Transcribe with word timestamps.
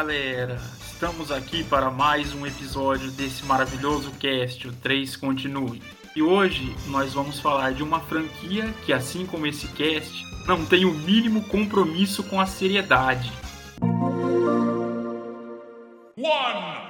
Galera, 0.00 0.58
estamos 0.90 1.30
aqui 1.30 1.62
para 1.62 1.90
mais 1.90 2.32
um 2.32 2.46
episódio 2.46 3.10
desse 3.10 3.44
maravilhoso 3.44 4.10
cast, 4.12 4.66
o 4.66 4.72
3 4.72 5.14
Continue. 5.16 5.82
E 6.16 6.22
hoje 6.22 6.74
nós 6.86 7.12
vamos 7.12 7.38
falar 7.38 7.74
de 7.74 7.82
uma 7.82 8.00
franquia 8.00 8.72
que, 8.86 8.94
assim 8.94 9.26
como 9.26 9.46
esse 9.46 9.68
cast, 9.68 10.24
não 10.46 10.64
tem 10.64 10.86
o 10.86 10.94
mínimo 10.94 11.42
compromisso 11.48 12.22
com 12.24 12.40
a 12.40 12.46
seriedade. 12.46 13.30
One. 16.16 16.80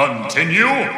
Continue! 0.00 0.88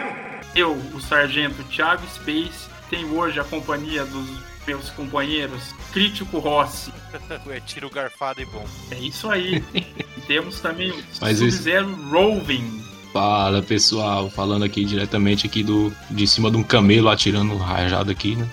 Eu, 0.55 0.75
o 0.95 1.00
sargento 1.00 1.64
Thiago 1.64 2.06
Space, 2.06 2.69
tenho 2.89 3.19
hoje 3.19 3.41
a 3.41 3.42
companhia 3.42 4.05
dos 4.05 4.28
meus 4.64 4.91
companheiros 4.91 5.75
Crítico 5.92 6.39
Rossi. 6.39 6.92
é 7.50 7.58
tiro 7.58 7.91
garfado 7.91 8.41
e 8.41 8.45
bom. 8.45 8.64
É 8.92 8.98
isso 9.00 9.28
aí. 9.28 9.61
temos 10.28 10.61
também 10.61 10.92
o 10.92 11.03
Sub-Zero 11.12 11.91
esse... 11.91 12.03
Roving. 12.12 12.84
Fala 13.12 13.61
pessoal, 13.61 14.30
falando 14.30 14.64
aqui 14.64 14.84
diretamente 14.84 15.48
aqui 15.48 15.64
do 15.64 15.92
de 16.08 16.25
cima 16.28 16.48
de 16.48 16.56
um 16.56 16.62
camelo 16.62 17.08
atirando 17.08 17.56
rajado 17.56 18.08
aqui, 18.12 18.36
né? 18.36 18.48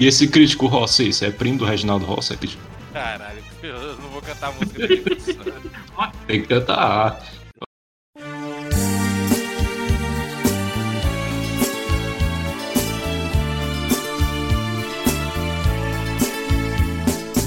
e 0.00 0.08
esse 0.08 0.26
crítico 0.26 0.66
Rossi, 0.66 1.10
esse 1.10 1.24
é 1.24 1.30
primo 1.30 1.58
do 1.58 1.64
Reginaldo 1.64 2.04
Rossi, 2.04 2.32
é 2.32 2.36
crítico? 2.36 2.62
Caralho, 2.92 3.38
eu 3.62 3.96
não 3.98 4.08
vou 4.08 4.20
cantar 4.20 4.48
a 4.48 4.52
música 4.52 4.84
dele. 4.84 5.04
Tem 6.26 6.42
que 6.42 6.48
cantar. 6.48 7.22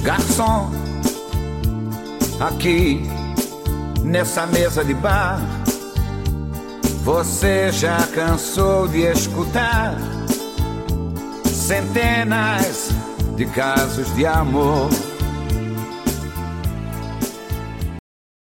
Garçom, 0.04 0.72
aqui 2.40 3.04
nessa 4.04 4.48
mesa 4.48 4.84
de 4.84 4.96
bar, 4.96 5.40
você 7.04 7.72
já 7.72 8.08
cansou 8.08 8.88
de 8.88 9.02
escutar 9.02 9.96
centenas 11.46 12.90
de 13.38 13.46
casos 13.46 14.12
de 14.16 14.26
amor. 14.26 14.90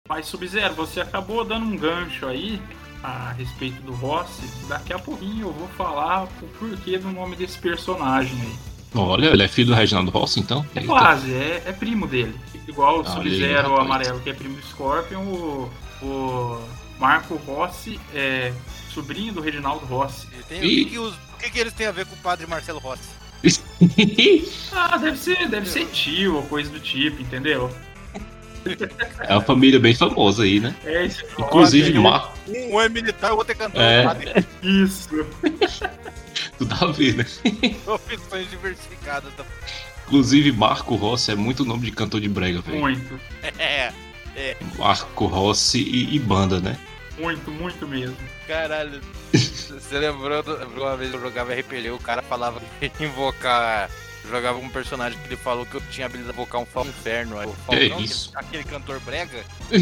Mas 0.09 0.25
Sub-Zero, 0.25 0.73
você 0.73 1.00
acabou 1.00 1.45
dando 1.45 1.67
um 1.67 1.77
gancho 1.77 2.25
aí 2.25 2.59
a 3.03 3.33
respeito 3.33 3.79
do 3.83 3.94
Rossi. 3.94 4.41
Daqui 4.67 4.94
a 4.94 5.00
pouquinho 5.00 5.50
eu 5.50 5.53
vou 5.53 5.67
falar 5.69 6.23
o 6.23 6.27
porquê 6.57 6.97
do 6.97 7.11
nome 7.11 7.35
desse 7.35 7.59
personagem 7.59 8.41
aí. 8.41 8.70
Olha, 8.94 9.28
ele 9.28 9.44
é 9.44 9.47
filho 9.47 9.68
do 9.69 9.74
Reginaldo 9.74 10.12
Rossi, 10.12 10.40
então? 10.40 10.66
É 10.75 10.81
quase, 10.81 11.34
é, 11.34 11.63
é 11.66 11.72
primo 11.72 12.07
dele. 12.07 12.35
Igual 12.68 13.02
o 13.02 13.06
Sub-Zero 13.06 13.79
amarelo, 13.79 14.19
que 14.19 14.29
é 14.29 14.34
primo 14.34 14.56
do 14.56 14.66
Scorpion, 14.66 15.22
o, 15.22 15.72
o 16.02 16.62
Marco 17.00 17.35
Rossi 17.35 18.00
é 18.13 18.51
sobrinho 18.94 19.34
do 19.34 19.41
Reginaldo 19.41 19.85
Rossi. 19.85 20.28
Tem, 20.47 20.59
o, 20.59 20.62
que, 20.62 20.85
que, 20.85 21.00
os, 21.00 21.13
o 21.13 21.38
que, 21.40 21.50
que 21.50 21.59
eles 21.59 21.74
têm 21.74 21.88
a 21.88 21.91
ver 21.91 22.06
com 22.06 22.16
o 22.16 22.19
padre 22.19 22.46
Marcelo 22.46 22.80
Rossi? 22.80 23.09
ah, 24.74 24.97
deve 24.97 25.18
ser, 25.18 25.50
deve 25.50 25.68
ser 25.68 25.88
tio 25.88 26.35
ou 26.35 26.44
coisa 26.44 26.69
do 26.69 26.80
tipo, 26.80 27.22
entendeu? 27.22 27.72
É 29.22 29.34
uma 29.34 29.41
família 29.41 29.80
bem 29.80 29.96
famosa 29.96 30.44
aí, 30.44 30.59
né? 30.59 30.75
É, 30.85 31.06
isso. 31.06 31.24
Inclusive, 31.40 31.97
Marco. 31.97 32.38
Um 32.47 32.80
é 32.80 32.88
militar, 32.88 33.34
o 33.34 33.38
outro 33.38 33.53
é 33.53 33.56
cantor. 33.56 33.81
É. 33.81 34.06
Isso. 34.62 35.09
Tudo 36.61 36.75
a 36.79 36.91
ver, 36.91 37.16
né? 37.16 37.25
Opções 37.88 38.47
diversificadas. 38.51 39.33
Da... 39.33 39.44
Inclusive, 40.05 40.51
Marco 40.51 40.94
Rossi 40.94 41.31
é 41.31 41.35
muito 41.35 41.66
nome 41.66 41.85
de 41.85 41.91
cantor 41.91 42.22
de 42.22 42.29
brega, 42.29 42.61
velho. 42.61 42.79
Muito. 42.79 43.19
É, 43.57 43.91
é. 44.35 44.57
Marco 44.77 45.25
Rossi 45.25 45.79
e, 45.79 46.16
e, 46.16 46.19
banda, 46.19 46.59
né? 46.59 46.77
Muito, 47.17 47.50
muito 47.50 47.88
mesmo. 47.88 48.16
Caralho. 48.47 49.01
Você 49.33 49.97
lembrou 49.97 50.44
do, 50.44 50.55
uma 50.67 50.95
vez 50.95 51.11
eu 51.11 51.19
jogava 51.19 51.51
RPL, 51.51 51.95
o 51.95 52.00
cara 52.00 52.21
falava 52.21 52.61
que 52.79 53.03
invocar. 53.03 53.89
Jogava 54.29 54.59
um 54.59 54.69
personagem 54.69 55.17
que 55.17 55.29
ele 55.29 55.38
falou 55.38 55.66
que 55.66 55.73
eu 55.73 55.81
tinha 55.89 56.05
habilidade 56.05 56.31
de 56.31 56.39
invocar 56.39 56.61
um 56.61 56.66
Falcão 56.67 56.91
Inferno. 56.91 57.39
Aí, 57.39 57.47
o 57.47 57.53
Falcão, 57.53 57.97
é 57.97 58.01
isso? 58.01 58.29
Aquele, 58.35 58.61
aquele 58.61 58.63
cantor 58.66 59.00
brega. 59.00 59.44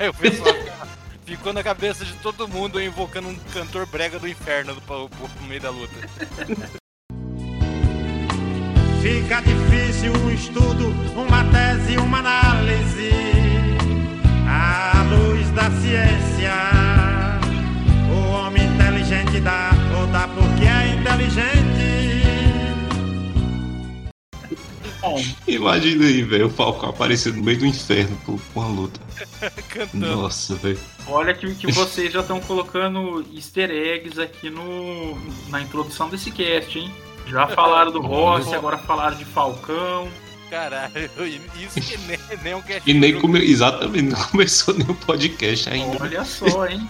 aí 0.00 0.08
o 0.08 0.14
pessoal 0.14 0.52
ficou 1.36 1.52
na 1.52 1.62
cabeça 1.62 2.04
de 2.04 2.12
todo 2.14 2.48
mundo 2.48 2.82
invocando 2.82 3.28
um 3.28 3.36
cantor 3.52 3.86
brega 3.86 4.18
do 4.18 4.26
inferno 4.26 4.74
no 4.74 5.46
meio 5.46 5.60
da 5.60 5.70
luta. 5.70 5.94
Fica 9.00 9.40
difícil 9.40 10.12
um 10.12 10.30
estudo, 10.30 10.88
uma 11.16 11.44
tese, 11.44 11.96
uma 11.98 12.18
análise 12.18 13.10
à 14.46 15.02
luz 15.04 15.48
da 15.50 15.70
ciência. 15.70 16.52
O 18.12 18.32
homem 18.32 18.66
inteligente 18.66 19.40
dá 19.40 19.70
ou 19.98 20.06
dá 20.08 20.28
porque 20.28 20.66
é 20.66 20.96
inteligente. 20.96 21.59
Imagina 25.46 26.04
aí, 26.04 26.22
velho, 26.22 26.46
o 26.46 26.50
Falcão 26.50 26.90
aparecendo 26.90 27.36
no 27.36 27.44
meio 27.44 27.58
do 27.58 27.66
inferno 27.66 28.16
com 28.24 28.38
uma 28.54 28.66
luta. 28.66 29.00
Cantando. 29.68 30.06
Nossa, 30.06 30.54
velho. 30.56 30.78
Olha 31.06 31.34
que, 31.34 31.54
que 31.54 31.70
vocês 31.72 32.12
já 32.12 32.20
estão 32.20 32.40
colocando 32.40 33.24
easter 33.34 33.70
eggs 33.70 34.20
aqui 34.20 34.50
no, 34.50 35.16
na 35.48 35.60
introdução 35.60 36.08
desse 36.08 36.30
cast, 36.30 36.78
hein? 36.78 36.92
Já 37.26 37.46
falaram 37.46 37.92
do 37.92 38.00
Rossi, 38.00 38.54
agora 38.54 38.76
falaram 38.78 39.16
de 39.16 39.24
Falcão. 39.24 40.08
Caralho, 40.48 41.08
isso 41.56 41.80
que 41.80 41.96
nem, 41.98 42.18
nem 42.42 42.54
um 42.54 42.62
cast. 42.62 42.90
E 42.90 42.92
nem 42.92 43.20
come... 43.20 43.38
Exatamente, 43.38 44.10
não 44.10 44.24
começou 44.24 44.74
nem 44.74 44.88
o 44.88 44.94
podcast 44.94 45.70
ainda. 45.70 45.96
Olha 46.02 46.24
só, 46.24 46.66
hein? 46.66 46.88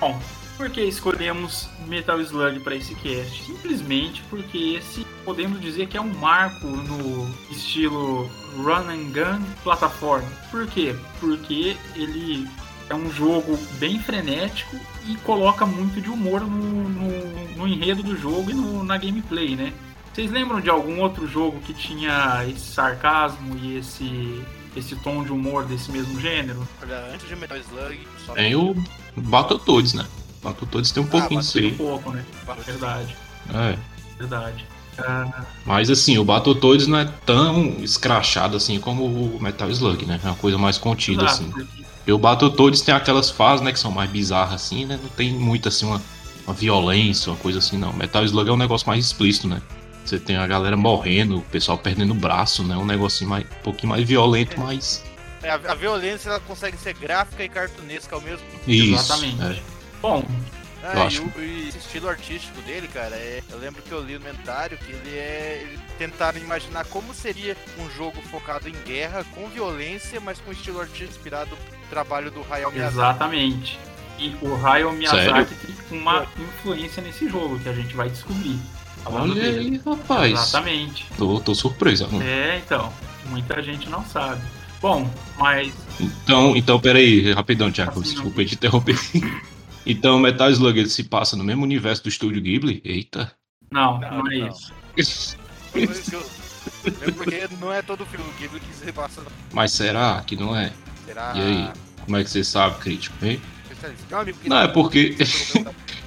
Bom, 0.00 0.18
por 0.56 0.70
que 0.70 0.80
escolhemos 0.82 1.68
Metal 1.86 2.20
Slug 2.20 2.60
para 2.60 2.76
esse 2.76 2.94
cast? 2.96 3.44
Simplesmente 3.44 4.22
porque 4.30 4.76
esse 4.78 5.04
podemos 5.24 5.60
dizer 5.60 5.86
que 5.88 5.96
é 5.96 6.00
um 6.00 6.12
marco 6.14 6.66
no 6.66 7.28
estilo 7.50 8.30
run 8.56 8.88
and 8.88 9.10
gun 9.12 9.44
plataforma. 9.62 10.28
Por 10.50 10.66
quê? 10.66 10.94
Porque 11.20 11.76
ele 11.94 12.48
é 12.88 12.94
um 12.94 13.10
jogo 13.10 13.58
bem 13.78 13.98
frenético 13.98 14.76
e 15.06 15.16
coloca 15.16 15.64
muito 15.64 16.00
de 16.00 16.10
humor 16.10 16.40
no, 16.40 16.88
no, 16.88 17.56
no 17.56 17.68
enredo 17.68 18.02
do 18.02 18.16
jogo 18.16 18.50
e 18.50 18.54
no, 18.54 18.84
na 18.84 18.96
gameplay, 18.96 19.56
né? 19.56 19.72
Vocês 20.12 20.30
lembram 20.30 20.60
de 20.60 20.70
algum 20.70 21.00
outro 21.00 21.26
jogo 21.26 21.60
que 21.60 21.74
tinha 21.74 22.44
esse 22.48 22.72
sarcasmo 22.72 23.56
e 23.58 23.78
esse, 23.78 24.44
esse 24.76 24.94
tom 24.96 25.24
de 25.24 25.32
humor 25.32 25.64
desse 25.64 25.90
mesmo 25.90 26.20
gênero? 26.20 26.68
Olha, 26.80 27.10
antes 27.12 27.26
de 27.26 27.34
Metal 27.34 27.58
Slug... 27.58 27.98
Só... 28.24 28.34
Tem 28.34 28.54
o 28.54 28.76
Battletoads, 29.16 29.94
né? 29.94 30.06
Battletoads 30.44 30.92
tem 30.92 31.02
um 31.02 31.06
ah, 31.06 31.10
pouquinho 31.10 31.40
disso 31.40 31.58
aí. 31.58 31.72
um 31.72 31.76
pouco, 31.76 32.10
né? 32.10 32.24
Verdade. 32.64 33.16
É. 33.52 33.78
Verdade. 34.18 34.64
Ah. 34.98 35.44
Mas 35.64 35.90
assim, 35.90 36.18
o 36.18 36.24
Battletoads 36.24 36.86
não 36.86 36.98
é 36.98 37.08
tão 37.26 37.76
escrachado 37.80 38.56
assim 38.56 38.78
como 38.78 39.04
o 39.04 39.42
Metal 39.42 39.68
Slug, 39.70 40.06
né? 40.06 40.20
É 40.22 40.26
uma 40.26 40.36
coisa 40.36 40.56
mais 40.56 40.78
contida, 40.78 41.24
Exato, 41.24 41.42
assim. 41.42 41.68
E 42.06 42.12
o 42.12 42.18
Battletoads 42.18 42.82
tem 42.82 42.94
aquelas 42.94 43.30
fases, 43.30 43.64
né, 43.64 43.72
que 43.72 43.78
são 43.78 43.90
mais 43.90 44.10
bizarras 44.10 44.54
assim, 44.54 44.84
né? 44.84 44.98
Não 45.02 45.08
tem 45.08 45.32
muito 45.32 45.68
assim 45.68 45.86
uma, 45.86 46.00
uma 46.46 46.54
violência, 46.54 47.32
uma 47.32 47.38
coisa 47.38 47.58
assim, 47.58 47.78
não. 47.78 47.92
Metal 47.92 48.24
Slug 48.24 48.48
é 48.48 48.52
um 48.52 48.56
negócio 48.56 48.86
mais 48.86 49.04
explícito, 49.04 49.48
né? 49.48 49.60
Você 50.04 50.18
tem 50.18 50.36
a 50.36 50.46
galera 50.46 50.76
morrendo, 50.76 51.38
o 51.38 51.42
pessoal 51.42 51.78
perdendo 51.78 52.10
o 52.10 52.14
braço, 52.14 52.62
né? 52.62 52.76
Um 52.76 52.84
negócio 52.84 53.26
mais, 53.26 53.44
um 53.44 53.62
pouquinho 53.62 53.88
mais 53.88 54.06
violento, 54.06 54.54
é. 54.54 54.58
mas. 54.58 55.02
É, 55.42 55.50
a, 55.50 55.54
a, 55.54 55.74
violência 55.74 56.28
ela 56.28 56.40
consegue 56.40 56.76
ser 56.76 56.94
gráfica 56.94 57.42
e 57.42 57.48
cartunesca 57.48 58.14
ao 58.14 58.20
mesmo 58.20 58.46
tempo. 58.46 58.62
Isso, 58.70 58.94
Exatamente. 58.94 59.42
É. 59.42 59.73
Bom, 60.04 60.22
ah, 60.82 61.08
e, 61.10 61.18
o, 61.18 61.42
e 61.42 61.68
esse 61.70 61.78
estilo 61.78 62.10
artístico 62.10 62.60
dele, 62.60 62.86
cara, 62.88 63.16
é, 63.16 63.42
eu 63.50 63.58
lembro 63.58 63.80
que 63.80 63.90
eu 63.90 64.04
li 64.04 64.12
no 64.12 64.20
comentário 64.20 64.76
que 64.76 64.92
ele 64.92 65.16
é. 65.16 65.60
Ele 65.62 65.78
tentaram 65.96 66.38
imaginar 66.38 66.84
como 66.84 67.14
seria 67.14 67.56
um 67.78 67.88
jogo 67.88 68.20
focado 68.30 68.68
em 68.68 68.74
guerra, 68.84 69.24
com 69.34 69.48
violência, 69.48 70.20
mas 70.20 70.38
com 70.40 70.52
estilo 70.52 70.78
artístico 70.78 71.12
inspirado 71.12 71.52
no 71.52 71.88
trabalho 71.88 72.30
do 72.30 72.44
Hayao 72.50 72.70
Miyazaki. 72.70 72.98
Exatamente. 72.98 73.78
E 74.18 74.36
o 74.42 74.54
Hayao 74.54 74.92
Miyazaki 74.92 75.54
tem 75.54 75.98
uma 75.98 76.26
influência 76.38 77.02
nesse 77.02 77.26
jogo 77.26 77.58
que 77.60 77.68
a 77.70 77.72
gente 77.72 77.96
vai 77.96 78.10
descobrir. 78.10 78.58
Olha 79.06 79.34
dele. 79.34 79.58
aí, 79.58 79.82
rapaz. 79.86 80.32
Exatamente. 80.32 81.06
Tô, 81.16 81.40
tô 81.40 81.54
surpreso. 81.54 82.06
Mano. 82.12 82.22
É, 82.22 82.58
então. 82.58 82.92
Muita 83.30 83.62
gente 83.62 83.88
não 83.88 84.04
sabe. 84.04 84.42
Bom, 84.82 85.10
mas. 85.38 85.72
Então, 85.98 86.54
então 86.54 86.78
peraí, 86.78 87.32
rapidão, 87.32 87.72
Thiago. 87.72 88.00
Assim, 88.00 88.12
desculpa 88.12 88.42
não. 88.42 88.46
te 88.46 88.54
interromper. 88.54 88.98
Então, 89.86 90.18
Metal 90.18 90.50
Slug 90.50 90.78
ele 90.78 90.88
se 90.88 91.04
passa 91.04 91.36
no 91.36 91.44
mesmo 91.44 91.62
universo 91.62 92.02
do 92.02 92.08
estúdio 92.08 92.40
Ghibli? 92.40 92.80
Eita. 92.84 93.32
Não, 93.70 94.00
não, 94.00 94.22
não 94.22 94.32
é 94.32 94.50
isso. 94.96 95.36
porque 97.16 97.48
não 97.60 97.72
é 97.72 97.82
todo 97.82 98.06
filme 98.06 98.26
que 98.38 98.74
se 98.74 98.92
passa. 98.92 99.22
Mas 99.52 99.72
será 99.72 100.22
que 100.26 100.36
não 100.36 100.56
é? 100.56 100.72
Será? 101.04 101.32
E 101.34 101.40
aí? 101.40 101.70
Como 102.04 102.16
é 102.16 102.24
que 102.24 102.30
você 102.30 102.44
sabe, 102.44 102.78
crítico, 102.78 103.16
hein? 103.24 103.40
Que 104.42 104.48
Não, 104.48 104.58
é 104.58 104.68
porque. 104.68 105.16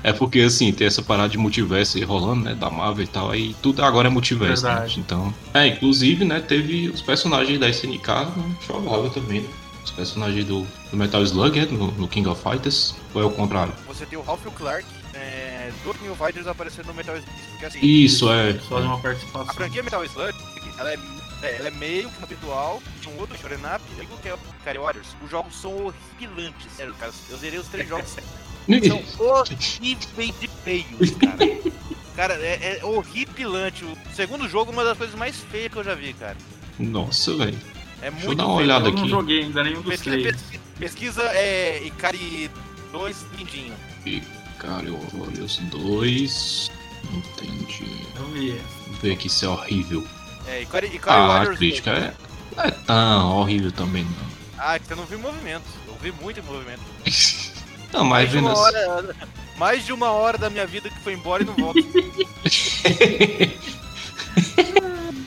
É 0.03 0.13
porque 0.13 0.41
assim, 0.41 0.71
tem 0.71 0.88
essa 0.88 1.01
parada 1.01 1.30
de 1.30 1.38
multiverso 1.38 1.97
aí 1.97 2.03
rolando, 2.03 2.44
né? 2.45 2.56
Da 2.56 2.69
Marvel 2.69 3.03
e 3.03 3.07
tal, 3.07 3.31
aí 3.31 3.56
tudo 3.62 3.83
agora 3.83 4.07
é 4.07 4.12
multiverso, 4.12 4.63
né? 4.63 4.69
Verdade. 4.69 5.00
Então. 5.00 5.33
É, 5.53 5.68
inclusive, 5.68 6.23
né, 6.23 6.39
teve 6.39 6.88
os 6.88 7.01
personagens 7.01 7.59
da 7.59 7.68
SNK 7.68 8.07
né, 8.07 8.56
jogável 8.65 9.09
também, 9.09 9.41
né? 9.41 9.50
Os 9.88 9.92
personagens 9.92 10.44
do, 10.45 10.68
do 10.92 10.98
Metal 10.98 11.24
Slug, 11.24 11.57
né, 11.57 11.66
no, 11.72 11.92
no 11.94 12.07
King 12.10 12.28
of 12.28 12.42
Fighters. 12.42 12.94
Ou 13.13 13.22
é 13.22 13.25
o 13.25 13.31
contrário? 13.31 13.74
Você 13.88 14.06
tem 14.06 14.19
o 14.19 14.22
Ralph 14.22 14.44
e 14.44 14.48
o 14.50 14.51
Clark 14.51 14.86
é, 15.13 15.72
do 15.81 15.94
King 15.94 16.10
of 16.10 16.22
Fighters 16.22 16.45
aparecendo 16.45 16.88
no 16.88 16.94
Metal 16.94 17.16
Slug. 17.16 17.31
Porque 17.51 17.66
assim, 17.66 17.80
Isso, 17.81 18.30
é. 18.30 18.60
Só 18.68 18.81
de 18.81 18.86
uma 18.86 18.95
a 18.95 19.00
participação. 19.00 19.54
franquia 19.54 19.81
Metal 19.81 20.04
Slug, 20.04 20.38
ela 20.78 20.92
é, 20.92 21.00
é, 21.42 21.56
ela 21.56 21.68
é 21.69 21.72
meio 21.72 22.12
habitual 22.22 22.84
de 23.01 23.07
um 23.07 23.18
outro 23.18 23.38
Shonen 23.38 23.60
Up, 23.60 23.81
que 24.22 24.28
é 24.28 24.34
o 24.34 24.39
Carry 24.66 24.78
Warriors. 24.78 25.07
Os 25.24 25.31
jogos 25.31 25.56
são 25.56 25.74
horripilantes, 25.86 26.69
sério, 26.75 26.94
cara. 26.95 27.13
Eu 27.30 27.38
zerei 27.38 27.57
os 27.57 27.68
três 27.69 27.88
jogos 27.88 28.10
São 28.10 29.01
horríveis 29.19 30.38
de 30.38 30.50
feios, 30.66 31.12
cara. 31.12 31.38
Cara, 32.18 32.33
é, 32.33 32.80
é 32.80 32.86
horripilante. 32.86 33.86
O 33.86 33.98
segundo 34.13 34.50
jogo, 34.50 34.72
uma 34.74 34.83
das 34.83 34.98
coisas 34.98 35.16
mais 35.16 35.38
feias 35.38 35.72
que 35.72 35.78
eu 35.78 35.83
já 35.83 35.95
vi, 35.95 36.13
cara. 36.13 36.36
Nossa, 36.78 37.33
velho. 37.38 37.57
É 38.01 38.09
Deixa 38.11 38.23
eu 38.23 38.27
muito 38.27 38.38
dar 38.38 38.45
uma 38.47 38.55
olhada 38.55 38.88
Eu 38.89 38.94
não 38.94 38.99
aqui. 39.01 39.09
joguei 39.09 39.44
ainda 39.44 39.63
nenhum 39.63 39.81
dos 39.81 39.89
Pesquisa, 39.91 40.17
três. 40.17 40.35
pesquisa, 40.35 40.63
pesquisa 40.79 41.21
é 41.33 41.83
Ikari 41.85 42.51
2 42.91 43.25
lindinho. 43.38 43.73
Cara, 44.59 44.85
Warriors 45.13 45.57
2. 45.57 46.71
Entendi. 47.13 47.85
Eu 48.15 48.25
vi. 48.27 48.61
Vamos 48.85 48.99
ver 49.01 49.13
aqui 49.13 49.29
se 49.29 49.45
é 49.45 49.49
horrível. 49.49 50.05
É, 50.47 50.61
Ikari, 50.61 50.88
Ikari 50.88 51.17
Ah, 51.19 51.23
a 51.23 51.27
Warriors 51.27 51.57
crítica 51.57 51.91
2. 51.91 52.03
é. 52.03 52.13
Não 52.55 52.63
é 52.63 52.71
tão 52.71 53.38
horrível 53.38 53.71
também, 53.71 54.03
não. 54.03 54.27
Ah, 54.57 54.75
é 54.75 54.79
que 54.79 54.88
você 54.88 54.95
não 54.95 55.05
viu 55.05 55.19
movimento. 55.19 55.63
Eu 55.88 55.95
vi 56.01 56.11
muito 56.11 56.44
movimento. 56.44 56.81
Não, 57.94 58.03
mas 58.03 58.29
mais, 58.29 58.31
de 58.31 58.38
uma 58.38 58.57
hora, 58.57 59.15
mais 59.57 59.85
de 59.85 59.94
uma 59.94 60.11
hora 60.11 60.38
da 60.38 60.49
minha 60.49 60.67
vida 60.67 60.89
que 60.89 60.99
foi 60.99 61.13
embora 61.13 61.41
e 61.41 61.45
não 61.45 61.53
volta. 61.55 61.79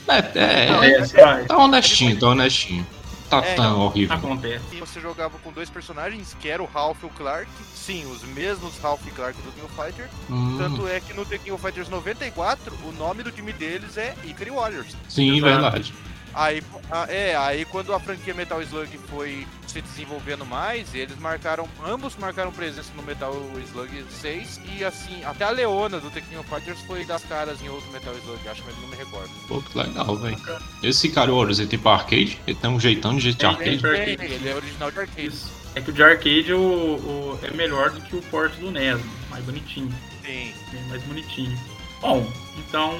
É, 0.08 0.38
é, 0.38 0.90
é, 0.90 0.94
é, 0.96 1.04
vai. 1.24 1.44
tá 1.44 1.56
honestinho, 1.58 2.18
tá 2.18 2.28
honestinho. 2.28 2.86
Tá 3.28 3.38
É, 3.44 3.54
tão 3.54 3.78
horrível. 3.82 4.16
Acontece. 4.16 4.64
E 4.72 4.80
você 4.80 5.00
jogava 5.00 5.38
com 5.38 5.52
dois 5.52 5.70
personagens, 5.70 6.36
que 6.40 6.48
era 6.48 6.60
o 6.60 6.66
Ralph 6.66 7.00
e 7.04 7.06
o 7.06 7.10
Clark. 7.10 7.46
Sim, 7.76 8.04
os 8.10 8.24
mesmos 8.24 8.76
Ralph 8.80 9.06
e 9.06 9.10
Clark 9.12 9.40
do 9.42 9.52
King 9.52 9.66
of 9.66 9.74
Fighter. 9.76 10.08
Hum, 10.28 10.56
Tanto 10.58 10.88
é 10.88 10.98
que 10.98 11.14
no 11.14 11.24
The 11.24 11.38
King 11.38 11.52
of 11.52 11.62
Fighters 11.62 11.88
94, 11.88 12.74
o 12.84 12.90
nome 12.92 13.22
do 13.22 13.30
time 13.30 13.52
deles 13.52 13.96
é 13.96 14.16
Ikari 14.24 14.50
Warriors. 14.50 14.96
sim, 15.08 15.36
Exato. 15.36 15.44
verdade. 15.52 15.94
Aí, 16.32 16.62
é, 17.08 17.36
aí 17.36 17.64
quando 17.64 17.92
a 17.92 17.98
franquia 18.00 18.32
Metal 18.34 18.60
Slug 18.62 18.96
foi 19.08 19.46
se 19.66 19.80
desenvolvendo 19.80 20.44
mais, 20.46 20.94
eles 20.94 21.18
marcaram, 21.18 21.68
ambos 21.84 22.16
marcaram 22.16 22.50
presença 22.52 22.90
no 22.96 23.02
Metal 23.02 23.32
Slug 23.68 24.04
6 24.20 24.60
e 24.76 24.84
assim, 24.84 25.24
até 25.24 25.44
a 25.44 25.50
Leona 25.50 25.98
do 26.00 26.08
of 26.38 26.48
Fighters 26.48 26.80
foi 26.82 27.04
das 27.04 27.22
caras 27.24 27.60
em 27.62 27.68
outro 27.68 27.90
Metal 27.92 28.14
Slug, 28.14 28.48
acho 28.48 28.62
que 28.62 28.80
não 28.80 28.88
me 28.88 28.96
recordo. 28.96 29.30
Pô, 29.48 29.60
que 29.62 29.76
legal, 29.78 30.16
velho. 30.16 30.38
Esse 30.82 31.08
cara 31.08 31.32
Warriors, 31.32 31.58
ele 31.58 31.68
tem 31.68 31.78
pra 31.78 31.92
arcade? 31.92 32.40
Ele 32.46 32.56
tem 32.56 32.70
um 32.70 32.80
jeitão 32.80 33.14
de 33.16 33.20
jeito 33.22 33.36
de 33.36 33.40
Tem, 33.40 33.48
arcade? 33.74 33.80
tem. 34.06 34.16
Tem, 34.16 34.30
ele 34.32 34.48
é 34.48 34.54
original 34.54 34.90
de 34.90 34.98
arcade. 35.00 35.26
Isso. 35.26 35.50
É 35.74 35.80
que 35.80 35.90
o 35.90 35.92
de 35.92 36.02
arcade 36.02 36.52
o, 36.52 36.58
o- 36.60 37.38
é 37.42 37.50
melhor 37.52 37.90
do 37.90 38.00
que 38.00 38.16
o 38.16 38.22
port 38.22 38.52
do 38.54 38.70
NES, 38.72 38.98
né? 38.98 39.04
mais 39.30 39.44
bonitinho. 39.44 39.92
Tem. 40.22 40.52
bem 40.72 40.82
mais 40.88 41.02
bonitinho. 41.04 41.56
Bom, 42.00 42.26
então 42.58 42.98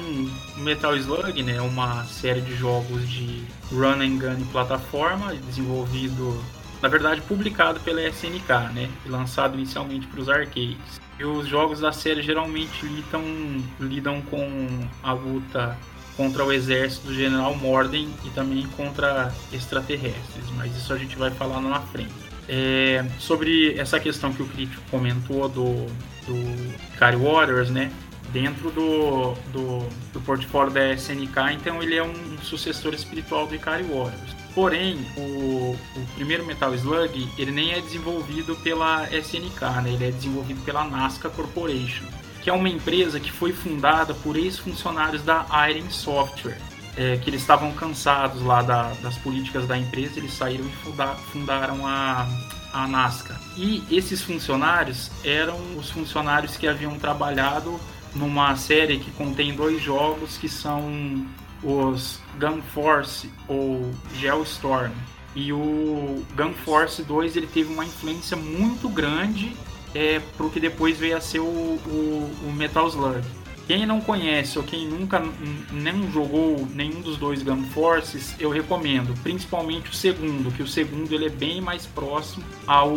Metal 0.57 0.95
Slug 0.95 1.43
né, 1.43 1.57
é 1.57 1.61
uma 1.61 2.03
série 2.05 2.41
de 2.41 2.55
jogos 2.55 3.09
de 3.09 3.43
run 3.71 4.01
and 4.01 4.17
gun 4.17 4.41
e 4.41 4.45
plataforma, 4.51 5.33
desenvolvido, 5.35 6.41
na 6.81 6.89
verdade, 6.89 7.21
publicado 7.21 7.79
pela 7.81 8.01
SNK, 8.01 8.73
né, 8.73 8.89
e 9.05 9.09
lançado 9.09 9.55
inicialmente 9.55 10.07
para 10.07 10.21
os 10.21 10.29
arcades. 10.29 10.99
E 11.19 11.23
os 11.23 11.47
jogos 11.47 11.79
da 11.79 11.91
série 11.91 12.21
geralmente 12.21 12.85
lidam, 12.85 13.23
lidam 13.79 14.21
com 14.21 14.87
a 15.03 15.13
luta 15.13 15.77
contra 16.17 16.43
o 16.43 16.51
exército 16.51 17.07
do 17.07 17.13
General 17.13 17.55
Morden 17.55 18.09
e 18.25 18.29
também 18.31 18.65
contra 18.75 19.33
extraterrestres, 19.51 20.45
mas 20.55 20.75
isso 20.75 20.93
a 20.93 20.97
gente 20.97 21.15
vai 21.15 21.31
falar 21.31 21.61
na 21.61 21.79
frente. 21.79 22.13
É, 22.47 23.05
sobre 23.19 23.77
essa 23.77 23.99
questão 23.99 24.33
que 24.33 24.41
o 24.41 24.47
crítico 24.47 24.81
comentou 24.89 25.47
do, 25.47 25.85
do 26.25 26.73
Ikari 26.93 27.15
Warriors, 27.15 27.69
né? 27.69 27.91
Dentro 28.31 28.71
do, 28.71 29.33
do, 29.51 29.79
do 30.13 30.21
portfólio 30.21 30.71
da 30.71 30.93
SNK, 30.93 31.53
então 31.53 31.81
ele 31.83 31.95
é 31.95 32.03
um 32.03 32.13
sucessor 32.41 32.93
espiritual 32.93 33.45
do 33.47 33.55
Ikari 33.55 33.83
Warriors. 33.83 34.35
Porém, 34.55 34.97
o, 35.17 35.77
o 35.95 36.05
primeiro 36.15 36.45
Metal 36.45 36.73
Slug, 36.75 37.29
ele 37.37 37.51
nem 37.51 37.71
é 37.73 37.81
desenvolvido 37.81 38.55
pela 38.57 39.07
SNK, 39.09 39.81
né? 39.83 39.91
Ele 39.93 40.05
é 40.07 40.11
desenvolvido 40.11 40.61
pela 40.63 40.83
Nazca 40.85 41.29
Corporation, 41.29 42.05
que 42.41 42.49
é 42.49 42.53
uma 42.53 42.69
empresa 42.69 43.19
que 43.19 43.31
foi 43.31 43.53
fundada 43.53 44.13
por 44.13 44.35
ex-funcionários 44.37 45.23
da 45.23 45.45
Iron 45.69 45.89
Software 45.89 46.57
é, 46.97 47.17
que 47.17 47.29
eles 47.29 47.41
estavam 47.41 47.71
cansados 47.71 48.41
lá 48.41 48.61
da- 48.61 48.91
das 49.01 49.17
políticas 49.17 49.65
da 49.67 49.77
empresa, 49.77 50.19
eles 50.19 50.33
saíram 50.33 50.65
e 50.65 50.71
funda- 50.83 51.15
fundaram 51.31 51.87
a, 51.87 52.27
a. 52.73 53.09
E 53.57 53.83
esses 53.89 54.21
funcionários 54.21 55.09
eram 55.23 55.57
os 55.77 55.89
funcionários 55.89 56.57
que 56.57 56.67
haviam 56.67 56.97
trabalhado 56.99 57.79
numa 58.15 58.55
série 58.55 58.99
que 58.99 59.11
contém 59.11 59.53
dois 59.53 59.81
jogos 59.81 60.37
que 60.37 60.49
são 60.49 61.25
os 61.63 62.19
Gun 62.39 62.61
Force 62.73 63.29
ou 63.47 63.91
Geostorm. 64.15 64.91
E 65.35 65.53
o 65.53 66.23
Gun 66.35 66.53
Force 66.65 67.01
2 67.03 67.37
ele 67.37 67.47
teve 67.47 67.71
uma 67.71 67.85
influência 67.85 68.35
muito 68.35 68.89
grande 68.89 69.55
é, 69.93 70.19
para 70.35 70.45
o 70.45 70.49
que 70.49 70.59
depois 70.59 70.97
veio 70.97 71.15
a 71.17 71.21
ser 71.21 71.39
o, 71.39 71.43
o, 71.43 72.31
o 72.45 72.53
Metal 72.53 72.87
Slug. 72.87 73.21
Quem 73.67 73.85
não 73.85 74.01
conhece 74.01 74.57
ou 74.57 74.65
quem 74.65 74.85
nunca 74.85 75.23
nem 75.71 76.11
jogou 76.11 76.67
nenhum 76.73 76.99
dos 76.99 77.15
dois 77.15 77.41
Gun 77.41 77.63
Forces, 77.65 78.35
eu 78.37 78.49
recomendo, 78.49 79.13
principalmente 79.23 79.89
o 79.89 79.93
segundo, 79.93 80.51
que 80.51 80.63
o 80.63 80.67
segundo 80.67 81.13
ele 81.13 81.27
é 81.27 81.29
bem 81.29 81.61
mais 81.61 81.85
próximo 81.85 82.43
ao, 82.67 82.93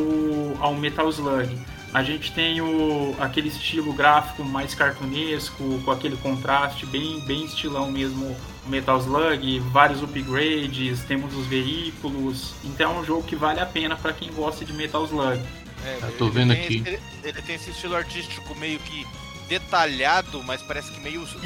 ao 0.59 0.75
Metal 0.75 1.09
Slug. 1.11 1.57
A 1.95 2.03
gente 2.03 2.33
tem 2.33 2.61
o, 2.61 3.15
aquele 3.21 3.47
estilo 3.49 3.93
gráfico 3.93 4.43
mais 4.45 4.75
cartunesco, 4.75 5.81
com 5.85 5.91
aquele 5.93 6.17
contraste 6.17 6.85
bem, 6.87 7.21
bem 7.21 7.45
estilão 7.45 7.89
mesmo 7.91 8.37
Metal 8.67 8.99
Slug, 8.99 9.61
vários 9.71 10.03
upgrades, 10.03 11.01
temos 11.05 11.33
os 11.37 11.47
veículos. 11.47 12.53
Então 12.65 12.97
é 12.97 12.99
um 13.01 13.05
jogo 13.05 13.23
que 13.23 13.37
vale 13.37 13.61
a 13.61 13.67
pena 13.67 13.95
para 13.95 14.13
quem 14.13 14.33
gosta 14.33 14.65
de 14.65 14.73
Metal 14.73 15.05
Slug. 15.05 15.41
É, 15.85 15.99
Eu 16.03 16.13
tô 16.19 16.25
ele 16.27 16.33
vendo 16.35 16.53
tem 16.55 16.65
aqui. 16.65 16.75
esse- 16.79 16.89
Ele, 16.89 16.99
ele 17.23 17.43
tem 17.43 17.55
esse 17.55 17.71
estilo 17.71 17.95
artístico 17.95 18.55
meio 18.57 18.81
que 18.81 19.07
detalhado, 19.49 20.43
mas 20.43 20.63
parece 20.63 20.91
que 20.91 21.01
meio 21.01 21.23
Isso. 21.23 21.39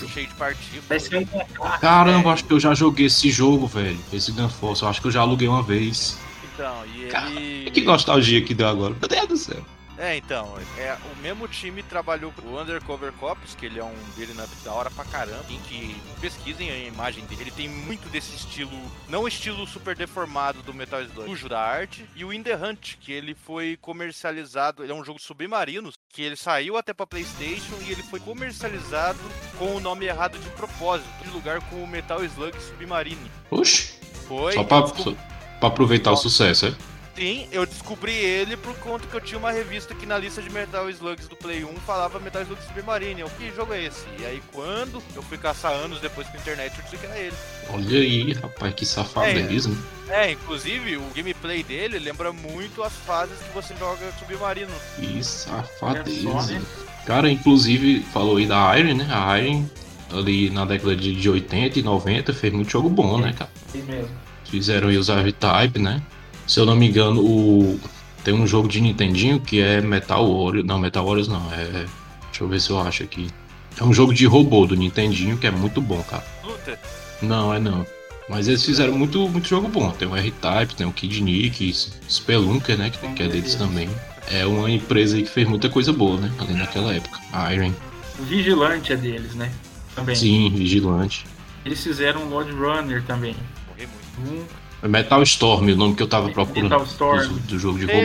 sujo, 0.00 0.08
cheio 0.08 0.26
de 0.26 0.34
partículas. 0.34 1.02
Ser 1.04 1.18
um. 1.18 1.78
Caramba, 1.78 2.32
acho 2.32 2.44
que 2.44 2.52
eu 2.52 2.58
já 2.58 2.74
joguei 2.74 3.06
esse 3.06 3.30
jogo, 3.30 3.66
velho. 3.68 3.98
Esse 4.12 4.32
Gunforce. 4.32 4.82
Eu 4.82 4.88
acho 4.88 5.00
que 5.00 5.06
eu 5.06 5.12
já 5.12 5.20
aluguei 5.20 5.46
uma 5.46 5.62
vez. 5.62 6.18
Então, 6.52 6.82
e 6.96 7.06
Cara, 7.06 7.30
ele. 7.30 7.70
Que 7.70 7.82
nostalgia 7.82 8.42
que 8.42 8.54
deu 8.54 8.66
agora. 8.68 8.96
Meu 8.98 9.08
Deus 9.08 9.28
do 9.28 9.36
céu. 9.36 9.64
É, 9.96 10.16
então, 10.16 10.56
é, 10.76 10.96
o 11.12 11.22
mesmo 11.22 11.46
time 11.46 11.82
trabalhou 11.82 12.32
com 12.32 12.48
o 12.48 12.60
Undercover 12.60 13.12
Cops, 13.12 13.54
que 13.54 13.66
ele 13.66 13.78
é 13.78 13.84
um 13.84 13.94
dele 14.16 14.34
na 14.34 14.44
da 14.64 14.72
hora 14.72 14.90
pra 14.90 15.04
caramba, 15.04 15.44
em 15.48 15.58
que 15.60 15.96
pesquisem 16.20 16.70
a 16.70 16.76
imagem 16.78 17.24
dele. 17.26 17.42
Ele 17.42 17.50
tem 17.50 17.68
muito 17.68 18.08
desse 18.08 18.34
estilo, 18.34 18.72
não 19.08 19.28
estilo 19.28 19.66
super 19.66 19.94
deformado 19.94 20.62
do 20.62 20.74
Metal 20.74 21.00
Slug, 21.02 21.28
sujo 21.28 21.48
da 21.48 21.60
arte, 21.60 22.04
e 22.16 22.24
o 22.24 22.32
In 22.32 22.42
The 22.42 22.56
Hunt, 22.56 22.96
que 23.00 23.12
ele 23.12 23.34
foi 23.34 23.78
comercializado, 23.80 24.82
ele 24.82 24.92
é 24.92 24.94
um 24.94 25.04
jogo 25.04 25.18
de 25.18 25.24
submarinos, 25.24 25.94
que 26.08 26.22
ele 26.22 26.36
saiu 26.36 26.76
até 26.76 26.92
pra 26.92 27.06
Playstation 27.06 27.76
e 27.86 27.92
ele 27.92 28.02
foi 28.02 28.18
comercializado 28.18 29.18
com 29.58 29.76
o 29.76 29.80
nome 29.80 30.06
errado 30.06 30.38
de 30.38 30.48
propósito, 30.50 31.08
de 31.22 31.30
lugar 31.30 31.60
com 31.68 31.82
o 31.82 31.86
Metal 31.86 32.24
Slug 32.24 32.60
Submarine. 32.60 33.30
Oxi. 33.50 33.94
Foi. 34.26 34.54
Só 34.54 34.64
pra, 34.64 34.86
só 34.86 35.12
pra 35.60 35.68
aproveitar 35.68 36.12
o 36.12 36.16
sucesso, 36.16 36.66
é? 36.66 36.93
Sim, 37.16 37.46
eu 37.52 37.64
descobri 37.64 38.12
ele 38.12 38.56
por 38.56 38.74
conta 38.78 39.06
que 39.06 39.14
eu 39.14 39.20
tinha 39.20 39.38
uma 39.38 39.52
revista 39.52 39.94
que 39.94 40.04
na 40.04 40.18
lista 40.18 40.42
de 40.42 40.50
Metal 40.50 40.90
Slugs 40.90 41.28
do 41.28 41.36
Play 41.36 41.64
1 41.64 41.72
falava 41.86 42.18
Metal 42.18 42.42
Slug 42.42 42.60
Submarine. 42.62 43.20
Eu, 43.20 43.30
que 43.30 43.54
jogo 43.54 43.72
é 43.72 43.84
esse? 43.84 44.04
E 44.18 44.26
aí 44.26 44.42
quando 44.52 45.00
eu 45.14 45.22
fui 45.22 45.38
caçar 45.38 45.72
anos 45.72 46.00
depois 46.00 46.26
com 46.26 46.36
a 46.36 46.40
internet, 46.40 46.76
eu 46.76 46.82
disse 46.82 46.96
que 46.96 47.06
era 47.06 47.16
ele. 47.16 47.36
Olha 47.70 47.98
aí, 48.00 48.32
rapaz, 48.32 48.74
que 48.74 48.84
safadeza. 48.84 49.68
né? 49.68 49.76
É, 50.08 50.32
inclusive 50.32 50.96
o 50.96 51.04
gameplay 51.14 51.62
dele 51.62 52.00
lembra 52.00 52.32
muito 52.32 52.82
as 52.82 52.92
fases 52.92 53.38
que 53.38 53.54
você 53.54 53.74
joga 53.78 54.12
Submarino. 54.18 54.72
Que 54.96 55.20
É 55.20 55.22
safadeza. 55.22 56.60
Cara, 57.06 57.30
inclusive, 57.30 58.00
falou 58.12 58.38
aí 58.38 58.46
da 58.46 58.76
Iron, 58.78 58.94
né? 58.96 59.08
A 59.12 59.38
Iron, 59.38 59.66
ali 60.10 60.50
na 60.50 60.64
década 60.64 60.96
de 60.96 61.14
de 61.14 61.30
80 61.30 61.78
e 61.78 61.82
90, 61.82 62.32
fez 62.32 62.52
muito 62.52 62.70
jogo 62.70 62.88
bom, 62.90 63.18
né, 63.18 63.32
cara? 63.38 63.50
É 63.72 63.78
mesmo. 63.78 64.10
Fizeram 64.46 64.88
aí 64.88 64.96
os 64.96 65.08
R-Type, 65.08 65.78
né? 65.78 66.02
Se 66.46 66.60
eu 66.60 66.66
não 66.66 66.76
me 66.76 66.88
engano, 66.88 67.20
o... 67.20 67.80
tem 68.22 68.34
um 68.34 68.46
jogo 68.46 68.68
de 68.68 68.80
Nintendinho 68.80 69.40
que 69.40 69.60
é 69.60 69.80
Metal 69.80 70.26
Warriors. 70.26 70.66
Não, 70.66 70.78
Metal 70.78 71.04
Warriors 71.04 71.28
não, 71.28 71.52
é. 71.52 71.86
Deixa 72.26 72.42
eu 72.44 72.48
ver 72.48 72.60
se 72.60 72.70
eu 72.70 72.80
acho 72.80 73.02
aqui. 73.02 73.28
É 73.78 73.84
um 73.84 73.92
jogo 73.92 74.12
de 74.12 74.26
robô 74.26 74.66
do 74.66 74.76
Nintendinho 74.76 75.36
que 75.36 75.46
é 75.46 75.50
muito 75.50 75.80
bom, 75.80 76.02
cara. 76.02 76.24
Luta. 76.44 76.78
Não, 77.22 77.52
é 77.52 77.58
não. 77.58 77.86
Mas 78.28 78.48
eles 78.48 78.64
fizeram 78.64 78.96
muito, 78.96 79.28
muito 79.28 79.48
jogo 79.48 79.68
bom. 79.68 79.90
Tem 79.90 80.08
o 80.08 80.16
R-Type, 80.16 80.74
tem 80.74 80.86
o 80.86 80.92
Kid 80.92 81.22
Nick, 81.22 81.72
Spelunker, 82.08 82.78
né? 82.78 82.90
Que, 82.90 83.06
que 83.14 83.22
é 83.22 83.28
deles 83.28 83.54
também. 83.54 83.88
É 84.30 84.46
uma 84.46 84.70
empresa 84.70 85.16
aí 85.16 85.22
que 85.22 85.30
fez 85.30 85.46
muita 85.46 85.68
coisa 85.68 85.92
boa, 85.92 86.18
né? 86.18 86.32
Além 86.38 86.56
daquela 86.56 86.94
época. 86.94 87.20
A 87.32 87.52
Iron. 87.52 87.72
O 88.18 88.22
Vigilante 88.22 88.92
é 88.92 88.96
deles, 88.96 89.34
né? 89.34 89.52
Também. 89.94 90.14
Sim, 90.14 90.50
Vigilante. 90.50 91.26
Eles 91.64 91.82
fizeram 91.82 92.24
Lord 92.28 92.50
Runner 92.52 93.02
também. 93.04 93.36
Morri 93.68 93.88
muito. 94.16 94.42
Um, 94.42 94.44
Metal 94.88 95.22
Storm, 95.22 95.70
o 95.70 95.76
nome 95.76 95.94
que 95.94 96.02
eu 96.02 96.08
tava 96.08 96.30
procurando. 96.30 96.70
Metal 96.70 96.84
Storm. 96.84 97.28
Do, 97.28 97.38
do 97.40 97.58
jogo 97.58 97.78
de 97.78 97.86
robô. 97.86 97.98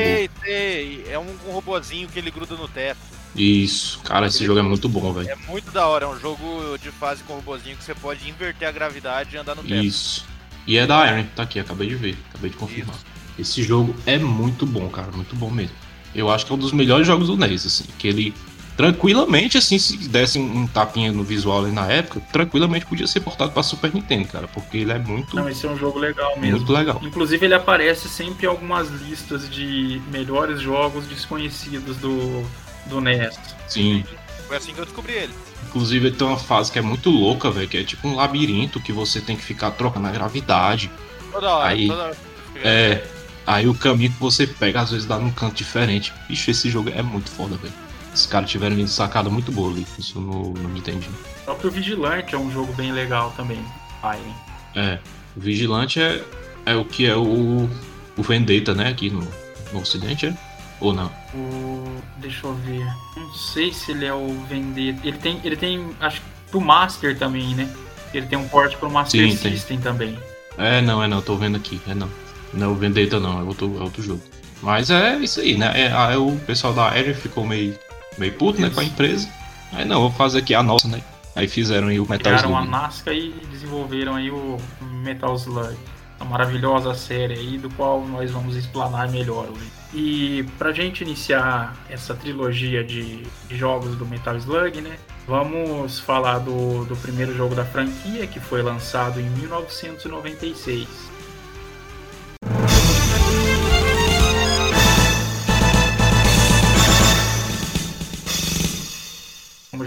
Sei. 0.43 1.03
É 1.09 1.19
um, 1.19 1.35
um 1.47 1.51
robozinho 1.51 2.07
que 2.07 2.17
ele 2.17 2.31
gruda 2.31 2.55
no 2.55 2.67
teto. 2.67 2.99
Isso. 3.35 3.99
Cara, 3.99 4.27
esse 4.27 4.45
jogo 4.45 4.59
é 4.59 4.63
muito 4.63 4.87
bom, 4.89 5.13
velho. 5.13 5.29
É 5.29 5.35
muito 5.47 5.71
da 5.71 5.87
hora. 5.87 6.05
É 6.05 6.07
um 6.07 6.19
jogo 6.19 6.77
de 6.81 6.89
fase 6.91 7.23
com 7.23 7.35
robozinho 7.35 7.75
que 7.75 7.83
você 7.83 7.93
pode 7.93 8.27
inverter 8.29 8.67
a 8.67 8.71
gravidade 8.71 9.35
e 9.35 9.39
andar 9.39 9.55
no 9.55 9.63
teto. 9.63 9.83
Isso. 9.83 10.25
E 10.65 10.77
é 10.77 10.85
da 10.85 11.05
Iron, 11.11 11.25
tá 11.35 11.43
aqui, 11.43 11.59
acabei 11.59 11.87
de 11.87 11.95
ver, 11.95 12.17
acabei 12.29 12.51
de 12.51 12.55
confirmar. 12.55 12.95
Esse 13.37 13.63
jogo 13.63 13.95
é 14.05 14.17
muito 14.17 14.65
bom, 14.65 14.87
cara, 14.89 15.11
muito 15.11 15.35
bom 15.35 15.49
mesmo. 15.49 15.75
Eu 16.13 16.29
acho 16.29 16.45
que 16.45 16.51
é 16.51 16.55
um 16.55 16.59
dos 16.59 16.71
melhores 16.71 17.07
jogos 17.07 17.27
do 17.27 17.37
NES, 17.37 17.65
assim, 17.65 17.85
que 17.97 18.07
ele 18.07 18.33
tranquilamente, 18.79 19.57
assim, 19.57 19.77
se 19.77 19.97
desse 20.07 20.39
um, 20.39 20.59
um 20.59 20.65
tapinha 20.65 21.11
no 21.11 21.21
visual 21.21 21.65
ali 21.65 21.71
na 21.73 21.85
época, 21.87 22.21
tranquilamente 22.31 22.85
podia 22.85 23.05
ser 23.07 23.19
portado 23.19 23.51
pra 23.51 23.61
Super 23.61 23.93
Nintendo, 23.93 24.29
cara, 24.29 24.47
porque 24.47 24.77
ele 24.77 24.93
é 24.93 24.97
muito, 24.97 25.35
não, 25.35 25.49
esse 25.49 25.67
é 25.67 25.69
um 25.69 25.77
jogo 25.77 25.99
legal 25.99 26.39
mesmo. 26.39 26.59
muito 26.59 26.71
legal. 26.71 26.97
Inclusive 27.03 27.45
ele 27.45 27.53
aparece 27.53 28.07
sempre 28.07 28.45
em 28.45 28.49
algumas 28.49 28.87
listas 28.87 29.49
de 29.49 30.01
melhores 30.09 30.61
jogos 30.61 31.05
desconhecidos 31.07 31.97
do, 31.97 32.41
do 32.85 33.01
NES. 33.01 33.37
Sim. 33.67 34.05
Foi 34.47 34.55
assim 34.55 34.73
que 34.73 34.79
eu 34.79 34.85
descobri 34.85 35.11
ele. 35.11 35.33
Inclusive 35.67 36.07
ele 36.07 36.15
tem 36.15 36.25
uma 36.25 36.39
fase 36.39 36.71
que 36.71 36.79
é 36.79 36.81
muito 36.81 37.09
louca, 37.09 37.51
velho, 37.51 37.67
que 37.67 37.79
é 37.79 37.83
tipo 37.83 38.07
um 38.07 38.15
labirinto 38.15 38.79
que 38.79 38.93
você 38.93 39.19
tem 39.19 39.35
que 39.35 39.43
ficar 39.43 39.71
trocando 39.71 40.07
a 40.07 40.11
gravidade. 40.11 40.89
Toda 41.33 41.53
hora, 41.53 41.67
Aí, 41.67 41.87
toda 41.89 42.03
hora. 42.03 42.17
É. 42.63 43.03
Aí 43.45 43.67
o 43.67 43.73
caminho 43.73 44.13
que 44.13 44.19
você 44.21 44.47
pega 44.47 44.79
às 44.79 44.91
vezes 44.91 45.05
dá 45.05 45.19
num 45.19 45.31
canto 45.31 45.55
diferente. 45.55 46.13
Bicho, 46.29 46.49
esse 46.49 46.69
jogo 46.69 46.89
é 46.89 47.01
muito 47.01 47.29
foda, 47.29 47.57
velho. 47.57 47.88
Os 48.13 48.25
caras 48.25 48.49
tiveram 48.49 48.75
uma 48.75 48.87
sacada 48.87 49.29
muito 49.29 49.51
boa 49.51 49.71
ali, 49.71 49.85
isso 49.97 50.19
no, 50.19 50.53
no 50.53 50.69
Nintendinho. 50.69 51.13
O 51.41 51.45
próprio 51.45 51.71
Vigilante 51.71 52.35
é 52.35 52.37
um 52.37 52.51
jogo 52.51 52.73
bem 52.73 52.91
legal 52.91 53.31
também. 53.37 53.63
Iron. 54.03 54.33
É, 54.75 54.99
o 55.35 55.39
Vigilante 55.39 56.01
é, 56.01 56.23
é 56.65 56.75
o 56.75 56.85
que 56.85 57.05
é 57.05 57.15
o, 57.15 57.69
o 58.17 58.23
Vendetta, 58.23 58.73
né? 58.73 58.89
Aqui 58.89 59.09
no, 59.09 59.27
no 59.71 59.79
Ocidente, 59.79 60.27
é? 60.27 60.37
Ou 60.79 60.93
não? 60.93 61.11
O. 61.33 61.83
Deixa 62.17 62.47
eu 62.47 62.53
ver. 62.55 62.85
Não 63.15 63.33
sei 63.33 63.73
se 63.73 63.91
ele 63.91 64.05
é 64.05 64.13
o 64.13 64.33
Vendetta. 64.47 65.07
Ele 65.07 65.17
tem. 65.17 65.39
Ele 65.43 65.55
tem. 65.55 65.89
Acho 65.99 66.21
que 66.21 66.27
pro 66.49 66.61
Master 66.61 67.17
também, 67.17 67.53
né? 67.55 67.69
Ele 68.13 68.25
tem 68.25 68.37
um 68.37 68.47
porte 68.47 68.75
pro 68.77 68.89
Master 68.89 69.29
Sim, 69.29 69.35
tem. 69.37 69.51
System 69.51 69.79
também. 69.79 70.17
É, 70.57 70.81
não, 70.81 71.01
é 71.03 71.07
não, 71.07 71.21
tô 71.21 71.35
vendo 71.35 71.57
aqui, 71.57 71.79
é 71.87 71.93
não. 71.93 72.09
Não 72.53 72.67
é 72.67 72.69
o 72.69 72.75
Vendetta, 72.75 73.19
não, 73.19 73.39
é 73.39 73.43
outro, 73.43 73.77
é 73.77 73.81
outro 73.81 74.01
jogo. 74.01 74.21
Mas 74.61 74.89
é 74.89 75.17
isso 75.19 75.39
aí, 75.39 75.57
né? 75.57 75.71
É, 75.73 75.93
aí 75.93 76.17
o 76.17 76.35
pessoal 76.45 76.73
da 76.73 76.89
Aero 76.89 77.13
ficou 77.15 77.45
meio, 77.45 77.77
meio 78.17 78.33
puto, 78.33 78.61
né, 78.61 78.69
com 78.69 78.79
a 78.79 78.83
empresa. 78.83 79.29
Aí 79.71 79.85
não, 79.85 80.01
vou 80.01 80.11
fazer 80.11 80.39
aqui 80.39 80.53
a 80.53 80.63
nossa, 80.63 80.87
né? 80.87 81.01
Aí 81.35 81.47
fizeram 81.47 81.87
aí 81.87 81.99
o 81.99 82.03
Metal 82.03 82.33
Criaram 82.33 82.57
a 82.57 82.61
Slug. 82.61 82.71
Nazca 82.71 83.13
e 83.13 83.31
desenvolveram 83.51 84.15
aí 84.15 84.31
o 84.31 84.57
Metal 85.03 85.35
Slug. 85.35 85.77
Uma 86.19 86.31
maravilhosa 86.31 86.93
série 86.93 87.33
aí, 87.33 87.57
do 87.57 87.69
qual 87.69 88.05
nós 88.05 88.29
vamos 88.31 88.55
explanar 88.55 89.09
melhor 89.09 89.47
hoje. 89.49 89.71
E 89.93 90.43
pra 90.57 90.73
gente 90.73 91.01
iniciar 91.01 91.77
essa 91.89 92.13
trilogia 92.13 92.83
de 92.83 93.23
de 93.47 93.57
jogos 93.57 93.95
do 93.95 94.05
Metal 94.05 94.35
Slug, 94.37 94.81
né? 94.81 94.97
Vamos 95.27 95.99
falar 95.99 96.39
do, 96.39 96.85
do 96.85 96.95
primeiro 96.97 97.35
jogo 97.35 97.53
da 97.53 97.63
franquia, 97.63 98.25
que 98.25 98.39
foi 98.39 98.61
lançado 98.61 99.19
em 99.19 99.29
1996. 99.29 100.87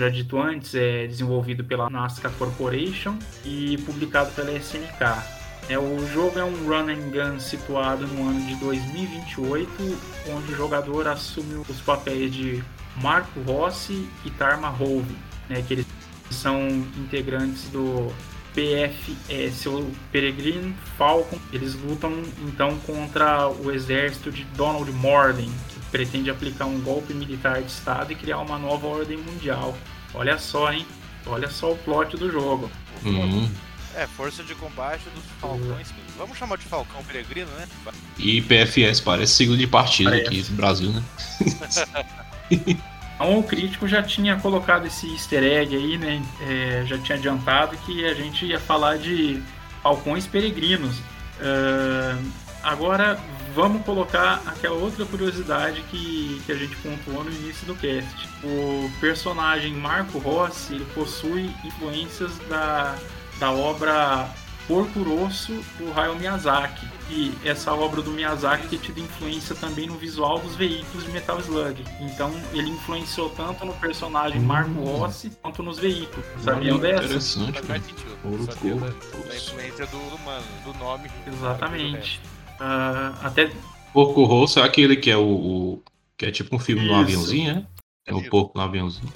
Já 0.02 0.08
dito 0.08 0.36
antes, 0.36 0.74
é 0.74 1.06
desenvolvido 1.06 1.62
pela 1.62 1.88
Nazca 1.88 2.28
Corporation 2.30 3.16
e 3.44 3.78
publicado 3.86 4.32
pela 4.32 4.50
SNK. 4.50 5.22
É, 5.68 5.78
o 5.78 6.04
jogo 6.08 6.40
é 6.40 6.44
um 6.44 6.66
run 6.66 6.88
and 6.88 7.10
gun 7.10 7.38
situado 7.38 8.04
no 8.08 8.28
ano 8.28 8.44
de 8.44 8.56
2028, 8.56 9.70
onde 10.28 10.52
o 10.52 10.56
jogador 10.56 11.06
assume 11.06 11.54
os 11.68 11.80
papéis 11.82 12.34
de 12.34 12.64
Marco 13.00 13.40
Rossi 13.42 14.08
e 14.24 14.30
Tarma 14.30 14.70
Hove, 14.70 15.14
né, 15.48 15.62
que 15.62 15.74
eles 15.74 15.86
são 16.32 16.68
integrantes 16.98 17.68
do 17.68 18.12
PFS, 18.54 19.66
o 19.66 19.88
Peregrine 20.10 20.74
Falcon. 20.98 21.38
Eles 21.52 21.74
lutam 21.76 22.12
então 22.40 22.76
contra 22.80 23.48
o 23.48 23.70
exército 23.70 24.32
de 24.32 24.42
Donald 24.56 24.90
Morden, 24.90 25.50
que 25.68 25.80
pretende 25.92 26.28
aplicar 26.28 26.66
um 26.66 26.80
golpe 26.80 27.14
militar 27.14 27.62
de 27.62 27.70
Estado 27.70 28.10
e 28.10 28.16
criar 28.16 28.38
uma 28.38 28.58
nova 28.58 28.88
ordem 28.88 29.16
mundial. 29.16 29.76
Olha 30.14 30.38
só, 30.38 30.72
hein? 30.72 30.86
Olha 31.26 31.48
só 31.48 31.72
o 31.72 31.78
plot 31.78 32.16
do 32.16 32.30
jogo. 32.30 32.70
Hum. 33.04 33.48
É, 33.94 34.06
força 34.06 34.42
de 34.42 34.54
combate 34.54 35.02
dos 35.14 35.24
Falcões. 35.40 35.92
Vamos 36.16 36.38
chamar 36.38 36.56
de 36.56 36.64
Falcão 36.64 37.02
Peregrino, 37.04 37.50
né? 37.52 37.68
E 38.18 38.40
PFS 38.40 39.00
parece 39.00 39.34
sigla 39.34 39.56
de 39.56 39.66
partido 39.66 40.10
Parece. 40.10 40.26
aqui 40.26 40.42
do 40.42 40.52
Brasil, 40.56 40.90
né? 40.90 41.02
Então 43.14 43.38
o 43.38 43.42
crítico 43.44 43.86
já 43.86 44.02
tinha 44.02 44.36
colocado 44.40 44.86
esse 44.86 45.06
easter 45.12 45.44
egg 45.44 45.76
aí, 45.76 45.96
né? 45.96 46.20
É, 46.40 46.82
já 46.86 46.98
tinha 46.98 47.16
adiantado 47.16 47.76
que 47.76 48.04
a 48.04 48.14
gente 48.14 48.44
ia 48.46 48.58
falar 48.58 48.98
de 48.98 49.40
falcões 49.80 50.26
peregrinos. 50.26 50.96
Ah, 51.40 52.18
agora 52.64 53.18
vamos 53.54 53.84
colocar 53.84 54.42
aquela 54.46 54.74
outra 54.74 55.04
curiosidade 55.04 55.82
que, 55.90 56.42
que 56.44 56.52
a 56.52 56.56
gente 56.56 56.76
pontuou 56.76 57.24
no 57.24 57.30
início 57.30 57.66
do 57.66 57.74
cast. 57.74 58.28
O 58.44 58.90
personagem 59.00 59.74
Marco 59.74 60.18
Rossi 60.18 60.74
ele 60.74 60.84
possui 60.94 61.50
influências 61.64 62.36
da, 62.48 62.96
da 63.38 63.50
obra 63.50 64.28
Porco 64.66 65.02
Rosso 65.02 65.52
do 65.78 65.92
Hayao 65.98 66.16
Miyazaki. 66.16 66.86
E 67.10 67.34
essa 67.44 67.74
obra 67.74 68.00
do 68.00 68.10
Miyazaki 68.10 68.68
tem 68.68 68.78
tido 68.78 69.00
influência 69.00 69.54
também 69.54 69.86
no 69.86 69.96
visual 69.96 70.38
dos 70.38 70.56
veículos 70.56 71.04
de 71.04 71.12
Metal 71.12 71.38
Slug. 71.40 71.84
Então 72.00 72.32
ele 72.52 72.70
influenciou 72.70 73.28
tanto 73.30 73.66
no 73.66 73.74
personagem 73.74 74.40
Marco 74.40 74.80
Rossi 74.80 75.30
quanto 75.42 75.62
nos 75.62 75.78
veículos. 75.78 76.24
Sabiam 76.42 76.78
dessa? 76.78 77.04
Interessante, 77.04 77.62
cara. 77.62 77.82
Corpo. 78.22 79.26
da 79.28 79.36
influência 79.36 79.86
do 79.86 79.98
humano, 79.98 80.46
do 80.64 80.74
nome. 80.78 81.10
Exatamente. 81.26 82.20
Ah, 82.60 83.14
até 83.22 83.50
Porco 83.92 84.24
Rosso 84.24 84.58
é 84.60 84.62
aquele 84.62 84.96
que 84.96 85.10
é 85.10 85.16
o, 85.16 85.22
o- 85.24 85.82
que 86.16 86.26
é 86.26 86.30
tipo 86.30 86.54
um 86.56 86.58
filme 86.58 86.82
no 86.82 86.92
Isso. 86.92 87.00
aviãozinho, 87.00 87.54
né? 87.56 87.66
É 88.06 88.14
um 88.14 88.20
Isso. 88.20 88.30
porco 88.30 88.56
no 88.58 88.64
aviãozinho. 88.64 89.12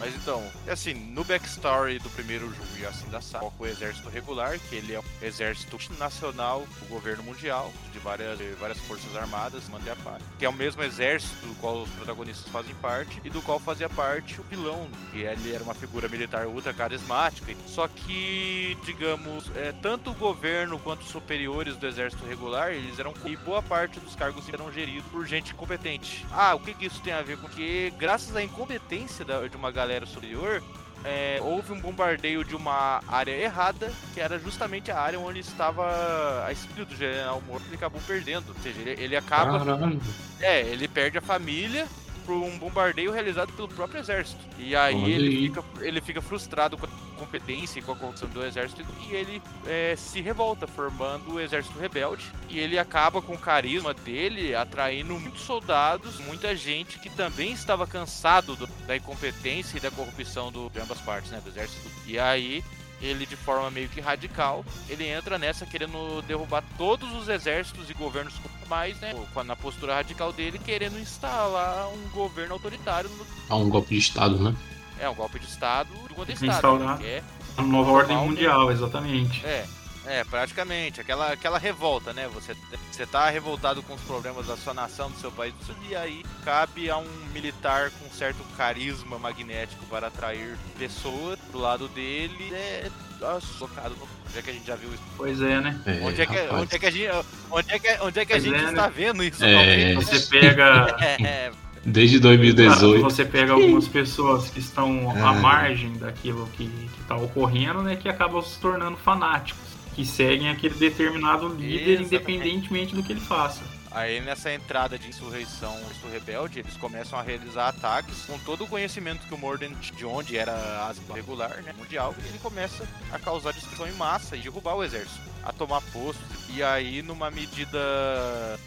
Mas 0.00 0.14
então, 0.16 0.42
é 0.66 0.72
assim, 0.72 0.94
no 0.94 1.22
backstory 1.22 1.98
do 1.98 2.08
primeiro 2.10 2.46
jogo 2.48 2.68
e 2.80 2.86
assim 2.86 3.06
da 3.10 3.20
saga, 3.20 3.50
o 3.58 3.66
exército 3.66 4.08
regular, 4.08 4.58
que 4.58 4.74
ele 4.76 4.94
é 4.94 4.98
um 4.98 5.04
exército 5.20 5.78
nacional 5.98 6.66
do 6.80 6.86
governo 6.86 7.22
mundial, 7.22 7.70
de 7.92 7.98
várias, 7.98 8.38
de 8.38 8.48
várias 8.52 8.78
forças 8.78 9.14
armadas, 9.14 9.68
manter 9.68 9.90
a 9.90 9.96
paz. 9.96 10.22
Que 10.38 10.46
é 10.46 10.48
o 10.48 10.52
mesmo 10.54 10.82
exército 10.82 11.34
do 11.46 11.54
qual 11.56 11.82
os 11.82 11.90
protagonistas 11.90 12.50
fazem 12.50 12.74
parte 12.76 13.20
e 13.22 13.28
do 13.28 13.42
qual 13.42 13.60
fazia 13.60 13.90
parte 13.90 14.40
o 14.40 14.44
vilão, 14.44 14.88
que 15.12 15.18
ele 15.18 15.52
era 15.54 15.62
uma 15.62 15.74
figura 15.74 16.08
militar 16.08 16.46
ultra 16.46 16.72
carismática. 16.72 17.54
Só 17.66 17.86
que, 17.86 18.78
digamos, 18.86 19.50
é, 19.54 19.70
tanto 19.82 20.12
o 20.12 20.14
governo 20.14 20.78
quanto 20.78 21.02
os 21.02 21.08
superiores 21.10 21.76
do 21.76 21.86
exército 21.86 22.24
regular, 22.24 22.72
eles 22.72 22.98
eram 22.98 23.12
e 23.26 23.36
boa 23.36 23.62
parte 23.62 24.00
dos 24.00 24.16
cargos 24.16 24.48
eram 24.48 24.72
geridos 24.72 25.04
por 25.10 25.26
gente 25.26 25.52
competente. 25.52 26.24
Ah, 26.32 26.54
o 26.54 26.60
que, 26.60 26.72
que 26.72 26.86
isso 26.86 27.02
tem 27.02 27.12
a 27.12 27.20
ver 27.20 27.36
com 27.36 27.50
graças 27.98 28.34
à 28.34 28.42
incompetência 28.42 29.24
da- 29.24 29.46
de 29.46 29.56
uma 29.56 29.70
galera 29.70 29.89
superior, 30.06 30.62
é, 31.04 31.38
houve 31.40 31.72
um 31.72 31.80
bombardeio 31.80 32.44
de 32.44 32.54
uma 32.54 33.02
área 33.08 33.32
errada, 33.32 33.90
que 34.12 34.20
era 34.20 34.38
justamente 34.38 34.90
a 34.90 34.98
área 35.00 35.18
onde 35.18 35.40
estava 35.40 36.44
a 36.44 36.52
espírito 36.52 36.90
do 36.90 36.96
general 36.96 37.42
morto, 37.46 37.64
ele 37.66 37.76
acabou 37.76 38.00
perdendo. 38.06 38.48
Ou 38.48 38.62
seja, 38.62 38.80
ele, 38.80 39.02
ele 39.02 39.16
acaba. 39.16 39.58
Caralho. 39.58 40.00
É, 40.40 40.60
ele 40.60 40.86
perde 40.86 41.18
a 41.18 41.22
família 41.22 41.86
por 42.30 42.36
um 42.36 42.56
bombardeio 42.58 43.10
realizado 43.10 43.52
pelo 43.54 43.66
próprio 43.66 43.98
exército. 44.00 44.40
E 44.56 44.76
aí 44.76 44.94
ele 45.10 45.48
fica, 45.48 45.64
ele 45.80 46.00
fica 46.00 46.22
frustrado 46.22 46.76
com 46.78 46.86
a 46.86 46.88
competência 47.18 47.80
e 47.80 47.82
com 47.82 47.90
a 47.92 47.96
corrupção 47.96 48.28
do 48.28 48.44
exército 48.44 48.84
e 49.08 49.14
ele 49.14 49.42
é, 49.66 49.94
se 49.96 50.20
revolta, 50.20 50.66
formando 50.66 51.34
o 51.34 51.40
exército 51.40 51.76
rebelde. 51.78 52.24
E 52.48 52.58
ele 52.60 52.78
acaba 52.78 53.20
com 53.20 53.34
o 53.34 53.38
carisma 53.38 53.92
dele, 53.92 54.54
atraindo 54.54 55.18
muitos 55.18 55.42
soldados, 55.42 56.20
muita 56.20 56.54
gente 56.54 56.98
que 57.00 57.10
também 57.10 57.52
estava 57.52 57.84
cansado 57.86 58.54
do- 58.54 58.66
da 58.86 58.96
incompetência 58.96 59.76
e 59.76 59.80
da 59.80 59.90
corrupção 59.90 60.52
do, 60.52 60.70
de 60.70 60.78
ambas 60.80 61.00
partes, 61.00 61.32
né, 61.32 61.40
do 61.42 61.50
exército. 61.50 61.90
E 62.06 62.16
aí 62.18 62.62
ele 63.00 63.24
de 63.26 63.36
forma 63.36 63.70
meio 63.70 63.88
que 63.88 64.00
radical, 64.00 64.64
ele 64.88 65.06
entra 65.06 65.38
nessa 65.38 65.64
querendo 65.66 66.22
derrubar 66.22 66.62
todos 66.76 67.12
os 67.14 67.28
exércitos 67.28 67.88
e 67.88 67.94
governos 67.94 68.34
mais, 68.68 68.98
né, 69.00 69.14
com 69.32 69.40
a- 69.40 69.44
na 69.44 69.56
postura 69.56 69.94
radical 69.94 70.32
dele, 70.32 70.58
querendo 70.58 70.98
instalar 70.98 71.88
um 71.88 72.08
governo 72.10 72.54
autoritário 72.54 73.08
no 73.10 73.26
Há 73.48 73.56
um 73.56 73.68
golpe 73.68 73.90
de 73.94 73.98
estado, 74.00 74.38
né? 74.38 74.54
É 74.98 75.08
um 75.08 75.14
golpe 75.14 75.38
de 75.38 75.46
Estado 75.46 75.88
do 76.08 76.14
quanto 76.14 76.30
Estado. 76.30 76.50
Instaurar 76.52 77.02
É, 77.02 77.22
a 77.56 77.62
nova 77.62 77.90
ordem 77.90 78.16
mundial, 78.18 78.70
exatamente. 78.70 79.44
é, 79.46 79.64
é, 80.10 80.24
praticamente. 80.24 81.00
Aquela, 81.00 81.32
aquela 81.32 81.58
revolta, 81.58 82.12
né? 82.12 82.28
Você, 82.34 82.56
você 82.90 83.06
tá 83.06 83.28
revoltado 83.30 83.82
com 83.82 83.94
os 83.94 84.00
problemas 84.02 84.46
da 84.46 84.56
sua 84.56 84.74
nação, 84.74 85.10
do 85.10 85.18
seu 85.18 85.30
país, 85.30 85.54
e 85.88 85.94
aí 85.94 86.24
cabe 86.44 86.90
a 86.90 86.96
um 86.96 87.08
militar 87.32 87.90
com 87.90 88.08
certo 88.10 88.42
carisma 88.56 89.18
magnético 89.18 89.84
para 89.86 90.08
atrair 90.08 90.56
pessoas 90.78 91.38
do 91.52 91.58
lado 91.58 91.88
dele. 91.88 92.52
É. 92.52 92.90
No. 93.20 94.08
Onde 94.26 94.38
é 94.38 94.42
que 94.42 94.50
a 94.50 94.52
gente 94.52 94.66
já 94.66 94.76
viu 94.76 94.88
isso? 94.94 95.02
Pois 95.16 95.42
é, 95.42 95.60
né? 95.60 95.78
É, 95.84 96.00
Onde 96.02 96.22
é 96.22 96.26
que, 96.26 96.34
rapaz. 96.36 96.62
onde 96.62 96.74
é 96.74 96.78
que 96.78 96.86
a 96.86 96.90
gente, 96.90 97.26
onde 97.50 97.70
é 97.72 97.78
que, 97.78 97.88
onde 98.02 98.20
é 98.20 98.24
que 98.24 98.32
a 98.32 98.36
Pois 98.36 98.44
gente 98.44 98.54
é, 98.54 98.62
né? 98.62 98.68
está 98.70 98.88
vendo 98.88 99.22
isso? 99.22 99.44
É. 99.44 99.52
atualmente? 99.54 100.04
Você 100.04 100.20
pega. 100.40 100.96
É, 101.26 101.52
Desde 101.84 102.18
2018. 102.20 103.02
Você 103.02 103.24
pega 103.24 103.52
algumas 103.52 103.88
pessoas 103.88 104.48
que 104.50 104.58
estão 104.58 105.10
à 105.10 105.34
É. 105.34 105.40
margem 105.40 105.92
daquilo 105.94 106.46
que 106.48 106.70
está 107.00 107.16
ocorrendo, 107.16 107.82
né? 107.82 107.96
Que 107.96 108.08
acabam 108.08 108.40
se 108.42 108.58
tornando 108.60 108.96
fanáticos. 108.98 109.69
Que 109.94 110.04
seguem 110.04 110.48
aquele 110.48 110.74
determinado 110.74 111.48
líder, 111.48 112.00
Exatamente. 112.00 112.14
independentemente 112.14 112.94
do 112.94 113.02
que 113.02 113.12
ele 113.12 113.20
faça. 113.20 113.62
Aí 113.92 114.20
nessa 114.20 114.52
entrada 114.52 114.96
de 114.96 115.08
insurreição 115.08 115.76
do 116.00 116.08
rebelde, 116.08 116.60
eles 116.60 116.76
começam 116.76 117.18
a 117.18 117.22
realizar 117.22 117.68
ataques 117.68 118.24
com 118.24 118.38
todo 118.38 118.62
o 118.62 118.68
conhecimento 118.68 119.26
que 119.26 119.34
o 119.34 119.38
Morden 119.38 119.74
de 119.96 120.06
onde 120.06 120.36
era 120.36 120.52
a 120.52 120.88
asa 120.88 121.02
regular, 121.12 121.60
né, 121.62 121.74
mundial, 121.76 122.14
e 122.22 122.28
ele 122.28 122.38
começa 122.38 122.86
a 123.10 123.18
causar 123.18 123.52
destruição 123.52 123.88
em 123.88 123.92
massa 123.94 124.36
e 124.36 124.40
derrubar 124.40 124.76
o 124.76 124.84
exército, 124.84 125.20
a 125.42 125.52
tomar 125.52 125.80
postos. 125.92 126.24
E 126.54 126.62
aí, 126.62 127.02
numa 127.02 127.32
medida, 127.32 127.80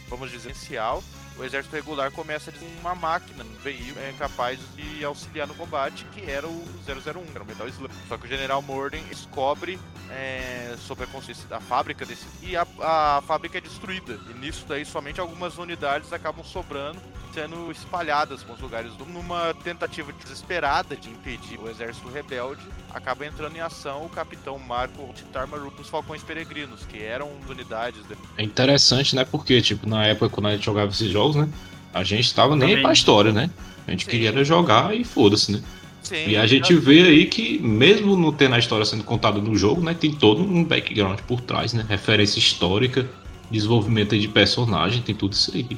vamos 0.10 0.30
dizer, 0.30 0.50
essencial, 0.52 1.02
o 1.38 1.44
exército 1.44 1.76
regular 1.76 2.12
começa 2.12 2.52
a 2.52 2.80
uma 2.80 2.96
máquina, 2.96 3.44
um 3.44 3.64
veículo 3.64 4.00
é, 4.00 4.14
capaz 4.14 4.60
de 4.76 5.04
auxiliar 5.04 5.48
no 5.48 5.56
combate, 5.56 6.06
que 6.14 6.30
era 6.30 6.48
o 6.48 6.66
001, 6.86 7.32
era 7.34 7.44
o 7.44 7.46
Metal 7.46 7.68
Slug. 7.68 7.94
Só 8.08 8.18
que 8.18 8.26
o 8.26 8.30
General 8.30 8.62
Morden 8.62 9.04
descobre 9.04 9.80
é, 10.10 10.76
sobre 10.78 11.06
a 11.06 11.08
consciência 11.08 11.48
da 11.48 11.60
fábrica 11.60 12.06
desse 12.06 12.26
e 12.42 12.56
a, 12.56 12.66
a 12.80 13.22
fábrica 13.26 13.58
é 13.58 13.62
destruída. 13.62 14.20
E 14.30 14.34
nisso 14.34 14.66
daí 14.68 14.86
somente 14.86 15.20
algumas 15.20 15.58
unidades 15.58 16.14
acabam 16.14 16.44
sobrando, 16.44 17.02
sendo 17.34 17.72
espalhadas 17.72 18.44
com 18.44 18.54
os 18.54 18.60
lugares. 18.60 18.94
do- 18.94 19.06
Numa 19.06 19.54
tentativa 19.64 20.12
desesperada 20.14 20.96
de 20.96 21.10
impedir 21.10 21.60
o 21.60 21.70
exército 21.70 22.08
rebelde, 22.10 22.62
acaba 22.94 23.26
entrando 23.26 23.56
em 23.56 23.60
ação 23.60 24.06
o 24.06 24.10
capitão 24.10 24.58
Marco 24.60 25.14
Tarmaru 25.32 25.72
dos 25.72 25.90
Falcões 25.90 26.22
Peregrinos, 26.24 26.82
que 26.86 27.02
eram 27.02 27.30
unidades 27.50 28.02
de... 28.08 28.16
É 28.38 28.44
interessante, 28.44 29.16
né? 29.16 29.26
Porque, 29.26 29.62
tipo, 29.62 29.88
na 29.88 30.06
época 30.06 30.30
quando 30.30 30.48
a 30.48 30.52
gente 30.56 30.66
jogava 30.66 30.92
esses 30.92 31.10
jogos, 31.12 31.36
né? 31.36 31.50
A 31.94 32.04
gente 32.04 32.34
tava 32.34 32.56
nem 32.56 32.82
pra 32.82 32.92
história, 32.94 33.32
né? 33.32 33.50
A 33.88 33.92
gente 33.92 34.06
Sim. 34.06 34.12
queria 34.12 34.44
jogar 34.44 34.96
e 34.96 35.04
foda-se, 35.04 35.52
né? 35.52 35.62
Sim, 36.02 36.30
E 36.30 36.38
a 36.38 36.46
gente 36.46 36.74
vê 36.76 37.02
aí 37.04 37.26
que, 37.26 37.60
mesmo 37.60 38.18
não 38.18 38.32
tendo 38.32 38.56
a 38.56 38.60
história 38.60 38.84
sendo 38.86 39.04
contada 39.04 39.40
no 39.40 39.56
jogo, 39.56 39.82
né? 39.82 39.94
Tem 39.94 40.12
todo 40.14 40.42
um 40.42 40.64
background 40.64 41.20
por 41.22 41.40
trás, 41.42 41.72
né? 41.74 41.86
Referência 41.88 42.40
histórica, 42.40 43.08
desenvolvimento 43.50 44.14
aí 44.14 44.20
de 44.20 44.28
personagem, 44.28 45.02
tem 45.02 45.16
tudo 45.16 45.34
isso 45.34 45.52
aí. 45.56 45.78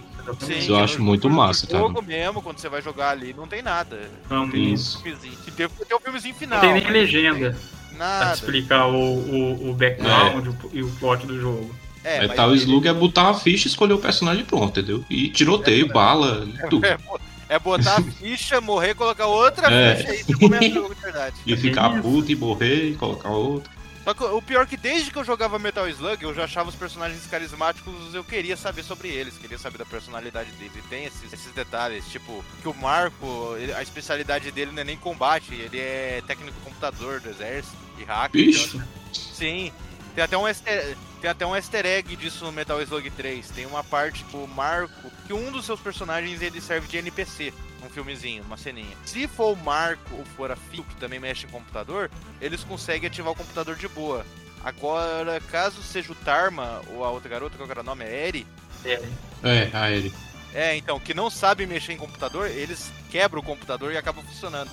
Isso 0.49 0.71
eu 0.71 0.77
acho 0.77 1.01
muito 1.01 1.29
massa, 1.29 1.67
cara. 1.67 1.79
jogo 1.79 2.01
mesmo, 2.01 2.41
quando 2.41 2.57
você 2.59 2.69
vai 2.69 2.81
jogar 2.81 3.09
ali, 3.11 3.33
não 3.33 3.47
tem 3.47 3.61
nada. 3.61 4.09
Não, 4.29 4.49
Tem 4.49 4.73
Isso. 4.73 5.01
filmezinho. 5.01 5.35
Tem, 5.55 5.67
tem 5.67 5.97
um 5.97 5.99
filmezinho 5.99 6.35
final. 6.35 6.57
não 6.59 6.65
tem 6.65 6.73
nem 6.73 6.83
mas 6.83 6.91
legenda 6.93 7.57
pra 7.89 7.97
Nada. 7.97 8.33
explicar 8.33 8.87
o, 8.87 8.93
o, 8.95 9.69
o 9.69 9.73
background 9.73 10.47
o- 10.47 10.55
e 10.73 10.83
o 10.83 10.89
plot 10.99 11.25
do 11.25 11.39
jogo. 11.39 11.73
É, 12.03 12.19
mas 12.19 12.29
Metal 12.29 12.53
Slug 12.55 12.87
é 12.87 12.93
botar 12.93 13.29
a 13.29 13.33
ficha 13.33 13.67
e 13.67 13.71
escolher 13.71 13.93
o 13.93 13.97
personagem 13.97 14.41
e 14.41 14.45
pronto, 14.45 14.79
entendeu? 14.79 15.03
E 15.09 15.29
tiroteio, 15.29 15.87
bala 15.91 16.45
e 16.45 16.69
tudo. 16.69 16.85
É, 16.85 16.97
bo- 16.97 17.19
é 17.49 17.57
botar 17.57 17.97
a 17.97 18.01
ficha, 18.19 18.61
morrer, 18.61 18.93
colocar 18.93 19.25
outra 19.25 19.71
É. 19.73 19.95
ficha 19.95 20.31
e 20.31 20.33
começa 20.35 20.65
o 20.65 20.73
jogo 20.73 20.93
de 20.95 21.01
verdade. 21.01 21.35
E 21.45 21.55
ficar 21.57 22.01
puto 22.01 22.31
e 22.31 22.35
morrer 22.35 22.89
e 22.91 22.95
colocar 22.95 23.29
outro. 23.29 23.71
Só 24.05 24.13
que 24.13 24.23
o 24.23 24.39
pior 24.41 24.61
é 24.61 24.65
que 24.67 24.77
desde 24.77 25.09
que 25.09 25.17
eu 25.17 25.23
jogava 25.25 25.57
Metal 25.57 25.89
Slug, 25.89 26.23
eu 26.23 26.33
já 26.33 26.43
achava 26.43 26.69
os 26.69 26.75
personagens 26.75 27.25
carismáticos, 27.25 28.13
eu 28.13 28.23
queria 28.23 28.55
saber 28.55 28.83
sobre 28.83 29.09
eles, 29.09 29.35
queria 29.37 29.57
saber 29.57 29.79
da 29.79 29.85
personalidade 29.85 30.51
deles. 30.51 30.73
E 30.77 30.81
tem 30.87 31.05
esses, 31.05 31.33
esses 31.33 31.51
detalhes, 31.53 32.07
tipo, 32.09 32.45
que 32.61 32.69
o 32.69 32.73
Marco, 32.75 33.55
ele- 33.57 33.73
a 33.73 33.81
especialidade 33.81 34.51
dele 34.51 34.71
não 34.71 34.81
é 34.81 34.83
nem 34.85 34.95
combate, 34.97 35.55
ele 35.55 35.79
é 35.79 36.21
técnico 36.27 36.55
computador 36.63 37.19
do 37.19 37.29
exército 37.31 37.75
e 37.97 38.03
hacker. 38.03 38.45
Bicho, 38.45 38.77
então, 38.77 38.87
sim. 39.11 39.73
Tem 40.13 40.23
até, 40.23 40.37
um 40.37 40.47
easter, 40.47 40.95
tem 41.19 41.29
até 41.29 41.45
um 41.45 41.55
easter 41.55 41.85
egg 41.85 42.15
disso 42.15 42.45
no 42.45 42.51
Metal 42.51 42.79
Slug 42.83 43.09
3. 43.09 43.49
Tem 43.49 43.65
uma 43.65 43.83
parte 43.83 44.23
que 44.23 44.37
o 44.37 44.47
Marco, 44.47 45.11
que 45.27 45.33
um 45.33 45.51
dos 45.51 45.65
seus 45.65 45.79
personagens 45.79 46.41
ele 46.41 46.61
serve 46.61 46.87
de 46.87 46.95
NPC 46.97 47.51
num 47.85 47.89
filmezinho, 47.89 48.43
uma 48.43 48.57
ceninha. 48.57 48.97
Se 49.05 49.27
for 49.27 49.53
o 49.53 49.55
Marco 49.55 50.15
ou 50.15 50.25
for 50.25 50.51
a 50.51 50.55
Phil, 50.55 50.83
que 50.83 50.95
também 50.95 51.19
mexe 51.19 51.45
em 51.45 51.49
computador, 51.49 52.09
eles 52.41 52.63
conseguem 52.63 53.07
ativar 53.07 53.31
o 53.31 53.35
computador 53.35 53.75
de 53.75 53.87
boa. 53.87 54.25
Agora, 54.63 55.39
caso 55.51 55.81
seja 55.83 56.11
o 56.11 56.15
Tarma 56.15 56.81
ou 56.93 57.05
a 57.05 57.11
outra 57.11 57.29
garota, 57.29 57.55
qual 57.55 57.67
que 57.67 57.71
era 57.71 57.81
o 57.81 57.83
nome? 57.85 58.03
É 58.03 58.27
Eri? 58.27 58.47
É, 58.83 59.01
é, 59.43 59.69
a 59.73 59.91
ele. 59.91 60.11
É, 60.53 60.75
então, 60.75 60.99
que 60.99 61.13
não 61.13 61.29
sabe 61.29 61.65
mexer 61.67 61.93
em 61.93 61.97
computador, 61.97 62.49
eles 62.49 62.91
quebram 63.11 63.41
o 63.41 63.45
computador 63.45 63.91
e 63.93 63.97
acabam 63.97 64.23
funcionando. 64.25 64.71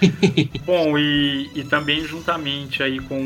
Bom, 0.64 0.96
e, 0.96 1.50
e 1.54 1.64
também 1.64 2.06
juntamente 2.06 2.82
aí 2.82 3.00
com 3.00 3.20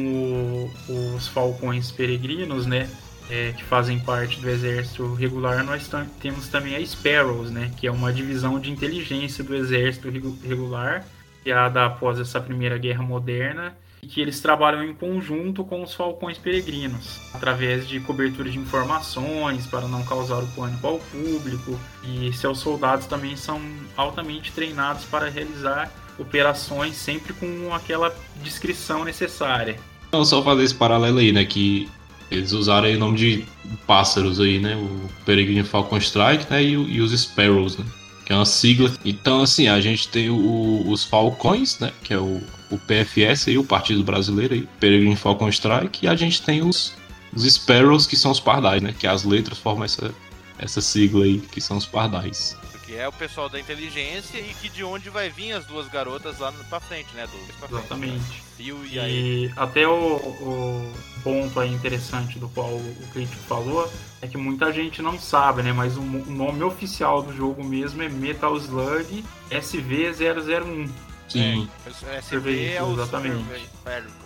o- 0.89 1.15
os 1.17 1.29
Falcões 1.29 1.93
Peregrinos, 1.93 2.67
né? 2.67 2.89
É, 3.33 3.53
que 3.57 3.65
fazem 3.65 3.99
parte 3.99 4.39
do 4.39 4.51
exército 4.51 5.15
regular, 5.15 5.65
nós 5.65 5.89
temos 6.21 6.49
também 6.49 6.77
a 6.77 6.87
Sparrows, 6.87 7.51
né? 7.51 7.71
Que 7.79 7.87
é 7.87 7.91
uma 7.91 8.13
divisão 8.13 8.61
de 8.61 8.71
inteligência 8.71 9.43
do 9.43 9.55
exército 9.55 10.11
regu- 10.11 10.37
regular, 10.45 11.07
criada 11.43 11.87
após 11.87 12.21
essa 12.21 12.39
primeira 12.39 12.77
guerra 12.77 13.03
moderna, 13.03 13.75
e 14.03 14.07
que 14.07 14.21
eles 14.21 14.41
trabalham 14.41 14.85
em 14.85 14.93
conjunto 14.93 15.65
com 15.65 15.83
os 15.83 15.95
Falcões 15.95 16.37
Peregrinos, 16.37 17.21
através 17.33 17.89
de 17.89 18.01
cobertura 18.01 18.51
de 18.51 18.59
informações 18.59 19.67
para 19.67 19.89
não 19.89 20.05
causar 20.05 20.43
o 20.43 20.47
pânico 20.49 20.87
ao 20.87 20.99
público, 20.99 21.81
e 22.05 22.31
seus 22.35 22.59
soldados 22.59 23.07
também 23.07 23.35
são 23.35 23.59
altamente 23.97 24.53
treinados 24.53 25.05
para 25.05 25.31
realizar 25.31 25.91
operações 26.19 26.97
sempre 26.97 27.33
com 27.33 27.73
aquela 27.73 28.15
descrição 28.43 29.05
necessária. 29.05 29.77
Não, 30.13 30.25
só 30.25 30.43
fazer 30.43 30.65
esse 30.65 30.75
paralelo 30.75 31.19
aí, 31.19 31.33
né? 31.33 31.45
Que 31.47 31.89
eles 32.33 32.53
usaram 32.53 32.87
aí 32.87 32.97
o 32.97 32.99
nome 32.99 33.17
de 33.19 33.45
pássaros 33.87 34.41
aí, 34.41 34.59
né? 34.59 34.77
O 34.77 35.09
Peregrino 35.25 35.65
Falcon 35.65 35.99
Strike, 35.99 36.47
né? 36.51 36.63
E, 36.63 36.73
e 36.73 37.01
os 37.01 37.13
Sparrows, 37.19 37.77
né? 37.79 37.85
Que 38.25 38.33
é 38.33 38.37
uma 38.37 38.45
sigla. 38.47 38.93
Então, 39.05 39.43
assim, 39.43 39.69
a 39.69 39.81
gente 39.81 40.09
tem 40.09 40.31
o- 40.31 40.85
os 40.89 41.05
Falcões, 41.05 41.79
né? 41.79 41.93
Que 42.03 42.15
é 42.15 42.19
o, 42.19 42.41
o 42.71 42.79
PFS 42.79 43.49
aí, 43.49 43.59
o 43.59 43.65
Partido 43.65 44.03
Brasileiro 44.03 44.55
aí, 44.55 44.69
Peregrino 44.81 45.17
Falcon 45.17 45.49
Strike, 45.49 46.05
e 46.05 46.09
a 46.09 46.15
gente 46.17 46.41
tem 46.43 46.63
os, 46.63 46.93
os 47.35 47.45
Sparrows, 47.45 48.07
que 48.07 48.17
são 48.17 48.31
os 48.31 48.41
pardais, 48.41 48.81
né? 48.83 48.95
Que 48.99 49.07
as 49.07 49.25
letras 49.25 49.59
formam 49.59 49.85
essa, 49.85 50.13
essa 50.59 50.81
sigla 50.81 51.25
aí, 51.25 51.39
que 51.41 51.61
são 51.61 51.77
os 51.77 51.87
pardais. 51.87 52.57
Porque 52.93 52.97
é 52.97 53.09
o 53.09 53.13
pessoal 53.13 53.49
da 53.49 53.59
inteligência 53.59 54.39
e 54.39 54.55
que 54.61 54.69
de 54.69 54.85
onde 54.85 55.09
vai 55.09 55.31
vir 55.31 55.53
as 55.53 55.65
duas 55.65 55.89
garotas 55.89 56.39
lá 56.39 56.51
no- 56.51 56.63
pra 56.65 56.79
frente, 56.79 57.09
né? 57.15 57.27
Do, 57.27 57.59
pra 57.59 57.69
frente. 57.69 57.81
Exatamente. 57.81 58.43
Phil 58.57 58.85
e 58.85 58.99
aí. 58.99 59.47
E 59.47 59.53
até 59.57 59.87
o, 59.89 60.17
o 60.17 60.93
ponto 61.25 61.59
aí 61.59 61.73
interessante 61.73 62.39
do 62.39 62.49
qual 62.51 62.69
o 62.69 63.09
crítico 63.13 63.43
falou 63.45 63.91
é 64.21 64.27
que 64.29 64.37
muita 64.37 64.71
gente 64.73 65.01
não 65.01 65.19
sabe, 65.19 65.63
né? 65.63 65.73
Mas 65.73 65.97
o, 65.97 66.01
o 66.03 66.31
nome 66.31 66.63
oficial 66.63 67.23
do 67.23 67.35
jogo 67.35 67.65
mesmo 67.65 68.03
é 68.03 68.09
Metal 68.11 68.55
Slug 68.59 69.25
SV001. 69.51 70.91
Sim. 71.29 71.67
SV 71.87 72.23
Survey, 72.23 72.75
é 72.75 72.83
o 72.83 72.93
exatamente. 72.93 73.43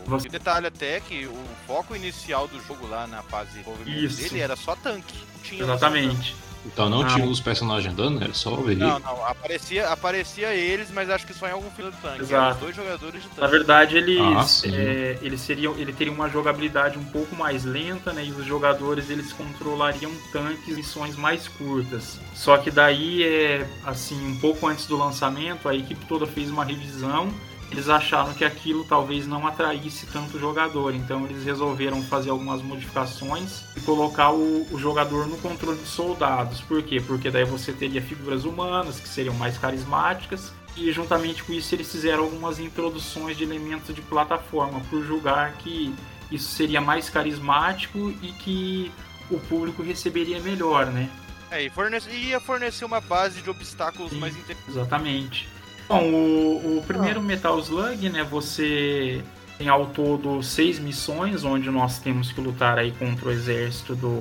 Você- 0.07 0.27
E 0.27 0.31
detalhe 0.31 0.67
até 0.67 0.99
que 0.99 1.25
o 1.27 1.45
foco 1.69 1.95
inicial 1.95 2.49
do 2.49 2.61
jogo 2.67 2.89
lá 2.89 3.07
na 3.07 3.23
fase 3.23 3.51
de 3.51 3.59
desenvolvimento 3.59 4.03
Isso. 4.03 4.23
dele 4.23 4.41
era 4.41 4.57
só 4.57 4.75
tanque. 4.75 5.15
Tinha 5.45 5.63
Exatamente. 5.63 6.35
Então 6.67 6.91
não 6.91 7.03
Ah. 7.03 7.07
tinha 7.07 7.25
os 7.25 7.41
personagens 7.41 7.93
andando, 7.93 8.23
era 8.23 8.35
só 8.35 8.53
o 8.53 8.63
veículo. 8.65 8.89
Não, 8.89 8.99
não, 8.99 9.25
aparecia, 9.27 9.89
aparecia 9.89 10.53
eles, 10.53 10.91
mas 10.91 11.09
acho 11.09 11.27
que 11.27 11.33
só 11.33 11.47
em 11.47 11.53
algum 11.53 11.71
filme 11.71 11.91
do 11.93 11.97
tanque. 11.99 12.23
Exato. 12.23 12.59
Dois 12.61 12.75
jogadores 12.75 13.23
de 13.23 13.29
Na 13.29 13.35
tanque. 13.37 13.51
verdade, 13.53 13.97
eles, 13.97 14.21
Ah, 14.21 14.69
é, 14.69 15.19
eles 15.23 15.41
seriam, 15.41 15.75
ele 15.79 15.93
teria 15.93 16.13
uma 16.13 16.29
jogabilidade 16.29 16.99
um 16.99 17.05
pouco 17.05 17.35
mais 17.37 17.65
lenta, 17.65 18.13
né? 18.13 18.25
E 18.25 18.31
os 18.33 18.45
jogadores 18.45 19.09
eles 19.11 19.33
controlariam 19.33 20.11
tanques 20.33 20.69
em 20.69 20.75
missões 20.75 21.17
mais 21.17 21.47
curtas. 21.49 22.19
Só 22.35 22.59
que 22.59 22.71
daí, 22.71 23.23
é, 23.23 23.67
assim, 23.85 24.17
um 24.27 24.39
pouco 24.41 24.67
antes 24.67 24.87
do 24.87 24.97
lançamento, 24.97 25.69
a 25.69 25.75
equipe 25.75 26.05
toda 26.07 26.27
fez 26.27 26.51
uma 26.51 26.65
revisão. 26.65 27.33
Eles 27.71 27.89
acharam 27.89 28.33
que 28.33 28.45
aquilo 28.45 28.85
talvez 28.85 29.27
não 29.27 29.47
atraísse 29.47 30.07
tanto 30.07 30.37
o 30.37 30.41
jogador, 30.41 30.95
então 30.95 31.25
eles 31.27 31.45
resolveram 31.45 32.03
fazer 32.03 32.31
algumas 32.31 32.63
modificações 32.63 33.65
e 33.77 33.81
colocar 33.81 34.31
o, 34.31 34.67
o 34.71 34.79
jogador 34.79 35.27
no 35.27 35.37
controle 35.39 35.79
de 35.79 35.89
soldados. 35.89 36.61
Por 36.61 36.83
quê? 36.83 37.01
Porque 37.01 37.31
daí 37.31 37.45
você 37.45 37.73
teria 37.73 38.01
figuras 38.01 38.45
humanas 38.45 39.01
que 39.01 39.09
seriam 39.09 39.35
mais 39.35 39.59
carismáticas 39.59 40.53
e 40.77 40.93
juntamente 40.93 41.43
com 41.43 41.53
isso 41.53 41.75
eles 41.75 41.91
fizeram 41.91 42.25
algumas 42.25 42.61
introduções 42.61 43.37
de 43.37 43.45
elementos 43.45 43.95
de 43.95 44.03
plataforma 44.03 44.81
por 44.91 45.03
julgar 45.03 45.55
que 45.55 45.93
isso 46.31 46.51
seria 46.51 46.81
mais 46.81 47.09
carismático 47.09 48.13
e 48.23 48.33
que 48.33 48.93
o 49.31 49.39
público 49.39 49.83
receberia 49.83 50.41
melhor, 50.41 50.87
né? 50.87 51.09
É, 51.51 51.63
e 51.63 51.71
fornece, 51.71 52.11
ia 52.11 52.41
fornecer 52.41 52.85
uma 52.85 53.01
base 53.01 53.41
de 53.41 53.49
obstáculos 53.49 54.11
Sim. 54.11 54.19
mais 54.19 54.37
interessantes. 54.37 54.77
Exatamente. 54.77 55.49
Bom, 55.89 56.03
o, 56.03 56.79
o 56.79 56.85
primeiro 56.87 57.21
ah. 57.21 57.23
Metal 57.23 57.59
Slug, 57.61 58.09
né? 58.09 58.25
Você 58.25 59.23
tem 59.57 59.69
ao 59.69 59.87
todo 59.87 60.43
seis 60.43 60.79
missões, 60.79 61.45
onde 61.45 61.71
nós 61.71 61.99
temos 61.99 62.33
que 62.33 62.41
lutar 62.41 62.79
aí 62.79 62.93
contra 62.93 63.29
o 63.29 63.33
exército 63.33 63.95
do 63.95 64.21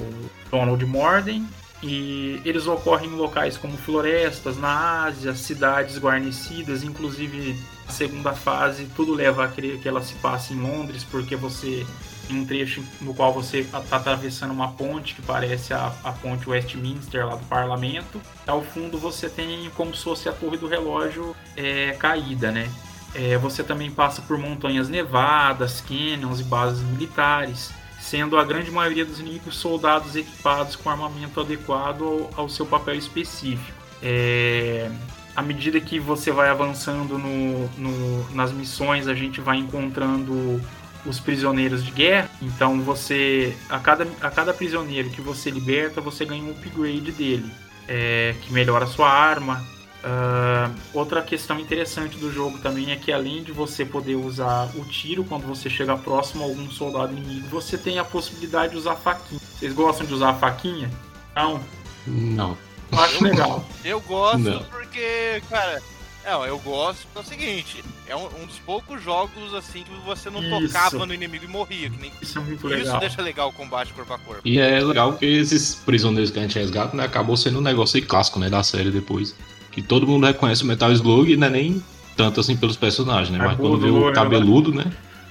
Donald 0.49 0.83
Morden. 0.85 1.45
E 1.83 2.41
eles 2.45 2.67
ocorrem 2.67 3.09
em 3.09 3.15
locais 3.15 3.57
como 3.57 3.77
florestas, 3.77 4.57
na 4.57 5.03
Ásia, 5.03 5.35
cidades 5.35 5.99
guarnecidas, 5.99 6.83
inclusive 6.83 7.55
a 7.87 7.91
segunda 7.91 8.33
fase, 8.33 8.87
tudo 8.95 9.13
leva 9.13 9.45
a 9.45 9.47
crer 9.47 9.79
que 9.79 9.87
ela 9.87 10.01
se 10.01 10.15
passa 10.15 10.53
em 10.53 10.59
Londres, 10.59 11.03
porque 11.03 11.35
você 11.35 11.85
em 12.29 12.39
um 12.39 12.45
trecho 12.45 12.83
no 13.01 13.13
qual 13.13 13.33
você 13.33 13.59
está 13.59 13.97
atravessando 13.97 14.51
uma 14.51 14.71
ponte 14.71 15.15
que 15.15 15.21
parece 15.21 15.73
a, 15.73 15.93
a 16.03 16.11
ponte 16.11 16.49
Westminster 16.49 17.25
lá 17.25 17.35
do 17.35 17.45
parlamento. 17.45 18.21
Ao 18.45 18.61
fundo 18.63 18.97
você 18.97 19.29
tem 19.29 19.69
como 19.75 19.95
se 19.95 20.03
fosse 20.03 20.29
a 20.29 20.33
torre 20.33 20.57
do 20.57 20.67
relógio 20.67 21.35
é, 21.55 21.91
caída, 21.93 22.51
né? 22.51 22.69
É, 23.13 23.37
você 23.37 23.63
também 23.63 23.89
passa 23.89 24.21
por 24.21 24.37
montanhas 24.37 24.89
nevadas, 24.89 25.79
canyons 25.79 26.41
e 26.41 26.43
bases 26.43 26.83
militares, 26.83 27.71
sendo 27.99 28.37
a 28.37 28.43
grande 28.43 28.69
maioria 28.69 29.05
dos 29.05 29.19
inimigos 29.19 29.55
soldados 29.55 30.15
equipados 30.15 30.75
com 30.75 30.89
armamento 30.89 31.39
adequado 31.39 32.03
ao, 32.03 32.41
ao 32.41 32.49
seu 32.49 32.65
papel 32.65 32.95
específico. 32.95 33.77
É, 34.03 34.91
à 35.35 35.41
medida 35.41 35.79
que 35.81 35.99
você 35.99 36.31
vai 36.31 36.49
avançando 36.49 37.17
no, 37.17 37.67
no, 37.77 38.31
nas 38.31 38.51
missões, 38.51 39.07
a 39.07 39.13
gente 39.13 39.41
vai 39.41 39.57
encontrando 39.57 40.61
os 41.05 41.19
prisioneiros 41.19 41.83
de 41.83 41.91
guerra. 41.91 42.29
Então 42.41 42.81
você 42.81 43.55
a 43.69 43.79
cada, 43.79 44.07
a 44.21 44.29
cada 44.29 44.53
prisioneiro 44.53 45.09
que 45.09 45.21
você 45.21 45.49
liberta, 45.49 46.01
você 46.01 46.25
ganha 46.25 46.43
um 46.43 46.51
upgrade 46.51 47.11
dele, 47.11 47.51
é, 47.87 48.35
que 48.41 48.51
melhora 48.51 48.85
a 48.85 48.87
sua 48.87 49.09
arma. 49.09 49.63
Uh, 50.05 50.71
outra 50.93 51.19
questão 51.23 51.59
interessante 51.59 52.15
do 52.19 52.31
jogo 52.31 52.59
também 52.59 52.91
é 52.91 52.95
que 52.95 53.11
além 53.11 53.41
de 53.41 53.51
você 53.51 53.83
poder 53.83 54.13
usar 54.13 54.69
o 54.75 54.85
tiro 54.85 55.23
quando 55.23 55.47
você 55.47 55.67
chega 55.67 55.97
próximo 55.97 56.43
a 56.43 56.45
algum 56.45 56.69
soldado 56.69 57.11
inimigo, 57.11 57.47
você 57.47 57.75
tem 57.75 57.97
a 57.97 58.03
possibilidade 58.03 58.73
de 58.73 58.77
usar 58.77 58.95
faquinha. 58.97 59.41
Vocês 59.41 59.73
gostam 59.73 60.05
de 60.05 60.13
usar 60.13 60.29
a 60.29 60.33
faquinha? 60.35 60.91
Não. 61.35 61.59
Não. 62.05 62.55
Acho 62.91 63.23
legal. 63.23 63.65
Eu 63.83 63.99
gosto 64.01 64.37
Não. 64.37 64.63
porque, 64.65 65.41
cara, 65.49 65.81
não, 66.25 66.45
eu 66.45 66.57
gosto 66.59 67.07
é 67.15 67.19
o 67.19 67.23
seguinte, 67.23 67.83
é 68.07 68.15
um, 68.15 68.25
um, 68.41 68.45
dos 68.45 68.57
poucos 68.59 69.01
jogos 69.03 69.53
assim 69.53 69.83
que 69.83 69.91
você 70.05 70.29
não 70.29 70.41
Isso. 70.41 70.73
tocava 70.73 71.05
no 71.05 71.13
inimigo 71.13 71.45
e 71.45 71.47
morria. 71.47 71.89
Que 71.89 72.01
nem... 72.01 72.11
Isso 72.21 72.39
é 72.39 72.41
muito 72.41 72.67
legal. 72.67 72.87
Isso 72.87 72.99
deixa 72.99 73.21
legal 73.21 73.49
o 73.49 73.53
combate 73.53 73.93
corpo 73.93 74.13
a 74.13 74.17
corpo. 74.17 74.41
E 74.43 74.59
é 74.59 74.79
legal 74.79 75.13
que 75.13 75.25
esses 75.25 75.75
prisioneiros 75.75 76.31
que 76.31 76.39
a 76.39 76.41
gente 76.41 76.57
resgata, 76.57 76.97
né, 76.97 77.03
acabou 77.03 77.37
sendo 77.37 77.59
um 77.59 77.61
negócio 77.61 78.03
clássico, 78.05 78.39
né, 78.39 78.49
da 78.49 78.63
série 78.63 78.89
depois. 78.89 79.35
Que 79.71 79.81
todo 79.81 80.07
mundo 80.07 80.25
reconhece 80.25 80.63
o 80.63 80.65
Metal 80.65 80.91
Slug 80.91 81.31
e 81.31 81.37
não 81.37 81.47
é 81.47 81.49
nem 81.49 81.83
tanto 82.15 82.39
assim 82.39 82.55
pelos 82.55 82.77
personagens, 82.77 83.29
né? 83.29 83.43
É 83.43 83.47
mas 83.47 83.57
quando 83.57 83.77
vê 83.77 83.89
o 83.89 84.11
cabeludo, 84.13 84.73
né? 84.73 84.85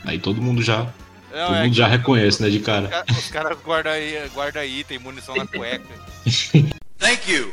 Aí 0.05 0.19
todo 0.19 0.41
mundo 0.41 0.63
já. 0.63 0.87
Não, 1.33 1.47
todo 1.47 1.57
é 1.57 1.65
mundo 1.65 1.75
já 1.75 1.87
reconhece, 1.89 2.43
né, 2.43 2.51
de 2.51 2.61
cara. 2.61 3.05
Os 3.11 3.29
caras 3.29 3.59
guardam 3.65 3.93
guarda 4.35 4.65
item, 4.65 4.99
munição 4.99 5.35
na 5.35 5.47
cueca. 5.47 5.89
Thank 6.99 7.31
you! 7.31 7.53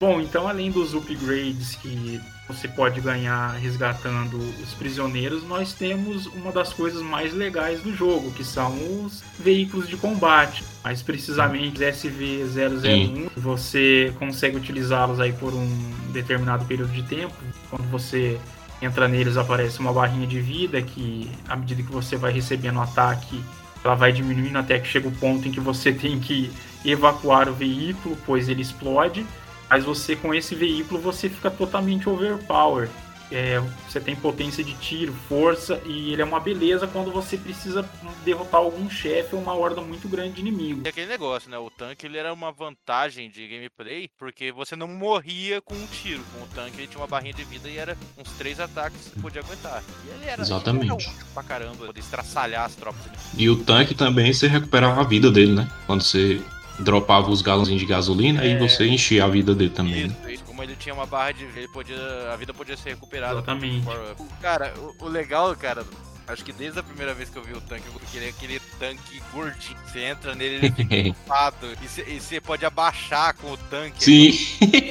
Bom, 0.00 0.20
então 0.20 0.48
além 0.48 0.70
dos 0.70 0.94
upgrades 0.94 1.76
que 1.76 2.20
você 2.48 2.68
pode 2.68 3.00
ganhar 3.00 3.52
resgatando 3.54 4.38
os 4.62 4.72
prisioneiros, 4.74 5.42
nós 5.42 5.72
temos 5.72 6.26
uma 6.26 6.52
das 6.52 6.72
coisas 6.72 7.02
mais 7.02 7.34
legais 7.34 7.80
do 7.82 7.94
jogo, 7.94 8.30
que 8.32 8.44
são 8.44 8.72
os 9.04 9.22
veículos 9.38 9.88
de 9.88 9.96
combate. 9.96 10.64
Mais 10.84 11.02
precisamente 11.02 11.80
SV001, 11.80 13.30
você 13.36 14.12
consegue 14.18 14.56
utilizá-los 14.56 15.18
aí 15.18 15.32
por 15.32 15.52
um 15.52 15.92
determinado 16.12 16.64
período 16.64 16.92
de 16.92 17.02
tempo. 17.02 17.34
Quando 17.68 17.90
você 17.90 18.38
entra 18.80 19.08
neles 19.08 19.36
aparece 19.36 19.80
uma 19.80 19.92
barrinha 19.92 20.26
de 20.26 20.40
vida 20.40 20.80
que 20.82 21.30
à 21.48 21.56
medida 21.56 21.82
que 21.82 21.90
você 21.90 22.16
vai 22.16 22.32
recebendo 22.32 22.80
ataque, 22.80 23.42
ela 23.82 23.94
vai 23.94 24.12
diminuindo 24.12 24.58
até 24.58 24.78
que 24.78 24.86
chega 24.86 25.08
o 25.08 25.12
ponto 25.12 25.48
em 25.48 25.50
que 25.50 25.60
você 25.60 25.92
tem 25.92 26.18
que 26.20 26.50
evacuar 26.84 27.48
o 27.48 27.54
veículo, 27.54 28.16
pois 28.24 28.48
ele 28.48 28.62
explode. 28.62 29.26
Mas 29.68 29.84
você 29.84 30.14
com 30.14 30.34
esse 30.34 30.54
veículo 30.54 31.00
você 31.00 31.28
fica 31.28 31.50
totalmente 31.50 32.08
overpower. 32.08 32.88
É, 33.30 33.60
você 33.88 33.98
tem 33.98 34.14
potência 34.14 34.62
de 34.62 34.72
tiro, 34.74 35.12
força 35.28 35.80
e 35.84 36.12
ele 36.12 36.22
é 36.22 36.24
uma 36.24 36.38
beleza 36.38 36.86
quando 36.86 37.10
você 37.10 37.36
precisa 37.36 37.88
derrotar 38.24 38.60
algum 38.60 38.88
chefe 38.88 39.34
ou 39.34 39.42
uma 39.42 39.52
horda 39.52 39.80
muito 39.80 40.08
grande 40.08 40.34
de 40.34 40.40
inimigos. 40.42 40.84
E 40.84 40.88
aquele 40.88 41.08
negócio, 41.08 41.50
né? 41.50 41.58
O 41.58 41.68
tanque 41.68 42.06
ele 42.06 42.18
era 42.18 42.32
uma 42.32 42.52
vantagem 42.52 43.28
de 43.28 43.48
gameplay 43.48 44.08
porque 44.16 44.52
você 44.52 44.76
não 44.76 44.86
morria 44.86 45.60
com 45.60 45.74
um 45.74 45.86
tiro. 45.86 46.22
Com 46.32 46.44
o 46.44 46.46
tanque 46.54 46.78
ele 46.78 46.86
tinha 46.86 47.00
uma 47.00 47.08
barrinha 47.08 47.34
de 47.34 47.42
vida 47.42 47.68
e 47.68 47.76
era 47.76 47.98
uns 48.16 48.30
três 48.32 48.60
ataques 48.60 49.00
que 49.00 49.14
você 49.14 49.20
podia 49.20 49.42
aguentar. 49.42 49.82
E 50.04 50.14
ele 50.14 50.26
era, 50.26 50.42
Exatamente. 50.42 50.84
Ele 50.84 50.92
era 50.92 51.10
útil 51.10 51.26
pra 51.34 51.42
caramba, 51.42 51.86
poder 51.86 52.00
estraçalhar 52.00 52.64
as 52.64 52.76
tropas. 52.76 53.00
E 53.36 53.50
o 53.50 53.56
tanque 53.64 53.94
também 53.94 54.32
você 54.32 54.46
recuperava 54.46 55.00
a 55.00 55.04
vida 55.04 55.32
dele, 55.32 55.52
né? 55.52 55.68
Quando 55.86 56.02
você 56.02 56.40
dropava 56.78 57.30
os 57.30 57.42
galões 57.42 57.68
de 57.68 57.86
gasolina 57.86 58.44
é... 58.44 58.48
e 58.50 58.58
você 58.58 58.86
enchia 58.86 59.24
a 59.24 59.28
vida 59.28 59.54
dele 59.54 59.70
também. 59.70 60.06
Isso, 60.06 60.30
isso. 60.30 60.44
Como 60.44 60.62
ele 60.62 60.76
tinha 60.76 60.94
uma 60.94 61.06
barra 61.06 61.32
de 61.32 61.44
ele 61.44 61.68
podia, 61.68 61.96
a 62.32 62.36
vida 62.36 62.52
podia 62.54 62.76
ser 62.76 62.90
recuperada. 62.90 63.34
Exatamente. 63.34 63.84
Por... 63.84 64.16
Cara, 64.40 64.72
o, 64.78 65.04
o, 65.04 65.08
legal, 65.08 65.54
cara, 65.54 65.84
acho 66.26 66.44
que 66.44 66.52
desde 66.52 66.78
a 66.78 66.82
primeira 66.82 67.12
vez 67.14 67.28
que 67.28 67.36
eu 67.36 67.42
vi 67.42 67.52
o 67.52 67.60
tanque, 67.60 67.84
eu 67.86 68.00
queria 68.10 68.30
aquele 68.30 68.60
tanque 68.78 69.22
gordinho. 69.32 69.76
Você 69.86 70.00
entra 70.00 70.34
nele, 70.34 70.66
ele 70.66 70.72
fica 70.72 70.94
ocupado. 71.10 71.66
E 72.08 72.20
você 72.20 72.40
pode 72.40 72.64
abaixar 72.64 73.34
com 73.34 73.52
o 73.52 73.56
tanque. 73.56 74.02
Sim. 74.02 74.32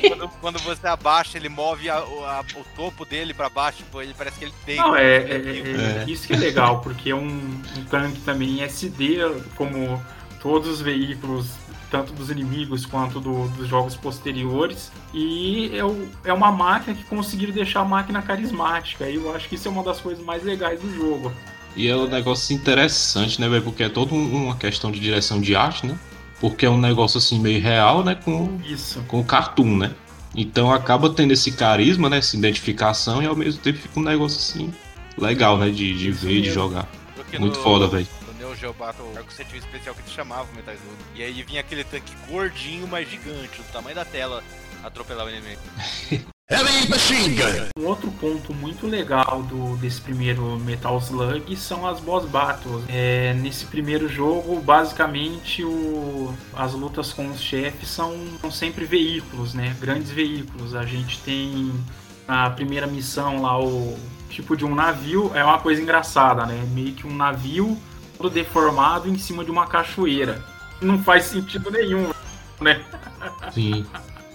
Quando, 0.08 0.30
quando 0.42 0.60
você 0.60 0.88
abaixa, 0.88 1.38
ele 1.38 1.50
move 1.50 1.90
a, 1.90 1.98
a, 1.98 2.44
o 2.56 2.64
topo 2.76 3.06
dele 3.06 3.34
para 3.34 3.50
baixo, 3.50 3.80
tipo, 3.80 4.02
ele 4.02 4.14
parece 4.14 4.38
que 4.38 4.46
ele 4.46 4.54
tem. 4.66 4.78
Não, 4.78 4.96
é, 4.96 5.18
é, 5.18 5.36
é, 5.36 6.04
é, 6.04 6.06
isso 6.08 6.28
que 6.28 6.34
é 6.34 6.38
legal, 6.38 6.82
porque 6.82 7.10
é 7.10 7.16
um, 7.16 7.62
um 7.78 7.86
tanque 7.90 8.22
também 8.22 8.62
SD, 8.62 9.18
como 9.56 10.00
todos 10.42 10.70
os 10.70 10.82
veículos 10.82 11.65
tanto 11.90 12.14
dos 12.14 12.30
inimigos 12.30 12.86
quanto 12.86 13.20
do, 13.20 13.48
dos 13.50 13.68
jogos 13.68 13.96
posteriores. 13.96 14.92
E 15.14 15.72
é, 15.74 16.30
é 16.30 16.34
uma 16.34 16.52
máquina 16.52 16.96
que 16.96 17.04
conseguiram 17.04 17.54
deixar 17.54 17.82
a 17.82 17.86
máquina 17.86 18.22
carismática. 18.22 19.10
E 19.10 19.16
eu 19.16 19.36
acho 19.36 19.50
que 19.50 19.56
isso 19.56 19.68
é 19.68 19.72
uma 19.72 19.84
das 19.84 20.00
coisas 20.00 20.24
mais 20.24 20.44
legais 20.44 20.80
do 20.80 20.94
jogo. 20.96 21.32
E 21.76 21.88
é 21.88 21.96
um 21.96 22.08
negócio 22.08 22.56
interessante, 22.56 23.40
né, 23.40 23.50
velho? 23.50 23.62
Porque 23.62 23.84
é 23.84 23.90
toda 23.90 24.14
uma 24.16 24.56
questão 24.56 24.92
de 24.92 25.00
direção 25.00 25.42
de 25.42 25.56
arte, 25.56 25.86
né? 25.86 25.98
Porque 26.40 26.66
é 26.66 26.70
um 26.70 26.80
negócio 26.80 27.18
assim 27.18 27.40
meio 27.40 27.62
real, 27.62 28.04
né? 28.04 28.16
Com, 28.16 28.60
isso. 28.66 29.04
com 29.08 29.20
o 29.20 29.26
cartoon, 29.26 29.78
né? 29.78 29.92
Então 30.34 30.72
acaba 30.72 31.10
tendo 31.10 31.32
esse 31.32 31.52
carisma, 31.52 32.10
né? 32.10 32.18
Essa 32.18 32.36
identificação 32.38 33.22
e 33.22 33.26
ao 33.26 33.36
mesmo 33.36 33.62
tempo 33.62 33.80
fica 33.80 34.00
um 34.00 34.04
negócio 34.04 34.38
assim 34.38 34.74
legal, 35.18 35.58
né? 35.58 35.70
De, 35.70 35.98
de 35.98 36.12
ver, 36.12 36.38
e 36.38 36.42
de 36.42 36.52
jogar. 36.52 36.90
Porque 37.16 37.38
Muito 37.38 37.58
no... 37.58 37.64
foda, 37.64 37.88
velho. 37.88 38.08
Geo 38.56 38.74
Battle 38.74 39.12
Arco 39.16 39.32
você 39.32 39.44
tinha 39.44 39.62
um 39.62 39.66
especial 39.66 39.96
que 39.96 40.02
eles 40.02 40.14
chamavam 40.14 40.54
Metal 40.54 40.74
Slug. 40.74 40.98
E 41.16 41.24
aí 41.24 41.44
vinha 41.44 41.62
aquele 41.62 41.84
tanque 41.84 42.14
gordinho, 42.28 42.88
mas 42.88 43.10
gigante, 43.10 43.62
do 43.62 43.72
tamanho 43.72 43.96
da 43.96 44.06
tela, 44.06 44.44
atropelar 44.84 45.26
o 45.26 45.30
inimigo. 45.30 45.62
Heavy 46.48 46.88
Machine 46.88 47.36
Gun! 47.36 47.82
Um 47.82 47.88
outro 47.88 48.12
ponto 48.12 48.54
muito 48.54 48.86
legal 48.86 49.42
do, 49.42 49.76
desse 49.78 50.00
primeiro 50.00 50.60
Metal 50.60 50.96
Slug 51.00 51.58
são 51.58 51.88
as 51.88 52.00
boss 52.00 52.24
battles. 52.26 52.84
É, 52.88 53.34
nesse 53.34 53.66
primeiro 53.66 54.08
jogo, 54.08 54.60
basicamente, 54.60 55.64
o, 55.64 56.32
as 56.56 56.74
lutas 56.74 57.12
com 57.12 57.28
os 57.30 57.42
chefes 57.42 57.90
são, 57.90 58.16
são 58.40 58.52
sempre 58.52 58.86
veículos, 58.86 59.56
né? 59.56 59.76
Grandes 59.82 60.12
veículos. 60.12 60.76
A 60.76 60.86
gente 60.86 61.20
tem 61.22 61.74
a 62.28 62.48
primeira 62.52 62.86
missão 62.86 63.42
lá, 63.42 63.60
o 63.60 63.98
tipo 64.30 64.56
de 64.56 64.64
um 64.64 64.76
navio. 64.76 65.32
É 65.34 65.44
uma 65.44 65.58
coisa 65.58 65.82
engraçada, 65.82 66.46
né? 66.46 66.64
Meio 66.76 66.94
que 66.94 67.08
um 67.08 67.16
navio 67.16 67.76
todo 68.18 68.30
deformado 68.30 69.10
em 69.10 69.18
cima 69.18 69.44
de 69.44 69.52
uma 69.52 69.68
cachoeira. 69.68 70.44
Não 70.82 71.02
faz 71.02 71.26
sentido 71.26 71.72
nenhum, 71.72 72.12
né? 72.60 72.84
Sim. 73.54 73.86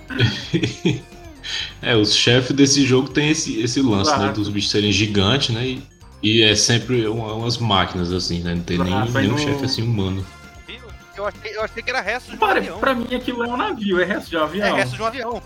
é, 1.82 1.94
os 1.94 2.14
chefes 2.14 2.54
desse 2.54 2.84
jogo 2.84 3.08
tem 3.08 3.30
esse, 3.30 3.60
esse 3.60 3.80
lance, 3.80 4.10
né, 4.10 4.16
claro. 4.16 4.30
né? 4.30 4.32
Dos 4.32 4.48
bichos 4.48 4.70
serem 4.70 4.90
gigantes, 4.90 5.54
né? 5.54 5.64
E, 5.66 5.82
e 6.22 6.42
é 6.42 6.54
sempre 6.54 7.06
uma, 7.06 7.34
umas 7.34 7.58
máquinas, 7.58 8.12
assim, 8.12 8.40
né? 8.40 8.54
Não 8.54 8.62
tem 8.62 8.76
claro, 8.76 9.10
nem, 9.10 9.22
nenhum 9.22 9.32
no... 9.32 9.38
chefe 9.38 9.64
assim 9.64 9.82
humano. 9.82 10.24
Eu 11.16 11.26
achei, 11.26 11.54
eu 11.54 11.62
achei 11.62 11.82
que 11.82 11.90
era 11.90 12.00
resto 12.00 12.30
de 12.30 12.36
um 12.36 12.38
Para, 12.38 12.60
avião. 12.60 12.78
Pra 12.78 12.94
mim 12.94 13.14
aquilo 13.14 13.44
é 13.44 13.48
um 13.48 13.56
navio, 13.56 14.00
é 14.00 14.04
resto 14.04 14.30
de 14.30 14.36
um 14.38 14.42
avião. 14.42 14.66
É 14.66 14.80
resto 14.80 14.96
de 14.96 15.02
um 15.02 15.06
avião. 15.06 15.42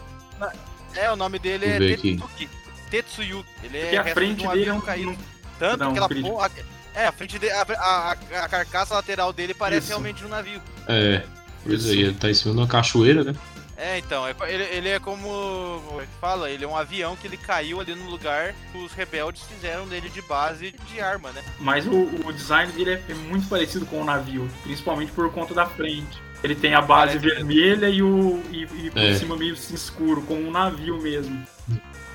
É, 0.94 1.10
o 1.10 1.16
nome 1.16 1.38
dele 1.40 1.66
é 1.66 1.78
Tetsuki. 1.78 2.48
Tetsuyuki. 2.90 3.48
Ele 3.64 3.78
é 3.78 3.96
a 3.96 4.04
frente 4.04 4.40
de 4.40 4.46
um 4.46 4.52
dele 4.52 4.68
é 4.68 4.72
um 4.72 4.80
caído. 4.80 5.16
Tanto 5.58 5.78
que 5.78 5.98
aquela 5.98 6.08
porra. 6.08 6.50
É, 6.94 7.06
a 7.06 7.12
frente 7.12 7.38
de, 7.38 7.50
a, 7.50 7.62
a, 7.62 8.12
a, 8.12 8.48
carcaça 8.48 8.94
lateral 8.94 9.32
dele 9.32 9.52
parece 9.52 9.80
Isso. 9.80 9.88
realmente 9.88 10.24
um 10.24 10.28
navio. 10.28 10.62
É, 10.86 11.22
pois 11.64 11.86
aí, 11.86 12.02
ele 12.02 12.14
tá 12.14 12.30
em 12.30 12.34
cima 12.34 12.54
de 12.54 12.60
uma 12.60 12.68
cachoeira, 12.68 13.24
né? 13.24 13.34
É, 13.76 13.98
então, 13.98 14.26
é, 14.26 14.34
ele, 14.46 14.62
ele 14.62 14.88
é 14.88 15.00
como. 15.00 15.82
Como 15.86 16.00
é 16.00 16.04
que 16.04 16.20
fala? 16.20 16.48
Ele 16.48 16.64
é 16.64 16.68
um 16.68 16.76
avião 16.76 17.16
que 17.16 17.26
ele 17.26 17.36
caiu 17.36 17.80
ali 17.80 17.94
no 17.94 18.08
lugar 18.08 18.54
que 18.70 18.78
os 18.78 18.92
rebeldes 18.92 19.42
fizeram 19.42 19.86
dele 19.88 20.08
de 20.08 20.22
base 20.22 20.72
de 20.86 21.00
arma, 21.00 21.32
né? 21.32 21.42
Mas 21.58 21.84
o, 21.86 22.08
o 22.24 22.32
design 22.32 22.70
dele 22.72 23.02
é 23.08 23.14
muito 23.14 23.48
parecido 23.48 23.84
com 23.84 24.00
o 24.00 24.04
navio, 24.04 24.48
principalmente 24.62 25.10
por 25.10 25.30
conta 25.32 25.52
da 25.52 25.66
frente. 25.66 26.22
Ele 26.42 26.54
tem 26.54 26.74
a 26.74 26.80
base 26.80 27.18
vermelha 27.18 27.88
e 27.88 28.02
o 28.02 28.40
e, 28.52 28.62
e 28.62 28.90
por 28.90 29.02
é. 29.02 29.14
cima 29.14 29.36
meio 29.36 29.54
escuro, 29.54 30.22
como 30.22 30.46
um 30.46 30.50
navio 30.50 31.00
mesmo. 31.00 31.44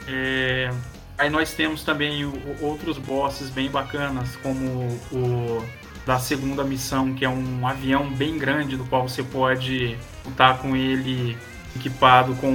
É, 0.08 0.72
Aí 1.20 1.30
nós 1.30 1.54
temos 1.54 1.84
também 1.84 2.24
o, 2.24 2.34
outros 2.62 2.98
bosses 2.98 3.50
bem 3.50 3.70
bacanas, 3.70 4.38
como 4.38 4.88
o 5.12 5.64
da 6.06 6.18
segunda 6.18 6.64
missão, 6.64 7.14
que 7.14 7.26
é 7.26 7.30
um 7.30 7.68
avião 7.68 8.10
bem 8.10 8.38
grande, 8.38 8.78
do 8.78 8.86
qual 8.86 9.08
você 9.08 9.22
pode 9.22 9.98
lutar 10.26 10.58
com 10.58 10.76
ele 10.76 11.38
equipado 11.76 12.34
com 12.36 12.50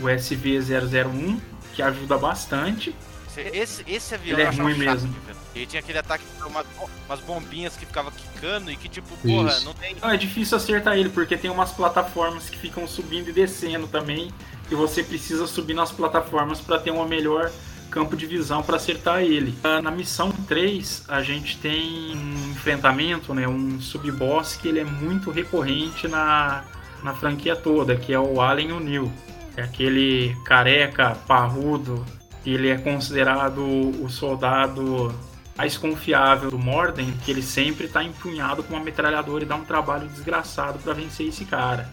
o 0.00 0.04
SV-001, 0.04 1.38
que 1.74 1.82
ajuda 1.82 2.16
bastante. 2.16 2.94
Esse, 3.36 3.84
esse 3.86 4.14
avião 4.14 4.38
ele 4.38 4.46
é 4.46 4.50
ruim 4.50 4.74
chato, 4.74 4.84
mesmo. 4.84 5.14
Ele 5.52 5.66
tinha 5.66 5.80
aquele 5.80 5.98
ataque 5.98 6.24
com 6.40 6.48
uma, 6.48 6.64
umas 7.06 7.20
bombinhas 7.20 7.76
que 7.76 7.84
ficava 7.84 8.12
quicando 8.12 8.70
e 8.70 8.76
que 8.76 8.88
tipo, 8.88 9.08
porra, 9.16 9.50
Isso. 9.50 9.64
não 9.64 9.74
tem. 9.74 9.96
Não, 10.00 10.10
é 10.10 10.16
difícil 10.16 10.56
acertar 10.56 10.96
ele, 10.96 11.08
porque 11.08 11.36
tem 11.36 11.50
umas 11.50 11.72
plataformas 11.72 12.48
que 12.48 12.56
ficam 12.56 12.86
subindo 12.86 13.28
e 13.28 13.32
descendo 13.32 13.88
também. 13.88 14.32
E 14.70 14.74
você 14.74 15.02
precisa 15.02 15.48
subir 15.48 15.74
nas 15.74 15.90
plataformas 15.90 16.60
para 16.60 16.78
ter 16.78 16.92
uma 16.92 17.06
melhor 17.06 17.50
campo 17.94 18.16
de 18.16 18.26
visão 18.26 18.60
para 18.60 18.76
acertar 18.76 19.22
ele. 19.22 19.56
Ah, 19.62 19.80
na 19.80 19.92
missão 19.92 20.32
3, 20.32 21.04
a 21.06 21.22
gente 21.22 21.56
tem 21.58 22.16
um 22.16 22.50
enfrentamento, 22.50 23.32
né, 23.32 23.46
um 23.46 23.80
sub-boss 23.80 24.56
que 24.56 24.66
ele 24.66 24.80
é 24.80 24.84
muito 24.84 25.30
recorrente 25.30 26.08
na, 26.08 26.64
na 27.04 27.14
franquia 27.14 27.54
toda, 27.54 27.94
que 27.94 28.12
é 28.12 28.18
o 28.18 28.40
Alien 28.40 28.72
O'Neill. 28.72 29.12
É 29.56 29.62
aquele 29.62 30.36
careca, 30.44 31.16
parrudo, 31.28 32.04
ele 32.44 32.68
é 32.68 32.76
considerado 32.76 33.62
o 33.62 34.08
soldado 34.10 35.14
mais 35.56 35.76
confiável 35.76 36.50
do 36.50 36.58
Morden, 36.58 37.16
que 37.24 37.30
ele 37.30 37.42
sempre 37.42 37.86
está 37.86 38.02
empunhado 38.02 38.64
com 38.64 38.74
uma 38.74 38.82
metralhadora 38.82 39.44
e 39.44 39.46
dá 39.46 39.54
um 39.54 39.64
trabalho 39.64 40.08
desgraçado 40.08 40.80
para 40.80 40.94
vencer 40.94 41.28
esse 41.28 41.44
cara. 41.44 41.88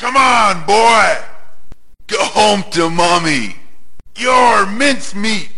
Come 0.00 0.16
on, 0.16 0.60
boy! 0.64 1.18
Go 2.08 2.40
home 2.40 2.62
to 2.70 2.88
mommy! 2.88 3.59
Your 4.20 4.66
mincemeat. 4.66 5.48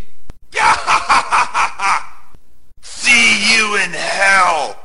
See 2.81 3.55
you 3.55 3.77
in 3.77 3.93
hell. 3.93 4.75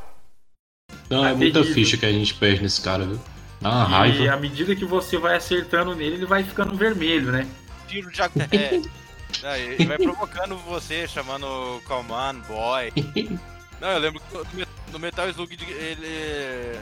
Não, 1.09 1.25
é, 1.25 1.33
muita 1.33 1.63
ficha 1.63 1.97
que 1.97 2.05
a 2.05 2.11
gente 2.11 2.35
perde 2.35 2.61
nesse 2.61 2.81
cara, 2.81 3.05
viu? 3.05 3.19
Dá 3.61 3.69
uma 3.69 3.85
e 3.85 3.91
raiva. 3.91 4.23
E 4.23 4.29
à 4.29 4.37
medida 4.37 4.75
que 4.75 4.85
você 4.85 5.17
vai 5.17 5.37
acertando 5.37 5.95
nele, 5.95 6.15
ele 6.15 6.25
vai 6.25 6.43
ficando 6.43 6.75
vermelho, 6.75 7.31
né? 7.31 7.47
Tiro 7.87 8.11
de 8.11 8.21
é. 8.21 8.81
Ele 9.59 9.85
vai 9.85 9.97
provocando 9.97 10.57
você, 10.57 11.07
chamando 11.07 11.81
Command 11.85 12.39
Boy. 12.47 12.91
Não, 13.79 13.91
eu 13.91 13.99
lembro 13.99 14.21
que 14.21 14.37
no 14.37 14.45
Metal 14.97 15.29
Slug 15.29 15.55
ele, 15.61 16.07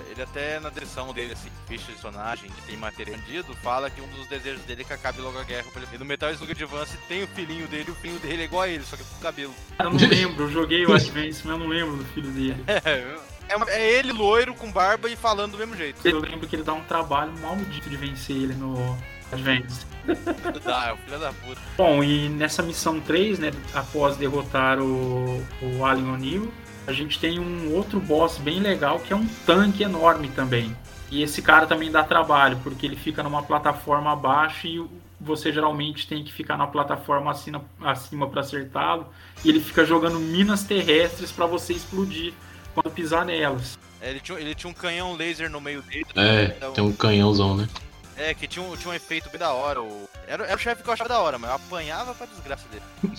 ele 0.09 0.21
até 0.21 0.59
na 0.59 0.69
direção 0.69 1.11
dele, 1.13 1.33
assim, 1.33 1.49
ficha 1.67 1.87
de 1.87 1.93
personagem, 1.93 2.49
que 2.49 2.61
tem 2.61 2.77
material 2.77 3.17
vendido, 3.17 3.53
fala 3.55 3.89
que 3.89 3.99
um 3.99 4.07
dos 4.07 4.27
desejos 4.27 4.61
dele 4.63 4.83
é 4.83 4.85
que 4.85 4.93
acabe 4.93 5.19
logo 5.19 5.37
a 5.37 5.43
guerra. 5.43 5.65
E 5.91 5.97
no 5.97 6.05
Metal 6.05 6.31
Slug 6.31 6.51
Advance 6.51 6.97
tem 7.07 7.23
o 7.23 7.27
filhinho 7.27 7.67
dele, 7.67 7.91
o 7.91 7.95
filho 7.95 8.19
dele 8.19 8.43
é 8.43 8.45
igual 8.45 8.61
a 8.61 8.67
ele, 8.69 8.83
só 8.83 8.95
que 8.95 9.03
com 9.03 9.19
cabelo. 9.19 9.53
Eu 9.79 9.89
não 9.89 9.97
lembro, 9.97 10.43
eu 10.45 10.51
joguei 10.51 10.85
o 10.85 10.93
Advance, 10.93 11.41
mas 11.43 11.45
eu 11.45 11.57
não 11.57 11.67
lembro 11.67 11.97
do 11.97 12.05
filho 12.05 12.29
dele. 12.31 12.63
É, 13.49 13.53
é, 13.53 13.79
é, 13.79 13.99
ele 13.99 14.11
loiro 14.11 14.53
com 14.53 14.69
barba 14.69 15.09
e 15.09 15.15
falando 15.15 15.53
do 15.53 15.57
mesmo 15.57 15.75
jeito. 15.75 16.05
Eu 16.05 16.19
lembro 16.19 16.47
que 16.47 16.55
ele 16.55 16.63
dá 16.63 16.73
um 16.73 16.83
trabalho 16.83 17.31
maldito 17.39 17.89
de 17.89 17.95
vencer 17.95 18.35
ele 18.35 18.53
no 18.53 18.97
Advance. 19.31 19.85
Dá, 20.63 20.87
é 20.87 20.93
o 20.93 20.97
filho 20.97 21.19
da 21.19 21.33
puta. 21.33 21.61
Bom, 21.77 22.03
e 22.03 22.29
nessa 22.29 22.63
missão 22.63 22.99
3, 22.99 23.39
né, 23.39 23.51
após 23.73 24.15
derrotar 24.17 24.79
o, 24.79 25.43
o 25.61 25.85
Alien 25.85 26.09
O'Neill, 26.11 26.53
a 26.87 26.93
gente 26.93 27.19
tem 27.19 27.37
um 27.37 27.75
outro 27.75 27.99
boss 27.99 28.37
bem 28.37 28.61
legal 28.61 28.97
que 28.99 29.11
é 29.11 29.15
um 29.15 29.27
tanque 29.45 29.83
enorme 29.83 30.29
também. 30.29 30.75
E 31.11 31.21
esse 31.21 31.41
cara 31.41 31.67
também 31.67 31.91
dá 31.91 32.01
trabalho, 32.01 32.59
porque 32.63 32.85
ele 32.85 32.95
fica 32.95 33.21
numa 33.21 33.43
plataforma 33.43 34.13
abaixo 34.13 34.67
e 34.67 34.85
você 35.19 35.51
geralmente 35.51 36.07
tem 36.07 36.23
que 36.23 36.31
ficar 36.31 36.57
na 36.57 36.65
plataforma 36.65 37.29
acima, 37.29 37.63
acima 37.81 38.27
para 38.29 38.39
acertá-lo. 38.39 39.07
E 39.43 39.49
ele 39.49 39.59
fica 39.59 39.85
jogando 39.85 40.17
minas 40.17 40.63
terrestres 40.63 41.29
para 41.29 41.45
você 41.45 41.73
explodir 41.73 42.33
quando 42.73 42.93
pisar 42.93 43.25
nelas. 43.25 43.77
É, 43.99 44.11
ele, 44.11 44.21
tinha, 44.21 44.39
ele 44.39 44.55
tinha 44.55 44.69
um 44.69 44.73
canhão 44.73 45.13
laser 45.13 45.49
no 45.49 45.59
meio 45.59 45.81
dele. 45.81 46.05
É, 46.15 46.55
então... 46.57 46.71
tem 46.71 46.83
um 46.83 46.93
canhãozão, 46.93 47.57
né? 47.57 47.67
É, 48.15 48.33
que 48.33 48.47
tinha 48.47 48.63
um, 48.63 48.75
tinha 48.77 48.91
um 48.91 48.95
efeito 48.95 49.29
bem 49.29 49.39
da 49.39 49.51
hora. 49.51 49.81
O... 49.81 50.09
Era, 50.25 50.45
era 50.45 50.55
o 50.55 50.59
chefe 50.59 50.83
que 50.83 50.89
eu 50.89 50.93
achava 50.93 51.09
da 51.09 51.19
hora, 51.19 51.37
mas 51.37 51.49
eu 51.49 51.55
apanhava 51.57 52.13
pra 52.13 52.25
desgraça 52.27 52.65
dele. 52.69 53.17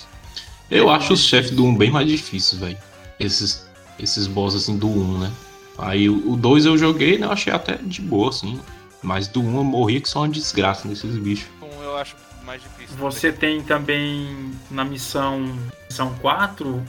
eu 0.71 0.89
acho 0.89 1.13
os 1.13 1.25
chefes 1.25 1.51
do 1.51 1.65
1 1.67 1.77
bem 1.77 1.91
mais 1.91 2.07
difíceis, 2.09 2.61
velho 2.61 2.79
esses, 3.19 3.69
esses 3.99 4.27
boss 4.27 4.55
assim 4.55 4.77
do 4.77 4.89
1, 4.89 5.19
né? 5.19 5.33
Aí 5.79 6.09
o 6.11 6.37
2 6.37 6.67
eu 6.67 6.77
joguei, 6.77 7.19
né? 7.19 7.27
Eu 7.27 7.33
achei 7.33 7.53
até 7.53 7.77
de 7.77 8.01
boa, 8.01 8.31
assim. 8.31 8.61
Mas 9.03 9.29
do 9.29 9.41
1 9.41 9.57
eu 9.57 9.65
morri 9.65 10.01
que 10.01 10.09
só 10.09 10.21
uma 10.21 10.29
desgraça 10.29 10.89
nesses 10.89 11.17
bichos. 11.17 11.49
Um 11.63 11.83
eu 11.83 11.97
acho 11.97 12.17
mais 12.45 12.63
difícil. 12.63 12.97
Você 12.97 13.33
também. 13.33 13.59
tem 13.59 13.65
também 13.65 14.51
na 14.71 14.85
missão, 14.85 15.57
missão 15.89 16.15
4 16.21 16.69
uh, 16.69 16.85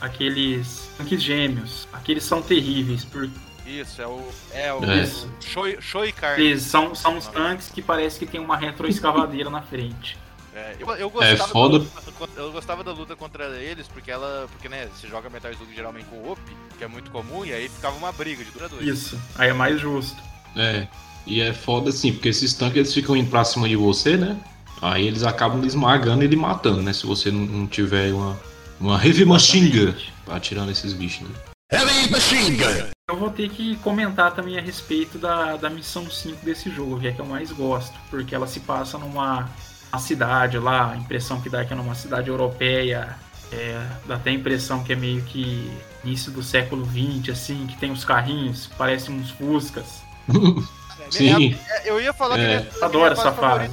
aqueles 0.00 0.90
tanques 0.98 1.22
gêmeos. 1.22 1.88
Aqueles 1.92 2.24
são 2.24 2.42
terríveis. 2.42 3.04
Por... 3.04 3.30
Isso, 3.64 4.02
é 4.02 4.06
o. 4.06 4.28
É 4.52 4.74
o. 4.74 4.84
É. 4.84 5.06
Show, 5.40 5.64
show 5.80 6.04
e 6.04 6.12
carne. 6.12 6.44
Eles 6.44 6.62
são, 6.62 6.94
são 6.94 7.16
os 7.16 7.26
tanques 7.28 7.68
que 7.68 7.80
parece 7.80 8.18
que 8.18 8.26
tem 8.26 8.40
uma 8.40 8.56
retroescavadeira 8.56 9.48
na 9.48 9.62
frente. 9.62 10.18
É, 10.54 10.76
eu, 10.78 10.88
eu, 10.96 11.10
gostava 11.10 11.44
é 11.44 11.46
foda. 11.46 11.78
Da, 11.78 12.42
eu 12.42 12.52
gostava 12.52 12.82
da 12.82 12.92
luta 12.92 13.14
contra 13.14 13.46
eles, 13.60 13.86
porque 13.86 14.10
ela. 14.10 14.48
Porque, 14.50 14.68
né, 14.68 14.88
você 14.94 15.06
joga 15.06 15.28
Metal 15.28 15.52
Slug 15.52 15.74
geralmente 15.74 16.06
com 16.06 16.30
OP, 16.30 16.40
que 16.76 16.84
é 16.84 16.88
muito 16.88 17.10
comum, 17.10 17.44
e 17.44 17.52
aí 17.52 17.68
ficava 17.68 17.96
uma 17.96 18.10
briga 18.12 18.44
de 18.44 18.50
duradouro. 18.50 18.84
Isso, 18.84 19.18
aí 19.36 19.50
é 19.50 19.52
mais 19.52 19.80
justo. 19.80 20.20
É. 20.56 20.86
E 21.26 21.42
é 21.42 21.52
foda 21.52 21.90
assim, 21.90 22.12
porque 22.12 22.28
esses 22.28 22.54
tanques 22.54 22.76
eles 22.76 22.94
ficam 22.94 23.14
indo 23.16 23.30
pra 23.30 23.44
cima 23.44 23.68
de 23.68 23.76
você, 23.76 24.16
né? 24.16 24.38
Aí 24.80 25.06
eles 25.06 25.22
acabam 25.22 25.64
esmagando 25.64 26.22
e 26.22 26.26
ele 26.26 26.36
matando, 26.36 26.82
né? 26.82 26.92
Se 26.92 27.06
você 27.06 27.30
não, 27.30 27.40
não 27.40 27.66
tiver 27.66 28.12
uma, 28.12 28.38
uma 28.80 29.04
Heavy 29.04 29.24
Machine 29.24 29.68
Gun 29.68 29.94
atirando 30.28 30.70
esses 30.70 30.92
bichos, 30.92 31.28
né? 31.28 31.34
Heavy 31.70 32.10
Machine 32.10 32.56
Gun! 32.56 32.90
Eu 33.10 33.16
vou 33.16 33.30
ter 33.30 33.48
que 33.50 33.76
comentar 33.76 34.34
também 34.34 34.58
a 34.58 34.60
respeito 34.60 35.18
da, 35.18 35.56
da 35.56 35.68
missão 35.68 36.10
5 36.10 36.44
desse 36.44 36.70
jogo, 36.70 37.00
que 37.00 37.08
é 37.08 37.12
que 37.12 37.20
eu 37.20 37.26
mais 37.26 37.50
gosto, 37.52 37.94
porque 38.10 38.34
ela 38.34 38.46
se 38.46 38.60
passa 38.60 38.98
numa 38.98 39.48
a 39.90 39.98
cidade 39.98 40.58
lá, 40.58 40.92
a 40.92 40.96
impressão 40.96 41.40
que 41.40 41.48
dá 41.48 41.64
que 41.64 41.72
é 41.72 41.76
numa 41.76 41.94
cidade 41.94 42.28
europeia, 42.28 43.16
é, 43.52 43.80
dá 44.06 44.16
até 44.16 44.30
a 44.30 44.32
impressão 44.32 44.82
que 44.82 44.92
é 44.92 44.96
meio 44.96 45.22
que 45.22 45.70
início 46.04 46.30
do 46.30 46.42
século 46.42 46.86
XX, 46.86 47.30
assim, 47.30 47.66
que 47.66 47.76
tem 47.76 47.90
os 47.90 48.04
carrinhos, 48.04 48.66
parecem 48.78 49.14
uns 49.14 49.30
Fuscas. 49.30 50.02
Sim. 51.10 51.56
É, 51.68 51.90
eu 51.90 52.00
ia 52.00 52.12
falar 52.12 52.38
é. 52.38 52.60
que 52.60 52.84
adoro 52.84 53.12
essa 53.12 53.32
fase. 53.32 53.70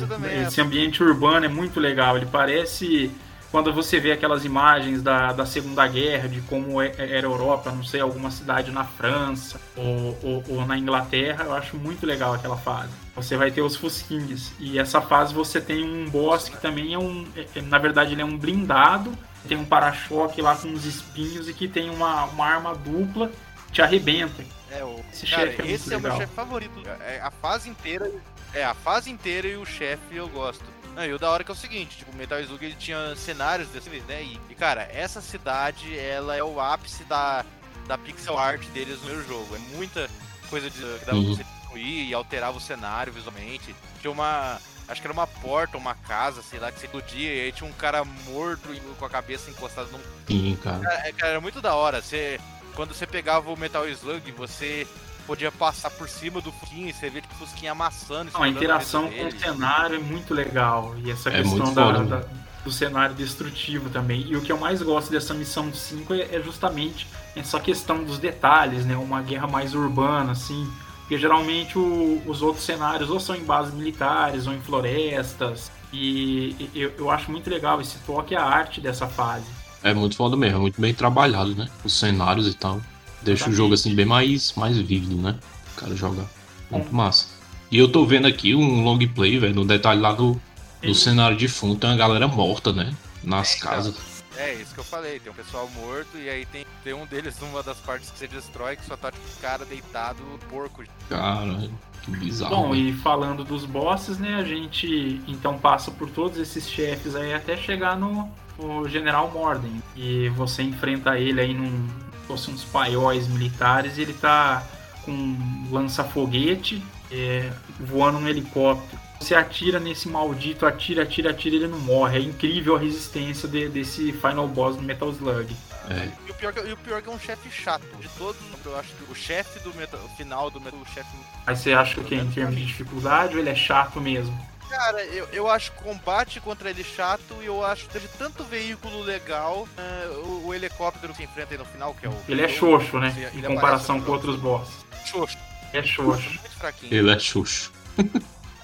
Esse 0.48 0.62
ambiente 0.62 1.04
urbano 1.04 1.46
é 1.46 1.50
muito 1.50 1.80
legal. 1.80 2.16
Ele 2.16 2.26
parece 2.26 3.12
quando 3.56 3.72
você 3.72 4.02
vê 4.02 4.12
aquelas 4.12 4.44
imagens 4.44 5.02
da, 5.02 5.32
da 5.32 5.46
Segunda 5.46 5.88
Guerra, 5.88 6.28
de 6.28 6.42
como 6.42 6.82
é, 6.82 6.92
é, 6.98 7.16
era 7.16 7.26
a 7.26 7.32
Europa, 7.32 7.72
não 7.72 7.86
sei, 7.86 8.02
alguma 8.02 8.30
cidade 8.30 8.70
na 8.70 8.84
França 8.84 9.62
ou, 9.78 10.20
ou, 10.22 10.44
ou, 10.50 10.66
na 10.66 10.78
Inglaterra, 10.78 11.46
eu 11.46 11.54
acho 11.54 11.78
muito 11.78 12.06
legal 12.06 12.34
aquela 12.34 12.58
fase. 12.58 12.90
Você 13.16 13.38
vai 13.38 13.52
ter 13.52 13.62
os 13.62 13.78
Fusquinhas. 13.78 14.52
E 14.60 14.78
essa 14.78 15.00
fase 15.00 15.34
você 15.34 15.62
tem 15.62 15.86
um 15.86 16.10
boss 16.10 16.50
que 16.50 16.58
também 16.58 16.96
é 16.96 17.00
um. 17.00 17.26
É, 17.34 17.62
na 17.62 17.78
verdade, 17.78 18.12
ele 18.12 18.22
é 18.22 18.26
um 18.26 18.38
blindado, 18.38 19.18
tem 19.48 19.56
um 19.56 19.64
para-choque 19.64 20.42
lá 20.42 20.54
com 20.58 20.68
uns 20.68 20.84
espinhos 20.84 21.48
e 21.48 21.54
que 21.54 21.70
tem 21.70 21.90
uma, 21.90 22.26
uma 22.26 22.46
arma 22.46 22.76
dupla 22.76 23.32
que 23.68 23.72
te 23.72 23.82
arrebenta. 23.82 24.44
É, 24.70 24.84
o... 24.84 25.00
Esse 25.14 25.26
Cara, 25.28 25.50
chefe 25.50 25.62
é 25.62 25.72
esse 25.72 25.94
é 25.94 25.96
o 25.96 26.02
meu 26.02 26.18
chefe 26.18 26.34
favorito. 26.36 26.82
É, 27.00 27.22
a 27.22 27.32
fase 27.32 27.70
inteira. 27.70 28.12
É, 28.54 28.66
a 28.66 28.74
fase 28.74 29.10
inteira 29.10 29.48
e 29.48 29.56
o 29.56 29.66
chefe 29.66 30.18
eu 30.18 30.28
gosto. 30.28 30.75
Não, 30.96 31.06
e 31.06 31.14
o 31.14 31.20
da 31.20 31.30
hora 31.30 31.44
que 31.44 31.52
é 31.52 31.54
o 31.54 31.58
seguinte, 31.58 31.98
tipo, 31.98 32.12
o 32.12 32.16
Metal 32.16 32.40
Slug 32.40 32.64
ele 32.64 32.76
tinha 32.76 33.16
cenários 33.18 33.68
desse 33.68 33.90
né? 33.90 34.24
E, 34.24 34.40
e, 34.50 34.56
cara, 34.56 34.90
essa 34.94 35.20
cidade, 35.20 35.98
ela 36.00 36.36
é 36.36 36.44
o 36.44 36.60
ápice 36.60 37.04
da, 37.04 37.44
da 37.86 37.98
pixel 37.98 38.38
art 38.38 38.66
deles 38.68 39.02
no 39.02 39.08
meu 39.08 39.24
jogo. 39.28 39.56
É 39.56 39.60
muita 39.76 40.10
coisa 40.50 40.70
de, 40.70 40.78
que 40.78 41.06
dá 41.06 41.08
pra 41.08 41.16
uhum. 41.16 41.36
você 41.36 41.44
destruir 41.44 42.08
e 42.08 42.14
alterava 42.14 42.58
o 42.58 42.62
cenário 42.62 43.12
visualmente. 43.12 43.76
Tinha 44.00 44.12
uma. 44.12 44.60
Acho 44.88 45.02
que 45.02 45.08
era 45.08 45.14
uma 45.14 45.26
porta, 45.28 45.78
uma 45.78 45.96
casa, 45.96 46.44
sei 46.44 46.60
lá, 46.60 46.72
que 46.72 46.80
você 46.80 46.86
explodia 46.86 47.34
e 47.34 47.42
aí 47.42 47.52
tinha 47.52 47.68
um 47.68 47.74
cara 47.74 48.06
morto 48.06 48.70
com 49.00 49.06
a 49.06 49.10
cabeça 49.10 49.50
encostada 49.50 49.90
num. 49.92 50.00
Sim, 50.28 50.58
cara. 50.64 50.80
Cara, 50.80 51.08
é, 51.08 51.12
cara 51.12 51.32
era 51.32 51.42
muito 51.42 51.60
da 51.60 51.74
hora. 51.74 52.02
Você, 52.02 52.40
quando 52.76 52.94
você 52.94 53.08
pegava 53.08 53.52
o 53.52 53.58
Metal 53.58 53.88
Slug, 53.90 54.32
você 54.32 54.88
podia 55.26 55.52
passar 55.52 55.90
por 55.92 56.08
cima 56.08 56.42
do 56.42 56.52
Fusquinha 56.52 56.90
e 56.90 56.94
você 56.94 57.10
vê 57.10 57.22
que 57.22 57.28
o 57.32 57.36
Fusquinha 57.36 57.72
amassando. 57.72 58.32
Não, 58.34 58.44
a 58.44 58.50
interação 58.50 59.10
com 59.12 59.28
o 59.28 59.32
cenário 59.32 59.96
é 59.96 60.00
muito 60.00 60.34
legal. 60.34 60.96
E 61.04 61.12
essa 61.12 61.30
é 61.30 61.42
questão 61.42 61.74
da, 61.74 61.92
da, 62.04 62.24
do 62.64 62.72
cenário 62.72 63.16
destrutivo 63.16 63.90
também. 63.90 64.26
E 64.28 64.36
o 64.36 64.42
que 64.42 64.52
eu 64.52 64.58
mais 64.58 64.82
gosto 64.82 65.12
dessa 65.12 65.34
missão 65.34 65.74
5 65.74 66.14
é, 66.14 66.36
é 66.36 66.42
justamente 66.42 67.08
essa 67.36 67.60
questão 67.60 68.04
dos 68.04 68.18
detalhes, 68.18 68.86
né? 68.86 68.96
Uma 68.96 69.22
guerra 69.22 69.48
mais 69.48 69.74
urbana, 69.74 70.32
assim. 70.32 70.70
Porque 71.02 71.18
geralmente 71.18 71.78
o, 71.78 72.22
os 72.26 72.42
outros 72.42 72.66
cenários 72.66 73.10
ou 73.10 73.20
são 73.20 73.36
em 73.36 73.44
bases 73.44 73.74
militares 73.74 74.48
ou 74.48 74.54
em 74.54 74.62
florestas. 74.62 75.72
E 75.94 76.70
eu, 76.74 76.92
eu 76.98 77.10
acho 77.12 77.32
muito 77.32 77.50
legal 77.50 77.80
esse 77.80 77.98
toque 78.00 78.36
a 78.36 78.44
arte 78.44 78.82
dessa 78.82 79.08
fase. 79.08 79.46
É 79.84 79.94
muito 79.94 80.16
foda 80.16 80.36
mesmo, 80.36 80.58
é 80.58 80.62
muito 80.62 80.82
bem 80.82 80.94
trabalhado, 80.94 81.54
né? 81.56 81.70
Os 81.84 81.98
cenários 81.98 82.48
e 82.48 82.54
tal. 82.56 82.82
Deixa 83.26 83.50
o 83.50 83.54
jogo 83.54 83.74
assim 83.74 83.94
bem 83.94 84.06
mais, 84.06 84.54
mais 84.56 84.78
vívido, 84.78 85.16
né? 85.16 85.36
O 85.76 85.80
cara 85.80 85.96
joga 85.96 86.26
muito 86.72 86.90
é. 86.90 86.92
massa. 86.92 87.28
E 87.72 87.78
eu 87.78 87.92
tô 87.92 88.06
vendo 88.06 88.28
aqui 88.28 88.56
um 88.56 88.84
long 88.84 89.00
play, 89.08 89.38
velho, 89.40 89.56
no 89.56 89.66
detalhe 89.66 90.00
lá 90.00 90.14
do, 90.14 90.40
do 90.82 90.96
cenário 90.96 91.36
de 91.36 91.48
fundo 91.48 91.76
tem 91.76 91.90
uma 91.90 91.98
galera 91.98 92.28
morta, 92.28 92.72
né? 92.72 92.96
nas 93.26 93.54
É, 93.54 93.58
então. 93.58 93.70
casas. 93.70 94.16
É, 94.38 94.54
isso 94.54 94.74
que 94.74 94.80
eu 94.82 94.84
falei, 94.84 95.20
tem 95.20 95.32
um 95.32 95.36
pessoal 95.36 95.70
morto 95.70 96.18
e 96.18 96.30
aí 96.30 96.46
tem, 96.46 96.66
tem 96.84 96.94
um 96.94 97.06
deles 97.06 97.40
numa 97.40 97.64
das 97.64 97.78
partes 97.78 98.10
que 98.12 98.18
você 98.18 98.28
destrói 98.28 98.76
que 98.76 98.86
só 98.86 98.98
tá 98.98 99.10
tipo 99.10 99.26
o 99.26 99.42
cara 99.42 99.64
deitado, 99.64 100.22
porco. 100.50 100.84
Cara, 101.10 101.70
que 102.04 102.12
bizarro. 102.12 102.56
Bom, 102.56 102.72
velho. 102.72 102.90
e 102.90 102.94
falando 102.94 103.46
dos 103.46 103.66
bosses, 103.66 104.20
né, 104.20 104.36
a 104.36 104.44
gente 104.44 105.22
então 105.26 105.58
passa 105.58 105.90
por 105.90 106.10
todos 106.10 106.38
esses 106.38 106.70
chefes 106.70 107.16
aí 107.16 107.34
até 107.34 107.56
chegar 107.56 107.98
no, 107.98 108.30
no 108.60 108.88
General 108.90 109.32
Morden. 109.32 109.82
E 109.96 110.28
você 110.30 110.64
enfrenta 110.64 111.18
ele 111.18 111.40
aí 111.40 111.54
num. 111.54 111.88
Fosse 112.26 112.50
uns 112.52 112.64
paióis 112.64 113.28
militares 113.28 113.98
e 113.98 114.02
ele 114.02 114.14
tá 114.14 114.64
com 115.04 115.12
um 115.12 115.68
lança-foguete 115.72 116.84
é, 117.12 117.52
voando 117.80 118.20
num 118.20 118.28
helicóptero. 118.28 119.00
Você 119.20 119.34
atira 119.34 119.80
nesse 119.80 120.10
maldito, 120.10 120.66
atira, 120.66 121.04
atira, 121.04 121.32
atira, 121.32 121.56
ele 121.56 121.68
não 121.68 121.80
morre. 121.80 122.18
É 122.18 122.22
incrível 122.22 122.76
a 122.76 122.80
resistência 122.80 123.48
de- 123.48 123.70
desse 123.70 124.12
final 124.12 124.48
boss 124.48 124.76
do 124.76 124.82
Metal 124.82 125.10
Slug. 125.10 125.56
É, 125.90 126.10
E 126.28 126.32
o 126.32 126.34
pior, 126.34 126.54
e 126.68 126.72
o 126.74 126.78
pior 126.78 127.02
que 127.02 127.10
é 127.10 127.12
um 127.12 127.20
chefe 127.20 127.50
chato. 127.50 127.84
De 128.00 128.10
todos, 128.18 128.42
eu 128.66 128.78
acho 128.78 128.90
que 128.90 129.12
o 129.12 129.16
chefe 129.16 129.60
do 129.60 129.74
metal, 129.76 130.00
o 130.04 130.10
final 130.18 130.50
do 130.52 130.60
metal, 130.60 130.80
o 130.80 130.86
chefe. 130.94 131.08
Aí 131.48 131.56
você 131.56 131.74
acha 131.74 132.02
que 132.02 132.16
em 132.16 132.30
termos 132.32 132.56
de 132.56 132.66
dificuldade 132.66 133.36
ou 133.36 133.40
ele 133.40 133.50
é 133.50 133.56
chato 133.56 134.02
mesmo? 134.02 134.38
Cara, 134.70 135.04
eu, 135.06 135.28
eu 135.32 135.50
acho 135.50 135.72
combate 135.74 136.40
contra 136.40 136.70
ele 136.70 136.84
chato 136.84 137.36
e 137.42 137.46
eu 137.46 137.64
acho 137.66 137.86
que 137.86 137.94
teve 137.94 138.08
tanto 138.18 138.44
veículo 138.44 139.02
legal. 139.04 139.68
é, 139.78 140.08
o, 140.26 140.48
o 140.48 140.54
helicóptero 140.54 141.14
que 141.14 141.24
enfrenta 141.24 141.54
aí 141.54 141.58
no 141.58 141.66
final, 141.66 141.94
que 141.94 142.06
é 142.06 142.10
o. 142.10 142.18
Ele 142.28 142.42
é 142.42 142.48
xoxo, 142.48 142.98
né? 143.00 143.14
Ele 143.16 143.22
Em 143.24 143.28
aparece 143.28 143.48
comparação 143.48 144.02
com 144.02 144.12
outros 144.12 144.36
bosses. 144.38 144.74
Xoxo, 145.06 145.38
É 145.72 145.82
xoxo. 145.84 146.30
muito 146.30 146.50
fraquinho. 146.58 146.94
ele 146.94 147.12
é 147.12 147.20
xuxo. 147.20 147.72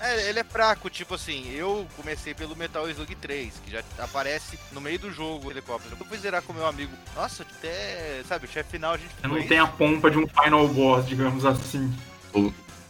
É, 0.03 0.29
ele 0.29 0.39
é 0.39 0.43
fraco, 0.43 0.89
tipo 0.89 1.13
assim, 1.13 1.47
eu 1.53 1.87
comecei 1.95 2.33
pelo 2.33 2.55
Metal 2.55 2.89
Slug 2.89 3.13
3, 3.13 3.53
que 3.63 3.69
já 3.71 3.83
aparece 3.99 4.57
no 4.71 4.81
meio 4.81 4.97
do 4.97 5.11
jogo 5.13 5.47
o 5.47 5.51
helicóptero. 5.51 5.95
Eu 5.99 6.05
fui 6.07 6.17
zerar 6.17 6.41
com 6.41 6.53
meu 6.53 6.65
amigo. 6.65 6.91
Nossa, 7.15 7.43
até, 7.43 8.23
sabe, 8.27 8.47
o 8.47 8.49
chefe 8.49 8.71
final 8.71 8.95
a 8.95 8.97
gente 8.97 9.11
Não 9.21 9.47
tem 9.47 9.59
a 9.59 9.67
pompa 9.67 10.09
de 10.09 10.17
um 10.17 10.27
final 10.27 10.67
boss, 10.67 11.05
digamos 11.05 11.45
assim. 11.45 11.93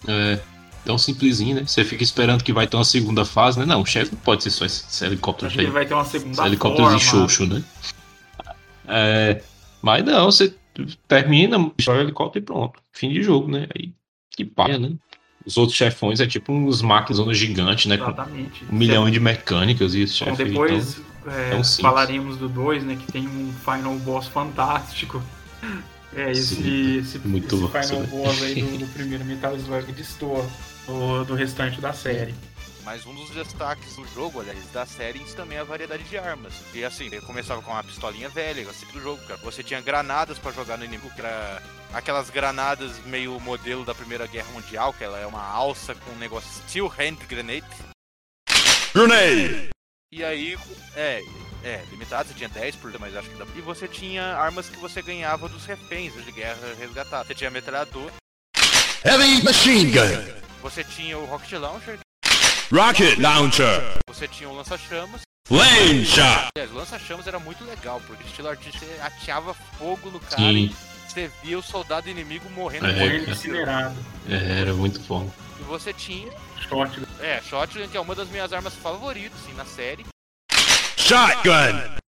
É, 0.07 0.39
tão 0.85 0.97
simplesinho, 0.97 1.55
né? 1.55 1.63
Você 1.65 1.83
fica 1.83 2.03
esperando 2.03 2.43
que 2.43 2.53
vai 2.53 2.67
ter 2.67 2.75
uma 2.75 2.85
segunda 2.85 3.25
fase, 3.25 3.59
né? 3.59 3.65
Não, 3.65 3.81
o 3.81 3.85
chefe 3.85 4.11
não 4.13 4.19
pode 4.21 4.43
ser 4.43 4.49
só 4.49 4.65
esse, 4.65 4.85
esse 4.87 5.05
helicóptero 5.05 5.47
Acho 5.47 5.55
que 5.55 5.61
ele 5.61 5.67
aí. 5.67 5.73
vai 5.73 5.85
ter 5.85 5.93
uma 5.93 6.05
segunda 6.05 6.45
helicópteros 6.45 6.99
de 6.99 7.05
forma. 7.05 7.27
xoxo, 7.27 7.45
né? 7.45 7.63
É, 8.87 9.41
mas 9.81 10.03
não, 10.03 10.25
você 10.25 10.53
termina, 11.07 11.57
destrói 11.77 11.99
o 11.99 12.01
helicóptero 12.01 12.43
e 12.43 12.45
pronto. 12.45 12.79
Fim 12.91 13.09
de 13.09 13.21
jogo, 13.21 13.49
né? 13.49 13.67
Aí 13.75 13.93
que 14.35 14.45
paia, 14.45 14.79
né? 14.79 14.93
Os 15.45 15.57
outros 15.57 15.77
chefões 15.77 16.19
é 16.19 16.27
tipo 16.27 16.53
uns 16.53 16.81
máquinas 16.81 17.37
gigantes, 17.37 17.85
né? 17.87 17.97
Com 17.97 18.05
Exatamente. 18.05 18.65
um 18.69 18.75
milhão 18.75 19.09
de 19.09 19.19
mecânicas 19.19 19.95
e 19.95 20.07
chefe 20.07 20.43
aí, 20.43 20.49
depois 20.49 21.01
então, 21.21 21.33
é, 21.33 21.59
é 21.59 21.63
falaremos 21.63 22.37
do 22.37 22.47
2, 22.47 22.83
né? 22.83 22.95
Que 22.95 23.11
tem 23.11 23.27
um 23.27 23.51
final 23.53 23.95
boss 23.99 24.27
fantástico. 24.27 25.21
É, 26.13 26.31
esse, 26.31 26.55
Sim, 26.55 26.97
esse, 26.99 27.19
muito 27.19 27.55
esse 27.55 27.63
massa, 27.63 27.83
final 27.83 28.01
né? 28.01 28.07
boss 28.07 28.43
aí 28.43 28.61
do, 28.61 28.77
do 28.79 28.87
primeiro 28.93 29.23
Metal 29.23 29.55
Slug 29.55 29.91
destoa 29.93 30.45
do, 30.85 31.23
do 31.25 31.35
restante 31.35 31.79
da 31.79 31.93
série. 31.93 32.33
Mas 32.83 33.05
um 33.05 33.13
dos 33.13 33.29
destaques 33.29 33.95
do 33.95 34.05
jogo, 34.07 34.41
aliás, 34.41 34.59
da 34.71 34.85
série 34.85 35.21
isso 35.21 35.35
também 35.35 35.57
é 35.57 35.61
a 35.61 35.63
variedade 35.63 36.03
de 36.03 36.17
armas. 36.17 36.53
E 36.73 36.83
assim, 36.83 37.09
eu 37.11 37.21
começava 37.21 37.61
com 37.61 37.71
uma 37.71 37.83
pistolinha 37.83 38.27
velha, 38.27 38.67
assim 38.69 38.87
do 38.87 38.99
jogo, 38.99 39.21
cara. 39.27 39.39
Você 39.43 39.63
tinha 39.63 39.81
granadas 39.81 40.39
pra 40.39 40.51
jogar 40.51 40.77
no 40.77 40.85
inimigo, 40.85 41.13
que 41.13 41.21
era 41.21 41.61
aquelas 41.93 42.29
granadas 42.29 42.97
meio 43.05 43.39
modelo 43.39 43.85
da 43.85 43.93
Primeira 43.93 44.25
Guerra 44.25 44.51
Mundial, 44.51 44.93
que 44.93 45.03
ela 45.03 45.19
é 45.19 45.27
uma 45.27 45.43
alça 45.43 45.93
com 45.93 46.11
um 46.11 46.17
negócio 46.17 46.49
Steel 46.63 46.87
Hand 46.87 47.17
Grenade. 47.27 47.65
Grenade! 48.93 49.69
E 50.11 50.23
aí, 50.23 50.57
é, 50.95 51.21
é, 51.63 51.85
limitado, 51.91 52.29
você 52.29 52.35
tinha 52.35 52.49
10 52.49 52.75
por 52.77 52.99
mas 52.99 53.15
acho 53.15 53.29
que 53.29 53.37
dá. 53.37 53.45
E 53.55 53.61
você 53.61 53.87
tinha 53.87 54.35
armas 54.35 54.67
que 54.67 54.77
você 54.77 55.01
ganhava 55.01 55.47
dos 55.47 55.65
reféns 55.65 56.13
de 56.25 56.31
guerra 56.31 56.75
resgatados. 56.77 57.27
Você 57.27 57.35
tinha 57.35 57.51
metralhador, 57.51 58.11
Heavy 59.03 59.41
machine 59.43 59.91
gun! 59.91 60.41
Você 60.61 60.83
tinha 60.83 61.17
o 61.17 61.25
Rocket 61.25 61.51
Launcher, 61.53 61.99
Rocket 62.71 63.17
launcher! 63.19 63.81
você 64.07 64.27
tinha 64.27 64.49
o 64.49 64.55
lança-chamas. 64.55 65.21
Flame 65.47 66.05
shot! 66.05 66.49
Aliás, 66.55 66.71
o 66.71 66.75
lança-chamas 66.75 67.27
era 67.27 67.39
muito 67.39 67.63
legal, 67.65 68.01
porque 68.07 68.23
estilo 68.23 68.47
artístico 68.49 68.85
ateava 69.01 69.53
fogo 69.77 70.09
no 70.09 70.19
cara 70.19 70.37
Sim. 70.41 70.73
e 70.73 70.75
você 71.09 71.29
via 71.43 71.59
o 71.59 71.63
soldado 71.63 72.09
inimigo 72.09 72.49
morrendo. 72.51 72.85
É, 72.87 72.93
Morrendo 72.93 73.31
incinerado. 73.31 73.95
é, 74.29 74.61
era 74.61 74.73
muito 74.73 74.99
bom. 75.01 75.29
E 75.59 75.63
você 75.63 75.91
tinha, 75.93 76.31
Shotgun. 76.69 77.03
é, 77.19 77.41
Shotgun, 77.41 77.87
que 77.89 77.97
é 77.97 77.99
uma 77.99 78.15
das 78.15 78.29
minhas 78.29 78.53
armas 78.53 78.73
favoritas, 78.75 79.37
assim, 79.43 79.53
na 79.53 79.65
série, 79.65 80.05
Shotgun! 80.97 82.00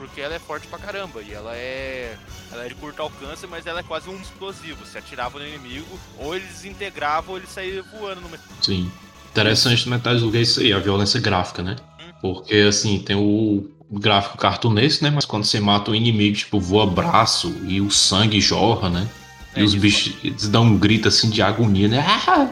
Porque 0.00 0.18
ela 0.22 0.34
é 0.34 0.38
forte 0.38 0.66
pra 0.66 0.78
caramba, 0.78 1.20
e 1.20 1.30
ela 1.30 1.54
é... 1.54 2.16
Ela 2.50 2.64
é 2.64 2.68
de 2.68 2.74
curto 2.74 3.02
alcance, 3.02 3.46
mas 3.46 3.66
ela 3.66 3.80
é 3.80 3.82
quase 3.82 4.08
um 4.08 4.16
explosivo. 4.16 4.86
Você 4.86 4.96
atirava 4.96 5.38
no 5.38 5.46
inimigo, 5.46 5.86
ou 6.16 6.34
ele 6.34 6.46
desintegrava, 6.46 7.30
ou 7.30 7.36
ele 7.36 7.46
saía 7.46 7.82
voando 7.82 8.22
no 8.22 8.28
meio. 8.30 8.40
Sim. 8.62 8.90
Interessante 9.30 9.84
do 9.84 9.90
Metal 9.90 10.14
Slug 10.14 10.38
é 10.38 10.40
isso 10.40 10.60
aí, 10.60 10.72
a 10.72 10.78
violência 10.78 11.20
gráfica, 11.20 11.62
né? 11.62 11.76
Porque, 12.22 12.54
assim, 12.66 12.98
tem 12.98 13.14
o 13.14 13.70
gráfico 13.90 14.38
cartunesco, 14.38 15.04
né? 15.04 15.10
Mas 15.10 15.26
quando 15.26 15.44
você 15.44 15.60
mata 15.60 15.90
o 15.90 15.94
inimigo, 15.94 16.34
tipo, 16.34 16.58
voa 16.58 16.86
braço 16.86 17.54
e 17.66 17.78
o 17.82 17.90
sangue 17.90 18.40
jorra, 18.40 18.88
né? 18.88 19.06
E 19.54 19.60
É, 19.60 19.62
os 19.62 19.72
isso. 19.74 19.82
bichos 19.82 20.14
eles 20.24 20.48
dão 20.48 20.62
um 20.62 20.78
grito, 20.78 21.08
assim, 21.08 21.28
de 21.28 21.42
agonia, 21.42 21.88
né? 21.88 21.98
Ah! 22.08 22.48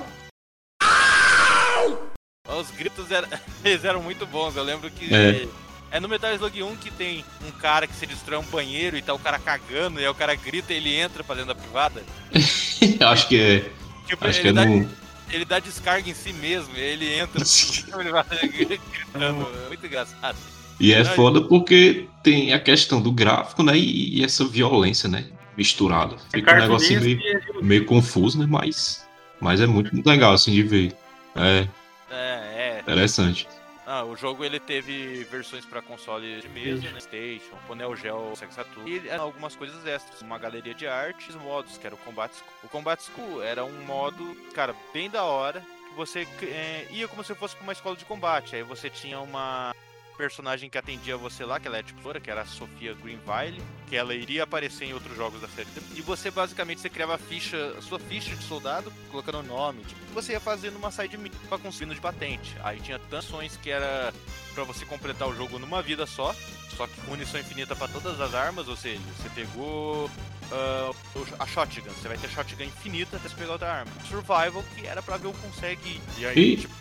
Os 2.61 2.71
gritos 2.73 3.11
eram, 3.11 3.29
eles 3.65 3.85
eram 3.85 4.03
muito 4.03 4.27
bons. 4.27 4.55
Eu 4.55 4.65
lembro 4.65 4.91
que. 4.91 5.15
É. 5.15 5.49
É. 5.91 6.01
no 6.01 6.09
Metal 6.09 6.33
Slug 6.35 6.63
1 6.63 6.77
que 6.77 6.91
tem 6.91 7.25
um 7.47 7.51
cara 7.51 7.87
que 7.87 7.95
se 7.95 8.07
destrói 8.07 8.39
um 8.39 8.45
banheiro 8.45 8.97
e 8.97 9.03
tá 9.03 9.15
o 9.15 9.19
cara 9.19 9.39
cagando, 9.39 10.01
e 10.01 10.05
aí 10.05 10.09
o 10.09 10.15
cara 10.15 10.35
grita 10.35 10.73
e 10.73 10.77
ele 10.77 10.95
entra 10.95 11.25
pra 11.25 11.35
dentro 11.35 11.55
da 11.55 11.55
privada. 11.55 12.03
Acho 13.01 13.29
que 13.29 13.41
é. 13.41 13.71
Tipo, 14.07 14.27
Acho 14.27 14.41
que 14.41 14.49
ele, 14.49 14.59
é 14.59 14.65
dá, 14.65 14.65
no. 14.67 14.91
ele 15.31 15.45
dá 15.45 15.59
descarga 15.59 16.09
em 16.09 16.15
si 16.15 16.33
mesmo, 16.33 16.75
e 16.77 16.81
aí 16.81 16.91
ele 16.91 17.15
entra 17.15 17.41
gritando. 18.49 19.49
É 19.65 19.69
muito 19.69 19.87
engraçado. 19.87 20.37
E 20.81 20.93
é 20.93 21.05
foda 21.05 21.41
porque 21.43 22.07
tem 22.23 22.53
a 22.53 22.61
questão 22.61 23.01
do 23.01 23.11
gráfico, 23.11 23.63
né? 23.63 23.77
E, 23.77 24.19
e 24.21 24.25
essa 24.25 24.45
violência, 24.47 25.09
né? 25.09 25.27
Misturada. 25.57 26.15
É 26.33 26.37
Fica 26.37 26.55
um 26.55 26.59
negócio 26.61 26.89
cartunesco 26.89 27.25
meio, 27.25 27.61
é 27.61 27.63
meio 27.63 27.85
confuso, 27.85 28.39
né? 28.39 28.47
Mas, 28.49 29.05
mas 29.41 29.61
é 29.61 29.67
muito 29.67 29.91
legal, 30.09 30.33
assim, 30.35 30.53
de 30.53 30.63
ver. 30.63 30.97
É 31.35 31.67
É, 32.11 32.77
é. 32.77 32.81
interessante. 32.81 33.49
Ah, 33.91 34.05
o 34.05 34.15
jogo 34.15 34.45
ele 34.45 34.61
teve 34.61 35.25
versões 35.25 35.65
pra 35.65 35.81
console 35.81 36.43
de 36.43 36.49
mesa, 36.51 36.83
né, 36.83 36.91
PlayStation, 36.91 37.57
o 37.71 37.75
Neo 37.75 37.97
Geo, 37.97 38.37
Sega 38.37 38.53
Saturn 38.53 38.87
e 38.87 39.11
algumas 39.11 39.57
coisas 39.57 39.87
extras, 39.87 40.21
uma 40.21 40.37
galeria 40.37 40.75
de 40.75 40.87
artes, 40.87 41.35
modos, 41.37 41.79
que 41.79 41.87
era 41.87 41.95
o 41.95 41.99
Combat 41.99 42.31
School. 42.31 42.53
O 42.65 42.69
Combat 42.69 43.03
School 43.03 43.43
era 43.43 43.65
um 43.65 43.83
modo, 43.87 44.37
cara, 44.53 44.77
bem 44.93 45.09
da 45.09 45.25
hora, 45.25 45.63
que 45.89 45.95
você 45.95 46.29
é, 46.43 46.87
ia 46.91 47.09
como 47.09 47.25
se 47.25 47.35
fosse 47.35 47.57
pra 47.57 47.63
uma 47.63 47.73
escola 47.73 47.97
de 47.97 48.05
combate. 48.05 48.57
Aí 48.57 48.63
você 48.63 48.91
tinha 48.91 49.21
uma 49.21 49.75
personagem 50.23 50.69
que 50.69 50.77
atendia 50.77 51.17
você 51.17 51.45
lá, 51.45 51.61
que 51.61 51.69
ela 51.69 51.79
é 51.79 51.83
tipo 51.83 52.03
loura, 52.03 52.19
que 52.21 52.29
era 52.29 52.43
a 52.43 52.45
Sofia 52.45 52.93
Greenville, 52.95 53.63
que 53.89 53.95
ela 53.97 54.13
iria 54.15 54.43
aparecer 54.43 54.87
em 54.87 54.93
outros 54.93 55.17
jogos 55.17 55.41
da 55.41 55.47
série. 55.49 55.69
E 55.95 56.03
você 56.03 56.29
basicamente 56.31 56.81
você 56.81 56.91
criava 56.91 57.15
a 57.15 57.19
ficha, 57.19 57.75
a 57.79 57.81
sua 57.81 58.01
ficha 58.01 58.35
de 58.35 58.43
soldado, 58.45 58.93
colocando 59.13 59.39
o 59.39 59.43
nome, 59.45 59.85
tipo, 59.85 60.01
você 60.13 60.33
ia 60.33 60.41
fazendo 60.41 60.77
uma 60.77 60.91
side 60.91 61.17
mission 61.17 61.39
pra 61.49 61.57
conseguir 61.57 61.95
de 61.95 62.01
patente. 62.01 62.55
Aí 62.65 62.81
tinha 62.81 62.99
tanções 62.99 63.57
que 63.63 63.71
era 63.71 64.13
pra 64.55 64.65
você 64.65 64.85
completar 64.85 65.29
o 65.29 65.35
jogo 65.37 65.59
numa 65.61 65.81
vida 65.81 66.05
só, 66.05 66.35
só 66.77 66.87
que 66.89 67.01
munição 67.03 67.39
infinita 67.41 67.77
pra 67.77 67.87
todas 67.87 68.21
as 68.21 68.35
armas, 68.35 68.67
ou 68.69 68.77
seja, 68.77 69.01
você 69.17 69.29
pegou 69.31 70.07
o- 70.07 71.43
a 71.43 71.47
shotgun, 71.47 71.91
você 71.91 72.09
vai 72.09 72.19
ter 72.19 72.29
shotgun 72.29 72.65
infinita 72.65 73.17
até 73.19 73.29
você 73.29 73.37
pegar 73.37 73.53
outra 73.53 73.73
arma. 73.73 73.93
Survival, 74.09 74.65
que 74.75 74.85
era 74.87 75.01
pra 75.01 75.17
ver 75.17 75.29
o 75.29 75.33
consegue. 75.35 76.01
E 76.19 76.27
aí, 76.27 76.37
Ih. 76.37 76.57
tipo, 76.57 76.75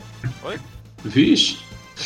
Vixe! 1.05 1.59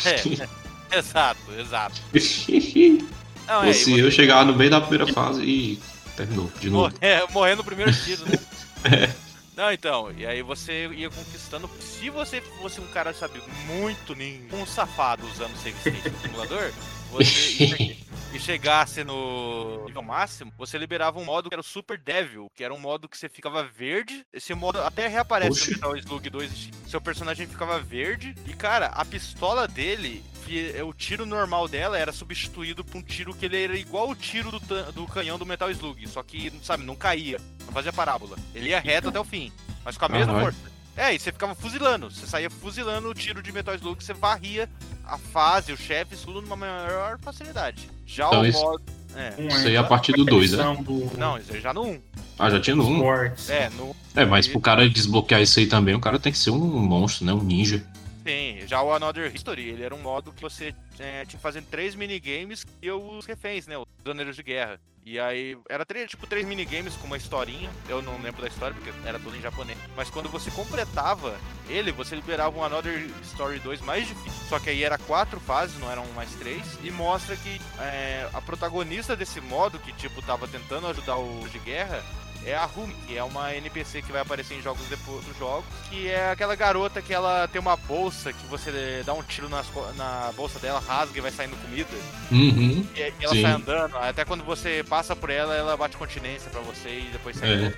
é, 0.04 0.48
exato, 0.96 1.40
exato. 1.58 2.00
Não, 3.46 3.64
é, 3.64 3.72
se 3.72 3.98
eu 3.98 4.10
chegar 4.10 4.46
no 4.46 4.54
meio 4.54 4.70
da 4.70 4.80
primeira 4.80 5.12
fase 5.12 5.42
e 5.42 5.82
terminou 6.16 6.50
de 6.60 6.70
novo. 6.70 6.94
Morrer, 6.94 7.32
morrer 7.32 7.56
no 7.56 7.64
primeiro 7.64 7.92
tiro, 7.92 8.24
né? 8.26 9.12
Não, 9.56 9.70
então, 9.70 10.10
e 10.16 10.24
aí 10.24 10.42
você 10.42 10.88
ia 10.88 11.10
conquistando. 11.10 11.68
Se 11.80 12.08
você 12.08 12.40
fosse 12.40 12.80
um 12.80 12.86
cara, 12.86 13.12
sabe, 13.12 13.42
muito 13.66 14.14
ninja, 14.14 14.54
um 14.54 14.64
safado 14.64 15.26
usando 15.26 15.54
Save 15.56 15.76
State 15.78 16.08
no 16.08 16.20
simulador, 16.20 16.72
você 17.10 17.96
e 18.32 18.38
che- 18.38 18.52
chegasse 18.52 19.02
no 19.04 19.84
nível 19.86 20.02
máximo, 20.02 20.52
você 20.56 20.78
liberava 20.78 21.18
um 21.18 21.24
modo 21.24 21.48
que 21.48 21.54
era 21.54 21.60
o 21.60 21.64
Super 21.64 21.98
Devil, 21.98 22.48
que 22.54 22.62
era 22.62 22.72
um 22.72 22.78
modo 22.78 23.08
que 23.08 23.16
você 23.16 23.28
ficava 23.28 23.62
verde. 23.64 24.24
Esse 24.32 24.54
modo 24.54 24.80
até 24.80 25.06
reaparece 25.08 25.50
Oxe. 25.52 25.70
no 25.70 25.76
Metal 25.76 25.96
Slug 25.96 26.30
2. 26.30 26.70
Seu 26.86 27.00
personagem 27.00 27.46
ficava 27.46 27.78
verde. 27.80 28.34
E, 28.46 28.52
cara, 28.54 28.86
a 28.86 29.04
pistola 29.04 29.66
dele, 29.66 30.22
que 30.44 30.72
o 30.82 30.92
tiro 30.92 31.24
normal 31.26 31.66
dela 31.66 31.98
era 31.98 32.12
substituído 32.12 32.84
por 32.84 32.98
um 32.98 33.02
tiro 33.02 33.34
que 33.34 33.46
ele 33.46 33.62
era 33.64 33.76
igual 33.76 34.08
o 34.10 34.14
tiro 34.16 34.50
do, 34.52 34.92
do 34.92 35.06
canhão 35.06 35.38
do 35.38 35.46
Metal 35.46 35.70
Slug. 35.70 36.06
Só 36.08 36.22
que, 36.22 36.52
sabe, 36.62 36.84
não 36.84 36.94
caía. 36.94 37.38
Não 37.66 37.72
fazia 37.72 37.92
parábola. 37.92 38.36
Ele 38.54 38.70
ia 38.70 38.80
reto 38.80 39.08
até 39.08 39.18
o 39.18 39.24
fim. 39.24 39.52
Mas 39.84 39.96
com 39.98 40.04
a 40.04 40.08
mesma 40.08 40.34
Caralho. 40.34 40.52
força. 40.54 40.71
É, 40.96 41.14
e 41.14 41.18
você 41.18 41.32
ficava 41.32 41.54
fuzilando. 41.54 42.10
Você 42.10 42.26
saía 42.26 42.50
fuzilando 42.50 43.08
o 43.08 43.14
tiro 43.14 43.42
de 43.42 43.50
Metal 43.52 43.74
Slug, 43.74 44.02
você 44.04 44.12
varria 44.12 44.68
a 45.04 45.16
fase, 45.16 45.72
os 45.72 45.80
chefes, 45.80 46.20
tudo 46.20 46.42
numa 46.42 46.56
maior 46.56 47.18
facilidade. 47.18 47.88
Já 48.06 48.26
Então 48.26 48.42
o 48.42 48.46
isso- 48.46 48.60
modo. 48.60 48.82
É. 49.14 49.34
Um 49.38 49.46
Isso 49.48 49.66
aí 49.66 49.74
é 49.74 49.78
a 49.78 49.84
partir 49.84 50.12
do 50.12 50.24
2, 50.24 50.52
né? 50.52 50.56
versão 50.56 50.82
do 50.82 51.10
Não, 51.18 51.36
isso 51.36 51.52
aí 51.52 51.60
já 51.60 51.74
no 51.74 51.82
1. 51.82 52.00
Ah, 52.38 52.48
já 52.48 52.58
tinha 52.58 52.74
no 52.74 52.86
1. 52.86 52.94
Sports. 52.96 53.50
É, 53.50 53.68
no. 53.68 53.94
É, 54.16 54.24
mas 54.24 54.48
pro 54.48 54.58
cara 54.58 54.88
desbloquear 54.88 55.42
isso 55.42 55.58
aí 55.58 55.66
também, 55.66 55.94
o 55.94 56.00
cara 56.00 56.18
tem 56.18 56.32
que 56.32 56.38
ser 56.38 56.48
um 56.50 56.58
monstro, 56.58 57.26
né? 57.26 57.32
Um 57.34 57.42
ninja. 57.42 57.84
Tem. 58.22 58.66
Já 58.66 58.82
o 58.82 58.92
Another 58.92 59.34
History, 59.34 59.68
ele 59.68 59.82
era 59.82 59.94
um 59.94 60.00
modo 60.00 60.32
que 60.32 60.42
você 60.42 60.74
é, 60.98 61.24
tinha 61.24 61.38
que 61.38 61.38
fazer 61.38 61.62
três 61.62 61.94
minigames 61.94 62.66
e 62.80 62.90
os 62.90 63.26
reféns, 63.26 63.66
né? 63.66 63.76
Os 63.76 63.84
prisioneiros 63.96 64.36
de 64.36 64.42
guerra. 64.42 64.80
E 65.04 65.18
aí, 65.18 65.58
era 65.68 65.84
três, 65.84 66.08
tipo 66.08 66.28
três 66.28 66.46
minigames 66.46 66.94
com 66.96 67.06
uma 67.08 67.16
historinha. 67.16 67.68
Eu 67.88 68.00
não 68.00 68.20
lembro 68.22 68.40
da 68.40 68.46
história 68.46 68.74
porque 68.74 68.92
era 69.04 69.18
tudo 69.18 69.36
em 69.36 69.40
japonês. 69.40 69.76
Mas 69.96 70.08
quando 70.08 70.28
você 70.28 70.50
completava 70.52 71.36
ele, 71.68 71.90
você 71.90 72.14
liberava 72.14 72.56
um 72.56 72.62
Another 72.62 73.10
Story 73.22 73.58
2 73.58 73.80
mais 73.80 74.06
difícil. 74.06 74.48
Só 74.48 74.60
que 74.60 74.70
aí 74.70 74.84
era 74.84 74.96
quatro 74.98 75.40
fases, 75.40 75.78
não 75.80 75.90
eram 75.90 76.06
mais 76.14 76.30
três. 76.34 76.62
E 76.84 76.90
mostra 76.90 77.36
que 77.36 77.60
é, 77.80 78.28
a 78.32 78.40
protagonista 78.40 79.16
desse 79.16 79.40
modo, 79.40 79.78
que 79.80 79.92
tipo 79.94 80.22
tava 80.22 80.46
tentando 80.46 80.86
ajudar 80.86 81.16
o 81.16 81.48
de 81.48 81.58
guerra, 81.58 82.00
é 82.46 82.54
a 82.54 82.64
Rumi, 82.64 82.94
que 83.06 83.16
é 83.16 83.22
uma 83.22 83.54
NPC 83.54 84.02
que 84.02 84.10
vai 84.12 84.20
aparecer 84.22 84.54
em 84.54 84.62
jogos 84.62 84.84
depois 84.88 85.24
dos 85.24 85.36
jogos, 85.38 85.64
que 85.88 86.08
é 86.08 86.30
aquela 86.30 86.54
garota 86.56 87.00
que 87.00 87.12
ela 87.14 87.46
tem 87.48 87.60
uma 87.60 87.76
bolsa 87.76 88.32
que 88.32 88.46
você 88.46 89.02
dá 89.06 89.12
um 89.14 89.22
tiro 89.22 89.48
nas 89.48 89.66
na 89.96 90.30
bolsa 90.36 90.58
dela, 90.58 90.80
rasga 90.86 91.18
e 91.18 91.20
vai 91.20 91.30
saindo 91.30 91.56
comida. 91.62 91.88
Uhum. 92.30 92.86
E 92.96 93.00
ela 93.20 93.34
Sim. 93.34 93.42
sai 93.42 93.52
andando, 93.52 93.96
até 93.96 94.24
quando 94.24 94.44
você 94.44 94.84
passa 94.88 95.14
por 95.14 95.30
ela, 95.30 95.54
ela 95.54 95.76
bate 95.76 95.96
continência 95.96 96.50
pra 96.50 96.60
você 96.60 96.88
e 96.88 97.08
depois 97.12 97.36
sai 97.36 97.52
É. 97.52 97.56
novo. 97.56 97.76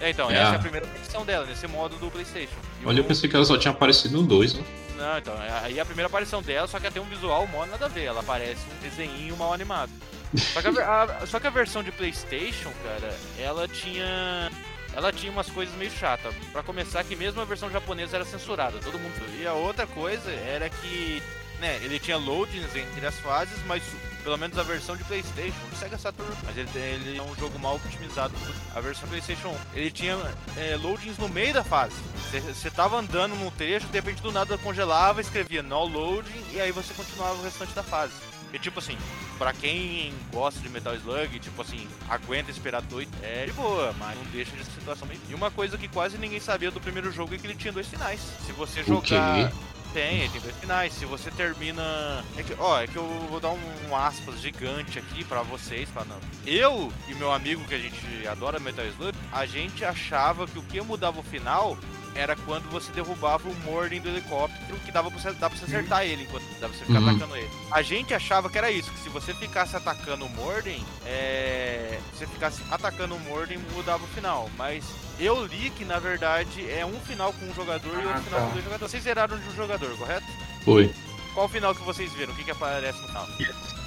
É, 0.00 0.10
então, 0.10 0.28
É 0.30 0.34
essa 0.34 0.52
é 0.52 0.56
a 0.56 0.58
primeira 0.58 0.84
aparição 0.86 1.24
dela, 1.24 1.46
nesse 1.46 1.66
modo 1.68 1.96
do 1.96 2.10
Playstation. 2.10 2.56
E 2.82 2.86
Olha, 2.86 2.98
eu 2.98 3.04
o- 3.04 3.06
pensei 3.06 3.30
que 3.30 3.36
ela 3.36 3.44
só 3.44 3.56
tinha 3.56 3.70
aparecido 3.70 4.16
no 4.20 4.24
2, 4.26 4.54
né? 4.54 4.64
Não, 4.96 5.18
então, 5.18 5.34
aí 5.62 5.78
a 5.80 5.84
primeira 5.84 6.06
aparição 6.08 6.42
dela, 6.42 6.66
só 6.66 6.78
que 6.80 6.86
ela 6.86 6.92
tem 6.92 7.00
um 7.02 7.06
visual 7.06 7.46
mó 7.46 7.64
nada 7.66 7.86
a 7.86 7.88
ver, 7.88 8.04
ela 8.04 8.22
parece 8.22 8.60
um 8.76 8.82
desenhinho 8.82 9.36
mal 9.36 9.52
animado. 9.52 9.90
Só 10.36 10.62
que 10.62 10.68
a, 10.80 11.02
a- 11.02 11.26
só 11.26 11.38
que 11.40 11.46
a 11.46 11.50
versão 11.50 11.82
de 11.82 11.92
Playstation, 11.92 12.72
cara, 12.84 13.14
ela 13.38 13.68
tinha. 13.68 14.50
Ela 14.94 15.10
tinha 15.10 15.32
umas 15.32 15.48
coisas 15.48 15.74
meio 15.76 15.90
chatas. 15.90 16.34
Pra 16.52 16.62
começar, 16.62 17.02
que 17.04 17.16
mesmo 17.16 17.40
a 17.40 17.44
versão 17.46 17.70
japonesa 17.70 18.16
era 18.16 18.24
censurada, 18.26 18.78
todo 18.78 18.98
mundo. 18.98 19.12
E 19.40 19.46
a 19.46 19.54
outra 19.54 19.86
coisa 19.86 20.30
era 20.30 20.68
que, 20.68 21.22
né, 21.60 21.76
ele 21.82 21.98
tinha 21.98 22.18
loadings 22.18 22.76
entre 22.76 23.06
as 23.06 23.18
fases, 23.20 23.56
mas 23.66 23.82
pelo 24.22 24.36
menos 24.36 24.56
a 24.58 24.62
versão 24.62 24.94
de 24.94 25.02
PlayStation, 25.04 25.56
do 25.70 25.76
Sega 25.76 25.96
Saturn, 25.96 26.30
mas 26.44 26.56
ele, 26.58 26.68
ele 26.78 27.18
é 27.18 27.22
um 27.22 27.34
jogo 27.36 27.58
mal 27.58 27.76
otimizado. 27.76 28.34
A 28.74 28.80
versão 28.80 29.08
PlayStation 29.08 29.48
1, 29.48 29.56
ele 29.74 29.90
tinha 29.90 30.14
é, 30.58 30.76
loadings 30.76 31.16
no 31.16 31.28
meio 31.28 31.54
da 31.54 31.64
fase. 31.64 31.96
Você 32.30 32.70
tava 32.70 32.98
andando 32.98 33.34
num 33.34 33.50
trecho, 33.50 33.86
de 33.86 33.94
repente 33.94 34.20
do 34.22 34.30
nada 34.30 34.58
congelava, 34.58 35.22
escrevia 35.22 35.62
no 35.62 35.84
loading 35.86 36.44
e 36.52 36.60
aí 36.60 36.70
você 36.70 36.92
continuava 36.92 37.40
o 37.40 37.42
restante 37.42 37.72
da 37.72 37.82
fase. 37.82 38.12
E 38.52 38.58
tipo 38.58 38.78
assim, 38.78 38.96
pra 39.38 39.52
quem 39.52 40.12
gosta 40.30 40.60
de 40.60 40.68
Metal 40.68 40.94
Slug, 40.94 41.38
tipo 41.38 41.62
assim, 41.62 41.88
aguenta 42.08 42.50
esperar 42.50 42.82
dois, 42.82 43.08
é 43.22 43.46
de 43.46 43.52
boa, 43.52 43.94
mas 43.98 44.16
não 44.18 44.24
deixa 44.26 44.54
de 44.54 44.64
ser 44.64 44.72
situação 44.72 45.08
meio. 45.08 45.20
E 45.28 45.34
uma 45.34 45.50
coisa 45.50 45.78
que 45.78 45.88
quase 45.88 46.18
ninguém 46.18 46.38
sabia 46.38 46.70
do 46.70 46.80
primeiro 46.80 47.10
jogo 47.10 47.34
é 47.34 47.38
que 47.38 47.46
ele 47.46 47.54
tinha 47.54 47.72
dois 47.72 47.88
finais. 47.88 48.20
Se 48.44 48.52
você 48.52 48.82
jogar. 48.82 49.50
Tem, 49.92 50.20
ele 50.20 50.30
tem 50.30 50.40
dois 50.40 50.56
finais. 50.56 50.92
Se 50.94 51.04
você 51.04 51.30
termina. 51.30 52.24
É 52.36 52.42
que, 52.42 52.54
ó, 52.58 52.80
é 52.80 52.86
que 52.86 52.96
eu 52.96 53.06
vou 53.30 53.40
dar 53.40 53.50
um, 53.50 53.88
um 53.88 53.96
aspas 53.96 54.40
gigante 54.40 54.98
aqui 54.98 55.22
pra 55.24 55.42
vocês, 55.42 55.88
pra 55.90 56.04
não. 56.04 56.18
Eu 56.46 56.92
e 57.08 57.14
meu 57.14 57.30
amigo 57.30 57.64
que 57.64 57.74
a 57.74 57.78
gente 57.78 58.26
adora 58.26 58.58
Metal 58.58 58.86
Slug, 58.86 59.16
a 59.30 59.44
gente 59.44 59.84
achava 59.84 60.46
que 60.46 60.58
o 60.58 60.62
que 60.62 60.80
mudava 60.80 61.20
o 61.20 61.22
final 61.22 61.76
era 62.14 62.36
quando 62.36 62.70
você 62.70 62.92
derrubava 62.92 63.48
o 63.48 63.54
Morden 63.64 64.00
do 64.00 64.08
helicóptero, 64.08 64.76
que 64.84 64.92
dava 64.92 65.10
pra 65.10 65.18
você, 65.20 65.32
dava 65.32 65.50
pra 65.50 65.58
você 65.58 65.64
acertar 65.64 66.04
ele 66.04 66.24
enquanto 66.24 66.42
dava 66.60 66.68
pra 66.68 66.78
você 66.78 66.84
ficar 66.84 67.00
Uhum. 67.00 67.08
atacando 67.10 67.36
ele. 67.36 67.48
A 67.70 67.82
gente 67.82 68.12
achava 68.14 68.50
que 68.50 68.58
era 68.58 68.70
isso, 68.70 68.90
que 68.92 69.00
se 69.00 69.08
você 69.08 69.32
ficasse 69.34 69.74
atacando 69.76 70.24
o 70.26 70.28
Morden, 70.30 70.84
é. 71.06 71.98
Se 72.12 72.18
você 72.20 72.26
ficasse 72.26 72.60
atacando 72.70 73.14
o 73.14 73.20
Morden, 73.20 73.58
mudava 73.74 74.04
o 74.04 74.08
final. 74.08 74.50
Mas 74.56 74.84
eu 75.18 75.44
li 75.46 75.70
que 75.70 75.84
na 75.84 75.98
verdade 75.98 76.68
é 76.70 76.84
um 76.84 77.00
final 77.00 77.32
com 77.32 77.46
um 77.46 77.54
jogador 77.54 77.92
e 77.94 78.02
Ah, 78.04 78.08
outro 78.08 78.22
final 78.22 78.40
tá. 78.40 78.46
com 78.46 78.52
dois 78.52 78.64
jogadores. 78.64 78.90
Vocês 78.90 79.02
zeraram 79.04 79.38
de 79.38 79.48
um 79.48 79.54
jogador, 79.54 79.96
correto? 79.96 80.26
Foi. 80.64 80.92
Qual 81.34 81.46
o 81.46 81.48
final 81.48 81.74
que 81.74 81.82
vocês 81.82 82.12
viram? 82.12 82.32
O 82.32 82.36
que, 82.36 82.44
que 82.44 82.50
aparece 82.50 83.00
no 83.00 83.08
final? 83.08 83.26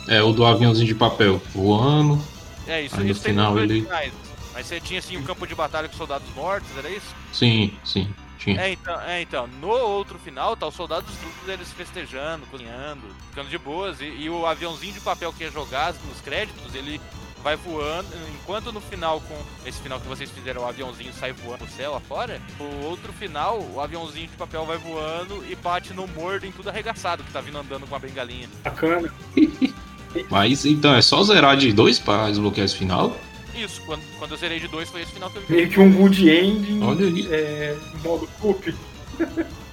É 0.07 0.21
o 0.23 0.31
do 0.33 0.45
aviãozinho 0.45 0.87
de 0.87 0.95
papel 0.95 1.41
voando. 1.53 2.19
É 2.67 2.81
isso, 2.81 2.95
Aí 2.97 3.03
no 3.03 3.11
isso 3.11 3.21
tem 3.21 3.33
final 3.33 3.57
ele- 3.59 3.81
finais. 3.83 4.11
Mas 4.55 4.67
você 4.67 4.79
tinha 4.79 4.99
assim 4.99 5.17
um 5.17 5.23
campo 5.23 5.45
de 5.45 5.53
batalha 5.53 5.89
com 5.89 5.97
soldados 5.97 6.27
mortos, 6.33 6.69
era 6.77 6.89
isso? 6.89 7.13
Sim, 7.33 7.73
sim, 7.83 8.07
tinha. 8.39 8.61
É 8.61 8.71
então, 8.71 9.01
é, 9.01 9.21
então, 9.21 9.47
no 9.59 9.67
outro 9.67 10.17
final, 10.17 10.55
tá 10.55 10.65
os 10.65 10.73
soldados 10.73 11.13
todos 11.17 11.53
eles 11.53 11.71
festejando, 11.73 12.45
cozinhando, 12.47 13.01
ficando 13.29 13.49
de 13.49 13.57
boas, 13.57 13.99
e, 13.99 14.05
e 14.05 14.29
o 14.29 14.45
aviãozinho 14.45 14.93
de 14.93 15.01
papel 15.01 15.33
que 15.33 15.43
é 15.43 15.51
jogado 15.51 15.97
nos 16.07 16.21
créditos, 16.21 16.73
ele 16.73 17.01
vai 17.43 17.57
voando, 17.57 18.07
enquanto 18.33 18.71
no 18.71 18.79
final, 18.79 19.19
com 19.19 19.37
esse 19.67 19.79
final 19.81 19.99
que 19.99 20.07
vocês 20.07 20.31
fizeram, 20.31 20.63
o 20.63 20.65
aviãozinho 20.65 21.13
sai 21.13 21.33
voando 21.33 21.65
no 21.65 21.71
céu 21.71 21.93
afora, 21.93 22.41
o 22.57 22.85
outro 22.85 23.11
final, 23.11 23.59
o 23.73 23.81
aviãozinho 23.81 24.27
de 24.27 24.37
papel 24.37 24.65
vai 24.65 24.77
voando 24.77 25.45
e 25.47 25.53
bate 25.55 25.93
no 25.93 26.07
Morden 26.07 26.51
tudo 26.53 26.69
arregaçado, 26.69 27.23
que 27.23 27.31
tá 27.31 27.41
vindo 27.41 27.57
andando 27.57 27.85
com 27.87 27.95
a 27.95 27.99
bengalinha. 27.99 28.49
Bacana. 28.63 29.13
Mas 30.31 30.65
então 30.65 30.95
é 30.95 31.01
só 31.01 31.21
zerar 31.23 31.57
de 31.57 31.73
dois 31.73 31.99
pra 31.99 32.29
desbloquear 32.29 32.65
esse 32.65 32.77
final? 32.77 33.15
Isso, 33.55 33.81
quando, 33.85 34.01
quando 34.19 34.31
eu 34.31 34.37
zerei 34.37 34.59
de 34.59 34.67
dois, 34.67 34.89
foi 34.89 35.01
esse 35.01 35.11
final 35.11 35.29
que 35.29 35.37
eu 35.37 35.41
vi. 35.43 35.53
Meio 35.53 35.69
que 35.69 35.79
um 35.79 35.91
good 35.91 36.29
ending. 36.29 36.83
Olha 36.83 37.07
aí. 37.07 37.27
É, 37.31 37.75
modo 38.03 38.27
loop. 38.41 38.75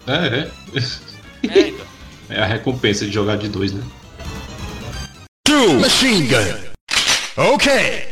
É, 0.06 0.12
é. 0.38 0.50
É, 1.48 1.68
então. 1.68 1.86
É 2.28 2.40
a 2.40 2.46
recompensa 2.46 3.04
de 3.04 3.12
jogar 3.12 3.36
de 3.36 3.48
dois, 3.48 3.72
né? 3.72 3.82
Two 5.44 5.80
machine 5.80 6.26
gun. 6.26 6.72
Okay. 7.54 8.08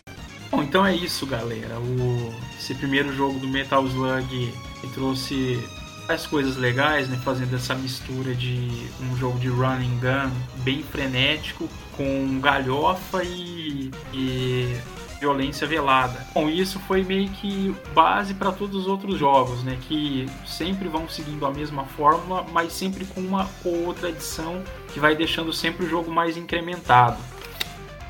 Bom, 0.50 0.62
então 0.62 0.84
é 0.84 0.94
isso, 0.94 1.24
galera. 1.26 1.78
O, 1.78 2.34
esse 2.58 2.74
primeiro 2.74 3.14
jogo 3.14 3.38
do 3.38 3.48
Metal 3.48 3.86
Slug 3.86 4.52
que 4.80 4.88
trouxe 4.88 5.62
várias 6.06 6.26
coisas 6.26 6.56
legais, 6.56 7.08
né? 7.08 7.18
Fazendo 7.24 7.54
essa 7.54 7.74
mistura 7.74 8.34
de 8.34 8.88
um 9.00 9.16
jogo 9.16 9.38
de 9.38 9.48
running 9.48 9.98
gun 10.00 10.30
bem 10.64 10.82
frenético 10.82 11.68
com 11.96 12.40
galhofa 12.40 13.22
e, 13.22 13.90
e 14.12 14.76
violência 15.20 15.66
velada. 15.66 16.26
Bom, 16.34 16.48
isso 16.48 16.80
foi 16.88 17.02
meio 17.04 17.28
que 17.28 17.74
base 17.94 18.32
para 18.32 18.50
todos 18.50 18.74
os 18.80 18.86
outros 18.86 19.18
jogos, 19.18 19.62
né? 19.62 19.76
Que 19.86 20.26
sempre 20.46 20.88
vão 20.88 21.08
seguindo 21.08 21.44
a 21.44 21.50
mesma 21.50 21.84
fórmula, 21.84 22.46
mas 22.52 22.72
sempre 22.72 23.04
com 23.04 23.20
uma 23.20 23.48
ou 23.64 23.86
outra 23.86 24.08
adição 24.08 24.62
que 24.92 24.98
vai 24.98 25.14
deixando 25.14 25.52
sempre 25.52 25.84
o 25.84 25.88
jogo 25.88 26.10
mais 26.10 26.36
incrementado. 26.36 27.18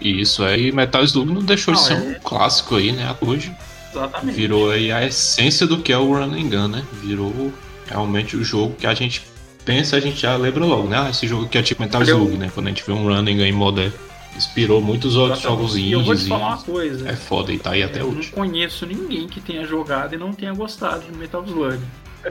Isso 0.00 0.42
aí, 0.44 0.72
Metal 0.72 1.02
Slug 1.04 1.30
não 1.32 1.42
deixou 1.42 1.74
de 1.74 1.80
Não, 1.80 1.86
ser 1.86 1.94
é- 1.94 1.96
um 1.96 2.14
clássico 2.22 2.76
aí, 2.76 2.92
né? 2.92 3.14
Hoje 3.20 3.52
Exatamente. 3.90 4.34
virou 4.36 4.70
aí 4.70 4.90
a 4.92 5.04
essência 5.04 5.66
do 5.66 5.78
que 5.78 5.92
é 5.92 5.98
o 5.98 6.06
Run 6.14 6.32
and 6.32 6.48
Gun, 6.48 6.68
né? 6.68 6.84
Virou 7.02 7.52
realmente 7.86 8.36
o 8.36 8.44
jogo 8.44 8.76
que 8.76 8.86
a 8.86 8.94
gente 8.94 9.22
pensa, 9.64 9.96
a 9.96 10.00
gente 10.00 10.20
já 10.22 10.36
lembra 10.36 10.64
logo, 10.64 10.88
né? 10.88 10.96
Ah, 11.06 11.10
esse 11.10 11.26
jogo 11.26 11.44
aqui 11.44 11.58
é 11.58 11.62
tipo 11.62 11.82
Metal 11.82 12.02
Slug, 12.02 12.38
né? 12.38 12.50
Quando 12.54 12.66
a 12.66 12.70
gente 12.70 12.82
vê 12.86 12.92
um 12.92 13.02
Run 13.04 13.14
and 13.16 13.24
Gun 13.24 13.42
em 13.44 13.52
moderno. 13.52 13.92
Inspirou 14.36 14.80
muitos 14.80 15.16
outros 15.16 15.40
jogos 15.42 15.76
E 15.76 15.92
eu 15.92 16.02
vou 16.02 16.14
te 16.14 16.18
indies 16.22 16.28
falar 16.28 16.48
uma 16.56 16.58
coisa. 16.62 17.08
é 17.08 17.16
foda 17.16 17.52
e 17.52 17.58
tá 17.58 17.72
aí 17.72 17.82
até 17.82 18.00
eu 18.00 18.06
hoje. 18.08 18.16
não 18.16 18.24
conheço 18.30 18.86
ninguém 18.86 19.26
que 19.28 19.40
tenha 19.40 19.64
jogado 19.66 20.14
e 20.14 20.18
não 20.18 20.32
tenha 20.32 20.52
gostado 20.54 21.04
de 21.04 21.16
Metal 21.16 21.44
Slug. 21.44 21.78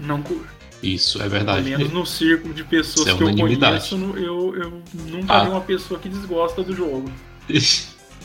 Não, 0.00 0.22
Isso, 0.82 1.18
é 1.18 1.20
pelo 1.22 1.30
verdade. 1.30 1.70
menos 1.70 1.92
no 1.92 2.04
círculo 2.04 2.52
de 2.52 2.64
pessoas 2.64 3.06
é 3.06 3.14
que 3.14 3.22
eu 3.22 3.36
conheço, 3.36 3.94
eu, 4.16 4.56
eu 4.56 4.82
nunca 5.08 5.32
Ah. 5.32 5.44
vi 5.44 5.50
uma 5.50 5.60
pessoa 5.60 6.00
que 6.00 6.08
desgosta 6.08 6.62
do 6.64 6.74
jogo. 6.74 7.08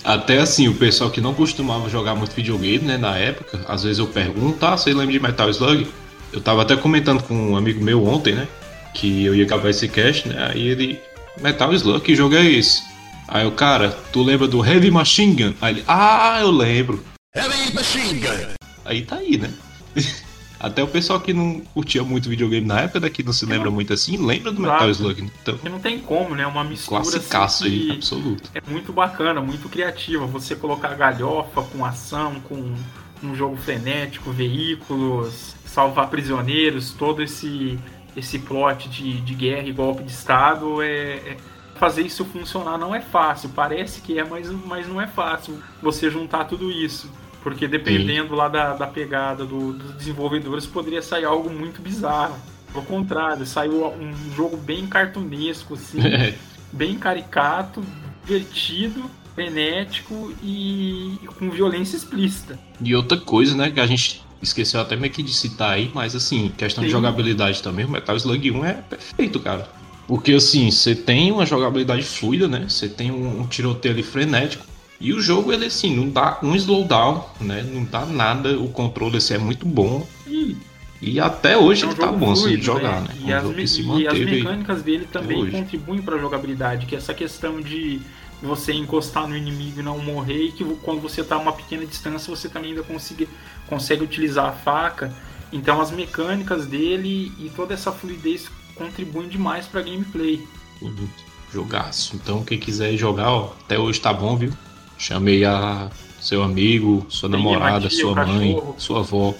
Até 0.03 0.39
assim, 0.39 0.67
o 0.67 0.73
pessoal 0.73 1.09
que 1.09 1.19
não 1.21 1.33
costumava 1.33 1.89
jogar 1.89 2.15
muito 2.15 2.33
videogame, 2.33 2.85
né, 2.85 2.97
na 2.97 3.15
época, 3.17 3.63
às 3.67 3.83
vezes 3.83 3.99
eu 3.99 4.07
pergunto, 4.07 4.63
ah, 4.65 4.77
você 4.77 4.93
lembra 4.93 5.11
de 5.13 5.19
Metal 5.19 5.49
Slug? 5.49 5.87
Eu 6.33 6.41
tava 6.41 6.61
até 6.63 6.75
comentando 6.75 7.23
com 7.23 7.33
um 7.51 7.55
amigo 7.57 7.83
meu 7.83 8.05
ontem, 8.05 8.33
né, 8.35 8.47
que 8.93 9.23
eu 9.25 9.35
ia 9.35 9.45
gravar 9.45 9.69
esse 9.69 9.87
cast, 9.87 10.27
né, 10.27 10.51
aí 10.51 10.67
ele, 10.67 10.99
Metal 11.41 11.73
Slug, 11.73 12.01
que 12.01 12.15
jogo 12.15 12.35
é 12.35 12.45
esse? 12.45 12.83
Aí 13.27 13.45
o 13.45 13.51
cara, 13.51 13.91
tu 14.11 14.21
lembra 14.23 14.47
do 14.47 14.63
Heavy 14.63 14.91
Machine 14.91 15.35
Gun? 15.35 15.53
Aí 15.61 15.75
ele, 15.75 15.83
ah, 15.87 16.37
eu 16.41 16.51
lembro. 16.51 17.03
Heavy 17.35 17.73
machine 17.73 18.19
gun. 18.19 18.53
Aí 18.85 19.01
tá 19.01 19.17
aí, 19.17 19.37
né? 19.37 19.53
Até 20.57 20.81
o 20.81 20.87
pessoal 20.87 21.19
que 21.19 21.33
não 21.33 21.59
curtia 21.73 22.01
muito 22.01 22.29
videogame 22.29 22.65
na 22.65 22.81
época, 22.81 23.01
daqui 23.01 23.21
não 23.21 23.33
se 23.33 23.45
lembra 23.45 23.69
muito 23.69 23.91
assim, 23.91 24.15
lembra 24.17 24.53
do 24.53 24.61
Metal 24.61 24.89
Exato. 24.89 25.09
Slug, 25.09 25.21
né? 25.23 25.29
Então, 25.41 25.53
Porque 25.55 25.69
não 25.69 25.79
tem 25.79 25.99
como, 25.99 26.33
né? 26.33 26.47
Uma 26.47 26.63
mistura 26.63 27.01
classicaço 27.01 27.65
assim, 27.65 27.89
aí, 27.89 27.91
absoluto. 27.91 28.49
é 28.53 28.61
muito 28.71 28.93
bacana, 28.93 29.41
muito 29.41 29.67
criativa. 29.67 30.25
Você 30.27 30.55
colocar 30.55 30.95
galhofa 30.95 31.61
com 31.61 31.83
ação, 31.83 32.39
com 32.39 32.73
um 33.21 33.35
jogo 33.35 33.57
frenético, 33.57 34.31
veículos, 34.31 35.55
salvar 35.65 36.09
prisioneiros, 36.09 36.93
todo 36.93 37.21
esse 37.21 37.77
esse 38.15 38.39
plot 38.39 38.87
de, 38.89 39.21
de 39.21 39.33
guerra 39.33 39.67
e 39.67 39.71
golpe 39.71 40.03
de 40.03 40.11
estado 40.11 40.81
é, 40.81 40.87
é- 41.15 41.37
fazer 41.75 42.03
isso 42.03 42.23
funcionar 42.25 42.77
não 42.77 42.95
é 42.95 43.01
fácil. 43.01 43.49
Parece 43.49 44.01
que 44.01 44.17
é, 44.17 44.23
mas, 44.23 44.49
mas 44.49 44.87
não 44.87 45.01
é 45.01 45.07
fácil 45.07 45.61
você 45.81 46.09
juntar 46.09 46.45
tudo 46.45 46.71
isso. 46.71 47.11
Porque 47.43 47.67
dependendo 47.67 48.33
lá 48.33 48.47
da, 48.47 48.73
da 48.73 48.87
pegada 48.87 49.45
do- 49.45 49.73
dos 49.73 49.93
desenvolvedores, 49.95 50.65
poderia 50.65 51.01
sair 51.01 51.25
algo 51.25 51.49
muito 51.49 51.81
bizarro. 51.81 52.35
Ao 52.73 52.81
contrário, 52.81 53.45
saiu 53.45 53.85
um 53.87 54.13
jogo 54.35 54.57
bem 54.57 54.87
cartunesco, 54.87 55.75
assim, 55.75 55.99
bem 56.73 56.97
caricato, 56.97 57.83
divertido, 58.25 59.09
frenético 59.35 60.33
e 60.41 61.19
com 61.37 61.49
violência 61.49 61.95
explícita. 61.97 62.57
E 62.81 62.95
outra 62.95 63.17
coisa, 63.17 63.55
né, 63.55 63.69
que 63.69 63.79
a 63.79 63.85
gente 63.85 64.24
esqueceu 64.45 64.79
até 64.79 64.95
meio 64.95 65.11
que 65.11 65.21
de 65.21 65.33
citar 65.33 65.71
aí, 65.71 65.91
mas 65.93 66.15
assim, 66.15 66.51
questão 66.57 66.83
Sim. 66.83 66.87
de 66.87 66.91
jogabilidade 66.91 67.61
também, 67.61 67.85
o 67.85 67.89
Metal 67.89 68.15
Slug 68.15 68.51
1 68.51 68.65
é 68.65 68.73
perfeito, 68.73 69.39
cara. 69.39 69.67
Porque 70.07 70.33
assim, 70.33 70.69
você 70.69 70.95
tem 70.95 71.31
uma 71.31 71.45
jogabilidade 71.45 72.03
fluida, 72.03 72.47
né? 72.47 72.65
Você 72.69 72.87
tem 72.87 73.11
um, 73.11 73.41
um 73.41 73.47
tiroteio 73.47 73.93
ali 73.93 74.03
frenético. 74.03 74.65
E 74.99 75.13
o 75.13 75.19
jogo, 75.19 75.51
ele 75.51 75.65
assim, 75.65 75.95
não 75.95 76.09
dá 76.09 76.39
um 76.41 76.55
slowdown, 76.55 77.25
né? 77.41 77.63
Não 77.63 77.83
dá 77.83 78.05
nada, 78.05 78.57
o 78.57 78.69
controle 78.69 79.17
assim, 79.17 79.33
é 79.33 79.37
muito 79.37 79.65
bom. 79.65 80.07
E, 80.27 80.55
e 81.01 81.19
até 81.19 81.57
hoje 81.57 81.83
é 81.83 81.87
um 81.87 81.91
ele 81.91 81.99
tá 81.99 82.11
bom 82.11 82.31
assim, 82.31 82.55
de 82.55 82.61
jogar, 82.61 83.01
né? 83.01 83.09
né? 83.09 83.15
E, 83.19 83.33
um 83.33 83.63
as, 83.63 83.77
e 83.99 84.07
as 84.07 84.19
mecânicas 84.19 84.83
dele 84.83 85.07
também 85.11 85.49
contribuem 85.49 86.01
para 86.01 86.15
a 86.15 86.19
jogabilidade, 86.19 86.85
que 86.85 86.95
é 86.95 86.97
essa 86.97 87.13
questão 87.13 87.59
de 87.59 87.99
você 88.41 88.73
encostar 88.73 89.27
no 89.27 89.35
inimigo 89.35 89.79
e 89.79 89.83
não 89.83 89.97
morrer, 89.99 90.45
e 90.45 90.51
que 90.51 90.63
quando 90.83 91.01
você 91.01 91.21
está 91.21 91.35
a 91.35 91.39
uma 91.39 91.53
pequena 91.53 91.85
distância, 91.85 92.33
você 92.33 92.49
também 92.49 92.71
ainda 92.71 92.83
consegue, 92.83 93.27
consegue 93.67 94.03
utilizar 94.03 94.45
a 94.45 94.51
faca. 94.51 95.13
Então 95.51 95.79
as 95.79 95.91
mecânicas 95.91 96.65
dele 96.65 97.31
e 97.39 97.49
toda 97.55 97.73
essa 97.73 97.91
fluidez 97.91 98.49
contribuem 98.75 99.29
demais 99.29 99.65
para 99.65 99.81
gameplay. 99.81 100.45
Uhum. 100.81 101.07
Jogaço. 101.51 102.15
Então 102.15 102.43
quem 102.43 102.59
quiser 102.59 102.95
jogar, 102.97 103.31
ó, 103.31 103.53
até 103.63 103.79
hoje 103.79 103.99
tá 103.99 104.11
bom, 104.11 104.35
viu? 104.35 104.51
Chamei 104.97 105.45
a 105.45 105.89
seu 106.19 106.41
amigo, 106.43 107.05
sua 107.07 107.29
Tem 107.29 107.37
namorada, 107.37 107.89
sua 107.89 108.15
mãe, 108.15 108.53
cachorro. 108.55 108.75
sua 108.77 108.99
avó. 108.99 109.33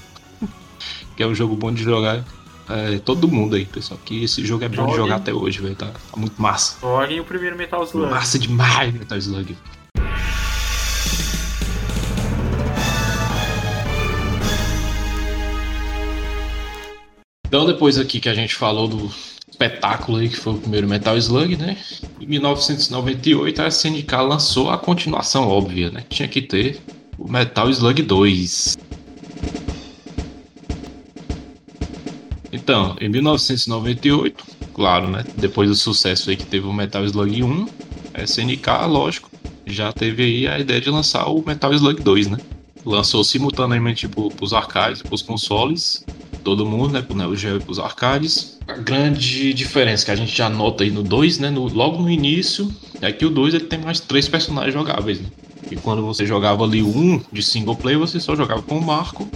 que 1.17 1.23
é 1.23 1.27
um 1.27 1.35
jogo 1.35 1.55
bom 1.55 1.73
de 1.73 1.83
jogar. 1.83 2.23
É, 2.67 2.97
todo 2.99 3.27
mundo 3.27 3.55
aí, 3.55 3.65
pessoal, 3.65 3.99
que 4.03 4.23
esse 4.23 4.43
jogo 4.43 4.63
é 4.63 4.69
bom 4.69 4.87
de 4.87 4.95
jogar 4.95 5.17
até 5.17 5.33
hoje, 5.33 5.59
velho. 5.61 5.75
Tá, 5.75 5.87
tá, 5.87 6.17
muito 6.17 6.41
massa. 6.41 6.77
Joguem 6.81 7.19
o 7.19 7.23
primeiro 7.23 7.55
Metal 7.55 7.83
Slug. 7.83 8.09
Massa 8.09 8.39
demais, 8.39 8.93
Metal 8.93 9.17
Slug. 9.17 9.55
Então, 17.47 17.65
depois 17.65 17.97
aqui 17.97 18.19
que 18.19 18.27
a 18.27 18.33
gente 18.33 18.55
falou 18.55 18.87
do 18.87 19.11
espetáculo 19.47 20.17
aí 20.17 20.27
que 20.27 20.35
foi 20.35 20.53
o 20.53 20.57
primeiro 20.57 20.87
Metal 20.87 21.15
Slug, 21.17 21.55
né? 21.55 21.77
Em 22.19 22.25
1998 22.25 23.61
a 23.61 23.67
SNK 23.67 24.11
lançou 24.27 24.69
a 24.69 24.77
continuação 24.77 25.47
óbvia, 25.47 25.89
né? 25.89 26.03
Tinha 26.09 26.27
que 26.27 26.41
ter 26.41 26.81
o 27.17 27.31
Metal 27.31 27.69
Slug 27.69 28.01
2. 28.01 28.77
Então, 32.55 32.95
em 33.01 33.09
1998, 33.09 34.43
claro, 34.73 35.09
né? 35.09 35.25
Depois 35.35 35.69
do 35.69 35.75
sucesso 35.75 36.29
aí 36.29 36.37
que 36.37 36.45
teve 36.45 36.65
o 36.65 36.73
Metal 36.73 37.03
Slug 37.03 37.43
1, 37.43 37.67
a 38.13 38.23
SNK, 38.23 38.87
lógico, 38.87 39.29
já 39.65 39.91
teve 39.91 40.23
aí 40.23 40.47
a 40.47 40.57
ideia 40.57 40.79
de 40.79 40.89
lançar 40.89 41.27
o 41.27 41.43
Metal 41.45 41.73
Slug 41.73 42.01
2, 42.01 42.27
né? 42.27 42.37
Lançou 42.85 43.23
simultaneamente 43.23 44.07
tipo, 44.07 44.29
pros 44.33 44.53
arcades, 44.53 45.01
pros 45.01 45.21
consoles, 45.21 46.05
todo 46.45 46.65
mundo, 46.65 46.93
né? 46.93 47.01
Pro 47.01 47.17
Neo 47.17 47.35
Geo 47.35 47.57
e 47.57 47.59
pros 47.59 47.77
arcades. 47.77 48.57
A 48.67 48.73
grande 48.73 49.53
diferença 49.53 50.05
que 50.05 50.11
a 50.11 50.15
gente 50.15 50.35
já 50.35 50.49
nota 50.49 50.85
aí 50.85 50.91
no 50.91 51.03
2, 51.03 51.39
né? 51.39 51.49
No, 51.49 51.67
logo 51.67 52.01
no 52.01 52.09
início, 52.09 52.71
é 53.01 53.11
que 53.11 53.25
o 53.25 53.29
2 53.29 53.53
ele 53.55 53.65
tem 53.65 53.79
mais 53.79 53.99
três 53.99 54.29
personagens 54.29 54.73
jogáveis, 54.73 55.19
né? 55.19 55.27
E 55.69 55.75
quando 55.75 56.05
você 56.05 56.25
jogava 56.25 56.63
ali 56.63 56.81
um 56.81 57.19
de 57.33 57.43
single 57.43 57.75
player, 57.75 57.99
você 57.99 58.19
só 58.19 58.33
jogava 58.33 58.61
com 58.61 58.77
o 58.77 58.85
Marco. 58.85 59.27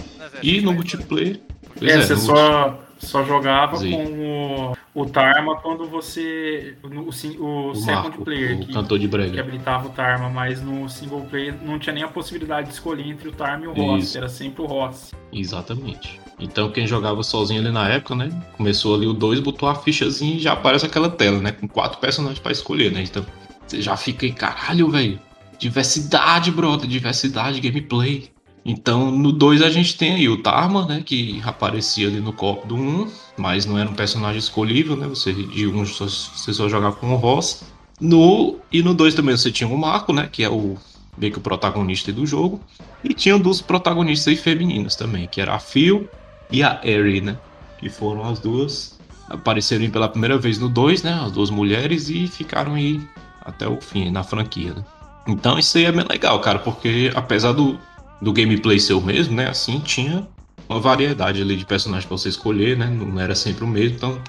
E 0.42 0.60
no 0.62 0.72
multiplayer. 0.72 1.38
É, 1.82 1.90
é, 1.90 2.00
você 2.00 2.14
no 2.14 2.20
só 2.20 2.89
só 3.00 3.24
jogava 3.24 3.78
Sim. 3.78 3.92
com 3.92 4.74
o, 4.94 5.02
o 5.02 5.06
Tarma 5.06 5.56
quando 5.56 5.88
você. 5.88 6.76
No, 6.82 7.04
o, 7.04 7.08
o, 7.08 7.74
second 7.74 8.08
Marco, 8.08 8.24
player. 8.24 8.56
O 8.56 8.66
que, 8.66 8.72
cantor 8.72 8.98
de 8.98 9.08
brega. 9.08 9.32
Que 9.32 9.40
habilitava 9.40 9.88
o 9.88 9.90
Tarma, 9.90 10.28
mas 10.28 10.62
no 10.62 10.88
single 10.88 11.22
player 11.22 11.54
não 11.62 11.78
tinha 11.78 11.94
nem 11.94 12.02
a 12.02 12.08
possibilidade 12.08 12.68
de 12.68 12.74
escolher 12.74 13.08
entre 13.08 13.28
o 13.28 13.32
Tarma 13.32 13.64
e 13.64 13.68
o 13.68 13.72
Ross. 13.72 14.14
Era 14.14 14.28
sempre 14.28 14.62
o 14.62 14.66
Ross. 14.66 15.12
Exatamente. 15.32 16.20
Então 16.38 16.70
quem 16.70 16.86
jogava 16.86 17.22
sozinho 17.22 17.60
ali 17.60 17.70
na 17.70 17.88
época, 17.88 18.14
né? 18.14 18.30
Começou 18.56 18.94
ali 18.94 19.06
o 19.06 19.12
2, 19.12 19.40
botou 19.40 19.68
a 19.68 19.74
fichazinha 19.74 20.36
e 20.36 20.40
já 20.40 20.52
aparece 20.52 20.86
aquela 20.86 21.08
tela, 21.08 21.38
né? 21.38 21.52
Com 21.52 21.66
quatro 21.66 21.98
personagens 21.98 22.38
para 22.38 22.52
escolher, 22.52 22.92
né? 22.92 23.02
Então 23.02 23.24
você 23.66 23.80
já 23.80 23.96
fica 23.96 24.26
aí, 24.26 24.32
caralho, 24.32 24.90
velho. 24.90 25.18
Diversidade, 25.58 26.50
brother. 26.50 26.88
Diversidade, 26.88 27.60
gameplay. 27.60 28.30
Então, 28.64 29.10
no 29.10 29.32
2 29.32 29.62
a 29.62 29.70
gente 29.70 29.96
tem 29.96 30.14
aí 30.14 30.28
o 30.28 30.42
Tarma, 30.42 30.86
né, 30.86 31.02
que 31.04 31.40
aparecia 31.44 32.08
ali 32.08 32.20
no 32.20 32.32
copo 32.32 32.66
do 32.66 32.76
1, 32.76 32.78
um, 32.78 33.10
mas 33.36 33.64
não 33.64 33.78
era 33.78 33.88
um 33.88 33.94
personagem 33.94 34.38
escolhível, 34.38 34.96
né, 34.96 35.06
você 35.06 35.32
de 35.32 35.66
um 35.66 35.84
você 35.84 36.52
só 36.52 36.68
jogava 36.68 36.96
com 36.96 37.12
o 37.12 37.16
Ross. 37.16 37.64
No, 38.00 38.58
e 38.72 38.82
no 38.82 38.94
2 38.94 39.14
também 39.14 39.36
você 39.36 39.50
tinha 39.50 39.68
o 39.68 39.76
Marco, 39.78 40.12
né, 40.12 40.28
que 40.30 40.42
é 40.44 40.48
o 40.48 40.76
meio 41.16 41.32
que 41.32 41.38
o 41.38 41.42
protagonista 41.42 42.12
do 42.12 42.26
jogo, 42.26 42.60
e 43.02 43.14
tinha 43.14 43.38
duas 43.38 43.60
protagonistas 43.60 44.38
femininas 44.38 44.94
também, 44.94 45.26
que 45.26 45.40
era 45.40 45.54
a 45.54 45.58
Phil 45.58 46.08
e 46.50 46.62
a 46.62 46.80
Eri, 46.82 47.20
né, 47.20 47.38
que 47.78 47.88
foram 47.88 48.24
as 48.24 48.38
duas 48.38 49.00
apareceram 49.30 49.88
pela 49.90 50.08
primeira 50.08 50.36
vez 50.36 50.58
no 50.58 50.68
2, 50.68 51.02
né, 51.02 51.20
as 51.24 51.30
duas 51.32 51.50
mulheres 51.50 52.10
e 52.10 52.26
ficaram 52.26 52.74
aí 52.74 53.00
até 53.40 53.66
o 53.66 53.80
fim 53.80 54.10
na 54.10 54.22
franquia, 54.22 54.74
né? 54.74 54.84
Então 55.26 55.58
isso 55.58 55.78
aí 55.78 55.84
é 55.84 55.92
bem 55.92 56.04
legal, 56.08 56.40
cara, 56.40 56.58
porque 56.58 57.12
apesar 57.14 57.52
do, 57.52 57.78
do 58.20 58.32
gameplay 58.32 58.78
ser 58.78 58.94
o 58.94 59.00
mesmo, 59.00 59.34
né? 59.34 59.48
Assim, 59.48 59.80
tinha 59.80 60.26
uma 60.68 60.78
variedade 60.78 61.40
ali 61.40 61.56
de 61.56 61.64
personagens 61.64 62.06
para 62.06 62.16
você 62.16 62.28
escolher, 62.28 62.76
né? 62.76 62.86
Não 62.86 63.18
era 63.20 63.34
sempre 63.34 63.64
o 63.64 63.66
mesmo, 63.66 63.96
então 63.96 64.20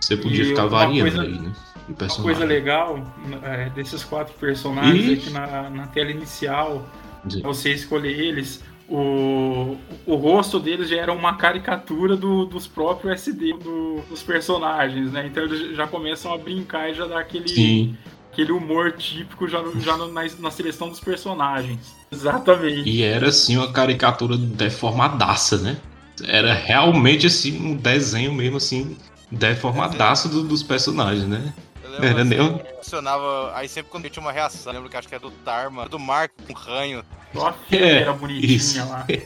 você 0.00 0.16
podia 0.16 0.44
e 0.44 0.48
ficar 0.48 0.66
variando 0.66 1.12
coisa, 1.12 1.22
aí, 1.22 1.38
né? 1.38 1.52
Uma 1.88 2.22
coisa 2.22 2.44
legal 2.44 3.14
é, 3.44 3.70
desses 3.70 4.02
quatro 4.02 4.34
personagens 4.34 5.06
e... 5.06 5.12
é 5.12 5.16
que 5.16 5.30
na, 5.30 5.70
na 5.70 5.86
tela 5.86 6.10
inicial, 6.10 6.84
Sim. 7.28 7.42
você 7.42 7.72
escolher 7.72 8.18
eles, 8.18 8.60
o, 8.88 9.76
o 10.04 10.16
rosto 10.16 10.58
deles 10.58 10.88
já 10.88 10.96
era 10.96 11.12
uma 11.12 11.36
caricatura 11.36 12.16
do, 12.16 12.44
dos 12.44 12.66
próprios 12.66 13.12
SD 13.12 13.52
do, 13.52 14.00
dos 14.08 14.22
personagens, 14.22 15.12
né? 15.12 15.28
Então 15.28 15.44
eles 15.44 15.76
já 15.76 15.86
começam 15.86 16.34
a 16.34 16.38
brincar 16.38 16.90
e 16.90 16.94
já 16.94 17.06
dá 17.06 17.20
aquele, 17.20 17.48
Sim 17.48 17.96
aquele 18.36 18.52
humor 18.52 18.92
típico 18.92 19.48
já, 19.48 19.64
já 19.80 19.96
na, 19.96 20.06
na 20.38 20.50
seleção 20.50 20.90
dos 20.90 21.00
personagens. 21.00 21.96
Exatamente. 22.12 22.86
E 22.86 23.02
era 23.02 23.28
assim 23.28 23.56
uma 23.56 23.72
caricatura 23.72 24.36
deformadaça, 24.36 25.56
né? 25.56 25.78
Era 26.22 26.52
realmente 26.52 27.26
assim 27.26 27.58
um 27.58 27.74
desenho 27.74 28.34
mesmo 28.34 28.58
assim 28.58 28.96
deformadaço 29.30 30.28
do, 30.28 30.42
dos 30.42 30.62
personagens, 30.62 31.26
né? 31.26 31.54
Era 31.98 32.20
assim, 32.20 32.28
nem... 32.28 32.60
funcionava 32.76 33.56
aí 33.56 33.66
sempre 33.68 33.90
quando 33.90 34.10
tinha 34.10 34.22
uma 34.22 34.32
reação, 34.32 34.70
lembro 34.70 34.90
que 34.90 34.96
acho 34.98 35.08
que 35.08 35.14
é 35.14 35.18
do 35.18 35.30
Tarma, 35.30 35.88
do 35.88 35.98
Marco 35.98 36.34
com 36.46 36.52
ranho. 36.52 37.02
Nossa, 37.32 37.56
é, 37.72 38.02
era 38.02 38.12
bonitinha 38.12 38.54
isso. 38.54 38.78
lá. 38.88 39.06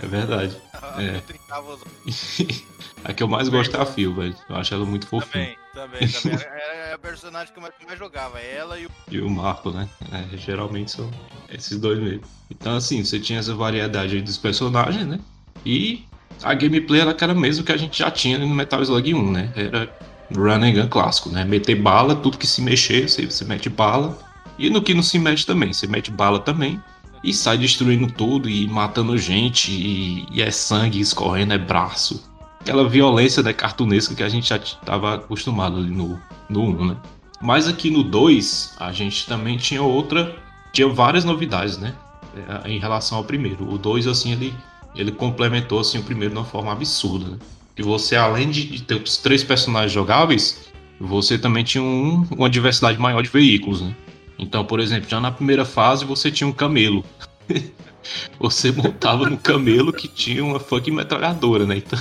É 0.00 0.06
verdade. 0.06 0.56
é. 0.96 1.20
a 3.04 3.12
que 3.12 3.20
eu 3.20 3.26
mais 3.26 3.48
gosto 3.48 3.76
é 3.76 3.80
a 3.80 3.84
Phil, 3.84 4.14
velho. 4.14 4.36
Eu 4.48 4.54
acho 4.54 4.72
ela 4.72 4.84
muito 4.84 5.08
fofinha. 5.08 5.46
Também, 5.46 5.58
também, 5.76 6.08
também. 6.08 6.38
Era, 6.40 6.94
a 6.94 6.98
personagem 6.98 7.52
que 7.52 7.58
eu 7.58 7.62
mais, 7.62 7.98
jogava, 7.98 8.40
ela 8.40 8.80
e 8.80 8.86
o. 8.86 8.90
E 9.10 9.20
o 9.20 9.28
Marco, 9.28 9.70
né? 9.70 9.86
É, 10.10 10.36
geralmente 10.38 10.90
são 10.90 11.10
esses 11.50 11.78
dois 11.78 11.98
mesmo. 11.98 12.22
Então, 12.50 12.76
assim, 12.76 13.04
você 13.04 13.20
tinha 13.20 13.38
essa 13.38 13.54
variedade 13.54 14.22
dos 14.22 14.38
personagens, 14.38 15.06
né? 15.06 15.20
E 15.64 16.04
a 16.42 16.54
gameplay 16.54 17.02
era 17.02 17.10
aquela 17.10 17.34
mesmo 17.34 17.62
que 17.62 17.72
a 17.72 17.76
gente 17.76 17.98
já 17.98 18.10
tinha 18.10 18.38
no 18.38 18.48
Metal 18.48 18.80
Slug 18.82 19.14
1, 19.14 19.30
né? 19.30 19.52
Era 19.54 19.94
run 20.34 20.64
and 20.64 20.72
gun 20.72 20.88
clássico, 20.88 21.28
né? 21.28 21.44
Meter 21.44 21.76
bala, 21.76 22.16
tudo 22.16 22.38
que 22.38 22.46
se 22.46 22.62
mexer, 22.62 23.08
você, 23.08 23.26
você 23.26 23.44
mete 23.44 23.68
bala. 23.68 24.18
E 24.58 24.70
no 24.70 24.80
que 24.80 24.94
não 24.94 25.02
se 25.02 25.18
mexe 25.18 25.44
também, 25.44 25.72
você 25.74 25.86
mete 25.86 26.10
bala 26.10 26.40
também. 26.40 26.80
E 27.22 27.34
sai 27.34 27.58
destruindo 27.58 28.10
tudo 28.10 28.48
e 28.48 28.66
matando 28.66 29.18
gente. 29.18 29.70
E, 29.70 30.26
e 30.30 30.40
é 30.40 30.50
sangue 30.50 31.00
escorrendo, 31.00 31.52
é 31.52 31.58
braço 31.58 32.35
aquela 32.66 32.88
violência 32.88 33.44
né, 33.44 33.52
cartunesca 33.52 34.12
que 34.12 34.24
a 34.24 34.28
gente 34.28 34.48
já 34.48 34.56
estava 34.56 35.14
acostumado 35.14 35.76
ali 35.76 35.90
no, 35.90 36.20
no 36.48 36.62
1, 36.62 36.86
né? 36.86 36.96
Mas 37.40 37.68
aqui 37.68 37.90
no 37.90 38.02
2, 38.02 38.74
a 38.80 38.92
gente 38.92 39.24
também 39.26 39.56
tinha 39.56 39.82
outra. 39.82 40.34
Tinha 40.72 40.88
várias 40.88 41.24
novidades, 41.24 41.78
né? 41.78 41.94
É, 42.64 42.68
em 42.68 42.78
relação 42.78 43.18
ao 43.18 43.24
primeiro. 43.24 43.72
O 43.72 43.78
2, 43.78 44.08
assim, 44.08 44.32
ele, 44.32 44.52
ele 44.96 45.12
complementou 45.12 45.78
assim, 45.78 45.98
o 45.98 46.02
primeiro 46.02 46.34
de 46.34 46.40
uma 46.40 46.46
forma 46.46 46.72
absurda. 46.72 47.30
Né? 47.30 47.38
E 47.76 47.82
você, 47.82 48.16
além 48.16 48.50
de 48.50 48.82
ter 48.82 49.00
os 49.00 49.16
três 49.18 49.44
personagens 49.44 49.92
jogáveis, 49.92 50.68
você 51.00 51.38
também 51.38 51.62
tinha 51.62 51.84
um, 51.84 52.26
uma 52.36 52.50
diversidade 52.50 52.98
maior 52.98 53.22
de 53.22 53.28
veículos, 53.28 53.80
né? 53.80 53.94
Então, 54.38 54.64
por 54.64 54.80
exemplo, 54.80 55.08
já 55.08 55.20
na 55.20 55.30
primeira 55.30 55.64
fase 55.64 56.04
você 56.04 56.30
tinha 56.30 56.48
um 56.48 56.52
camelo. 56.52 57.04
você 58.40 58.72
montava 58.72 59.30
no 59.30 59.36
camelo 59.36 59.92
que 59.92 60.08
tinha 60.08 60.44
uma 60.44 60.58
fucking 60.58 60.90
metralhadora, 60.90 61.64
né? 61.64 61.76
Então, 61.76 61.98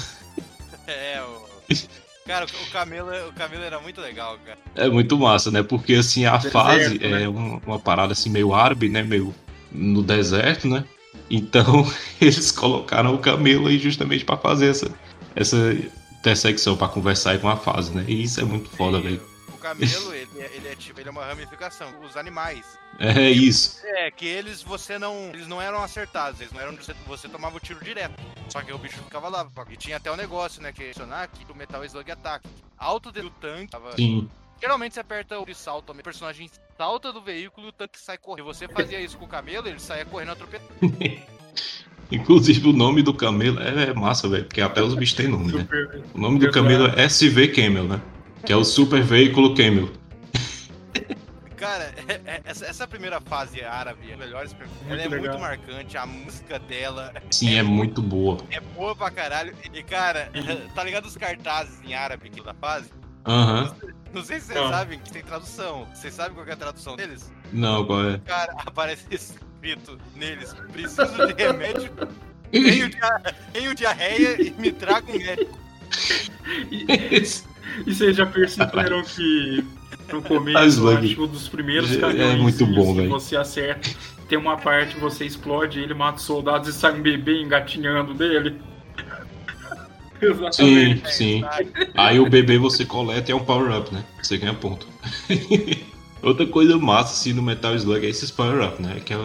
Cara, 2.26 2.46
o 2.46 2.72
camelo, 2.72 3.12
o 3.30 3.34
camelo 3.34 3.64
era 3.64 3.80
muito 3.80 4.02
legal, 4.02 4.38
cara. 4.44 4.58
É 4.76 4.90
muito 4.90 5.18
massa, 5.18 5.52
né? 5.52 5.62
Porque 5.62 5.94
assim, 5.94 6.26
a 6.26 6.38
deserto, 6.38 6.54
fase 6.54 6.98
né? 6.98 7.24
é 7.24 7.30
uma, 7.30 7.62
uma, 7.66 7.80
parada 7.80 8.14
assim 8.14 8.32
meio 8.32 8.52
árabe, 8.52 8.90
né? 8.90 9.04
Meio 9.04 9.34
no 9.72 10.02
deserto, 10.02 10.68
né? 10.68 10.84
Então 11.30 11.86
eles 12.20 12.52
colocaram 12.52 13.14
o 13.14 13.20
camelo 13.20 13.68
aí 13.68 13.78
justamente 13.78 14.26
para 14.26 14.38
fazer 14.38 14.72
essa, 14.72 14.92
essa 15.36 15.78
intersecção 16.20 16.76
pra 16.76 16.88
conversar 16.88 17.32
aí 17.32 17.38
com 17.38 17.48
a 17.48 17.56
fase, 17.56 17.94
né? 17.94 18.04
E 18.08 18.24
isso 18.24 18.42
é 18.42 18.44
muito 18.44 18.70
foda, 18.70 19.00
velho. 19.00 19.22
O 19.66 19.80
camelo, 19.80 20.14
ele, 20.14 20.30
é- 20.40 20.52
ele 20.56 20.68
é 20.68 20.76
tipo, 20.76 21.00
ele 21.00 21.10
é 21.10 21.12
uma 21.12 21.26
ramificação. 21.26 21.92
Os 22.02 22.16
animais. 22.16 22.78
É 23.00 23.30
isso. 23.30 23.80
É, 23.84 24.12
que 24.12 24.26
eles 24.26 24.62
você 24.62 25.00
não. 25.00 25.30
Eles 25.34 25.48
não 25.48 25.62
eram 25.62 25.82
acertados, 25.84 26.40
eles 26.40 26.54
não 26.54 26.62
eram. 26.62 26.76
Você, 26.76 26.94
você 27.08 27.28
tomava 27.28 27.58
o 27.58 27.60
tiro 27.60 27.84
direto. 27.84 28.14
Só 28.50 28.62
que 28.62 28.72
o 28.72 28.78
bicho 28.78 28.98
ficava 28.98 29.28
lá. 29.28 29.48
E 29.70 29.76
tinha 29.76 29.98
até 29.98 30.12
o 30.12 30.16
negócio, 30.16 30.62
né? 30.62 30.72
Que 30.72 30.84
é 30.84 30.86
adicionar 30.90 31.28
que 31.28 31.52
o 31.52 31.56
Metal 31.56 31.84
Slug 31.84 32.12
ataque. 32.12 32.48
Alto 32.78 33.12
do 33.12 33.30
tanque. 33.32 33.72
Tava, 33.72 33.96
Sim. 33.96 34.30
Geralmente 34.62 34.94
você 34.94 35.02
aperta 35.02 35.38
o 35.40 35.46
de 35.46 35.54
salto, 35.54 35.92
o 35.92 35.96
personagem 35.96 36.50
salta 36.78 37.12
do 37.12 37.22
veículo 37.22 37.68
e 37.68 37.70
o 37.70 37.74
tanque 37.74 38.00
sai 38.00 38.18
correndo. 38.18 38.54
Se 38.54 38.60
você 38.66 38.74
fazia 38.74 39.02
isso 39.02 39.18
com 39.18 39.26
o 39.26 39.28
camelo, 39.28 39.68
ele 39.68 39.80
saía 39.80 40.06
correndo 40.06 40.32
atropelando. 40.32 40.70
Inclusive 42.12 42.70
o 42.70 42.74
nome 42.74 43.02
do 43.02 43.14
camelo 43.14 43.60
é 43.60 43.94
massa, 43.94 44.30
velho, 44.30 44.46
porque 44.46 44.62
até 44.62 44.82
os 44.82 44.94
bichos 44.94 45.16
têm 45.16 45.28
nome, 45.28 45.52
né? 45.52 45.68
O 46.14 46.20
nome 46.20 46.40
do 46.40 46.52
camelo 46.52 46.88
é 46.88 47.04
SV 47.06 47.50
Camel, 47.50 47.84
né? 47.86 48.02
Que 48.46 48.54
é 48.54 48.56
o 48.56 48.64
Super 48.64 49.02
Veículo 49.04 49.56
Camel. 49.56 49.90
Cara, 51.58 51.94
é- 52.08 52.22
é- 52.26 52.42
essa, 52.46 52.88
primeira 52.88 53.20
fase 53.22 53.64
árabe, 53.64 54.14
a 54.14 54.18
melhor, 54.18 54.46
ela 54.88 55.02
é 55.02 55.08
legal. 55.08 55.20
muito 55.20 55.40
marcante, 55.40 55.98
a 55.98 56.06
música 56.06 56.60
dela 56.60 57.12
Sim, 57.32 57.56
é 57.56 57.64
muito 57.64 58.02
boa. 58.04 58.38
é 58.52 58.60
boa 58.60 58.96
pra 58.96 59.10
caralho. 59.10 59.56
E 59.74 59.82
cara, 59.82 60.30
tá 60.76 60.84
ligado 60.84 61.06
os 61.06 61.18
cartazes 61.18 61.80
em 61.84 61.96
árabe 61.96 62.28
aqui 62.28 62.44
da 62.44 62.54
fase? 62.54 62.90
Aham. 63.26 63.76
Não 64.14 64.24
sei 64.24 64.40
se 64.40 64.48
vocês 64.48 64.60
Ah. 64.60 64.70
sabem 64.70 65.00
que 65.00 65.12
tem 65.12 65.24
tradução. 65.24 65.88
Vocês 65.94 66.14
sabem 66.14 66.36
qual 66.36 66.46
é 66.48 66.52
a 66.52 66.56
tradução 66.56 66.96
deles? 66.96 67.32
Não, 67.52 67.84
qual 67.86 68.10
é? 68.12 68.18
Cara, 68.20 68.54
aparece 68.66 69.06
escrito 69.10 69.98
neles: 70.16 70.54
preciso 70.72 71.26
de 71.28 71.34
remédio, 71.34 71.92
tenho, 72.52 72.90
dia, 72.90 73.22
tenho 73.54 73.74
diarreia 73.74 74.40
e 74.40 74.52
me 74.52 74.72
traga 74.72 75.10
um 75.12 75.18
médico. 75.18 75.58
E, 77.86 77.94
vocês 77.94 78.16
já 78.16 78.26
perceberam 78.26 79.04
que 79.04 79.64
no 80.12 80.22
começo, 80.22 80.88
acho 80.90 81.24
um 81.24 81.28
dos 81.28 81.48
primeiros 81.48 81.96
É 81.96 82.00
canhões 82.00 82.42
muito 82.42 82.66
bom, 82.68 82.94
que 82.94 82.98
velho. 83.02 83.10
você 83.10 83.36
acerta, 83.36 83.90
tem 84.30 84.38
uma 84.38 84.58
parte, 84.58 84.98
você 84.98 85.26
explode 85.26 85.80
ele, 85.80 85.94
mata 85.94 86.18
os 86.18 86.24
soldados 86.24 86.70
e 86.70 86.74
sai 86.74 86.94
um 86.98 87.02
bebê 87.02 87.42
engatinhando 87.42 88.14
dele. 88.14 88.56
Sim, 90.22 90.28
Exatamente. 90.28 91.14
sim. 91.14 91.44
Aí 91.94 92.20
o 92.22 92.30
bebê 92.30 92.58
você 92.58 92.86
coleta 92.86 93.30
e 93.30 93.34
é 93.34 93.36
um 93.36 93.44
power-up, 93.44 93.94
né? 93.94 94.04
Você 94.22 94.38
ganha 94.38 94.54
ponto. 94.54 94.88
Outra 96.24 96.46
coisa 96.48 96.78
massa, 96.78 97.12
assim, 97.14 97.34
no 97.34 97.44
Metal 97.44 97.76
Slug 97.76 98.06
é 98.06 98.10
esses 98.10 98.32
power-up, 98.32 98.82
né? 98.82 99.02
Que 99.04 99.14
é, 99.14 99.18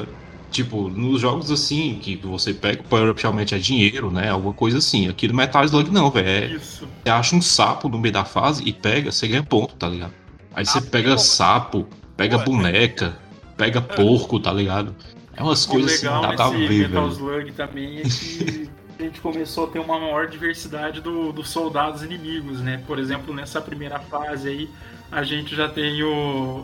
tipo, 0.51 0.89
nos 0.89 1.21
jogos 1.21 1.51
assim, 1.51 1.99
que 2.01 2.17
você 2.17 2.53
pega 2.53 2.81
o 2.81 2.85
power-up 2.85 3.21
realmente 3.23 3.55
é 3.55 3.59
dinheiro, 3.59 4.11
né? 4.11 4.29
Alguma 4.31 4.53
coisa 4.55 4.79
assim. 4.79 5.09
Aqui 5.09 5.29
no 5.29 5.35
Metal 5.35 5.65
Slug 5.65 5.91
não, 5.91 6.11
velho. 6.11 6.29
É, 6.29 6.57
Isso. 6.57 6.87
Você 7.03 7.11
acha 7.11 7.37
um 7.37 7.43
sapo 7.43 7.89
no 7.89 7.99
meio 7.99 8.13
da 8.13 8.25
fase 8.25 8.63
e 8.67 8.73
pega, 8.73 9.11
você 9.13 9.27
ganha 9.29 9.43
ponto, 9.43 9.75
tá 9.77 9.89
ligado? 9.89 10.13
Aí 10.55 10.67
você 10.67 10.79
Ah, 10.79 10.83
pega 10.83 11.13
pô. 11.13 11.19
sapo, 11.19 11.87
pega 12.17 12.37
Pô, 12.39 12.43
é. 12.43 12.45
boneca, 12.57 13.17
pega 13.57 13.81
porco, 13.81 14.39
tá 14.41 14.53
ligado? 14.53 14.95
É 15.37 15.43
umas 15.43 15.65
O 15.65 15.69
coisas 15.71 15.93
assim, 15.95 16.07
legal 16.07 16.23
nada 16.23 16.45
a 16.45 16.51
nesse 16.51 16.67
ver, 16.67 16.89
Metal 16.89 17.03
velho. 17.09 17.13
Slug 17.15 17.53
também 17.53 17.99
é 17.99 18.03
que 18.03 18.69
a 18.99 19.03
gente 19.03 19.21
começou 19.21 19.65
a 19.65 19.67
ter 19.69 19.79
uma 19.79 19.99
maior 19.99 20.27
diversidade 20.27 21.01
do- 21.01 21.33
dos 21.33 21.49
soldados 21.49 22.03
inimigos, 22.03 22.61
né? 22.61 22.83
Por 22.87 22.99
exemplo, 22.99 23.33
nessa 23.33 23.61
primeira 23.61 23.99
fase 24.01 24.49
aí, 24.49 24.69
a 25.11 25.23
gente 25.23 25.55
já 25.57 25.69
tem 25.69 26.03
o, 26.03 26.11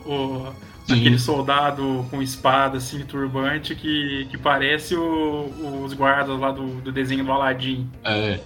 o- 0.04 0.52
Sim. 0.86 0.94
aquele 1.00 1.18
soldado 1.18 2.06
com 2.10 2.22
espada, 2.22 2.78
assim, 2.78 3.00
turbante, 3.04 3.74
que, 3.74 4.26
que 4.30 4.38
parece 4.38 4.94
o- 4.94 5.82
os 5.84 5.92
guardas 5.92 6.38
lá 6.38 6.52
do, 6.52 6.80
do 6.80 6.92
desenho 6.92 7.24
do 7.24 7.32
Aladdin. 7.32 7.88
É. 8.04 8.38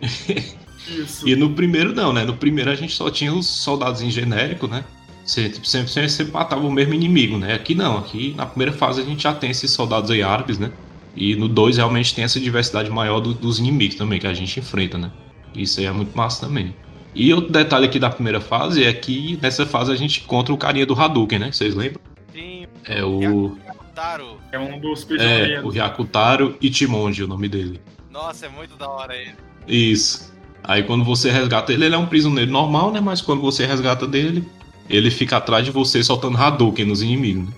Isso. 0.86 1.26
E 1.26 1.34
no 1.34 1.50
primeiro 1.54 1.94
não, 1.94 2.12
né? 2.12 2.24
No 2.24 2.36
primeiro 2.36 2.70
a 2.70 2.74
gente 2.74 2.94
só 2.94 3.10
tinha 3.10 3.32
os 3.32 3.46
soldados 3.46 4.02
em 4.02 4.10
genérico, 4.10 4.66
né? 4.66 4.84
Você 5.24 5.48
tipo, 5.48 5.66
sempre, 5.66 5.90
sempre, 5.90 6.10
sempre 6.10 6.32
matava 6.32 6.60
o 6.66 6.70
mesmo 6.70 6.92
inimigo, 6.92 7.38
né? 7.38 7.54
Aqui 7.54 7.74
não, 7.74 7.96
aqui 7.98 8.34
na 8.36 8.44
primeira 8.44 8.72
fase 8.72 9.00
a 9.00 9.04
gente 9.04 9.22
já 9.22 9.32
tem 9.34 9.50
esses 9.50 9.70
soldados 9.70 10.10
aí 10.10 10.22
árabes, 10.22 10.58
né? 10.58 10.70
E 11.16 11.34
no 11.36 11.48
2 11.48 11.78
realmente 11.78 12.14
tem 12.14 12.24
essa 12.24 12.38
diversidade 12.38 12.90
maior 12.90 13.20
do- 13.20 13.32
dos 13.32 13.58
inimigos 13.58 13.96
também 13.96 14.20
que 14.20 14.26
a 14.26 14.34
gente 14.34 14.60
enfrenta, 14.60 14.98
né? 14.98 15.10
Isso 15.54 15.80
aí 15.80 15.86
é 15.86 15.92
muito 15.92 16.14
massa 16.14 16.46
também. 16.46 16.74
E 17.14 17.32
outro 17.32 17.52
detalhe 17.52 17.86
aqui 17.86 17.98
da 17.98 18.10
primeira 18.10 18.40
fase 18.40 18.82
é 18.84 18.92
que 18.92 19.38
nessa 19.40 19.64
fase 19.64 19.92
a 19.92 19.94
gente 19.96 20.22
encontra 20.22 20.52
o 20.52 20.58
carinha 20.58 20.84
do 20.86 20.94
Hadouken, 21.00 21.38
né? 21.38 21.52
Vocês 21.52 21.74
lembram? 21.74 22.00
Sim, 22.32 22.66
É 22.84 23.04
o. 23.04 23.56
Taro. 23.94 24.38
É 24.50 24.58
um 24.58 24.80
dos 24.80 25.02
É, 25.02 25.06
prisioneiros. 25.06 25.64
o 25.64 25.68
Hyakutaro 25.70 26.56
Ichimonji, 26.60 27.22
o 27.22 27.28
nome 27.28 27.48
dele. 27.48 27.80
Nossa, 28.10 28.46
é 28.46 28.48
muito 28.48 28.76
da 28.76 28.88
hora 28.88 29.14
ele. 29.16 29.34
Isso. 29.68 30.34
Aí 30.64 30.82
quando 30.82 31.04
você 31.04 31.30
resgata 31.30 31.72
ele, 31.72 31.84
ele 31.84 31.94
é 31.94 31.98
um 31.98 32.06
prisioneiro 32.06 32.50
normal, 32.50 32.90
né? 32.90 33.00
Mas 33.00 33.20
quando 33.20 33.40
você 33.40 33.64
resgata 33.66 34.04
dele, 34.06 34.44
ele 34.90 35.10
fica 35.12 35.36
atrás 35.36 35.64
de 35.64 35.70
você 35.70 36.02
soltando 36.02 36.36
Hadouken 36.36 36.86
nos 36.86 37.02
inimigos, 37.02 37.44
né? 37.48 37.52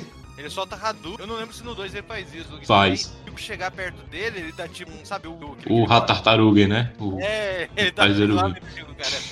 Ele 0.44 0.50
solta 0.50 0.76
Hadouken. 0.76 1.16
Eu 1.20 1.26
não 1.26 1.36
lembro 1.36 1.54
se 1.54 1.64
no 1.64 1.74
2 1.74 1.94
ele 1.94 2.02
faz 2.02 2.34
isso. 2.34 2.48
Faz. 2.66 3.00
Se 3.00 3.12
eu 3.26 3.34
chegar 3.34 3.70
perto 3.70 3.96
dele, 4.10 4.40
ele 4.40 4.52
dá 4.52 4.68
tipo, 4.68 4.92
um, 4.92 5.02
sabe, 5.02 5.26
o... 5.26 5.56
O 5.70 5.84
Ratartaruga, 5.84 6.68
né? 6.68 6.92
O- 6.98 7.18
É, 7.18 7.66
ele 7.74 7.90
tá 7.90 8.02
Faz 8.02 8.18
inimigo, 8.18 8.36
cara. 8.42 8.60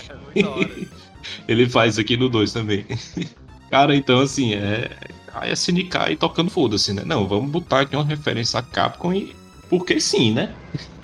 É 0.08 0.14
muito 0.14 0.42
da 0.42 0.50
hora. 0.50 1.02
Ele 1.46 1.68
faz 1.68 1.98
aqui 1.98 2.16
no 2.16 2.28
2 2.28 2.52
também. 2.52 2.84
Cara, 3.70 3.94
então 3.94 4.20
assim, 4.20 4.54
é. 4.54 4.90
Aí 5.32 5.50
é 5.50 5.52
SNK 5.52 6.10
e 6.10 6.16
tocando 6.16 6.50
foda-se, 6.50 6.92
né? 6.92 7.02
Não, 7.06 7.28
vamos 7.28 7.48
botar 7.50 7.80
aqui 7.82 7.94
uma 7.94 8.04
referência 8.04 8.58
a 8.58 8.62
Capcom 8.62 9.12
e. 9.12 9.34
Porque 9.70 10.00
sim, 10.00 10.32
né? 10.32 10.52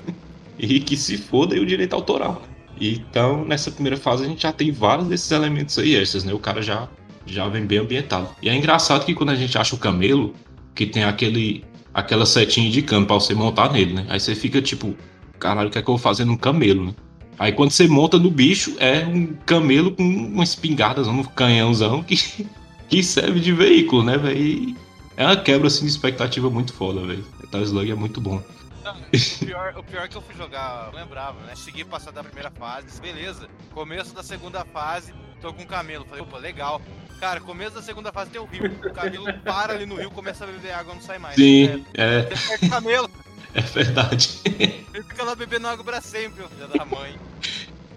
e 0.59 0.81
que 0.81 0.97
se 0.97 1.17
foda 1.17 1.55
aí 1.55 1.61
o 1.61 1.67
direito 1.67 1.95
autoral. 1.95 2.43
Então, 2.81 3.45
nessa 3.45 3.71
primeira 3.71 3.97
fase, 3.97 4.25
a 4.25 4.29
gente 4.29 4.43
já 4.43 4.53
tem 4.53 4.73
vários 4.73 5.07
desses 5.07 5.31
elementos 5.31 5.79
aí 5.79 5.95
extras, 5.95 6.25
né? 6.25 6.33
O 6.35 6.39
cara 6.39 6.61
já, 6.63 6.89
já 7.35 7.49
vem 7.49 7.65
bem 7.65 7.79
ambientado. 7.79 8.29
E 8.43 8.49
é 8.49 8.55
engraçado 8.55 9.05
que 9.05 9.15
quando 9.15 9.31
a 9.31 9.37
gente 9.37 9.57
acha 9.57 9.75
o 9.75 9.79
camelo, 9.79 10.35
que 10.75 10.87
tem 10.87 11.05
aquele 11.05 11.65
aquela 11.93 12.25
setinha 12.25 12.71
de 12.71 12.83
cano 12.83 13.07
pra 13.07 13.17
você 13.17 13.35
montar 13.35 13.73
nele, 13.73 13.95
né? 13.95 14.07
Aí 14.09 14.21
você 14.21 14.35
fica 14.35 14.63
tipo, 14.63 14.97
caralho, 15.39 15.69
o 15.69 15.71
que 15.73 15.79
é 15.79 15.83
que 15.83 15.89
eu 15.89 15.95
vou 15.95 16.03
fazer 16.03 16.25
num 16.25 16.37
camelo, 16.37 16.87
né? 16.87 16.95
Aí 17.39 17.53
quando 17.53 17.71
você 17.71 17.87
monta 17.87 18.19
no 18.19 18.31
bicho, 18.31 18.77
é 18.79 19.07
um 19.07 19.35
camelo 19.47 19.93
com 19.93 20.03
uma 20.03 20.45
espingarda, 20.45 21.03
um 21.03 21.23
canhãozão 21.25 22.03
que, 22.03 22.17
que 22.89 23.03
serve 23.03 23.41
de 23.41 23.53
veículo, 23.53 24.05
né, 24.05 24.17
velho? 24.17 24.77
É 25.17 25.25
uma 25.25 25.37
quebra 25.37 25.67
assim 25.67 25.85
de 25.85 25.91
expectativa 25.91 26.49
muito 26.49 26.73
foda, 26.73 27.05
velho. 27.05 27.25
Metal 27.41 27.63
Slug 27.63 27.91
é 27.91 27.95
muito 27.95 28.21
bom. 28.21 28.43
O 28.89 29.45
pior, 29.45 29.75
o 29.77 29.83
pior 29.83 30.09
que 30.09 30.17
eu 30.17 30.23
fui 30.23 30.35
jogar, 30.35 30.91
eu 30.93 30.99
lembrava, 30.99 31.41
né? 31.43 31.51
Consegui 31.51 31.85
passar 31.85 32.11
da 32.11 32.23
primeira 32.23 32.51
fase, 32.51 33.01
beleza. 33.01 33.49
Começo 33.73 34.15
da 34.15 34.23
segunda 34.23 34.65
fase, 34.65 35.13
tô 35.41 35.53
com 35.53 35.63
o 35.63 35.67
camelo. 35.67 36.05
Falei, 36.07 36.23
opa, 36.23 36.39
legal. 36.39 36.81
Cara, 37.21 37.41
começo 37.41 37.75
da 37.75 37.83
segunda 37.83 38.13
fase 38.13 38.31
tem 38.31 38.41
o 38.41 38.45
rio. 38.45 38.65
O 38.85 38.93
camelo 38.93 39.27
para 39.45 39.73
ali 39.75 39.87
no 39.87 39.97
rio, 39.97 40.11
começa 40.11 40.45
a 40.45 40.47
beber 40.47 40.73
água, 40.73 40.95
não 40.95 41.03
sai 41.03 41.19
mais. 41.19 41.35
Sim, 41.35 41.85
é, 41.95 42.29
É, 42.31 42.67
o 42.67 42.71
camelo, 42.71 43.11
é 43.55 43.61
verdade. 43.61 44.41
ele 44.45 45.03
fica 45.03 45.25
lá 45.25 45.35
bebendo 45.35 45.67
água 45.67 45.85
pra 45.85 46.01
sempre, 46.01 46.45
ó, 46.45 46.49
filha 46.49 46.69
da 46.69 46.85
mãe. 46.85 47.15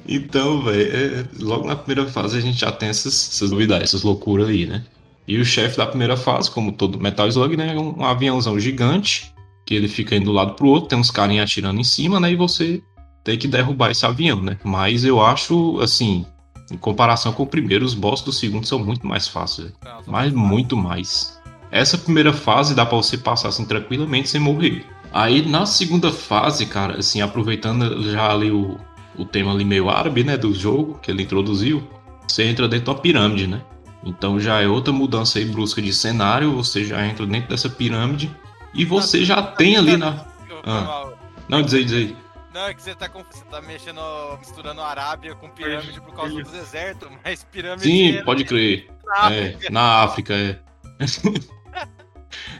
Então, 0.08 0.64
velho, 0.64 0.92
é, 0.92 1.26
logo 1.40 1.68
na 1.68 1.76
primeira 1.76 2.10
fase 2.10 2.38
a 2.38 2.42
gente 2.42 2.60
já 2.60 2.72
tem 2.72 2.90
essas, 2.90 3.14
essas 3.14 3.52
novidades, 3.52 3.90
essas 3.90 4.02
loucuras 4.04 4.50
aí, 4.50 4.66
né? 4.66 4.84
E 5.28 5.38
o 5.38 5.46
chefe 5.46 5.78
da 5.78 5.86
primeira 5.86 6.18
fase, 6.18 6.50
como 6.50 6.72
todo 6.72 7.00
Metal 7.00 7.28
Slug, 7.28 7.56
né? 7.56 7.76
É 7.76 7.80
um, 7.80 8.00
um 8.00 8.06
aviãozão 8.06 8.60
gigante, 8.60 9.32
que 9.66 9.76
ele 9.76 9.88
fica 9.88 10.16
indo 10.16 10.26
do 10.26 10.32
lado 10.32 10.56
pro 10.56 10.68
outro, 10.68 10.90
tem 10.90 10.98
uns 10.98 11.12
carinhas 11.12 11.44
atirando 11.50 11.80
em 11.80 11.84
cima, 11.84 12.20
né? 12.20 12.32
E 12.32 12.36
você 12.36 12.82
tem 13.24 13.38
que 13.38 13.48
derrubar 13.48 13.92
esse 13.92 14.06
avião, 14.06 14.42
né? 14.42 14.58
Mas 14.64 15.06
eu 15.06 15.22
acho, 15.24 15.80
assim, 15.80 16.26
em 16.72 16.78
comparação 16.78 17.34
com 17.34 17.44
o 17.44 17.48
primeiro, 17.48 17.86
os 17.86 17.94
bosses 17.94 18.24
do 18.24 18.32
segundo 18.32 18.66
são 18.66 18.80
muito 18.80 19.06
mais 19.06 19.28
fáceis. 19.28 19.72
Não, 19.84 20.02
Mas 20.08 20.32
muito 20.32 20.78
mais. 20.78 21.40
Essa 21.70 21.98
primeira 21.98 22.34
fase 22.34 22.76
dá 22.76 22.86
pra 22.86 22.98
você 22.98 23.18
passar 23.18 23.50
assim 23.50 23.66
tranquilamente 23.66 24.30
sem 24.30 24.40
morrer. 24.40 24.86
Aí 25.14 25.46
na 25.46 25.66
segunda 25.66 26.12
fase, 26.12 26.66
cara, 26.66 27.00
assim, 27.00 27.22
aproveitando 27.22 28.12
já 28.12 28.32
ali 28.32 28.52
o, 28.52 28.78
o 29.18 29.26
tema 29.26 29.52
ali 29.52 29.66
meio 29.66 29.90
árabe, 29.90 30.24
né, 30.24 30.38
do 30.38 30.54
jogo 30.54 31.00
que 31.02 31.12
ele 31.12 31.24
introduziu, 31.24 31.84
você 32.28 32.44
entra 32.44 32.68
dentro 32.68 32.94
da 32.94 33.00
pirâmide, 33.00 33.48
né? 33.48 33.62
Então 34.04 34.40
já 34.40 34.62
é 34.62 34.68
outra 34.68 34.92
mudança 34.92 35.38
aí 35.38 35.46
brusca 35.46 35.82
de 35.82 35.94
cenário, 35.94 36.56
você 36.56 36.84
já 36.84 37.06
entra 37.06 37.26
dentro 37.26 37.50
dessa 37.50 37.70
pirâmide 37.70 38.32
e 38.74 38.86
você 38.86 39.24
já 39.24 39.42
tem 39.42 39.78
ali 39.78 39.98
na. 39.98 40.26
Ah. 40.66 41.10
Não, 41.48 41.62
diz 41.62 41.74
aí, 41.74 41.84
diz 41.84 41.94
aí. 41.94 42.16
Não, 42.54 42.68
é 42.68 42.74
que 42.74 42.82
você 42.82 42.94
tá, 42.94 43.08
com- 43.08 43.24
você 43.24 43.44
tá 43.46 43.62
mexendo, 43.62 44.02
misturando 44.40 44.82
Arábia 44.82 45.34
com 45.36 45.50
pirâmide 45.50 46.02
por 46.02 46.14
causa 46.14 46.34
do 46.34 46.52
deserto, 46.52 47.10
mas 47.24 47.44
pirâmide 47.46 47.84
Sim, 47.84 48.18
é 48.18 48.24
pode 48.24 48.44
crer. 48.44 48.90
na 49.06 49.32
É, 49.34 49.50
África. 49.50 49.70
na 49.72 50.04
África, 50.04 50.34
é. 50.36 50.60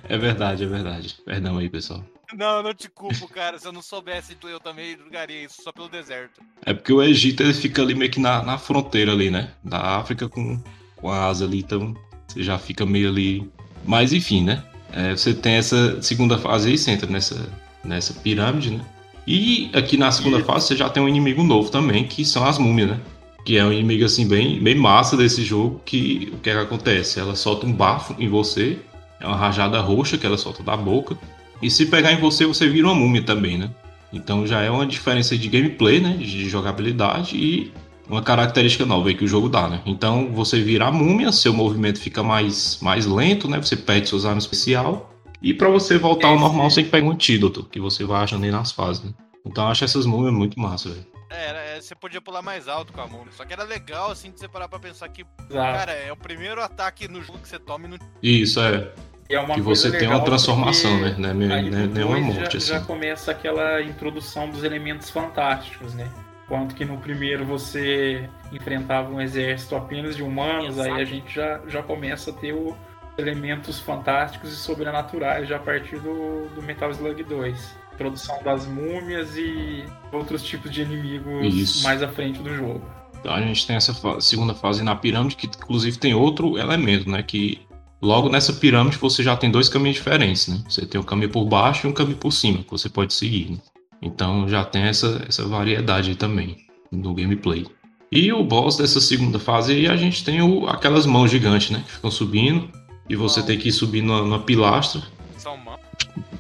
É 0.10 0.18
verdade, 0.18 0.64
é 0.64 0.68
verdade. 0.68 1.18
Perdão 1.26 1.58
aí, 1.58 1.70
pessoal. 1.70 2.04
Não, 2.34 2.58
eu 2.58 2.64
não 2.64 2.74
te 2.74 2.90
culpo, 2.90 3.28
cara. 3.28 3.58
Se 3.58 3.68
eu 3.68 3.72
não 3.72 3.82
soubesse, 3.82 4.38
eu 4.44 4.60
também 4.60 4.98
julgaria 4.98 5.44
isso 5.46 5.62
só 5.64 5.72
pelo 5.72 5.88
deserto. 5.90 6.42
É 6.66 6.74
porque 6.74 6.92
o 6.92 7.02
Egito 7.02 7.44
ele 7.44 7.54
fica 7.54 7.82
ali 7.82 7.94
meio 7.96 8.12
que 8.12 8.20
na, 8.20 8.42
na 8.44 8.58
fronteira 8.58 9.12
ali, 9.12 9.30
né? 9.30 9.52
Da 9.64 9.98
África 9.98 10.28
com, 10.28 10.62
com 10.98 11.10
a 11.10 11.26
Ásia 11.28 11.48
ali, 11.48 11.60
então 11.60 11.94
você 12.28 12.44
já 12.44 12.58
fica 12.58 12.86
meio 12.86 13.10
ali. 13.10 13.50
Mas 13.86 14.12
enfim, 14.14 14.44
né? 14.44 14.64
É, 14.92 15.12
você 15.12 15.34
tem 15.34 15.56
essa 15.56 16.02
segunda 16.02 16.38
fase 16.38 16.70
aí, 16.70 16.78
você 16.78 16.92
entra 16.92 17.10
nessa, 17.10 17.50
nessa 17.84 18.14
pirâmide, 18.14 18.72
né? 18.72 18.86
E 19.28 19.70
aqui 19.74 19.98
na 19.98 20.12
segunda 20.12 20.38
Isso. 20.38 20.46
fase 20.46 20.68
você 20.68 20.76
já 20.76 20.90
tem 20.90 21.02
um 21.02 21.08
inimigo 21.08 21.44
novo 21.44 21.70
também, 21.70 22.06
que 22.06 22.26
são 22.26 22.46
as 22.46 22.58
múmias, 22.58 22.90
né? 22.90 23.00
Que 23.46 23.58
é 23.58 23.66
um 23.66 23.72
inimigo 23.72 24.06
assim 24.06 24.28
bem, 24.28 24.60
bem 24.60 24.76
massa 24.76 25.16
desse 25.16 25.44
jogo, 25.44 25.82
que 25.86 26.32
o 26.34 26.38
que, 26.38 26.50
é 26.50 26.54
que 26.54 26.60
acontece? 26.60 27.20
Ela 27.20 27.36
solta 27.36 27.66
um 27.66 27.74
bafo 27.74 28.16
em 28.20 28.28
você, 28.28 28.80
é 29.20 29.26
uma 29.26 29.38
rajada 29.38 29.80
roxa 29.80 30.18
que 30.18 30.26
ela 30.26 30.38
solta 30.38 30.64
da 30.64 30.76
boca, 30.76 31.18
e 31.62 31.70
se 31.70 31.86
pegar 31.86 32.12
em 32.12 32.20
você, 32.20 32.46
você 32.46 32.68
vira 32.68 32.88
uma 32.88 32.96
múmia 32.96 33.22
também, 33.22 33.58
né? 33.58 33.70
Então 34.12 34.46
já 34.46 34.62
é 34.62 34.70
uma 34.70 34.86
diferença 34.86 35.38
de 35.38 35.48
gameplay, 35.48 36.00
né? 36.00 36.18
De 36.18 36.50
jogabilidade 36.50 37.36
e 37.38 37.72
uma 38.10 38.22
característica 38.22 38.86
nova 38.86 39.08
aí 39.08 39.16
que 39.16 39.24
o 39.24 39.28
jogo 39.28 39.48
dá, 39.48 39.70
né? 39.70 39.82
Então 39.86 40.30
você 40.34 40.62
vira 40.62 40.88
a 40.88 40.92
múmia, 40.92 41.32
seu 41.32 41.54
movimento 41.54 42.00
fica 42.00 42.22
mais, 42.22 42.78
mais 42.82 43.06
lento, 43.06 43.48
né? 43.48 43.62
Você 43.62 43.76
perde 43.76 44.10
seus 44.10 44.26
armas 44.26 44.44
especial. 44.44 45.14
E 45.42 45.54
pra 45.54 45.70
você 45.70 45.98
voltar 45.98 46.28
ao 46.28 46.40
normal, 46.40 46.70
você 46.70 46.76
tem 46.78 46.86
que 46.86 46.92
pegar 46.92 47.08
um 47.08 47.12
antídoto, 47.12 47.64
que 47.64 47.80
você 47.80 48.04
vai 48.04 48.24
achando 48.24 48.44
aí 48.44 48.52
nas 48.52 48.72
fases, 48.72 49.04
né? 49.04 49.12
Então 49.46 49.64
eu 49.64 49.72
acho 49.72 49.84
essas 49.84 50.06
múmias 50.06 50.34
muito 50.34 50.60
massa, 50.60 50.90
velho. 50.90 51.06
É, 51.32 51.48
era- 51.48 51.60
é, 51.60 51.82
você 51.82 51.96
podia 51.96 52.22
pular 52.22 52.42
mais 52.42 52.68
alto 52.68 52.94
com 52.94 53.02
a 53.02 53.08
mão. 53.08 53.26
Só 53.32 53.44
que 53.44 53.54
era 53.54 53.64
legal, 53.64 54.12
assim, 54.12 54.30
de 54.32 54.40
você 54.40 54.48
parar 54.48 54.68
pra 54.68 54.78
pensar 54.78 55.08
que, 55.10 55.22
Exato. 55.50 55.78
cara, 55.78 55.92
é 55.94 56.12
o 56.12 56.16
primeiro 56.18 56.62
ataque 56.62 57.08
no 57.08 57.24
jogo 57.24 57.40
que 57.40 57.48
você 57.48 57.58
toma 57.58 57.88
e 57.88 57.90
não. 57.90 57.98
Isso, 58.22 58.60
é. 58.60 58.92
E 59.30 59.34
é 59.34 59.40
uma 59.40 59.56
que 59.56 59.62
você 59.62 59.98
tem 59.98 60.10
uma 60.10 60.24
transformação, 60.24 61.00
né? 61.00 61.16
Não 61.18 61.30
é, 61.30 61.60
é 61.60 61.62
nenhuma 61.88 62.20
morte, 62.20 62.42
já, 62.52 62.58
assim. 62.58 62.68
já 62.68 62.82
começa 62.82 63.32
aquela 63.32 63.82
introdução 63.82 64.50
dos 64.50 64.64
elementos 64.64 65.10
fantásticos, 65.10 65.94
né? 65.96 66.12
Enquanto 66.46 66.76
que 66.76 66.84
no 66.84 66.98
primeiro 66.98 67.46
você 67.46 68.30
enfrentava 68.52 69.10
um 69.10 69.22
exército 69.22 69.74
apenas 69.76 70.18
de 70.18 70.22
humanos, 70.22 70.78
aí 70.78 70.92
a 70.92 71.06
gente 71.06 71.34
já, 71.34 71.62
já 71.66 71.82
começa 71.82 72.32
a 72.32 72.34
ter 72.34 72.52
o 72.54 72.76
elementos 73.22 73.80
fantásticos 73.80 74.52
e 74.52 74.56
sobrenaturais 74.56 75.48
já 75.48 75.56
a 75.58 75.60
partir 75.60 76.00
do, 76.00 76.48
do 76.56 76.62
Metal 76.62 76.90
Slug 76.92 77.24
2. 77.24 77.76
Introdução 77.94 78.42
das 78.44 78.66
múmias 78.66 79.38
e 79.38 79.84
outros 80.12 80.42
tipos 80.44 80.72
de 80.72 80.82
inimigos 80.82 81.54
Isso. 81.56 81.84
mais 81.84 82.02
à 82.02 82.08
frente 82.08 82.40
do 82.42 82.54
jogo. 82.56 82.82
Então 83.20 83.34
a 83.34 83.42
gente 83.42 83.68
tem 83.68 83.76
essa 83.76 83.94
fa- 83.94 84.20
segunda 84.20 84.54
fase 84.56 84.84
na 84.84 84.96
pirâmide, 84.96 85.36
que 85.36 85.46
inclusive 85.46 85.98
tem 85.98 86.14
outro 86.16 86.58
elemento, 86.58 87.08
né? 87.10 87.22
Que 87.22 87.62
logo 88.02 88.28
nessa 88.30 88.52
pirâmide 88.54 88.98
você 88.98 89.22
já 89.22 89.38
tem 89.38 89.52
dois 89.52 89.70
caminhos 89.70 89.98
diferentes, 89.98 90.48
né? 90.48 90.60
Você 90.68 90.86
tem 90.86 91.00
um 91.00 91.04
caminho 91.04 91.30
por 91.30 91.46
baixo 91.46 91.86
e 91.86 91.90
um 91.90 91.94
caminho 91.94 92.18
por 92.18 92.32
cima, 92.32 92.64
que 92.64 92.72
você 92.72 92.90
pode 92.90 93.14
seguir. 93.14 93.52
né? 93.52 93.58
Então 94.02 94.48
já 94.50 94.64
tem 94.66 94.84
essa, 94.84 95.24
essa 95.30 95.46
variedade 95.48 96.10
aí 96.10 96.16
também 96.16 96.58
no 96.92 97.14
gameplay. 97.14 97.68
E 98.12 98.34
o 98.34 98.44
boss 98.44 98.76
dessa 98.76 99.00
segunda 99.00 99.38
fase 99.40 99.72
aí, 99.74 99.88
a 99.88 99.96
gente 99.96 100.24
tem 100.26 100.42
o, 100.42 100.68
aquelas 100.68 101.06
mãos 101.06 101.30
gigantes, 101.32 101.70
né? 101.70 101.84
Que 101.86 101.92
ficam 101.94 102.10
subindo. 102.12 102.68
E 103.10 103.16
você 103.16 103.42
tem 103.44 103.58
que 103.58 103.70
ir 103.70 103.72
subir 103.72 104.02
numa, 104.02 104.22
numa 104.22 104.40
pilastra. 104.40 105.02
São. 105.38 105.60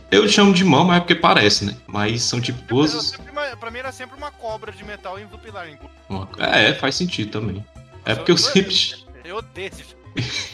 Eu 0.09 0.27
chamo 0.27 0.53
de 0.53 0.63
mão, 0.65 0.83
mas 0.85 0.97
é 0.97 0.99
porque 0.99 1.15
parece, 1.15 1.65
né? 1.65 1.75
Mas 1.87 2.21
são 2.23 2.41
tipo 2.41 2.61
duas. 2.63 2.91
sempre 2.91 3.31
ima- 3.31 3.55
Pra 3.57 3.71
mim 3.71 3.79
era 3.79 3.91
sempre 3.91 4.17
uma 4.17 4.29
cobra 4.31 4.71
de 4.71 4.83
metal 4.83 5.17
em 5.19 5.25
do 5.25 5.37
pilar. 5.37 5.67
em- 5.69 5.77
uma- 6.09 6.27
É, 6.37 6.73
faz 6.73 6.95
sentido 6.95 7.31
também. 7.31 7.65
É 8.05 8.13
porque 8.15 8.31
eu 8.31 8.37
sempre. 8.37 8.75
Eu 9.23 9.37
odeio 9.37 9.67
esse 9.67 9.83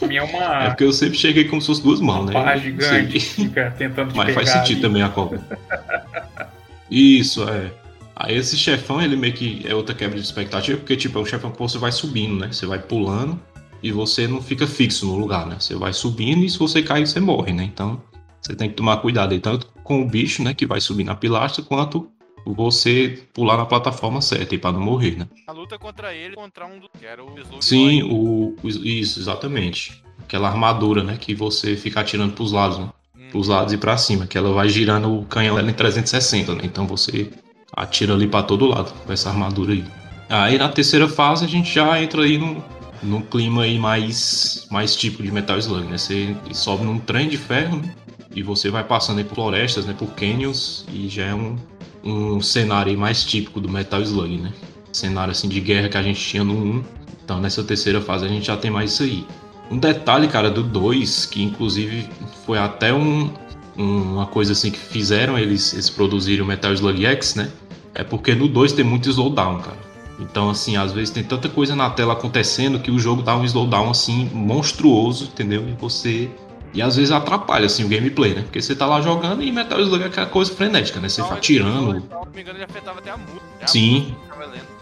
é 0.02 0.16
É 0.16 0.22
uma 0.22 0.68
porque 0.70 0.84
eu 0.84 0.92
sempre 0.92 1.18
cheguei 1.18 1.44
como 1.44 1.60
se 1.60 1.66
fosse 1.66 1.82
duas 1.82 2.00
mãos, 2.00 2.26
né? 2.26 2.54
Eu 2.54 2.60
gigante 2.60 3.18
fica 3.20 3.70
tentando 3.76 4.12
te 4.12 4.16
Mas 4.16 4.32
faz 4.34 4.48
sentido 4.50 4.74
ali. 4.76 4.82
também 4.82 5.02
a 5.02 5.08
cobra. 5.08 5.40
Isso, 6.90 7.48
é. 7.48 7.70
Aí 8.14 8.36
esse 8.36 8.56
chefão, 8.56 9.00
ele 9.00 9.14
meio 9.16 9.32
que 9.32 9.64
é 9.66 9.74
outra 9.74 9.94
quebra 9.94 10.16
de 10.18 10.24
expectativa, 10.24 10.76
porque 10.78 10.96
tipo, 10.96 11.18
é 11.18 11.22
um 11.22 11.26
chefão 11.26 11.50
que 11.52 11.58
você 11.58 11.78
vai 11.78 11.92
subindo, 11.92 12.36
né? 12.40 12.48
Você 12.52 12.66
vai 12.66 12.78
pulando 12.78 13.40
e 13.82 13.92
você 13.92 14.26
não 14.26 14.42
fica 14.42 14.66
fixo 14.66 15.06
no 15.06 15.16
lugar, 15.16 15.46
né? 15.46 15.56
Você 15.58 15.74
vai 15.74 15.92
subindo 15.92 16.44
e 16.44 16.50
se 16.50 16.58
você 16.58 16.82
cair, 16.82 17.06
você 17.06 17.20
morre, 17.20 17.52
né? 17.52 17.64
Então, 17.64 18.00
você 18.40 18.54
tem 18.54 18.68
que 18.68 18.74
tomar 18.74 18.98
cuidado 18.98 19.32
aí, 19.32 19.40
tanto 19.40 19.66
com 19.82 20.02
o 20.02 20.08
bicho, 20.08 20.42
né, 20.42 20.54
que 20.54 20.66
vai 20.66 20.80
subir 20.80 21.04
na 21.04 21.14
pilastra, 21.14 21.62
quanto 21.62 22.10
você 22.46 23.22
pular 23.34 23.56
na 23.56 23.66
plataforma 23.66 24.20
certa 24.20 24.54
aí 24.54 24.58
pra 24.58 24.72
não 24.72 24.80
morrer, 24.80 25.18
né? 25.18 25.28
A 25.46 25.52
luta 25.52 25.78
contra 25.78 26.14
ele 26.14 26.34
contra 26.34 26.66
um 26.66 26.78
do. 26.78 26.88
Que 26.98 27.04
era 27.04 27.22
o 27.22 27.38
Slug 27.38 27.64
Sim, 27.64 28.02
o, 28.04 28.56
isso, 28.62 29.20
exatamente. 29.20 30.02
Aquela 30.20 30.48
armadura, 30.48 31.02
né, 31.02 31.16
que 31.18 31.34
você 31.34 31.76
fica 31.76 32.00
atirando 32.00 32.32
pros 32.32 32.52
lados, 32.52 32.78
né? 32.78 32.88
Hum. 33.16 33.28
pros 33.30 33.48
lados 33.48 33.72
e 33.72 33.76
pra 33.76 33.96
cima, 33.96 34.26
que 34.26 34.38
ela 34.38 34.52
vai 34.52 34.68
girando 34.68 35.12
o 35.12 35.24
canhão 35.24 35.56
dela 35.56 35.70
em 35.70 35.74
360, 35.74 36.54
né? 36.54 36.62
Então 36.64 36.86
você 36.86 37.30
atira 37.72 38.14
ali 38.14 38.26
pra 38.26 38.42
todo 38.42 38.66
lado 38.66 38.92
com 39.04 39.12
essa 39.12 39.28
armadura 39.28 39.72
aí. 39.72 39.84
Aí 40.28 40.58
na 40.58 40.68
terceira 40.68 41.08
fase 41.08 41.44
a 41.44 41.48
gente 41.48 41.72
já 41.72 42.02
entra 42.02 42.22
aí 42.22 42.38
num, 42.38 42.62
num 43.02 43.20
clima 43.20 43.62
aí 43.62 43.78
mais, 43.78 44.66
mais 44.70 44.94
tipo 44.96 45.22
de 45.22 45.30
Metal 45.30 45.58
Slug, 45.58 45.86
né? 45.86 45.98
Você 45.98 46.34
sobe 46.52 46.84
num 46.84 46.98
trem 46.98 47.28
de 47.28 47.36
ferro, 47.36 47.78
né? 47.78 47.94
E 48.34 48.42
você 48.42 48.70
vai 48.70 48.84
passando 48.84 49.24
por 49.24 49.34
florestas, 49.34 49.86
né? 49.86 49.94
Por 49.98 50.08
canyons 50.14 50.84
e 50.92 51.08
já 51.08 51.24
é 51.26 51.34
um, 51.34 51.56
um 52.04 52.40
cenário 52.40 52.96
mais 52.98 53.24
típico 53.24 53.60
do 53.60 53.68
Metal 53.68 54.00
Slug, 54.02 54.36
né? 54.38 54.52
Cenário 54.92 55.32
assim 55.32 55.48
de 55.48 55.60
guerra 55.60 55.88
que 55.88 55.96
a 55.96 56.02
gente 56.02 56.20
tinha 56.20 56.44
no 56.44 56.54
1. 56.54 56.84
Então 57.24 57.40
nessa 57.40 57.62
terceira 57.62 58.00
fase 58.00 58.24
a 58.24 58.28
gente 58.28 58.46
já 58.46 58.56
tem 58.56 58.70
mais 58.70 58.92
isso 58.92 59.02
aí. 59.02 59.26
Um 59.70 59.78
detalhe, 59.78 60.28
cara, 60.28 60.50
do 60.50 60.62
2, 60.62 61.26
que 61.26 61.42
inclusive 61.42 62.08
foi 62.46 62.58
até 62.58 62.92
um- 62.92 63.30
uma 63.76 64.26
coisa 64.26 64.52
assim 64.52 64.70
que 64.70 64.78
fizeram 64.78 65.38
eles, 65.38 65.72
eles 65.72 65.90
produzirem 65.90 66.40
o 66.42 66.46
Metal 66.46 66.72
Slug 66.72 67.04
X, 67.04 67.34
né? 67.34 67.50
É 67.94 68.02
porque 68.02 68.34
no 68.34 68.48
2 68.48 68.72
tem 68.72 68.84
muito 68.84 69.08
slowdown, 69.10 69.60
cara. 69.60 69.87
Então, 70.18 70.50
assim, 70.50 70.76
às 70.76 70.92
vezes 70.92 71.10
tem 71.10 71.22
tanta 71.22 71.48
coisa 71.48 71.76
na 71.76 71.88
tela 71.90 72.12
acontecendo 72.12 72.80
que 72.80 72.90
o 72.90 72.98
jogo 72.98 73.22
dá 73.22 73.36
um 73.36 73.44
slowdown, 73.44 73.90
assim, 73.90 74.28
monstruoso, 74.32 75.24
entendeu? 75.26 75.68
E 75.68 75.72
você. 75.72 76.28
E 76.74 76.82
às 76.82 76.96
vezes 76.96 77.10
atrapalha, 77.12 77.66
assim, 77.66 77.84
o 77.84 77.88
gameplay, 77.88 78.34
né? 78.34 78.42
Porque 78.42 78.60
você 78.60 78.74
tá 78.74 78.84
lá 78.84 79.00
jogando 79.00 79.42
e 79.42 79.50
Metal 79.50 79.80
Slug 79.80 80.02
é 80.02 80.06
aquela 80.06 80.26
coisa 80.26 80.52
frenética, 80.52 81.00
né? 81.00 81.08
Você 81.08 81.20
vai 81.22 81.30
ele- 81.30 81.38
atirando. 81.38 82.00
Se 82.00 82.08
não 82.10 82.28
me 82.34 82.40
engano, 82.42 82.58
ele 82.58 82.64
afetava 82.64 82.98
até 82.98 83.10
a 83.10 83.16
música. 83.16 83.40
A 83.62 83.66
Sim. 83.66 84.14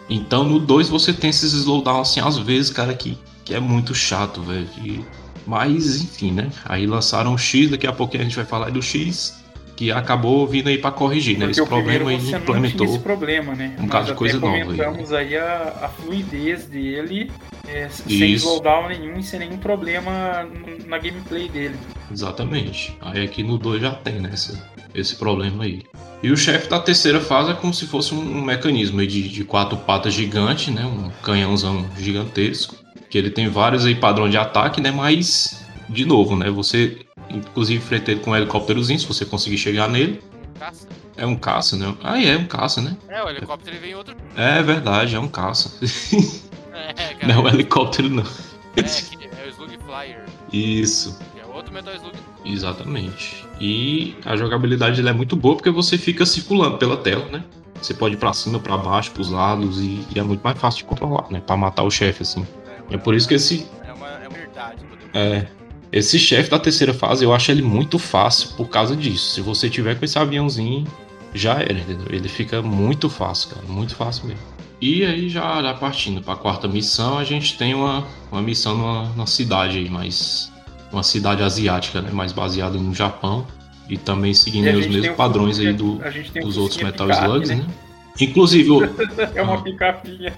Então 0.09 0.45
no 0.45 0.59
2 0.59 0.89
você 0.89 1.13
tem 1.13 1.31
esses 1.31 1.53
slowdown 1.53 2.01
assim, 2.01 2.21
às 2.21 2.39
vezes, 2.39 2.71
cara, 2.71 2.93
que, 2.95 3.19
que 3.45 3.55
é 3.55 3.61
muito 3.61 3.95
chato, 3.95 4.43
velho. 4.43 4.67
Mas, 5.47 6.01
enfim, 6.03 6.33
né? 6.33 6.51
Aí 6.65 6.87
lançaram 6.87 7.35
o 7.35 7.39
X, 7.39 7.71
daqui 7.71 7.87
a 7.87 7.93
pouco 7.93 8.17
a 8.17 8.21
gente 8.23 8.35
vai 8.35 8.45
falar 8.45 8.71
do 8.71 8.83
X, 8.83 9.45
que 9.77 9.93
acabou 9.93 10.47
vindo 10.47 10.69
aí 10.69 10.79
pra 10.79 10.91
corrigir, 10.91 11.39
né? 11.39 11.47
Porque 11.47 11.61
Esse 11.61 11.69
problema 11.69 12.11
aí 12.11 12.17
implementou. 12.17 12.87
esse 12.87 12.99
problema, 12.99 13.55
né? 13.55 13.77
um 13.79 13.87
caso 13.87 14.09
de 14.09 14.15
coisa 14.15 14.41
nova 14.41 14.57
aí. 14.57 14.63
comentamos 14.63 15.13
aí 15.13 15.37
a, 15.37 15.79
a 15.83 15.89
fluidez 15.89 16.65
dele, 16.65 17.31
é, 17.69 17.89
sem 17.91 18.33
Isso. 18.33 18.47
slowdown 18.47 18.89
nenhum 18.89 19.19
e 19.19 19.23
sem 19.23 19.39
nenhum 19.39 19.59
problema 19.59 20.49
na 20.87 20.99
gameplay 20.99 21.49
dele. 21.49 21.77
Exatamente. 22.11 22.97
Aí 23.03 23.23
aqui 23.23 23.43
no 23.43 23.59
2 23.59 23.83
já 23.83 23.91
tem, 23.93 24.15
né? 24.15 24.31
Esse, 24.33 24.59
esse 24.95 25.17
problema 25.17 25.65
aí. 25.65 25.83
E 26.23 26.31
o 26.31 26.37
chefe 26.37 26.69
da 26.69 26.81
terceira 26.81 27.21
fase 27.21 27.51
é 27.51 27.55
como 27.55 27.75
se 27.75 27.87
fosse 27.87 28.15
um, 28.15 28.19
um 28.19 28.43
mecanismo 28.43 29.01
aí 29.01 29.07
de, 29.07 29.29
de 29.29 29.45
quatro 29.45 29.77
patas 29.77 30.15
gigante, 30.15 30.71
né? 30.71 30.85
Um 30.87 31.11
canhãozão 31.23 31.85
gigantesco. 31.99 32.75
Que 33.11 33.19
ele 33.19 33.31
tem 33.31 33.49
vários 33.49 33.85
aí 33.85 33.95
padrão 33.95 34.29
de 34.29 34.37
ataque, 34.39 34.81
né? 34.81 34.91
Mas, 34.91 35.63
de 35.89 36.05
novo, 36.07 36.35
né? 36.35 36.51
Você, 36.51 36.99
inclusive, 37.31 37.79
enfrenta 37.83 38.11
ele 38.11 38.21
com 38.21 38.31
um 38.31 38.37
helicópterozinho, 38.37 38.99
se 38.99 39.07
você 39.07 39.25
conseguir 39.25 39.59
chegar 39.59 39.89
nele. 39.89 40.23
Caça. 40.59 40.89
É 41.17 41.27
um 41.27 41.37
caça, 41.37 41.77
né? 41.77 41.95
Ah, 42.03 42.23
é 42.23 42.37
um 42.37 42.47
caça, 42.47 42.81
né? 42.81 42.97
É, 43.09 43.23
o 43.23 43.29
helicóptero 43.29 43.75
ele 43.77 43.81
vem 43.81 43.91
em 43.93 43.95
outro. 43.95 44.15
É 44.37 44.63
verdade, 44.63 45.15
é 45.17 45.21
um 45.21 45.29
caça. 45.29 45.71
É, 46.99 47.15
cara. 47.15 47.33
Não 47.35 47.41
é 47.41 47.45
um 47.45 47.49
helicóptero, 47.49 48.09
não. 48.11 48.23
É, 48.77 48.83
que 48.83 49.25
é 49.25 49.47
o 49.47 49.51
Slug 49.51 49.79
Flyer. 49.79 50.25
Isso. 50.53 51.19
Que 51.35 51.41
é 51.41 51.47
outro 51.47 51.73
Metal 51.73 51.95
Slug. 51.95 52.15
Exatamente. 52.45 53.45
E 53.61 54.15
a 54.25 54.37
jogabilidade 54.37 55.07
é 55.07 55.13
muito 55.13 55.35
boa 55.37 55.57
porque 55.57 55.71
você 55.71 55.97
fica 55.97 56.27
circulando 56.27 56.77
pela 56.79 56.97
tela, 56.99 57.25
né? 57.31 57.43
Você 57.81 57.95
pode 57.95 58.15
ir 58.15 58.19
pra 58.19 58.33
cima, 58.33 58.59
pra 58.59 58.77
baixo, 58.77 59.11
pros 59.11 59.31
lados 59.31 59.79
e, 59.81 60.07
e 60.15 60.19
é 60.19 60.23
muito 60.23 60.43
mais 60.43 60.59
fácil 60.59 60.79
de 60.79 60.85
controlar, 60.85 61.27
né? 61.31 61.41
Pra 61.45 61.57
matar 61.57 61.83
o 61.83 61.91
chefe, 61.91 62.23
assim. 62.23 62.47
É 62.91 62.97
por 62.99 63.15
isso 63.15 63.27
que 63.27 63.35
esse, 63.35 63.67
É 63.85 63.93
uma, 63.93 64.09
é 64.09 64.29
uma 64.29 64.37
verdade. 64.37 64.85
é, 65.15 65.47
esse 65.99 66.19
chefe 66.19 66.51
da 66.51 66.59
terceira 66.59 66.93
fase 66.95 67.25
eu 67.25 67.33
acho 67.35 67.51
ele 67.51 67.63
muito 67.63 67.99
fácil 67.99 68.51
por 68.57 68.69
causa 68.69 68.95
disso. 68.97 69.35
Se 69.35 69.41
você 69.41 69.69
tiver 69.71 69.97
com 69.99 70.05
esse 70.05 70.19
aviãozinho, 70.19 70.87
já 71.35 71.55
era, 71.55 71.73
entendeu? 71.75 72.07
Ele 72.11 72.29
fica 72.29 72.61
muito 72.63 73.09
fácil, 73.09 73.51
cara. 73.51 73.67
Muito 73.69 73.95
fácil 73.95 74.27
mesmo. 74.27 74.41
E 74.81 75.05
aí, 75.05 75.29
já, 75.29 75.63
já 75.63 75.73
partindo 75.75 76.21
pra 76.21 76.37
quarta 76.37 76.69
missão, 76.69 77.19
a 77.19 77.25
gente 77.25 77.57
tem 77.57 77.75
uma, 77.75 78.07
uma 78.31 78.43
missão 78.43 78.77
numa, 78.77 79.03
numa 79.11 79.27
cidade 79.27 79.79
aí, 79.79 79.89
mais. 79.89 80.53
Uma 80.93 81.03
cidade 81.03 81.43
asiática, 81.43 82.01
né? 82.03 82.11
Mais 82.13 82.33
baseada 82.33 82.79
no 82.79 82.95
Japão. 82.95 83.47
E 83.89 83.97
também 83.97 84.35
seguindo 84.35 84.67
E 84.67 84.71
a 84.71 84.77
os 84.77 84.87
mesmos 84.87 85.09
um 85.09 85.15
padrões 85.15 85.59
aí 85.59 85.67
Fusquinha- 85.77 86.31
do, 86.33 86.39
a 86.39 86.41
dos 86.41 86.57
outros 86.57 86.83
Metal 86.83 87.07
picape, 87.07 87.25
Slugs, 87.27 87.49
né? 87.51 87.55
né? 87.57 87.67
Inclusive, 88.21 88.71
o- 88.71 88.83
É 89.35 89.43
uma 89.43 89.55
Ah. 89.55 89.63
picapinha. 89.63 90.35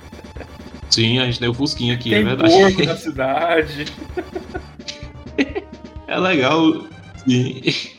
sim, 0.91 1.19
a 1.19 1.25
gente 1.25 1.39
tem 1.39 1.49
o 1.49 1.55
Fusquinha 1.55 1.95
aqui, 1.95 2.11
Tem 2.11 2.19
é 2.21 2.23
verdade. 2.25 2.53
porco 2.53 2.85
na 2.85 2.97
cidade. 2.97 3.87
É 6.09 6.19
legal. 6.19 6.87
sim. 7.25 7.63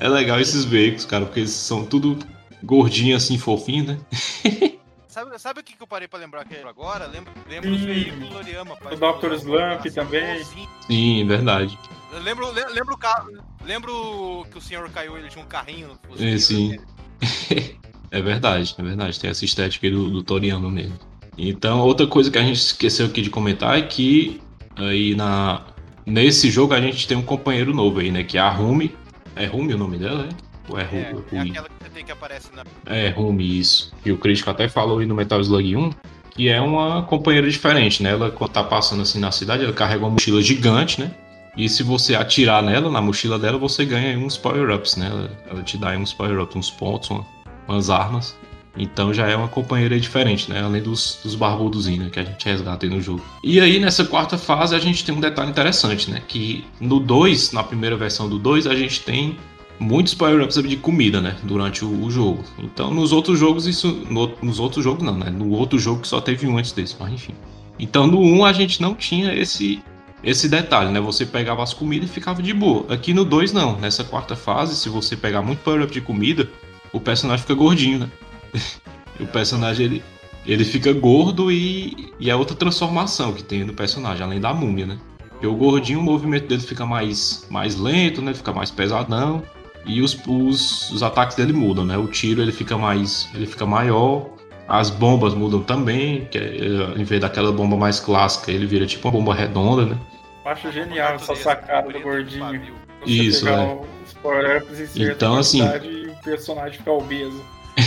É 0.00 0.08
legal 0.08 0.40
esses 0.40 0.64
veículos, 0.64 1.04
cara, 1.04 1.26
porque 1.26 1.40
eles 1.40 1.50
são 1.50 1.84
tudo 1.84 2.18
gordinho 2.62 3.16
assim, 3.16 3.36
fofinho, 3.36 3.84
né? 3.84 3.98
Sabe, 5.08 5.38
sabe 5.38 5.60
o 5.60 5.64
que, 5.64 5.74
que 5.74 5.82
eu 5.82 5.86
parei 5.86 6.06
pra 6.06 6.18
lembrar 6.20 6.42
aqui 6.42 6.56
agora? 6.58 7.06
Lembro, 7.06 7.32
lembro 7.48 7.70
dos 7.70 7.80
veículos 7.80 8.28
do 8.28 8.34
Toriyama. 8.36 8.74
O 8.74 8.96
Dr. 8.96 9.32
Slump 9.34 9.84
também. 9.92 10.44
Sim, 10.86 11.26
verdade. 11.26 11.76
Eu 12.12 12.20
lembro, 12.20 12.52
le- 12.52 12.66
lembro 12.68 12.94
o 12.94 12.98
carro. 12.98 13.32
Lembro 13.64 14.46
que 14.52 14.58
o 14.58 14.60
senhor 14.60 14.88
caiu, 14.90 15.18
ele 15.18 15.28
tinha 15.28 15.44
um 15.44 15.48
carrinho. 15.48 15.98
no 16.08 16.24
É, 16.24 16.38
sim. 16.38 16.76
É 18.12 18.22
verdade, 18.22 18.74
é 18.78 18.82
verdade. 18.82 19.18
Tem 19.18 19.30
essa 19.30 19.44
estética 19.44 19.86
aí 19.86 19.92
do, 19.92 20.08
do 20.08 20.22
Toriano 20.22 20.70
mesmo. 20.70 20.96
Então, 21.36 21.80
outra 21.80 22.06
coisa 22.06 22.30
que 22.30 22.38
a 22.38 22.42
gente 22.42 22.56
esqueceu 22.56 23.06
aqui 23.06 23.20
de 23.20 23.28
comentar 23.30 23.76
é 23.76 23.82
que 23.82 24.40
aí 24.76 25.14
na, 25.16 25.62
nesse 26.08 26.50
jogo 26.50 26.74
a 26.74 26.80
gente 26.80 27.06
tem 27.06 27.16
um 27.16 27.22
companheiro 27.22 27.74
novo 27.74 28.00
aí, 28.00 28.10
né? 28.10 28.24
Que 28.24 28.38
é 28.38 28.40
a 28.40 28.50
Rumi. 28.50 28.94
É 29.36 29.46
Rumi 29.46 29.74
o 29.74 29.78
nome 29.78 29.98
dela, 29.98 30.28
é? 30.28 30.72
Ou 30.72 30.78
é, 30.78 30.84
Rumi? 30.84 31.24
É, 31.32 31.36
é 31.36 31.40
aquela 31.40 31.68
que 31.68 31.90
tem 31.90 32.04
que 32.04 32.12
aparece 32.12 32.48
na. 32.54 32.64
É, 32.86 33.08
Rumi, 33.10 33.58
isso. 33.58 33.92
E 34.04 34.10
o 34.10 34.18
crítico 34.18 34.50
até 34.50 34.68
falou 34.68 34.98
aí 34.98 35.06
no 35.06 35.14
Metal 35.14 35.40
Slug 35.40 35.76
1 35.76 35.90
que 36.38 36.48
é 36.48 36.60
uma 36.60 37.02
companheira 37.02 37.50
diferente, 37.50 38.00
né? 38.00 38.12
Ela, 38.12 38.30
quando 38.30 38.52
tá 38.52 38.62
passando 38.62 39.02
assim 39.02 39.18
na 39.18 39.32
cidade, 39.32 39.64
ela 39.64 39.72
carrega 39.72 40.04
uma 40.04 40.10
mochila 40.10 40.40
gigante, 40.40 41.00
né? 41.00 41.10
E 41.56 41.68
se 41.68 41.82
você 41.82 42.14
atirar 42.14 42.62
nela, 42.62 42.88
na 42.88 43.00
mochila 43.02 43.36
dela, 43.36 43.58
você 43.58 43.84
ganha 43.84 44.16
uns 44.16 44.36
power-ups, 44.36 44.94
né? 44.94 45.08
Ela, 45.08 45.30
ela, 45.50 45.62
te 45.64 45.76
dá 45.76 45.88
uns 45.98 46.12
power-ups, 46.12 46.54
uns 46.54 46.70
pontos, 46.70 47.10
uma, 47.10 47.26
umas 47.66 47.90
armas. 47.90 48.36
Então 48.76 49.12
já 49.12 49.26
é 49.26 49.34
uma 49.34 49.48
companheira 49.48 49.98
diferente, 49.98 50.50
né? 50.50 50.62
Além 50.62 50.82
dos, 50.82 51.18
dos 51.22 51.34
barbudos 51.34 51.86
né? 51.86 52.08
que 52.10 52.20
a 52.20 52.24
gente 52.24 52.44
resgata 52.44 52.86
aí 52.86 52.90
no 52.90 53.00
jogo. 53.00 53.24
E 53.42 53.60
aí, 53.60 53.78
nessa 53.80 54.04
quarta 54.04 54.38
fase, 54.38 54.74
a 54.74 54.78
gente 54.78 55.04
tem 55.04 55.14
um 55.14 55.20
detalhe 55.20 55.50
interessante, 55.50 56.10
né? 56.10 56.22
Que 56.26 56.64
no 56.80 57.00
2, 57.00 57.52
na 57.52 57.62
primeira 57.64 57.96
versão 57.96 58.28
do 58.28 58.38
2, 58.38 58.66
a 58.66 58.74
gente 58.74 59.00
tem 59.00 59.36
muitos 59.78 60.14
power-ups 60.14 60.62
de 60.62 60.76
comida, 60.76 61.20
né? 61.20 61.36
Durante 61.42 61.84
o, 61.84 62.04
o, 62.04 62.10
jogo. 62.10 62.44
Então, 62.58 62.92
nos 62.92 63.12
outros 63.12 63.38
jogos, 63.38 63.66
isso. 63.66 63.88
No, 64.08 64.32
nos 64.42 64.58
outros 64.58 64.84
jogos, 64.84 65.02
não, 65.02 65.16
né? 65.16 65.30
No 65.30 65.50
outro 65.50 65.78
jogo 65.78 66.02
que 66.02 66.08
só 66.08 66.20
teve 66.20 66.46
um 66.46 66.56
antes 66.58 66.72
desse, 66.72 66.96
mas 66.98 67.12
enfim. 67.12 67.34
Então, 67.78 68.06
no 68.06 68.20
1, 68.20 68.44
a 68.44 68.52
gente 68.52 68.80
não 68.80 68.94
tinha 68.94 69.34
esse. 69.34 69.82
Esse 70.22 70.48
detalhe, 70.48 70.90
né? 70.90 71.00
Você 71.00 71.24
pegava 71.24 71.62
as 71.62 71.72
comidas 71.72 72.10
e 72.10 72.12
ficava 72.12 72.42
de 72.42 72.52
boa. 72.52 72.92
Aqui 72.92 73.14
no 73.14 73.24
2, 73.24 73.52
não. 73.52 73.78
Nessa 73.78 74.02
quarta 74.02 74.34
fase, 74.34 74.74
se 74.74 74.88
você 74.88 75.16
pegar 75.16 75.42
muito 75.42 75.60
power-up 75.60 75.92
de 75.92 76.00
comida, 76.00 76.50
o 76.92 76.98
personagem 76.98 77.42
fica 77.42 77.54
gordinho, 77.54 78.00
né? 78.00 78.10
o 79.20 79.26
personagem 79.26 79.86
ele, 79.86 80.04
ele 80.46 80.64
fica 80.64 80.92
gordo 80.92 81.50
e, 81.50 82.12
e 82.18 82.30
é 82.30 82.36
outra 82.36 82.56
transformação 82.56 83.32
que 83.32 83.42
tem 83.42 83.64
no 83.64 83.74
personagem, 83.74 84.22
além 84.22 84.40
da 84.40 84.52
múmia, 84.54 84.86
né? 84.86 84.98
Porque 85.30 85.46
o 85.46 85.54
gordinho, 85.54 86.00
o 86.00 86.02
movimento 86.02 86.48
dele 86.48 86.60
fica 86.60 86.84
mais, 86.84 87.46
mais 87.48 87.76
lento, 87.76 88.20
né? 88.20 88.32
Ele 88.32 88.38
fica 88.38 88.52
mais 88.52 88.70
pesadão. 88.70 89.42
E 89.86 90.02
os, 90.02 90.18
os, 90.26 90.90
os 90.90 91.02
ataques 91.02 91.36
dele 91.36 91.52
mudam, 91.52 91.84
né? 91.84 91.96
O 91.96 92.08
tiro 92.08 92.42
ele 92.42 92.50
fica 92.50 92.76
mais. 92.76 93.28
ele 93.34 93.46
fica 93.46 93.64
maior. 93.64 94.30
As 94.68 94.90
bombas 94.90 95.32
mudam 95.32 95.62
também, 95.62 96.26
que 96.26 96.36
é, 96.36 97.00
em 97.00 97.04
vez 97.04 97.20
daquela 97.20 97.50
bomba 97.52 97.76
mais 97.76 98.00
clássica, 98.00 98.50
ele 98.50 98.66
vira 98.66 98.84
tipo 98.84 99.08
uma 99.08 99.12
bomba 99.12 99.34
redonda, 99.34 99.86
né? 99.86 99.98
Acho 100.44 100.70
genial 100.72 101.14
essa 101.14 101.34
sacada 101.36 101.90
do 101.90 102.00
gordinho. 102.00 102.60
Você 103.00 103.10
Isso, 103.10 103.44
né? 103.44 103.78
Os 104.04 104.12
power-ups 104.14 104.96
então, 104.96 105.36
assim, 105.36 105.62
e 105.84 106.08
o 106.08 106.16
personagem 106.22 106.78
ficar 106.78 106.92
obeso. 106.92 107.42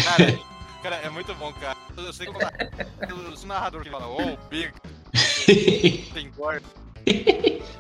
Cara, 0.06 0.40
cara, 0.82 0.98
é 0.98 1.10
muito 1.10 1.34
bom, 1.36 1.54
cara. 1.54 1.78
Eu 1.96 2.12
sei 2.12 2.28
que 2.28 2.34
o 2.34 3.48
narrador 3.48 3.84
que 3.84 3.90
fala, 3.90 4.08
oh, 4.08 4.38
big, 4.50 4.74
tem 6.14 6.30
gordo. 6.32 6.68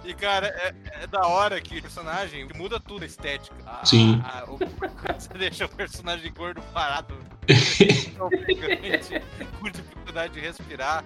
E, 0.03 0.13
cara, 0.13 0.47
é, 0.47 1.03
é, 1.03 1.07
da 1.07 1.27
hora 1.27 1.61
que 1.61 1.77
o 1.77 1.81
personagem 1.81 2.47
muda 2.55 2.79
tudo 2.79 3.03
a 3.03 3.05
estética. 3.05 3.55
A, 3.65 3.85
Sim. 3.85 4.21
A, 4.23 4.45
o, 4.49 4.57
você 5.17 5.33
deixa 5.37 5.65
o 5.65 5.69
personagem 5.69 6.33
gordo 6.33 6.61
parado, 6.73 7.15
com 9.59 9.69
dificuldade 9.69 10.33
de 10.33 10.39
respirar. 10.39 11.03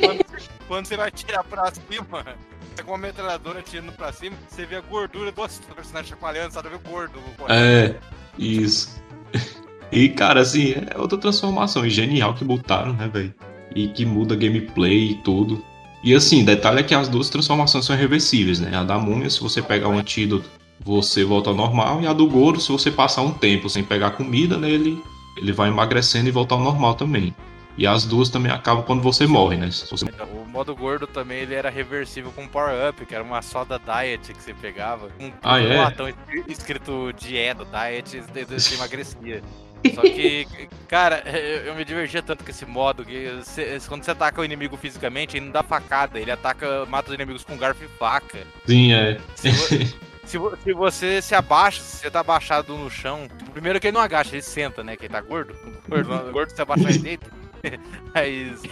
Quando, 0.00 0.24
quando, 0.66 0.86
você 0.86 0.96
vai 0.96 1.10
tirar 1.10 1.44
pra 1.44 1.70
cima, 1.72 2.24
tá 2.76 2.82
com 2.82 2.92
uma 2.92 2.98
metralhadora 2.98 3.62
tirando 3.62 3.92
pra 3.92 4.12
cima, 4.12 4.36
você 4.48 4.66
vê 4.66 4.76
a 4.76 4.80
gordura 4.80 5.30
do 5.30 5.74
personagem 5.74 6.10
chacoalhando, 6.10 6.54
sabe? 6.54 6.68
Vê 6.68 6.76
o 6.76 6.80
gordo. 6.80 7.20
É, 7.48 7.98
isso. 8.38 9.00
E, 9.92 10.08
cara, 10.08 10.40
assim, 10.40 10.74
é 10.74 10.98
outra 10.98 11.18
transformação 11.18 11.88
genial 11.88 12.34
que 12.34 12.44
botaram, 12.44 12.92
né, 12.92 13.08
velho? 13.08 13.34
E 13.74 13.88
que 13.88 14.04
muda 14.04 14.36
gameplay 14.36 15.10
e 15.10 15.14
tudo. 15.16 15.64
E 16.02 16.14
assim, 16.14 16.44
detalhe 16.44 16.80
é 16.80 16.82
que 16.82 16.94
as 16.94 17.08
duas 17.08 17.28
transformações 17.28 17.84
são 17.84 17.96
reversíveis, 17.96 18.58
né? 18.60 18.76
A 18.76 18.82
da 18.82 18.98
múmia, 18.98 19.28
se 19.28 19.40
você 19.40 19.60
pegar 19.60 19.88
um 19.88 19.98
antídoto, 19.98 20.48
você 20.82 21.24
volta 21.24 21.50
ao 21.50 21.56
normal. 21.56 22.00
E 22.00 22.06
a 22.06 22.12
do 22.12 22.26
Goro, 22.26 22.60
se 22.60 22.72
você 22.72 22.90
passar 22.90 23.22
um 23.22 23.32
tempo 23.32 23.68
sem 23.68 23.84
pegar 23.84 24.12
comida 24.12 24.56
nele, 24.56 25.02
ele 25.36 25.52
vai 25.52 25.68
emagrecendo 25.68 26.28
e 26.28 26.32
voltar 26.32 26.54
ao 26.54 26.62
normal 26.62 26.94
também. 26.94 27.34
E 27.76 27.86
as 27.86 28.04
duas 28.04 28.28
também 28.28 28.50
acabam 28.50 28.84
quando 28.84 29.02
você 29.02 29.26
morre, 29.26 29.56
né? 29.56 29.70
Você... 29.70 30.04
O 30.04 30.48
modo 30.48 30.74
gordo 30.74 31.06
também 31.06 31.38
ele 31.38 31.54
era 31.54 31.70
reversível 31.70 32.32
com 32.32 32.46
Power 32.46 32.90
Up, 32.90 33.06
que 33.06 33.14
era 33.14 33.22
uma 33.22 33.40
soda 33.40 33.78
diet 33.78 34.34
que 34.34 34.42
você 34.42 34.52
pegava. 34.52 35.08
Um, 35.20 35.30
ah, 35.42 35.54
um 35.54 35.58
é? 35.58 35.76
latão 35.78 36.12
escrito 36.48 37.12
dieta, 37.12 37.64
diet, 37.64 38.22
você 38.48 38.74
emagrecia. 38.74 39.42
Só 39.94 40.02
que, 40.02 40.46
cara, 40.88 41.22
eu 41.64 41.74
me 41.74 41.84
divertia 41.84 42.22
tanto 42.22 42.44
com 42.44 42.50
esse 42.50 42.66
modo 42.66 43.04
que 43.04 43.30
você, 43.30 43.78
quando 43.88 44.04
você 44.04 44.10
ataca 44.10 44.40
o 44.40 44.44
inimigo 44.44 44.76
fisicamente, 44.76 45.36
ele 45.36 45.46
não 45.46 45.52
dá 45.52 45.62
facada, 45.62 46.18
ele 46.18 46.30
ataca, 46.30 46.84
mata 46.86 47.08
os 47.08 47.14
inimigos 47.14 47.44
com 47.44 47.56
garfo 47.56 47.84
e 47.84 47.88
faca. 47.98 48.38
Sim, 48.66 48.92
é. 48.92 49.18
Se, 49.34 49.50
se, 50.24 50.38
se 50.62 50.72
você 50.72 51.22
se 51.22 51.34
abaixa, 51.34 51.80
se 51.80 51.98
você 51.98 52.10
tá 52.10 52.20
abaixado 52.20 52.76
no 52.76 52.90
chão, 52.90 53.26
primeiro 53.52 53.80
que 53.80 53.88
ele 53.88 53.96
não 53.96 54.02
agacha, 54.02 54.34
ele 54.34 54.42
senta, 54.42 54.84
né? 54.84 54.96
Que 54.96 55.06
ele 55.06 55.12
tá 55.12 55.20
gordo. 55.20 55.54
Gordo, 55.88 56.08
gordo 56.32 56.50
você 56.50 56.62
abaixar 56.62 56.90
ele 56.90 56.98
deita. 56.98 57.40
Mas 58.14 58.62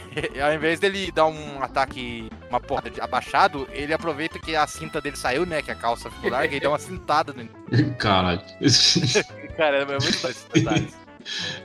ao 0.42 0.54
invés 0.54 0.80
dele 0.80 1.12
dar 1.12 1.26
um 1.26 1.62
ataque, 1.62 2.30
uma 2.48 2.58
porta 2.58 2.88
de 2.88 3.00
abaixado, 3.00 3.68
ele 3.70 3.92
aproveita 3.92 4.38
que 4.38 4.56
a 4.56 4.66
cinta 4.66 5.00
dele 5.00 5.16
saiu, 5.16 5.44
né? 5.44 5.60
Que 5.60 5.70
a 5.70 5.74
calça 5.74 6.10
ficou 6.10 6.30
larga 6.30 6.56
e 6.56 6.60
dá 6.60 6.70
uma 6.70 6.78
cintada 6.78 7.34
no. 7.34 7.94
Caralho. 7.96 8.40
Cara, 9.58 9.78
é 9.78 9.84
muito. 9.84 10.88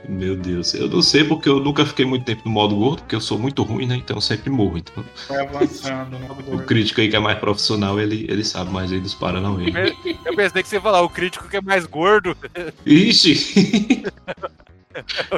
Meu 0.08 0.36
Deus, 0.36 0.74
eu 0.74 0.88
não 0.88 1.00
sei 1.00 1.24
porque 1.24 1.48
eu 1.48 1.60
nunca 1.60 1.86
fiquei 1.86 2.04
muito 2.04 2.24
tempo 2.24 2.42
no 2.44 2.50
modo 2.50 2.74
gordo, 2.74 2.98
porque 2.98 3.14
eu 3.14 3.20
sou 3.20 3.38
muito 3.38 3.62
ruim, 3.62 3.86
né? 3.86 3.96
Então 3.96 4.16
eu 4.16 4.20
sempre 4.20 4.50
morro. 4.50 4.76
Então... 4.76 5.02
Vai 5.28 5.46
avançando 5.46 6.18
modo 6.18 6.42
gordo. 6.42 6.56
O 6.56 6.66
crítico 6.66 7.00
aí 7.00 7.08
que 7.08 7.16
é 7.16 7.20
mais 7.20 7.38
profissional, 7.38 7.98
ele, 7.98 8.26
ele 8.28 8.44
sabe 8.44 8.70
mais 8.72 8.92
aí 8.92 9.00
dos 9.00 9.14
Paranauê. 9.14 9.72
Eu 10.26 10.34
pensei 10.34 10.62
que 10.62 10.68
você 10.68 10.76
ia 10.76 10.82
falar, 10.82 11.02
o 11.02 11.08
crítico 11.08 11.48
que 11.48 11.56
é 11.56 11.62
mais 11.62 11.86
gordo. 11.86 12.36
Ixi! 12.84 14.02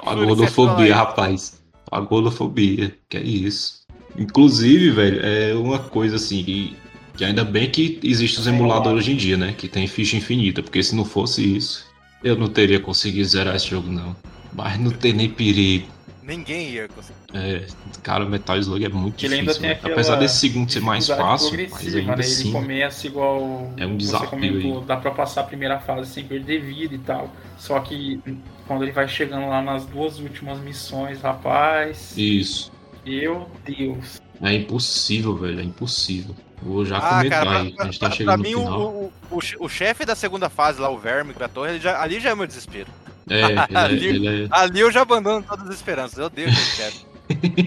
A 0.04 0.14
gordofobia, 0.14 0.96
rapaz. 0.96 1.62
A 1.92 2.00
gordofobia, 2.00 2.96
que 3.08 3.18
é 3.18 3.22
isso. 3.22 3.86
Inclusive, 4.18 4.90
velho, 4.90 5.20
é 5.24 5.54
uma 5.54 5.78
coisa 5.78 6.16
assim 6.16 6.42
que, 6.42 6.76
que 7.16 7.24
ainda 7.24 7.44
bem 7.44 7.70
que 7.70 8.00
existem 8.02 8.40
os 8.40 8.46
emuladores 8.46 9.04
hoje 9.04 9.12
em 9.12 9.16
dia, 9.16 9.36
né? 9.36 9.54
Que 9.56 9.68
tem 9.68 9.86
ficha 9.86 10.16
infinita, 10.16 10.62
porque 10.62 10.82
se 10.82 10.96
não 10.96 11.04
fosse 11.04 11.56
isso, 11.56 11.85
eu 12.26 12.36
não 12.36 12.48
teria 12.48 12.80
conseguido 12.80 13.28
zerar 13.28 13.54
esse 13.54 13.68
jogo, 13.68 13.90
não. 13.90 14.16
Mas 14.52 14.78
não 14.80 14.90
tem 14.90 15.12
nem 15.12 15.30
perigo. 15.30 15.86
Ninguém 16.22 16.70
ia 16.70 16.88
conseguir. 16.88 17.16
É, 17.32 17.66
cara, 18.02 18.24
o 18.24 18.28
Metal 18.28 18.58
Slug 18.58 18.84
é 18.84 18.88
muito 18.88 19.24
ele 19.24 19.40
difícil. 19.42 19.62
Né? 19.62 19.78
Apesar 19.80 20.16
desse 20.16 20.38
segundo 20.40 20.72
ser 20.72 20.80
mais 20.80 21.06
fácil, 21.06 21.56
mas 21.70 21.94
ainda 21.94 22.16
né? 22.16 22.20
assim. 22.20 22.48
Ele 22.48 22.52
começa 22.52 23.06
igual. 23.06 23.72
É 23.76 23.86
um 23.86 23.96
desafio. 23.96 24.30
Comentou, 24.30 24.80
aí. 24.80 24.84
dá 24.86 24.96
pra 24.96 25.12
passar 25.12 25.42
a 25.42 25.44
primeira 25.44 25.78
fase 25.78 26.10
sem 26.10 26.24
perder 26.24 26.62
vida 26.62 26.96
e 26.96 26.98
tal. 26.98 27.30
Só 27.56 27.78
que 27.78 28.20
quando 28.66 28.82
ele 28.82 28.90
vai 28.90 29.06
chegando 29.06 29.48
lá 29.48 29.62
nas 29.62 29.86
duas 29.86 30.18
últimas 30.18 30.58
missões, 30.58 31.20
rapaz. 31.20 32.12
Isso. 32.16 32.72
Meu 33.04 33.48
Deus. 33.64 34.20
É 34.42 34.52
impossível, 34.52 35.36
velho. 35.36 35.60
É 35.60 35.62
impossível. 35.62 36.34
Vou 36.62 36.84
já 36.84 36.98
ah, 36.98 37.18
comentar 37.18 37.44
cara, 37.44 37.60
aí, 37.60 37.74
a 37.78 37.84
gente 37.84 37.98
tá 37.98 38.10
chegando 38.10 38.34
pra 38.34 38.48
mim, 38.48 38.54
no 38.54 38.60
final. 38.60 38.80
O, 38.80 39.12
o, 39.30 39.40
o, 39.60 39.68
chefe 39.68 40.04
da 40.04 40.14
segunda 40.14 40.48
fase 40.48 40.80
lá, 40.80 40.88
o 40.88 40.98
Verme 40.98 41.32
da 41.34 41.48
torre, 41.48 41.78
já, 41.78 42.00
ali 42.00 42.18
já 42.18 42.30
é 42.30 42.34
meu 42.34 42.46
desespero. 42.46 42.88
É, 43.28 43.42
ele 43.44 43.58
é, 43.58 43.76
ali, 43.76 44.06
ele 44.06 44.44
é... 44.44 44.48
ali 44.50 44.80
eu 44.80 44.90
já 44.90 45.02
abandono 45.02 45.44
todas 45.46 45.68
as 45.68 45.74
esperanças. 45.74 46.18
Eu 46.18 46.30
Deus, 46.30 46.52
eu 46.52 46.76
quero. 46.76 47.66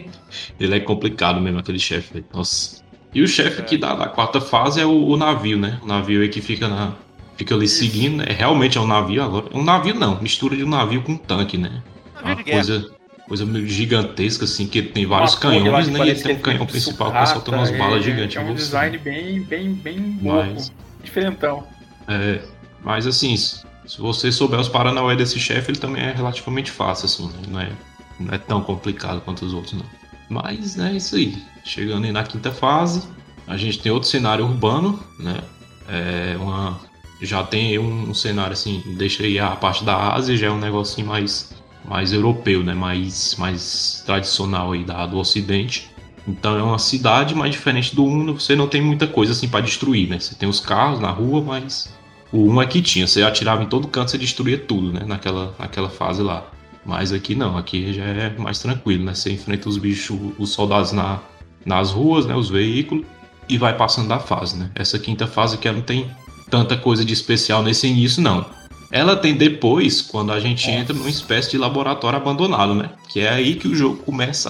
ele 0.59 0.75
é 0.75 0.79
complicado 0.79 1.39
mesmo, 1.39 1.59
aquele 1.59 1.79
chefe, 1.79 2.25
Nossa. 2.33 2.79
E 3.13 3.21
o 3.21 3.27
chefe 3.27 3.61
é. 3.61 3.65
que 3.65 3.77
dá 3.77 3.95
da 3.95 4.07
quarta 4.07 4.39
fase 4.39 4.79
é 4.79 4.85
o, 4.85 5.07
o, 5.07 5.17
navio, 5.17 5.57
né? 5.57 5.79
O 5.81 5.87
navio 5.87 6.21
aí 6.21 6.29
que 6.29 6.41
fica 6.41 6.67
na. 6.67 6.93
Fica 7.35 7.55
ali 7.55 7.65
Isso. 7.65 7.79
seguindo, 7.79 8.17
né? 8.17 8.25
Realmente 8.29 8.77
é 8.77 8.81
um 8.81 8.87
navio 8.87 9.23
agora. 9.23 9.45
Um 9.53 9.63
navio 9.63 9.95
não, 9.95 10.21
mistura 10.21 10.55
de 10.55 10.63
um 10.63 10.69
navio 10.69 11.01
com 11.01 11.13
um 11.13 11.17
tanque, 11.17 11.57
né? 11.57 11.81
Navio 12.15 12.35
uma 12.35 12.43
coisa, 12.43 12.91
coisa 13.29 13.45
gigantesca, 13.65 14.43
assim, 14.43 14.67
que 14.67 14.81
tem 14.81 15.05
vários 15.05 15.35
uma 15.35 15.39
canhões, 15.39 15.87
né? 15.87 16.07
E 16.07 16.15
tem 16.15 16.35
um 16.35 16.39
canhão 16.39 16.65
principal 16.65 17.11
que 17.11 17.25
soltando 17.27 17.55
umas 17.55 17.71
balas 17.71 18.01
é, 18.01 18.03
gigantes. 18.03 18.35
É 18.35 18.41
um 18.41 18.53
design 18.53 18.97
bem, 18.97 19.41
bem, 19.41 19.73
bem 19.73 20.19
louco, 20.21 20.51
mas, 20.53 20.71
diferentão. 21.01 21.65
É, 22.07 22.41
mas 22.83 23.07
assim, 23.07 23.37
se 23.37 23.61
você 23.97 24.31
souber 24.31 24.59
os 24.59 24.67
paranauê 24.67 25.15
desse 25.15 25.39
chefe, 25.39 25.71
ele 25.71 25.79
também 25.79 26.03
é 26.03 26.11
relativamente 26.11 26.71
fácil, 26.71 27.05
assim, 27.05 27.27
né? 27.27 27.41
não, 27.47 27.59
é, 27.61 27.71
não 28.19 28.33
é 28.33 28.37
tão 28.37 28.61
complicado 28.61 29.21
quanto 29.21 29.45
os 29.45 29.53
outros, 29.53 29.73
não. 29.73 29.85
Mas 30.27 30.77
é 30.77 30.93
isso 30.93 31.15
aí. 31.15 31.41
Chegando 31.63 32.05
aí 32.05 32.11
na 32.11 32.23
quinta 32.23 32.51
fase, 32.51 33.07
a 33.47 33.57
gente 33.57 33.79
tem 33.79 33.91
outro 33.91 34.09
cenário 34.09 34.45
urbano, 34.45 34.99
né? 35.19 35.41
É 35.87 36.37
uma, 36.37 36.79
já 37.21 37.43
tem 37.43 37.77
um, 37.79 38.09
um 38.09 38.13
cenário 38.13 38.53
assim, 38.53 38.81
deixa 38.97 39.23
aí 39.23 39.39
a 39.39 39.55
parte 39.55 39.83
da 39.83 40.13
Ásia, 40.13 40.37
já 40.37 40.47
é 40.47 40.51
um 40.51 40.59
negocinho 40.59 41.07
mais, 41.07 41.51
mais 41.85 42.13
europeu, 42.13 42.63
né? 42.63 42.73
Mais, 42.73 43.35
mais 43.37 44.03
tradicional 44.05 44.71
aí 44.71 44.83
da, 44.83 45.05
do 45.05 45.17
Ocidente. 45.17 45.89
Então 46.27 46.57
é 46.57 46.61
uma 46.61 46.77
cidade 46.77 47.33
mais 47.33 47.51
diferente 47.51 47.95
do 47.95 48.03
Uno, 48.05 48.39
você 48.39 48.55
não 48.55 48.67
tem 48.67 48.81
muita 48.81 49.07
coisa 49.07 49.31
assim 49.31 49.47
para 49.47 49.61
destruir, 49.61 50.07
né? 50.09 50.19
Você 50.19 50.35
tem 50.35 50.47
os 50.47 50.59
carros 50.59 50.99
na 50.99 51.09
rua, 51.09 51.41
mas 51.41 51.91
o 52.31 52.47
1 52.51 52.61
é 52.61 52.67
que 52.67 52.81
tinha, 52.81 53.07
você 53.07 53.23
atirava 53.23 53.63
em 53.63 53.67
todo 53.67 53.87
canto, 53.87 54.11
você 54.11 54.17
destruía 54.17 54.57
tudo, 54.57 54.93
né? 54.93 55.01
Naquela, 55.05 55.55
naquela 55.57 55.89
fase 55.89 56.21
lá. 56.21 56.45
Mas 56.85 57.11
aqui 57.11 57.35
não, 57.35 57.57
aqui 57.57 57.93
já 57.93 58.03
é 58.03 58.29
mais 58.37 58.59
tranquilo, 58.59 59.03
né? 59.05 59.13
Você 59.13 59.31
enfrenta 59.31 59.67
os 59.67 59.77
bichos, 59.77 60.17
os 60.37 60.51
soldados 60.51 60.91
na, 60.91 61.19
nas 61.65 61.91
ruas, 61.91 62.25
né? 62.25 62.35
Os 62.35 62.49
veículos, 62.49 63.05
e 63.47 63.57
vai 63.57 63.75
passando 63.75 64.07
da 64.07 64.19
fase, 64.19 64.57
né? 64.57 64.69
Essa 64.75 64.99
quinta 64.99 65.25
fase 65.25 65.57
que 65.57 65.71
não 65.71 65.81
tem 65.81 66.09
tanta 66.49 66.77
coisa 66.77 67.03
de 67.03 67.13
especial 67.13 67.63
nesse 67.63 67.87
início, 67.87 68.21
não. 68.21 68.45
Ela 68.91 69.15
tem 69.15 69.35
depois, 69.35 70.01
quando 70.01 70.31
a 70.31 70.39
gente 70.39 70.69
entra 70.69 70.95
numa 70.95 71.09
espécie 71.09 71.51
de 71.51 71.57
laboratório 71.57 72.17
abandonado, 72.17 72.73
né? 72.73 72.89
Que 73.07 73.21
é 73.21 73.29
aí 73.29 73.55
que 73.55 73.67
o 73.67 73.75
jogo 73.75 73.97
começa 73.97 74.49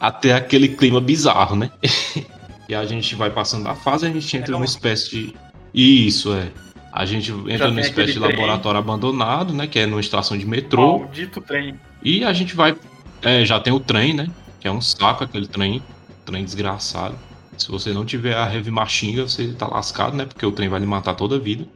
a, 0.00 0.06
a 0.08 0.10
ter 0.12 0.32
aquele 0.32 0.68
clima 0.68 1.00
bizarro, 1.00 1.56
né? 1.56 1.70
e 2.68 2.74
a 2.74 2.84
gente 2.84 3.14
vai 3.16 3.30
passando 3.30 3.64
da 3.64 3.74
fase, 3.74 4.06
a 4.06 4.10
gente 4.10 4.36
entra 4.36 4.52
numa 4.52 4.64
espécie 4.64 5.10
de. 5.10 5.34
Isso, 5.74 6.32
é. 6.32 6.50
A 6.92 7.04
gente 7.04 7.32
entra 7.48 7.66
numa 7.68 7.80
espécie 7.80 8.12
de 8.12 8.20
laboratório 8.20 8.78
abandonado, 8.78 9.52
né? 9.52 9.66
Que 9.66 9.80
é 9.80 9.86
numa 9.86 10.00
estação 10.00 10.38
de 10.38 10.46
metrô. 10.46 11.00
Maldito 11.00 11.40
trem. 11.40 11.74
E 12.04 12.24
a 12.24 12.32
gente 12.32 12.54
vai. 12.54 12.76
É, 13.20 13.44
já 13.44 13.58
tem 13.58 13.72
o 13.72 13.80
trem, 13.80 14.12
né? 14.12 14.28
Que 14.60 14.68
é 14.68 14.70
um 14.70 14.80
saco 14.80 15.24
aquele 15.24 15.48
trem. 15.48 15.82
Trem 16.24 16.44
desgraçado. 16.44 17.16
Se 17.58 17.68
você 17.68 17.92
não 17.92 18.04
tiver 18.04 18.36
a 18.36 18.52
Heavy 18.52 18.70
Machine, 18.70 19.22
você 19.22 19.48
tá 19.48 19.66
lascado, 19.66 20.16
né? 20.16 20.24
Porque 20.24 20.46
o 20.46 20.52
trem 20.52 20.68
vai 20.68 20.78
lhe 20.78 20.86
matar 20.86 21.14
toda 21.14 21.34
a 21.34 21.38
vida. 21.38 21.66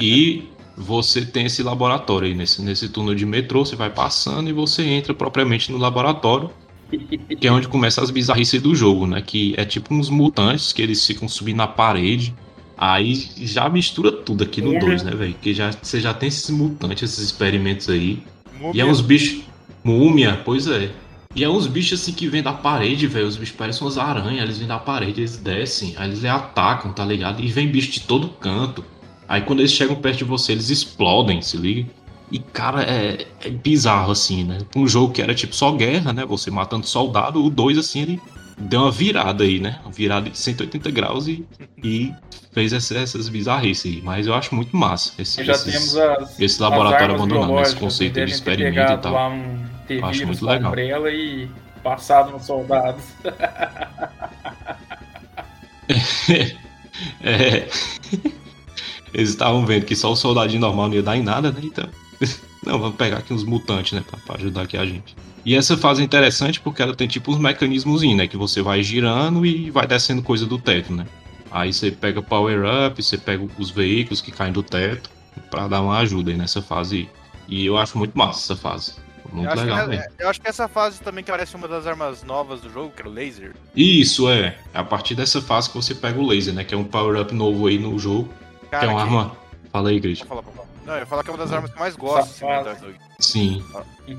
E 0.00 0.48
você 0.76 1.24
tem 1.24 1.46
esse 1.46 1.62
laboratório 1.62 2.28
aí, 2.28 2.34
nesse, 2.34 2.60
nesse 2.62 2.88
túnel 2.88 3.14
de 3.14 3.24
metrô, 3.24 3.64
você 3.64 3.76
vai 3.76 3.90
passando 3.90 4.48
e 4.48 4.52
você 4.52 4.82
entra 4.84 5.14
propriamente 5.14 5.70
no 5.70 5.78
laboratório. 5.78 6.50
Que 7.40 7.48
é 7.48 7.52
onde 7.52 7.66
começa 7.66 8.02
as 8.02 8.10
bizarrices 8.10 8.62
do 8.62 8.74
jogo, 8.74 9.06
né? 9.06 9.20
Que 9.20 9.54
é 9.56 9.64
tipo 9.64 9.92
uns 9.92 10.08
mutantes 10.08 10.72
que 10.72 10.80
eles 10.80 11.04
ficam 11.04 11.26
subindo 11.28 11.56
na 11.56 11.66
parede. 11.66 12.34
Aí 12.76 13.14
já 13.36 13.68
mistura 13.68 14.12
tudo 14.12 14.44
aqui 14.44 14.60
no 14.60 14.78
2, 14.78 15.02
né, 15.02 15.10
velho? 15.12 15.34
Que 15.40 15.52
já, 15.52 15.70
você 15.70 16.00
já 16.00 16.14
tem 16.14 16.28
esses 16.28 16.50
mutantes, 16.50 17.10
esses 17.10 17.24
experimentos 17.24 17.88
aí. 17.88 18.22
Múmia. 18.60 18.72
E 18.74 18.80
é 18.80 18.84
uns 18.84 19.00
bichos. 19.00 19.42
Múmia, 19.82 20.40
pois 20.44 20.66
é. 20.66 20.90
E 21.34 21.42
é 21.42 21.48
uns 21.48 21.66
bichos 21.66 22.00
assim 22.00 22.12
que 22.12 22.28
vêm 22.28 22.42
da 22.42 22.52
parede, 22.52 23.06
velho. 23.06 23.26
Os 23.26 23.36
bichos 23.36 23.56
parecem 23.56 23.82
umas 23.82 23.98
aranhas, 23.98 24.44
eles 24.44 24.58
vêm 24.58 24.68
da 24.68 24.78
parede, 24.78 25.20
eles 25.20 25.36
descem, 25.36 25.94
aí 25.96 26.08
eles 26.08 26.24
atacam, 26.24 26.92
tá 26.92 27.04
ligado? 27.04 27.42
E 27.42 27.48
vem 27.48 27.68
bicho 27.68 27.90
de 27.90 28.00
todo 28.00 28.28
canto. 28.28 28.84
Aí 29.28 29.42
quando 29.42 29.60
eles 29.60 29.72
chegam 29.72 29.96
perto 29.96 30.18
de 30.18 30.24
você, 30.24 30.52
eles 30.52 30.70
explodem, 30.70 31.40
se 31.40 31.56
liga? 31.56 31.88
E, 32.30 32.38
cara, 32.38 32.82
é, 32.82 33.26
é 33.44 33.50
bizarro, 33.50 34.10
assim, 34.10 34.44
né? 34.44 34.58
Um 34.74 34.88
jogo 34.88 35.12
que 35.12 35.22
era 35.22 35.34
tipo 35.34 35.54
só 35.54 35.70
guerra, 35.72 36.12
né? 36.12 36.24
Você 36.24 36.50
matando 36.50 36.86
soldado, 36.86 37.44
o 37.44 37.50
2, 37.50 37.78
assim, 37.78 38.02
ele 38.02 38.20
deu 38.58 38.80
uma 38.80 38.90
virada 38.90 39.44
aí, 39.44 39.60
né? 39.60 39.78
Uma 39.84 39.92
virada 39.92 40.30
de 40.30 40.38
180 40.38 40.90
graus 40.90 41.28
e, 41.28 41.46
e 41.82 42.12
fez 42.52 42.72
essas, 42.72 42.96
essas 42.96 43.28
bizarrices 43.28 43.92
aí. 43.92 44.02
Mas 44.02 44.26
eu 44.26 44.34
acho 44.34 44.54
muito 44.54 44.76
massa 44.76 45.12
esse, 45.20 45.44
já 45.44 45.52
esses, 45.52 45.72
temos 45.72 45.96
as, 45.96 46.40
esse 46.40 46.60
laboratório 46.60 47.14
abandonado, 47.14 47.60
esse 47.60 47.76
conceito 47.76 48.14
de 48.14 48.32
experimento 48.32 48.92
e 48.92 48.98
tal. 48.98 49.30
Um 49.30 49.64
eu 49.88 50.04
acho 50.06 50.26
muito 50.26 50.44
legal. 50.44 50.74
E 51.08 51.48
passado 51.82 52.32
nos 52.32 52.44
soldados. 52.46 53.04
é. 57.22 57.68
Eles 59.14 59.30
estavam 59.30 59.64
vendo 59.64 59.86
que 59.86 59.94
só 59.94 60.10
o 60.10 60.16
soldadinho 60.16 60.60
normal 60.60 60.88
não 60.88 60.96
ia 60.96 61.02
dar 61.02 61.16
em 61.16 61.22
nada, 61.22 61.52
né? 61.52 61.60
Então. 61.62 61.88
Não, 62.64 62.78
vamos 62.78 62.96
pegar 62.96 63.18
aqui 63.18 63.34
uns 63.34 63.44
mutantes, 63.44 63.92
né? 63.92 64.02
Pra, 64.08 64.18
pra, 64.18 64.36
ajudar 64.36 64.62
aqui 64.62 64.78
a 64.78 64.86
gente. 64.86 65.14
E 65.44 65.54
essa 65.54 65.76
fase 65.76 66.00
é 66.00 66.04
interessante 66.04 66.58
porque 66.58 66.80
ela 66.80 66.94
tem 66.94 67.06
tipo 67.06 67.30
uns 67.30 67.38
mecanismos, 67.38 68.02
né? 68.02 68.26
Que 68.26 68.38
você 68.38 68.62
vai 68.62 68.82
girando 68.82 69.44
e 69.44 69.70
vai 69.70 69.86
descendo 69.86 70.22
coisa 70.22 70.46
do 70.46 70.58
teto, 70.58 70.90
né? 70.90 71.04
Aí 71.50 71.74
você 71.74 71.90
pega 71.90 72.22
power 72.22 72.62
up, 72.64 73.02
você 73.02 73.18
pega 73.18 73.46
os 73.58 73.70
veículos 73.70 74.22
que 74.22 74.32
caem 74.32 74.50
do 74.50 74.62
teto 74.62 75.10
para 75.50 75.68
dar 75.68 75.82
uma 75.82 75.98
ajuda 75.98 76.30
aí 76.30 76.36
nessa 76.38 76.62
fase. 76.62 77.06
E 77.46 77.66
eu 77.66 77.76
acho 77.76 77.98
muito 77.98 78.16
massa 78.16 78.54
essa 78.54 78.60
fase. 78.60 78.94
Muito 79.30 79.50
eu 79.50 79.56
legal, 79.56 79.92
é, 79.92 80.08
Eu 80.18 80.28
acho 80.30 80.40
que 80.40 80.48
essa 80.48 80.68
fase 80.68 81.00
também 81.00 81.22
que 81.22 81.30
parece 81.30 81.54
uma 81.54 81.68
das 81.68 81.86
armas 81.86 82.22
novas 82.22 82.60
do 82.60 82.70
jogo, 82.70 82.92
que 82.94 83.02
era 83.02 83.08
o 83.08 83.12
laser. 83.12 83.54
Isso, 83.76 84.30
é. 84.30 84.56
É 84.72 84.78
a 84.78 84.84
partir 84.84 85.14
dessa 85.14 85.42
fase 85.42 85.68
que 85.68 85.76
você 85.76 85.94
pega 85.94 86.18
o 86.18 86.26
laser, 86.26 86.54
né? 86.54 86.64
Que 86.64 86.74
é 86.74 86.78
um 86.78 86.84
power-up 86.84 87.34
novo 87.34 87.66
aí 87.66 87.78
no 87.78 87.98
jogo. 87.98 88.32
Cara, 88.74 88.86
é 88.86 88.88
uma 88.88 88.96
que... 88.96 89.02
arma. 89.02 89.36
Fala 89.70 89.88
aí, 89.90 90.00
Gris. 90.00 90.22
Não, 90.86 90.94
eu 90.94 91.00
ia 91.00 91.06
falar 91.06 91.22
que 91.22 91.30
é 91.30 91.32
uma 91.32 91.38
das 91.38 91.52
armas 91.52 91.70
que 91.70 91.76
eu 91.76 91.80
mais 91.80 91.96
gosto. 91.96 92.44
Assim, 92.44 92.94
Sim. 93.18 93.64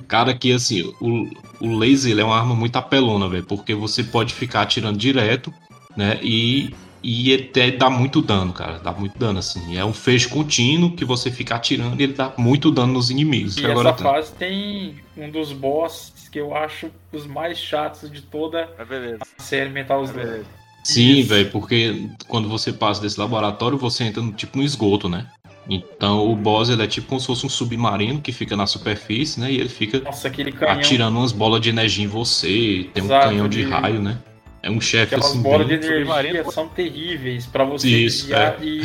Cara, 0.08 0.34
que 0.34 0.51
assim, 0.51 0.82
o, 0.99 1.30
o 1.60 1.78
laser 1.78 2.12
ele 2.12 2.22
é 2.22 2.26
uma 2.26 2.38
arma 2.38 2.56
muito 2.56 2.76
apelona, 2.76 3.30
velho. 3.30 3.45
Porque 3.45 3.74
você 3.74 4.03
pode 4.03 4.34
ficar 4.34 4.64
atirando 4.64 4.97
direto, 4.97 5.53
né? 5.95 6.20
E, 6.24 6.74
e 7.03 7.34
até 7.34 7.70
dá 7.72 7.89
muito 7.89 8.22
dano, 8.22 8.51
cara. 8.51 8.80
Dá 8.80 8.91
muito 8.91 9.18
dano, 9.18 9.39
assim. 9.39 9.78
É 9.78 9.86
um 9.86 9.93
feixe 9.93 10.28
contínuo 10.28 10.95
que 10.95 11.06
você 11.06 11.30
fica 11.30 11.56
atirando 11.56 11.99
e 11.99 12.03
ele 12.03 12.14
dá 12.14 12.34
muito 12.38 12.72
dano 12.72 12.93
nos 12.93 13.10
inimigos. 13.10 13.58
E 13.58 13.66
essa 13.66 13.93
fase 13.93 14.34
tem 14.34 14.95
um 15.16 15.30
dos 15.30 15.53
bosses 15.53 16.28
que 16.30 16.39
eu 16.39 16.56
acho 16.56 16.89
os 17.14 17.26
mais 17.26 17.58
chatos 17.58 18.12
de 18.12 18.22
toda 18.22 18.70
é 18.78 19.18
a 19.22 19.41
série 19.41 19.70
Metal 19.70 20.03
Slug. 20.03 20.28
É 20.28 20.64
Sim, 20.86 21.24
velho, 21.24 21.50
porque 21.50 22.10
quando 22.28 22.48
você 22.48 22.72
passa 22.72 23.02
desse 23.02 23.20
laboratório, 23.20 23.76
você 23.76 24.04
entra 24.04 24.22
no, 24.22 24.32
tipo 24.32 24.56
no 24.56 24.64
esgoto, 24.64 25.10
né? 25.10 25.28
Então 25.68 26.32
o 26.32 26.36
boss 26.36 26.70
ele 26.70 26.84
é 26.84 26.88
tipo 26.88 27.08
como 27.08 27.20
se 27.20 27.26
fosse 27.26 27.44
um 27.44 27.50
submarino 27.50 28.22
que 28.22 28.32
fica 28.32 28.56
na 28.56 28.68
superfície, 28.68 29.40
né? 29.40 29.52
E 29.52 29.60
ele 29.60 29.68
fica 29.68 30.00
Nossa, 30.00 30.30
canhão... 30.30 30.54
atirando 30.70 31.18
umas 31.18 31.32
bolas 31.32 31.60
de 31.60 31.70
energia 31.70 32.06
em 32.06 32.08
você, 32.08 32.88
tem 32.94 33.04
Exato, 33.04 33.26
um 33.26 33.30
canhão 33.30 33.50
de 33.50 33.64
raio, 33.64 34.00
né? 34.00 34.20
É 34.62 34.70
um 34.70 34.80
chefe 34.80 35.16
assim. 35.16 35.38
As 35.38 35.44
bolas 35.44 35.68
bem... 35.68 35.80
de 35.80 35.88
energia 35.88 36.52
são 36.52 36.68
terríveis 36.68 37.48
para 37.48 37.64
você 37.64 37.90
Isso, 37.90 38.32
é. 38.32 38.56
e 38.62 38.84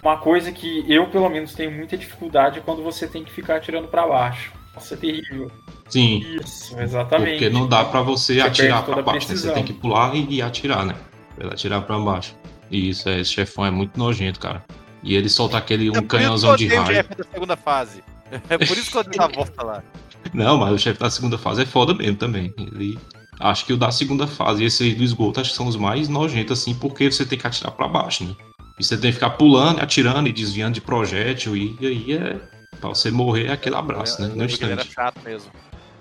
uma 0.00 0.18
coisa 0.18 0.52
que 0.52 0.84
eu 0.86 1.08
pelo 1.08 1.28
menos 1.28 1.52
tenho 1.52 1.72
muita 1.72 1.96
dificuldade 1.96 2.60
é 2.60 2.62
quando 2.62 2.80
você 2.80 3.08
tem 3.08 3.24
que 3.24 3.32
ficar 3.32 3.56
atirando 3.56 3.88
para 3.88 4.06
baixo. 4.06 4.52
Nossa, 4.72 4.94
é 4.94 4.96
terrível. 4.96 5.50
Sim. 5.88 6.24
Isso, 6.40 6.78
exatamente. 6.78 7.30
Porque 7.32 7.50
não 7.50 7.66
dá 7.66 7.84
para 7.84 8.02
você, 8.02 8.34
você 8.34 8.40
atirar 8.40 8.84
para 8.84 9.02
baixo, 9.02 9.28
né? 9.28 9.36
você 9.36 9.50
tem 9.50 9.64
que 9.64 9.72
pular 9.72 10.14
e 10.14 10.40
atirar, 10.40 10.86
né? 10.86 10.94
Pra 11.38 11.48
atirar 11.48 11.82
para 11.82 11.98
baixo. 11.98 12.36
E 12.70 12.90
isso, 12.90 13.08
é, 13.08 13.20
esse 13.20 13.32
chefão 13.32 13.64
é 13.64 13.70
muito 13.70 13.98
nojento, 13.98 14.40
cara. 14.40 14.64
E 15.02 15.14
ele 15.14 15.28
solta 15.28 15.58
aquele 15.58 15.90
um 15.90 15.96
é 15.96 16.02
canhãozão 16.02 16.56
de 16.56 16.66
raio. 16.66 16.82
o 16.82 16.86
chefe 16.86 17.14
da 17.14 17.24
segunda 17.24 17.56
fase. 17.56 18.02
É 18.50 18.58
por 18.58 18.76
isso 18.76 18.90
que 18.90 18.98
eu 18.98 19.04
dei 19.04 19.20
a 19.20 19.28
volta 19.28 19.64
lá. 19.64 19.82
Não, 20.34 20.58
mas 20.58 20.72
o 20.72 20.78
chefe 20.78 20.98
da 20.98 21.08
segunda 21.08 21.38
fase 21.38 21.62
é 21.62 21.66
foda 21.66 21.94
mesmo 21.94 22.16
também. 22.16 22.52
Ele. 22.58 22.98
Acho 23.40 23.64
que 23.64 23.72
o 23.72 23.76
da 23.76 23.92
segunda 23.92 24.26
fase 24.26 24.64
e 24.64 24.66
esse 24.66 24.82
aí 24.82 24.94
do 24.94 25.04
esgoto 25.04 25.40
acho 25.40 25.50
que 25.50 25.56
são 25.56 25.68
os 25.68 25.76
mais 25.76 26.08
nojentos, 26.08 26.60
assim, 26.60 26.74
porque 26.74 27.10
você 27.10 27.24
tem 27.24 27.38
que 27.38 27.46
atirar 27.46 27.70
para 27.70 27.86
baixo, 27.86 28.24
né? 28.24 28.34
E 28.78 28.84
você 28.84 28.96
tem 28.96 29.10
que 29.10 29.14
ficar 29.14 29.30
pulando, 29.30 29.80
atirando 29.80 30.28
e 30.28 30.32
desviando 30.32 30.74
de 30.74 30.80
projétil, 30.80 31.56
e 31.56 31.76
aí 31.80 32.12
é. 32.12 32.36
Pra 32.80 32.90
você 32.90 33.10
morrer 33.10 33.46
é 33.46 33.52
aquele 33.52 33.76
abraço, 33.76 34.20
né? 34.20 34.28
No 34.28 34.44
instante. 34.44 34.72
Era 34.72 34.84
chato 34.84 35.20
mesmo. 35.24 35.50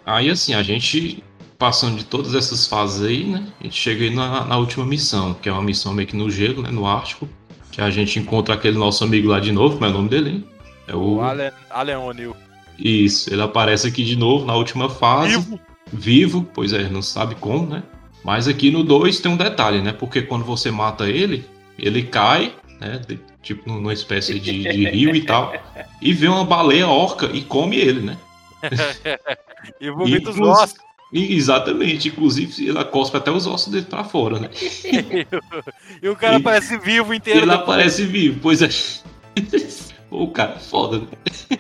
Aí 0.05 0.29
assim, 0.29 0.53
a 0.53 0.63
gente 0.63 1.23
passando 1.58 1.97
de 1.97 2.05
todas 2.05 2.36
essas 2.36 2.68
fases 2.68 3.03
aí, 3.03 3.24
né? 3.24 3.47
A 3.60 3.64
gente 3.64 3.76
chega 3.76 4.03
aí 4.03 4.14
na, 4.14 4.45
na 4.45 4.58
última 4.58 4.86
missão, 4.86 5.34
que 5.34 5.49
é 5.49 5.51
uma 5.51 5.64
missão 5.64 5.93
meio 5.93 6.08
que 6.08 6.16
no 6.16 6.30
gelo, 6.30 6.62
né? 6.62 6.70
No 6.72 6.86
Ártico 6.86 7.28
que 7.78 7.82
a 7.82 7.91
gente 7.91 8.18
encontra 8.18 8.55
aquele 8.55 8.76
nosso 8.76 9.03
amigo 9.03 9.28
lá 9.28 9.39
de 9.39 9.51
novo, 9.51 9.76
como 9.76 9.86
é 9.86 9.89
o 9.89 9.93
nome 9.93 10.10
dele, 10.10 10.30
hein? 10.32 10.47
É 10.88 10.95
o. 10.95 11.18
o 11.18 11.22
Allen, 11.22 11.51
Allen 11.70 11.95
O'Neill. 11.97 12.36
Isso, 12.80 13.32
ele 13.32 13.41
aparece 13.43 13.88
aqui 13.88 14.03
de 14.03 14.16
novo 14.16 14.45
na 14.45 14.55
última 14.55 14.89
fase. 14.89 15.38
Vivo. 15.38 15.60
Vivo, 15.93 16.49
pois 16.55 16.74
é, 16.74 16.89
não 16.89 17.03
sabe 17.03 17.36
como, 17.36 17.68
né? 17.68 17.84
Mas 18.24 18.47
aqui 18.47 18.72
no 18.72 18.84
2 18.84 19.20
tem 19.20 19.32
um 19.32 19.38
detalhe, 19.38 19.80
né? 19.80 19.93
Porque 19.93 20.24
quando 20.24 20.43
você 20.43 20.72
mata 20.72 21.08
ele, 21.08 21.45
ele 21.78 22.01
cai, 22.01 22.55
né? 22.82 22.99
De, 23.08 23.20
tipo 23.43 23.72
numa 23.72 23.93
espécie 23.93 24.39
de, 24.39 24.64
de 24.64 24.89
rio 24.89 25.16
e 25.16 25.22
tal. 25.22 25.53
E 26.01 26.14
vê 26.14 26.28
uma 26.28 26.45
baleia 26.45 26.88
orca 26.88 27.28
e 27.32 27.41
come 27.43 27.78
ele, 27.78 28.01
né? 28.01 28.18
e 29.80 29.91
vomita 29.91 30.32
os 30.32 30.39
ossos. 30.39 30.86
Exatamente, 31.12 32.10
inclusive 32.10 32.68
ela 32.70 32.84
cospe 32.84 33.16
até 33.16 33.32
os 33.32 33.47
ossos 33.47 33.72
dele 33.72 33.86
pra 33.86 34.03
fora, 34.03 34.39
né? 34.39 34.49
e 36.01 36.10
o 36.10 36.16
cara 36.16 36.34
e, 36.34 36.38
aparece 36.38 36.78
vivo 36.78 37.14
inteiro. 37.14 37.41
Ele 37.41 37.51
aparece 37.51 38.05
vivo, 38.05 38.39
pois 38.41 38.62
é. 38.62 38.70
o 40.12 40.28
cara 40.30 40.55
é 40.55 40.60
foda, 40.60 40.99
né? 40.99 41.58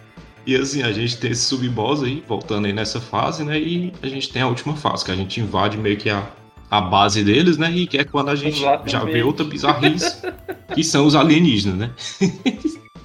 E 0.46 0.54
assim, 0.54 0.82
a 0.82 0.92
gente 0.92 1.16
tem 1.16 1.30
esse 1.30 1.40
sub-boss 1.40 2.02
aí, 2.02 2.22
voltando 2.28 2.66
aí 2.66 2.72
nessa 2.74 3.00
fase, 3.00 3.42
né? 3.42 3.58
E 3.58 3.92
a 4.02 4.06
gente 4.06 4.30
tem 4.30 4.42
a 4.42 4.46
última 4.46 4.76
fase, 4.76 5.02
que 5.02 5.10
a 5.10 5.16
gente 5.16 5.40
invade 5.40 5.78
meio 5.78 5.96
que 5.96 6.10
a, 6.10 6.28
a 6.70 6.82
base 6.82 7.24
deles, 7.24 7.56
né? 7.56 7.70
E 7.70 7.86
que 7.86 7.96
é 7.96 8.04
quando 8.04 8.28
a 8.28 8.36
gente 8.36 8.58
Exatamente. 8.58 8.92
já 8.92 9.02
vê 9.04 9.22
outra 9.22 9.42
bizarrice, 9.42 10.20
que 10.74 10.84
são 10.84 11.06
os 11.06 11.14
alienígenas, 11.14 11.78
né? 11.78 11.90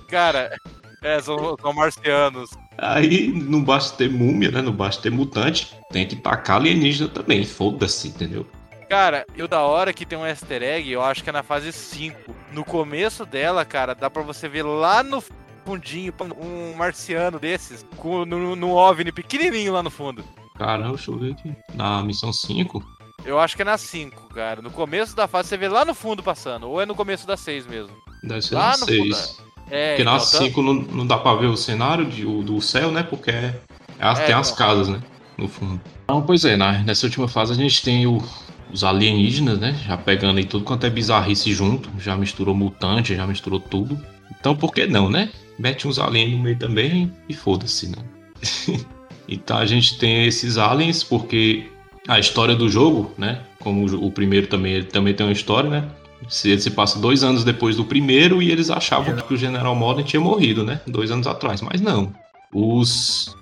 Cara, 0.09 0.53
é, 1.01 1.21
são, 1.21 1.55
são 1.61 1.71
marcianos. 1.71 2.49
Aí 2.81 3.27
não 3.27 3.63
basta 3.63 3.97
ter 3.97 4.09
múmia, 4.09 4.51
né? 4.51 4.61
Não 4.61 4.71
basta 4.71 5.01
ter 5.01 5.11
mutante. 5.11 5.75
Tem 5.91 6.07
que 6.07 6.15
tacar 6.15 6.57
alienígena 6.57 7.09
também. 7.09 7.43
Foda-se, 7.43 8.07
entendeu? 8.07 8.45
Cara, 8.89 9.25
e 9.35 9.43
o 9.43 9.47
da 9.47 9.61
hora 9.61 9.93
que 9.93 10.05
tem 10.05 10.17
um 10.17 10.25
easter 10.25 10.63
egg, 10.63 10.89
eu 10.89 11.03
acho 11.03 11.23
que 11.23 11.29
é 11.29 11.33
na 11.33 11.43
fase 11.43 11.71
5. 11.71 12.33
No 12.51 12.65
começo 12.65 13.25
dela, 13.25 13.63
cara, 13.63 13.93
dá 13.93 14.09
pra 14.09 14.23
você 14.23 14.49
ver 14.49 14.63
lá 14.63 15.03
no 15.03 15.23
fundinho 15.63 16.11
um 16.41 16.75
marciano 16.75 17.39
desses, 17.39 17.85
com, 17.97 18.25
no, 18.25 18.55
no 18.55 18.71
OVNI 18.71 19.11
pequenininho 19.11 19.73
lá 19.73 19.83
no 19.83 19.91
fundo. 19.91 20.23
Caramba, 20.57 20.95
deixa 20.95 21.11
eu 21.11 21.19
ver 21.19 21.33
aqui. 21.33 21.55
Na 21.75 22.01
missão 22.01 22.33
5? 22.33 22.83
Eu 23.23 23.39
acho 23.39 23.55
que 23.55 23.61
é 23.61 23.65
na 23.65 23.77
5, 23.77 24.33
cara. 24.33 24.61
No 24.61 24.71
começo 24.71 25.15
da 25.15 25.27
fase 25.27 25.49
você 25.49 25.57
vê 25.57 25.67
lá 25.67 25.85
no 25.85 25.93
fundo 25.93 26.23
passando, 26.23 26.67
ou 26.67 26.81
é 26.81 26.85
no 26.85 26.95
começo 26.95 27.27
da 27.27 27.37
6 27.37 27.67
mesmo. 27.67 27.95
Deve 28.23 28.41
ser 28.41 28.55
lá 28.55 28.77
na 28.77 28.85
6. 28.85 29.37
É, 29.71 29.89
Porque 29.89 30.01
então, 30.01 30.13
na 30.13 30.19
5 30.19 30.61
não, 30.61 30.73
não 30.73 31.05
dá 31.07 31.17
pra 31.17 31.35
ver 31.35 31.47
o 31.47 31.57
cenário 31.57 32.05
de, 32.05 32.25
o, 32.25 32.41
do 32.41 32.59
céu, 32.61 32.91
né? 32.91 33.03
Porque 33.03 33.31
é 33.31 33.55
As, 33.99 34.19
É, 34.19 34.25
tem 34.27 34.35
as 34.35 34.49
não. 34.49 34.57
casas, 34.57 34.87
né? 34.87 34.99
No 35.37 35.47
fundo. 35.47 35.79
Então, 36.05 36.21
pois 36.21 36.43
é, 36.45 36.55
na- 36.55 36.79
nessa 36.79 37.05
última 37.05 37.27
fase 37.27 37.51
a 37.51 37.55
gente 37.55 37.81
tem 37.83 38.07
o- 38.07 38.23
os 38.71 38.83
alienígenas, 38.83 39.59
né? 39.59 39.77
Já 39.85 39.97
pegando 39.97 40.37
aí 40.37 40.45
tudo 40.45 40.63
quanto 40.65 40.85
é 40.85 40.89
bizarrice 40.89 41.51
junto. 41.53 41.89
Já 41.99 42.15
misturou 42.15 42.55
mutante, 42.55 43.15
já 43.15 43.25
misturou 43.27 43.59
tudo. 43.59 43.99
Então 44.39 44.55
por 44.55 44.73
que 44.73 44.85
não, 44.87 45.09
né? 45.09 45.29
Mete 45.57 45.87
uns 45.87 45.99
aliens 45.99 46.31
no 46.31 46.39
meio 46.39 46.57
também 46.57 47.11
e 47.27 47.33
foda-se, 47.33 47.87
né? 47.89 47.97
então 49.27 49.57
a 49.57 49.65
gente 49.65 49.97
tem 49.97 50.25
esses 50.25 50.57
aliens 50.57 51.03
porque 51.03 51.65
a 52.07 52.17
história 52.19 52.55
do 52.55 52.69
jogo, 52.69 53.11
né? 53.17 53.41
Como 53.59 53.85
o 53.85 54.11
primeiro 54.11 54.47
também, 54.47 54.73
ele 54.73 54.85
também 54.85 55.13
tem 55.13 55.25
uma 55.25 55.33
história, 55.33 55.69
né? 55.69 55.83
Se 56.29 56.51
ele 56.51 56.61
se 56.61 56.69
passa 56.69 56.99
dois 56.99 57.23
anos 57.23 57.43
depois 57.43 57.75
do 57.75 57.83
primeiro 57.83 58.41
e 58.41 58.51
eles 58.51 58.69
achavam 58.69 59.15
que 59.15 59.33
o 59.33 59.37
General 59.37 59.75
Morgan 59.75 60.03
tinha 60.03 60.21
morrido, 60.21 60.63
né? 60.63 60.79
Dois 60.85 61.09
anos 61.09 61.25
atrás, 61.25 61.61
mas 61.61 61.81
não. 61.81 62.13
Os 62.53 63.35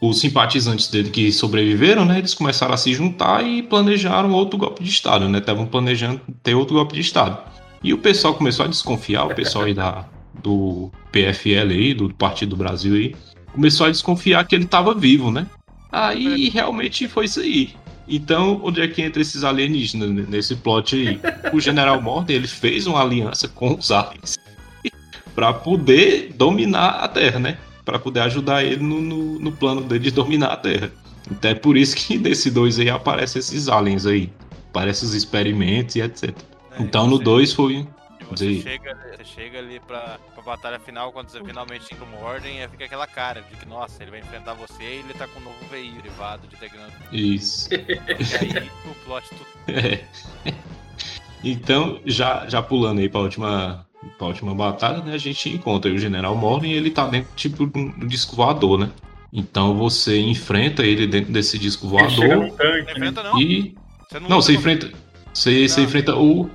os 0.00 0.20
simpatizantes 0.20 0.88
dele 0.88 1.10
que 1.10 1.32
sobreviveram, 1.32 2.04
né? 2.04 2.18
Eles 2.18 2.32
começaram 2.32 2.72
a 2.72 2.76
se 2.76 2.94
juntar 2.94 3.44
e 3.44 3.62
planejaram 3.62 4.32
outro 4.32 4.58
golpe 4.58 4.82
de 4.82 4.88
estado, 4.88 5.28
né? 5.28 5.38
Estavam 5.38 5.66
planejando 5.66 6.20
ter 6.42 6.54
outro 6.54 6.76
golpe 6.76 6.94
de 6.94 7.00
estado. 7.00 7.38
E 7.82 7.92
o 7.92 7.98
pessoal 7.98 8.34
começou 8.34 8.64
a 8.64 8.68
desconfiar, 8.68 9.24
o 9.24 9.34
pessoal 9.34 9.64
aí 9.64 9.74
da, 9.74 10.04
do 10.42 10.90
PFL 11.12 11.70
aí, 11.70 11.94
do 11.94 12.12
Partido 12.14 12.50
do 12.50 12.56
Brasil 12.56 12.94
aí, 12.94 13.14
começou 13.52 13.86
a 13.86 13.90
desconfiar 13.90 14.46
que 14.46 14.54
ele 14.54 14.64
estava 14.64 14.94
vivo, 14.94 15.30
né? 15.30 15.46
Aí 15.90 16.48
realmente 16.48 17.08
foi 17.08 17.24
isso 17.24 17.40
aí. 17.40 17.74
Então, 18.08 18.60
onde 18.64 18.80
é 18.80 18.88
que 18.88 19.02
entra 19.02 19.20
esses 19.20 19.44
alienígenas 19.44 20.28
nesse 20.28 20.56
plot 20.56 20.96
aí? 20.96 21.20
O 21.52 21.60
General 21.60 22.00
Morgan, 22.00 22.32
ele 22.32 22.48
fez 22.48 22.86
uma 22.86 23.02
aliança 23.02 23.46
com 23.48 23.74
os 23.74 23.90
aliens 23.90 24.38
para 25.34 25.52
poder 25.52 26.32
dominar 26.34 27.00
a 27.00 27.08
Terra, 27.08 27.38
né? 27.38 27.58
Para 27.84 27.98
poder 27.98 28.20
ajudar 28.20 28.64
ele 28.64 28.82
no, 28.82 29.00
no, 29.00 29.38
no 29.38 29.52
plano 29.52 29.82
dele 29.82 30.04
de 30.04 30.10
dominar 30.10 30.48
a 30.48 30.56
Terra. 30.56 30.90
Então 31.30 31.50
é 31.50 31.54
por 31.54 31.76
isso 31.76 31.94
que 31.94 32.16
nesse 32.18 32.50
2 32.50 32.78
aí 32.80 32.90
aparecem 32.90 33.40
esses 33.40 33.68
aliens 33.68 34.06
aí. 34.06 34.30
Aparecem 34.70 35.08
os 35.08 35.14
experimentos 35.14 35.96
e 35.96 36.00
etc. 36.00 36.30
né? 36.30 36.78
Então 36.80 37.06
no 37.06 37.18
você- 37.18 37.24
2 37.24 37.52
foi. 37.52 37.86
Você 38.30 38.60
chega, 38.60 38.94
você 39.16 39.24
chega 39.24 39.58
ali 39.58 39.80
pra, 39.80 40.18
pra 40.34 40.42
batalha 40.42 40.78
final, 40.78 41.12
quando 41.12 41.28
você 41.30 41.42
finalmente 41.42 41.92
entra 41.92 42.04
uma 42.04 42.18
ordem, 42.18 42.62
aí 42.62 42.68
fica 42.68 42.84
aquela 42.84 43.06
cara 43.06 43.42
de 43.42 43.56
que, 43.56 43.66
nossa, 43.66 44.02
ele 44.02 44.10
vai 44.10 44.20
enfrentar 44.20 44.54
você 44.54 44.82
e 44.82 44.86
ele 45.00 45.14
tá 45.14 45.26
com 45.28 45.40
um 45.40 45.44
novo 45.44 45.56
veículo 45.70 46.02
derivado 46.02 46.46
de 46.46 46.56
tecnologia. 46.56 46.98
Isso. 47.12 47.68
E 47.78 48.58
aí 48.58 48.70
o 48.84 48.94
plot 49.04 49.28
tudo. 49.30 49.46
É. 49.68 50.04
Então, 51.42 52.00
já, 52.04 52.46
já 52.48 52.60
pulando 52.62 52.98
aí 53.00 53.08
pra 53.08 53.20
última, 53.20 53.86
pra 54.16 54.26
última 54.26 54.54
batalha, 54.54 55.02
né? 55.02 55.14
A 55.14 55.18
gente 55.18 55.48
encontra 55.50 55.90
o 55.90 55.98
General 55.98 56.34
Morgan 56.36 56.66
e 56.66 56.72
ele 56.72 56.90
tá 56.90 57.06
dentro 57.06 57.30
tipo 57.36 57.64
um 57.76 58.06
disco 58.06 58.34
voador, 58.34 58.78
né? 58.78 58.90
Então 59.32 59.76
você 59.76 60.18
enfrenta 60.20 60.82
ele 60.82 61.06
dentro 61.06 61.32
desse 61.32 61.58
disco 61.58 61.86
Ele 61.98 62.10
chega 62.10 62.36
voador 62.36 62.56
tanque, 62.56 62.64
Não 62.64 62.72
né? 62.72 62.92
enfrenta, 62.92 63.22
não? 63.22 63.40
e. 63.40 63.76
Você 64.08 64.20
Não, 64.20 64.42
você 64.42 64.52
enfrenta. 64.54 64.90
Você, 65.32 65.68
você 65.68 65.80
Não. 65.80 65.86
enfrenta 65.86 66.16
o. 66.16 66.50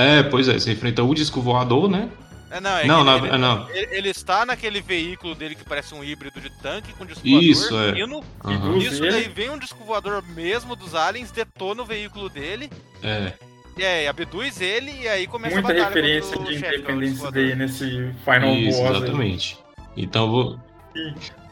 É, 0.00 0.22
pois 0.22 0.48
é, 0.48 0.54
você 0.58 0.72
enfrenta 0.72 1.02
o 1.02 1.14
disco 1.14 1.40
voador, 1.40 1.88
né? 1.88 2.08
É, 2.50 2.60
não, 2.60 2.78
é 2.78 2.86
não, 2.86 3.04
na- 3.04 3.16
ele, 3.16 3.28
é, 3.28 3.36
não. 3.38 3.70
ele, 3.70 3.96
ele 3.96 4.08
está 4.08 4.46
naquele 4.46 4.80
veículo 4.80 5.34
dele 5.34 5.54
que 5.54 5.64
parece 5.64 5.94
um 5.94 6.02
híbrido 6.02 6.40
de 6.40 6.48
tanque 6.48 6.94
com 6.94 7.04
disco 7.04 7.26
Isso, 7.26 7.68
voador. 7.70 7.98
é. 7.98 8.02
Aham. 8.02 8.68
Induz 8.76 8.84
Isso 8.92 9.02
daí 9.02 9.28
vem 9.28 9.50
um 9.50 9.58
disco 9.58 9.84
voador 9.84 10.22
mesmo 10.34 10.74
dos 10.74 10.94
aliens, 10.94 11.30
detona 11.30 11.82
o 11.82 11.84
veículo 11.84 12.30
dele, 12.30 12.70
É. 13.02 13.32
e 13.76 13.84
aí 13.84 14.08
abduz 14.08 14.62
ele, 14.62 14.90
e 15.02 15.06
aí 15.08 15.26
começa 15.26 15.56
Muita 15.60 15.72
a 15.72 15.74
batalha 15.74 15.88
referência 15.88 16.38
de 16.38 16.54
é 16.64 16.76
Independence 16.78 17.30
Day 17.32 17.54
nesse 17.54 17.84
Final 18.24 18.54
Isso, 18.54 18.78
Boss. 18.78 18.90
aí. 18.90 18.96
exatamente. 18.96 19.58
Então 19.96 20.30
vou. 20.30 20.58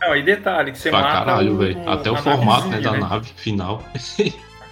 Não, 0.00 0.16
e 0.16 0.22
detalhe, 0.22 0.72
que 0.72 0.78
você 0.78 0.88
Pra 0.90 1.00
mata 1.02 1.12
caralho, 1.24 1.56
velho. 1.58 1.88
Até 1.88 2.10
o 2.10 2.14
a 2.14 2.18
formato 2.22 2.68
né, 2.68 2.80
da 2.80 2.92
nave 2.92 3.30
final. 3.36 3.84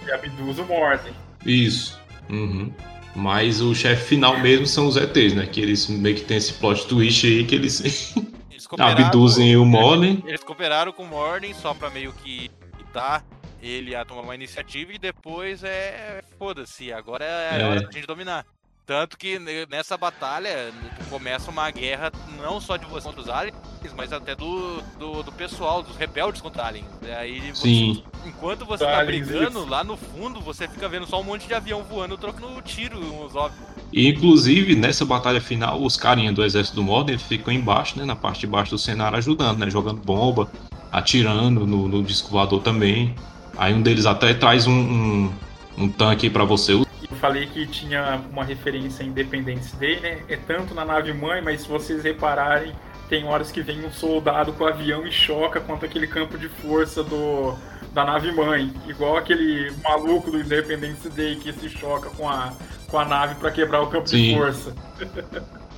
E 0.07 0.11
abduz 0.11 0.59
o 0.59 0.63
Morten. 0.65 1.13
Isso. 1.45 1.99
Uhum. 2.29 2.71
Mas 3.15 3.61
o 3.61 3.73
chefe 3.73 4.03
final 4.09 4.37
mesmo 4.39 4.67
são 4.67 4.87
os 4.87 4.97
ETs, 4.97 5.33
né? 5.33 5.45
Que 5.45 5.61
eles 5.61 5.87
meio 5.87 6.15
que 6.15 6.23
tem 6.23 6.37
esse 6.37 6.53
plot 6.53 6.85
twist 6.87 7.25
aí 7.25 7.45
que 7.45 7.55
eles 7.55 8.13
Eles 8.51 8.67
abduzem 8.77 9.55
o 9.55 9.65
Molly. 9.65 10.23
Eles 10.27 10.43
cooperaram 10.43 10.91
com 10.91 11.03
o 11.03 11.07
Morden 11.07 11.53
só 11.53 11.73
pra 11.73 11.89
meio 11.89 12.11
que 12.13 12.51
dar 12.93 13.23
ele 13.61 13.95
a 13.95 14.05
tomar 14.05 14.21
uma 14.21 14.35
iniciativa 14.35 14.93
e 14.93 14.99
depois 14.99 15.63
é. 15.63 16.21
Foda-se, 16.37 16.91
agora 16.91 17.23
é, 17.23 17.61
É. 17.61 17.63
hora 17.63 17.81
da 17.81 17.91
gente 17.91 18.05
dominar. 18.05 18.45
Tanto 18.85 19.17
que 19.17 19.39
ne- 19.39 19.65
nessa 19.65 19.97
batalha 19.97 20.71
começa 21.09 21.49
uma 21.49 21.69
guerra 21.71 22.11
não 22.39 22.61
só 22.61 22.77
de 22.77 22.85
você 22.85 23.07
contra 23.07 23.21
os 23.21 23.29
aliens, 23.29 23.55
mas 23.97 24.13
até 24.13 24.35
do, 24.35 24.79
do, 24.99 25.23
do 25.23 25.31
pessoal, 25.31 25.81
dos 25.81 25.95
rebeldes 25.97 26.39
contra 26.39 26.67
aliens. 26.67 26.85
Aí 27.17 27.51
você- 27.51 27.61
Sim. 27.63 28.03
enquanto 28.25 28.63
você 28.63 28.85
tá 28.85 28.99
aliens, 28.99 29.27
brigando, 29.27 29.59
isso. 29.61 29.67
lá 29.69 29.83
no 29.83 29.97
fundo 29.97 30.39
você 30.39 30.67
fica 30.67 30.87
vendo 30.87 31.07
só 31.07 31.19
um 31.19 31.23
monte 31.23 31.47
de 31.47 31.53
avião 31.55 31.83
voando, 31.83 32.15
trocando 32.15 32.61
tiro 32.61 32.99
uns 32.99 33.35
óbvios. 33.35 33.65
E 33.91 34.07
inclusive 34.07 34.75
nessa 34.75 35.03
batalha 35.03 35.41
final, 35.41 35.81
os 35.81 35.97
carinha 35.97 36.31
do 36.31 36.43
exército 36.43 36.75
do 36.75 36.83
Modern 36.83 37.17
ficam 37.17 37.51
embaixo, 37.51 37.97
né? 37.97 38.05
Na 38.05 38.15
parte 38.15 38.41
de 38.41 38.47
baixo 38.47 38.71
do 38.71 38.77
cenário 38.77 39.17
ajudando, 39.17 39.57
né? 39.57 39.69
Jogando 39.69 39.99
bomba, 39.99 40.47
atirando 40.91 41.65
no, 41.65 41.87
no 41.87 42.03
disco 42.03 42.29
voador 42.29 42.61
também. 42.61 43.15
Aí 43.57 43.73
um 43.73 43.81
deles 43.81 44.05
até 44.05 44.33
traz 44.33 44.67
um, 44.67 44.73
um, 44.73 45.33
um 45.77 45.89
tanque 45.89 46.29
pra 46.29 46.43
você 46.43 46.84
Eu 47.09 47.17
falei 47.17 47.45
que 47.47 47.65
tinha 47.67 48.21
uma 48.31 48.43
referência 48.43 49.03
a 49.03 49.07
Independence 49.07 49.75
Day, 49.75 49.99
né? 49.99 50.19
É 50.27 50.35
tanto 50.35 50.73
na 50.73 50.83
nave 50.85 51.13
mãe, 51.13 51.41
mas 51.41 51.61
se 51.61 51.67
vocês 51.67 52.03
repararem, 52.03 52.73
tem 53.09 53.25
horas 53.25 53.51
que 53.51 53.61
vem 53.61 53.85
um 53.85 53.91
soldado 53.91 54.53
com 54.53 54.63
o 54.63 54.67
avião 54.67 55.05
e 55.05 55.11
choca 55.11 55.59
contra 55.61 55.87
aquele 55.87 56.07
campo 56.07 56.37
de 56.37 56.49
força 56.49 57.03
do, 57.03 57.55
da 57.93 58.03
nave 58.03 58.31
mãe. 58.31 58.73
Igual 58.87 59.17
aquele 59.17 59.71
maluco 59.83 60.31
do 60.31 60.39
Independence 60.39 61.07
Day 61.09 61.35
que 61.35 61.53
se 61.53 61.69
choca 61.69 62.09
com 62.09 62.27
a, 62.27 62.51
com 62.87 62.97
a 62.99 63.05
nave 63.05 63.35
pra 63.35 63.51
quebrar 63.51 63.81
o 63.81 63.87
campo 63.87 64.05
de 64.05 64.11
Sim. 64.17 64.35
força. 64.35 64.75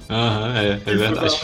Aham, 0.09 0.57
é, 0.57 0.71
é 0.73 0.95
verdade. 0.95 1.35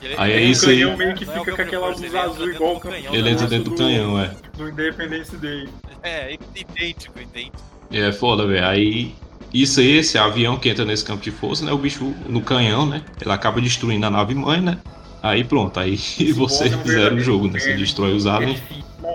Ele- 0.00 0.14
Aí 0.16 0.32
é 0.32 0.40
isso 0.40 0.70
aí. 0.70 0.82
O 0.82 0.88
canhão 0.88 0.96
meio 0.96 1.14
que 1.14 1.24
é 1.24 1.26
fica 1.26 1.44
campo 1.44 1.50
com 1.50 1.56
de 1.56 1.62
aquela 1.62 1.88
luz 1.88 2.14
azul 2.14 2.32
dentro 2.46 2.54
igual 2.54 2.72
do 2.72 2.76
o 2.78 2.80
campo 2.80 2.94
canhão, 2.94 3.12
de 3.12 3.18
Ele 3.18 3.28
entra 3.30 3.46
dentro 3.46 3.70
do 3.70 3.76
canhão, 3.76 4.18
é. 4.18 4.30
do 4.56 4.68
Independence 4.68 5.36
Day. 5.36 5.68
É, 6.02 6.32
idêntico, 6.56 7.20
idêntico. 7.20 7.71
É 7.92 8.12
foda, 8.12 8.46
velho. 8.46 8.66
Aí. 8.66 9.14
Isso 9.52 9.80
aí, 9.80 9.98
esse 9.98 10.16
avião 10.16 10.56
que 10.56 10.70
entra 10.70 10.82
nesse 10.84 11.04
campo 11.04 11.22
de 11.22 11.30
força, 11.30 11.62
né? 11.64 11.72
O 11.72 11.76
bicho 11.78 12.14
no 12.26 12.40
canhão, 12.40 12.86
né? 12.86 13.02
Ele 13.20 13.30
acaba 13.30 13.60
destruindo 13.60 14.06
a 14.06 14.10
nave 14.10 14.34
mãe, 14.34 14.60
né? 14.62 14.78
Aí 15.22 15.44
pronto, 15.44 15.78
aí 15.78 15.96
você 16.32 16.32
boss 16.32 16.60
é 16.62 16.76
um 16.76 16.84
zera 16.84 17.14
o 17.14 17.20
jogo, 17.20 17.48
né? 17.48 17.58
Você 17.58 17.74
destrói 17.74 18.14
os 18.14 18.26
aliens 18.26 18.60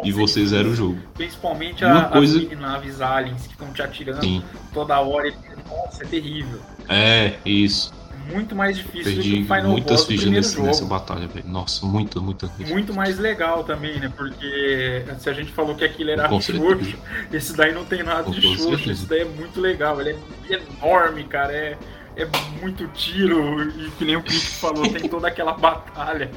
e 0.03 0.11
você 0.11 0.45
zera 0.45 0.67
o 0.67 0.75
jogo. 0.75 0.99
Principalmente 1.15 1.83
a, 1.83 2.03
coisa- 2.05 2.39
as 2.39 2.59
naves 2.59 3.01
aliens 3.01 3.47
que 3.47 3.53
estão 3.53 3.73
te 3.73 3.81
atirando 3.81 4.21
Sim. 4.23 4.43
toda 4.73 4.99
hora. 4.99 5.33
Nossa, 5.67 6.03
é 6.03 6.07
terrível. 6.07 6.59
É, 6.87 7.33
isso. 7.43 7.91
Muito 8.33 8.55
mais 8.55 8.77
difícil 8.77 9.15
do 9.15 9.21
que 9.21 9.29
Perdi 9.29 9.41
o 9.41 9.45
Final 9.45 9.63
muitas 9.71 9.91
Boss 9.91 10.01
do 10.01 10.07
fichas 10.07 10.21
primeiro 10.23 10.45
nesse- 10.45 10.55
jogo. 10.55 10.67
nessa 10.67 10.85
batalha, 10.85 11.27
velho. 11.27 11.47
Nossa, 11.47 11.85
muitas, 11.85 12.21
muitas 12.21 12.51
fichas. 12.51 12.71
Muito 12.71 12.93
mais 12.93 13.17
legal 13.19 13.63
também, 13.63 13.99
né? 13.99 14.11
Porque 14.15 15.03
se 15.19 15.29
a 15.29 15.33
gente 15.33 15.51
falou 15.51 15.75
que 15.75 15.83
aquilo 15.85 16.11
era 16.11 16.27
xoxo, 16.29 16.97
esse 17.31 17.55
daí 17.55 17.73
não 17.73 17.85
tem 17.85 18.03
nada 18.03 18.23
Com 18.23 18.31
de 18.31 18.41
xoxo. 18.41 18.89
Esse 18.91 19.05
daí 19.05 19.21
é 19.21 19.25
muito 19.25 19.59
legal. 19.59 19.99
Ele 20.01 20.17
é 20.49 20.53
enorme, 20.81 21.23
cara. 21.25 21.51
É, 21.53 21.77
é 22.15 22.27
muito 22.61 22.87
tiro. 22.89 23.63
E 23.69 23.89
que 23.91 24.05
nem 24.05 24.15
o 24.15 24.21
Pete 24.21 24.39
falou, 24.39 24.87
tem 24.91 25.07
toda 25.09 25.27
aquela 25.27 25.53
batalha 25.53 26.29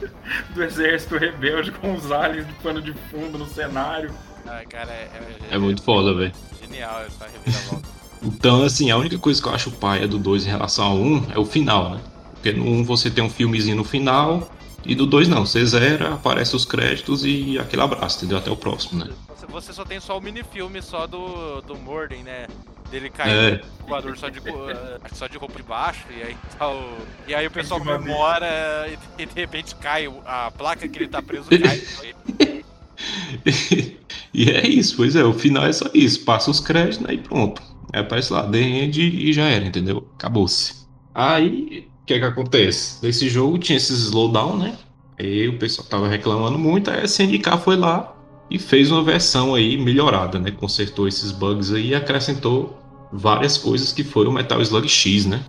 do 0.55 0.63
exército 0.63 1.17
rebelde 1.17 1.73
com 1.73 1.95
os 1.95 2.11
aliens 2.13 2.47
de 2.47 2.53
pano 2.55 2.81
de 2.83 2.93
fundo 3.11 3.37
no 3.39 3.47
cenário. 3.47 4.11
Ah, 4.47 4.63
cara, 4.69 4.91
é, 4.91 5.11
É 5.51 5.59
muito 5.59 5.83
foda, 5.83 6.15
velho. 6.15 6.33
genial 6.61 7.03
essa 7.07 7.27
reviravolta. 7.27 8.00
Então, 8.23 8.63
assim, 8.63 8.91
a 8.91 8.97
única 8.97 9.19
coisa 9.19 9.41
que 9.41 9.49
eu 9.49 9.55
acho 9.55 9.71
paia 9.73 10.07
do 10.07 10.19
2 10.19 10.47
em 10.47 10.51
relação 10.51 10.85
ao 10.85 10.97
1 10.97 11.27
é 11.35 11.39
o 11.39 11.45
final, 11.45 11.91
né? 11.91 12.01
Porque 12.35 12.53
no 12.53 12.67
1 12.67 12.85
você 12.85 13.11
tem 13.11 13.25
um 13.25 13.31
filmezinho 13.31 13.77
no 13.77 13.85
final, 13.85 14.51
e 14.85 14.95
do 14.95 15.07
2 15.07 15.29
não. 15.29 15.45
Você 15.45 15.65
zera, 15.65 16.15
aparece 16.15 16.55
os 16.57 16.65
créditos 16.65 17.25
e 17.25 17.59
aquele 17.59 17.83
abraço, 17.83 18.19
entendeu? 18.19 18.39
Até 18.39 18.51
o 18.51 18.57
próximo, 18.57 19.05
né? 19.05 19.11
Você, 19.51 19.73
só 19.73 19.85
tem 19.85 19.99
só 20.01 20.17
o 20.17 20.21
minifilme 20.21 20.81
só 20.81 21.07
do, 21.07 21.61
do 21.63 21.77
Morden, 21.77 22.23
né? 22.23 22.47
Dele 22.91 23.11
cair 23.11 23.55
É. 23.55 23.65
no 23.81 23.87
voador 23.89 24.17
só 24.17 24.29
de, 24.29 24.41
só 25.15 25.27
de 25.27 25.37
roupa 25.39 25.57
de 25.57 25.63
baixo, 25.63 26.05
e 26.11 26.23
aí 26.23 26.37
tá 26.59 26.69
o. 26.69 26.99
E 27.27 27.35
aí 27.35 27.47
o 27.47 27.51
pessoal 27.51 27.81
comemora 27.81 28.89
e, 28.89 29.23
e 29.23 29.27
de 29.27 29.35
repente 29.35 29.75
cai 29.77 30.13
a 30.27 30.51
placa 30.51 30.89
que 30.89 30.99
ele 30.99 31.09
tá 31.09 31.23
preso 31.23 31.49
cai. 31.49 31.83
e 34.35 34.51
é 34.51 34.67
isso, 34.67 34.97
pois 34.97 35.15
é, 35.15 35.25
o 35.25 35.33
final 35.33 35.65
é 35.65 35.73
só 35.73 35.87
isso. 35.95 36.25
Passa 36.25 36.51
os 36.51 36.61
créditos, 36.61 37.09
aí 37.09 37.19
pronto. 37.19 37.63
Aí 37.93 38.01
aparece 38.01 38.33
lá, 38.33 38.47
The 38.47 38.59
End 38.59 39.01
e 39.01 39.33
já 39.33 39.45
era, 39.45 39.65
entendeu? 39.65 40.07
Acabou-se. 40.15 40.87
Aí, 41.15 41.89
o 42.03 42.07
que 42.07 42.15
é 42.15 42.19
que 42.19 42.25
acontece? 42.25 43.05
Nesse 43.05 43.29
jogo 43.29 43.59
tinha 43.59 43.77
esses 43.77 44.05
slowdown, 44.05 44.57
né? 44.57 44.79
Aí 45.19 45.49
o 45.49 45.59
pessoal 45.59 45.87
tava 45.89 46.09
reclamando 46.09 46.59
muito, 46.59 46.91
aí 46.91 47.01
a 47.01 47.05
SNK 47.05 47.59
foi 47.63 47.77
lá 47.77 48.17
e 48.51 48.59
fez 48.59 48.91
uma 48.91 49.03
versão 49.03 49.55
aí 49.55 49.77
melhorada, 49.77 50.39
né? 50.39 50.51
Consertou 50.51 51.07
esses 51.07 51.31
bugs 51.31 51.73
aí 51.73 51.89
e 51.89 51.95
acrescentou 51.95 52.79
várias 53.13 53.59
coisas 53.59 53.93
que 53.93 54.03
o 54.03 54.33
Metal 54.33 54.61
Slug 54.63 54.89
X, 54.89 55.27
né? 55.27 55.45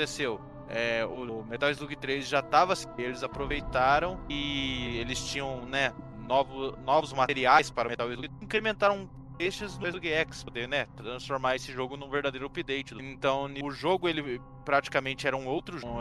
aconteceu? 0.00 0.40
É, 0.68 1.04
o 1.04 1.44
Metal 1.44 1.68
Slug 1.70 1.96
3 1.96 2.26
já 2.26 2.38
estava 2.38 2.72
assim, 2.74 2.88
eles 2.96 3.22
aproveitaram 3.24 4.20
e 4.28 4.98
eles 4.98 5.18
tinham, 5.26 5.66
né, 5.66 5.92
novo, 6.28 6.76
novos 6.84 7.12
materiais 7.12 7.70
para 7.70 7.88
o 7.88 7.90
Metal 7.90 8.08
Slug, 8.12 8.30
incrementaram 8.40 9.10
estes 9.40 9.78
no 9.78 9.86
Slug 9.86 10.08
X, 10.08 10.44
poder, 10.44 10.68
né, 10.68 10.86
transformar 10.96 11.56
esse 11.56 11.72
jogo 11.72 11.96
num 11.96 12.10
verdadeiro 12.10 12.46
update. 12.46 12.94
Então, 12.94 13.50
o 13.62 13.70
jogo 13.70 14.08
ele 14.08 14.40
praticamente 14.64 15.26
era 15.26 15.36
um 15.36 15.46
outro 15.46 15.78
jogo. 15.78 16.00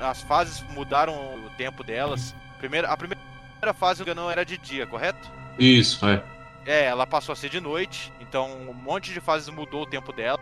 as 0.00 0.22
fases 0.22 0.62
mudaram 0.74 1.14
o 1.44 1.50
tempo 1.56 1.82
delas. 1.82 2.34
Primeiro, 2.58 2.88
a 2.88 2.96
primeira 2.96 3.20
fase 3.74 4.04
não 4.14 4.30
era 4.30 4.44
de 4.44 4.58
dia, 4.58 4.86
correto? 4.86 5.30
Isso, 5.58 6.06
é. 6.06 6.22
É, 6.64 6.84
ela 6.84 7.06
passou 7.06 7.32
a 7.32 7.36
ser 7.36 7.48
de 7.48 7.60
noite, 7.60 8.12
então 8.20 8.52
um 8.68 8.72
monte 8.72 9.12
de 9.12 9.20
fases 9.20 9.48
mudou 9.48 9.82
o 9.82 9.86
tempo 9.86 10.12
dela 10.12 10.38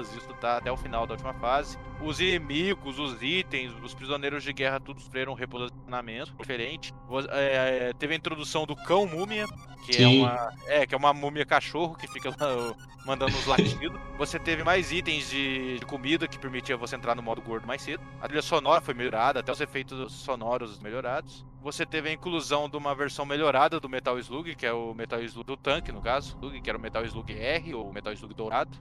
isso 0.00 0.32
tá 0.40 0.56
até 0.56 0.70
o 0.72 0.76
final 0.76 1.06
da 1.06 1.14
última 1.14 1.34
fase. 1.34 1.78
Os 2.04 2.20
inimigos, 2.20 2.98
os 2.98 3.22
itens, 3.22 3.72
os 3.82 3.94
prisioneiros 3.94 4.42
de 4.42 4.52
guerra, 4.52 4.80
todos 4.80 5.04
sofreram 5.04 5.32
um 5.32 5.36
reposicionamento 5.36 6.34
diferente. 6.38 6.92
É, 7.30 7.92
teve 7.98 8.14
a 8.14 8.16
introdução 8.16 8.66
do 8.66 8.74
cão 8.74 9.06
múmia, 9.06 9.46
que 9.86 9.92
é 9.92 9.94
Sim. 9.94 10.18
é 10.18 10.22
uma, 10.22 10.52
é, 10.66 10.86
que 10.86 10.94
é 10.94 10.98
uma 10.98 11.12
múmia 11.12 11.46
cachorro 11.46 11.94
que 11.94 12.08
fica 12.08 12.30
lá, 12.30 12.74
mandando 13.04 13.36
os 13.36 13.46
latidos. 13.46 14.00
Você 14.18 14.38
teve 14.38 14.62
mais 14.62 14.92
itens 14.92 15.30
de, 15.30 15.78
de, 15.78 15.86
comida 15.86 16.28
que 16.28 16.38
permitia 16.38 16.76
você 16.76 16.94
entrar 16.96 17.14
no 17.14 17.22
modo 17.22 17.40
gordo 17.40 17.66
mais 17.66 17.82
cedo. 17.82 18.02
A 18.20 18.26
trilha 18.26 18.42
sonora 18.42 18.80
foi 18.80 18.94
melhorada, 18.94 19.40
até 19.40 19.50
os 19.50 19.60
efeitos 19.60 20.12
sonoros 20.12 20.78
melhorados. 20.78 21.44
Você 21.60 21.86
teve 21.86 22.08
a 22.08 22.12
inclusão 22.12 22.68
de 22.68 22.76
uma 22.76 22.94
versão 22.94 23.24
melhorada 23.24 23.78
do 23.78 23.88
Metal 23.88 24.18
Slug, 24.18 24.54
que 24.54 24.66
é 24.66 24.72
o 24.72 24.94
Metal 24.94 25.20
Slug 25.22 25.46
do 25.46 25.56
tanque, 25.56 25.92
no 25.92 26.00
caso, 26.00 26.36
que 26.62 26.68
era 26.68 26.76
o 26.76 26.80
Metal 26.80 27.04
Slug 27.04 27.32
R 27.32 27.74
ou 27.74 27.92
Metal 27.92 28.12
Slug 28.12 28.34
dourado. 28.34 28.76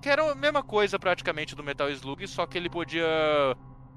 Que 0.00 0.08
era 0.08 0.30
a 0.30 0.34
mesma 0.34 0.62
coisa 0.62 0.98
praticamente 0.98 1.56
do 1.56 1.62
Metal 1.64 1.90
Slug, 1.90 2.26
só 2.28 2.46
que 2.46 2.56
ele 2.62 2.70
podia 2.70 3.06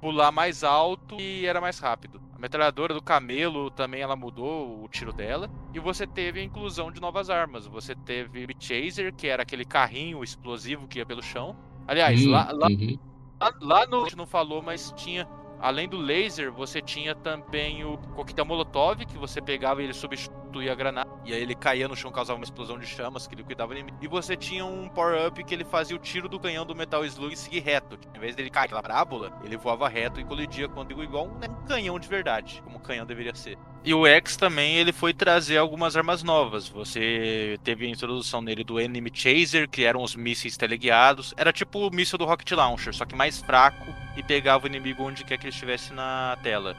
pular 0.00 0.30
mais 0.30 0.62
alto 0.62 1.16
e 1.18 1.46
era 1.46 1.60
mais 1.60 1.78
rápido. 1.78 2.20
A 2.34 2.38
metralhadora 2.38 2.92
do 2.92 3.02
camelo 3.02 3.70
também 3.70 4.02
ela 4.02 4.14
mudou 4.14 4.84
o 4.84 4.88
tiro 4.88 5.12
dela. 5.12 5.50
E 5.72 5.80
você 5.80 6.06
teve 6.06 6.40
a 6.40 6.44
inclusão 6.44 6.92
de 6.92 7.00
novas 7.00 7.30
armas. 7.30 7.66
Você 7.66 7.94
teve 7.94 8.44
o 8.44 8.48
Chaser, 8.58 9.14
que 9.14 9.26
era 9.26 9.42
aquele 9.42 9.64
carrinho 9.64 10.22
explosivo 10.22 10.86
que 10.86 10.98
ia 10.98 11.06
pelo 11.06 11.22
chão. 11.22 11.56
Aliás, 11.88 12.26
hum, 12.26 12.30
lá, 12.30 12.52
lá, 12.52 12.66
uhum. 12.66 12.98
lá, 13.40 13.52
lá, 13.60 13.86
no. 13.86 14.00
A 14.00 14.04
gente 14.04 14.16
não 14.16 14.26
falou, 14.26 14.60
mas 14.60 14.92
tinha 14.96 15.26
Além 15.60 15.88
do 15.88 15.96
laser, 15.96 16.52
você 16.52 16.80
tinha 16.80 17.14
também 17.14 17.84
o 17.84 17.96
coquetel 18.14 18.44
molotov, 18.44 19.04
que 19.06 19.18
você 19.18 19.40
pegava 19.40 19.80
e 19.80 19.84
ele 19.84 19.94
substituía 19.94 20.72
a 20.72 20.74
granada. 20.74 21.10
E 21.24 21.32
aí 21.32 21.42
ele 21.42 21.54
caía 21.54 21.88
no 21.88 21.96
chão, 21.96 22.12
causava 22.12 22.38
uma 22.38 22.44
explosão 22.44 22.78
de 22.78 22.86
chamas 22.86 23.26
que 23.26 23.34
liquidava 23.34 23.72
o 23.72 23.74
inimigo. 23.74 23.98
E 24.00 24.06
você 24.06 24.36
tinha 24.36 24.64
um 24.64 24.88
power-up 24.88 25.42
que 25.42 25.54
ele 25.54 25.64
fazia 25.64 25.96
o 25.96 25.98
tiro 25.98 26.28
do 26.28 26.38
canhão 26.38 26.64
do 26.64 26.74
Metal 26.74 27.04
Slug 27.04 27.36
seguir 27.36 27.60
reto. 27.60 27.98
Em 28.14 28.18
vez 28.18 28.36
dele 28.36 28.50
cair 28.50 28.66
aquela 28.66 28.82
parábola, 28.82 29.32
ele 29.44 29.56
voava 29.56 29.88
reto 29.88 30.20
e 30.20 30.24
colidia 30.24 30.68
contigo 30.68 31.02
igual 31.02 31.26
um, 31.26 31.38
né, 31.38 31.48
um 31.48 31.66
canhão 31.66 31.98
de 31.98 32.08
verdade, 32.08 32.60
como 32.62 32.76
um 32.76 32.80
canhão 32.80 33.06
deveria 33.06 33.34
ser. 33.34 33.58
E 33.84 33.94
o 33.94 34.06
X 34.06 34.36
também 34.36 34.76
ele 34.76 34.92
foi 34.92 35.14
trazer 35.14 35.58
algumas 35.58 35.96
armas 35.96 36.22
novas. 36.22 36.68
Você 36.68 37.58
teve 37.62 37.86
a 37.86 37.88
introdução 37.88 38.42
nele 38.42 38.64
do 38.64 38.80
Enemy 38.80 39.10
Chaser, 39.12 39.68
que 39.68 39.84
eram 39.84 40.02
os 40.02 40.16
mísseis 40.16 40.56
teleguiados. 40.56 41.32
Era 41.36 41.52
tipo 41.52 41.86
o 41.86 41.90
míssil 41.90 42.18
do 42.18 42.24
Rocket 42.24 42.50
Launcher, 42.52 42.94
só 42.94 43.04
que 43.04 43.14
mais 43.14 43.40
fraco 43.40 44.05
e 44.16 44.22
pegava 44.22 44.64
o 44.64 44.66
inimigo 44.66 45.02
onde 45.02 45.24
quer 45.24 45.38
que 45.38 45.44
ele 45.44 45.52
estivesse 45.52 45.92
na 45.92 46.36
tela. 46.42 46.76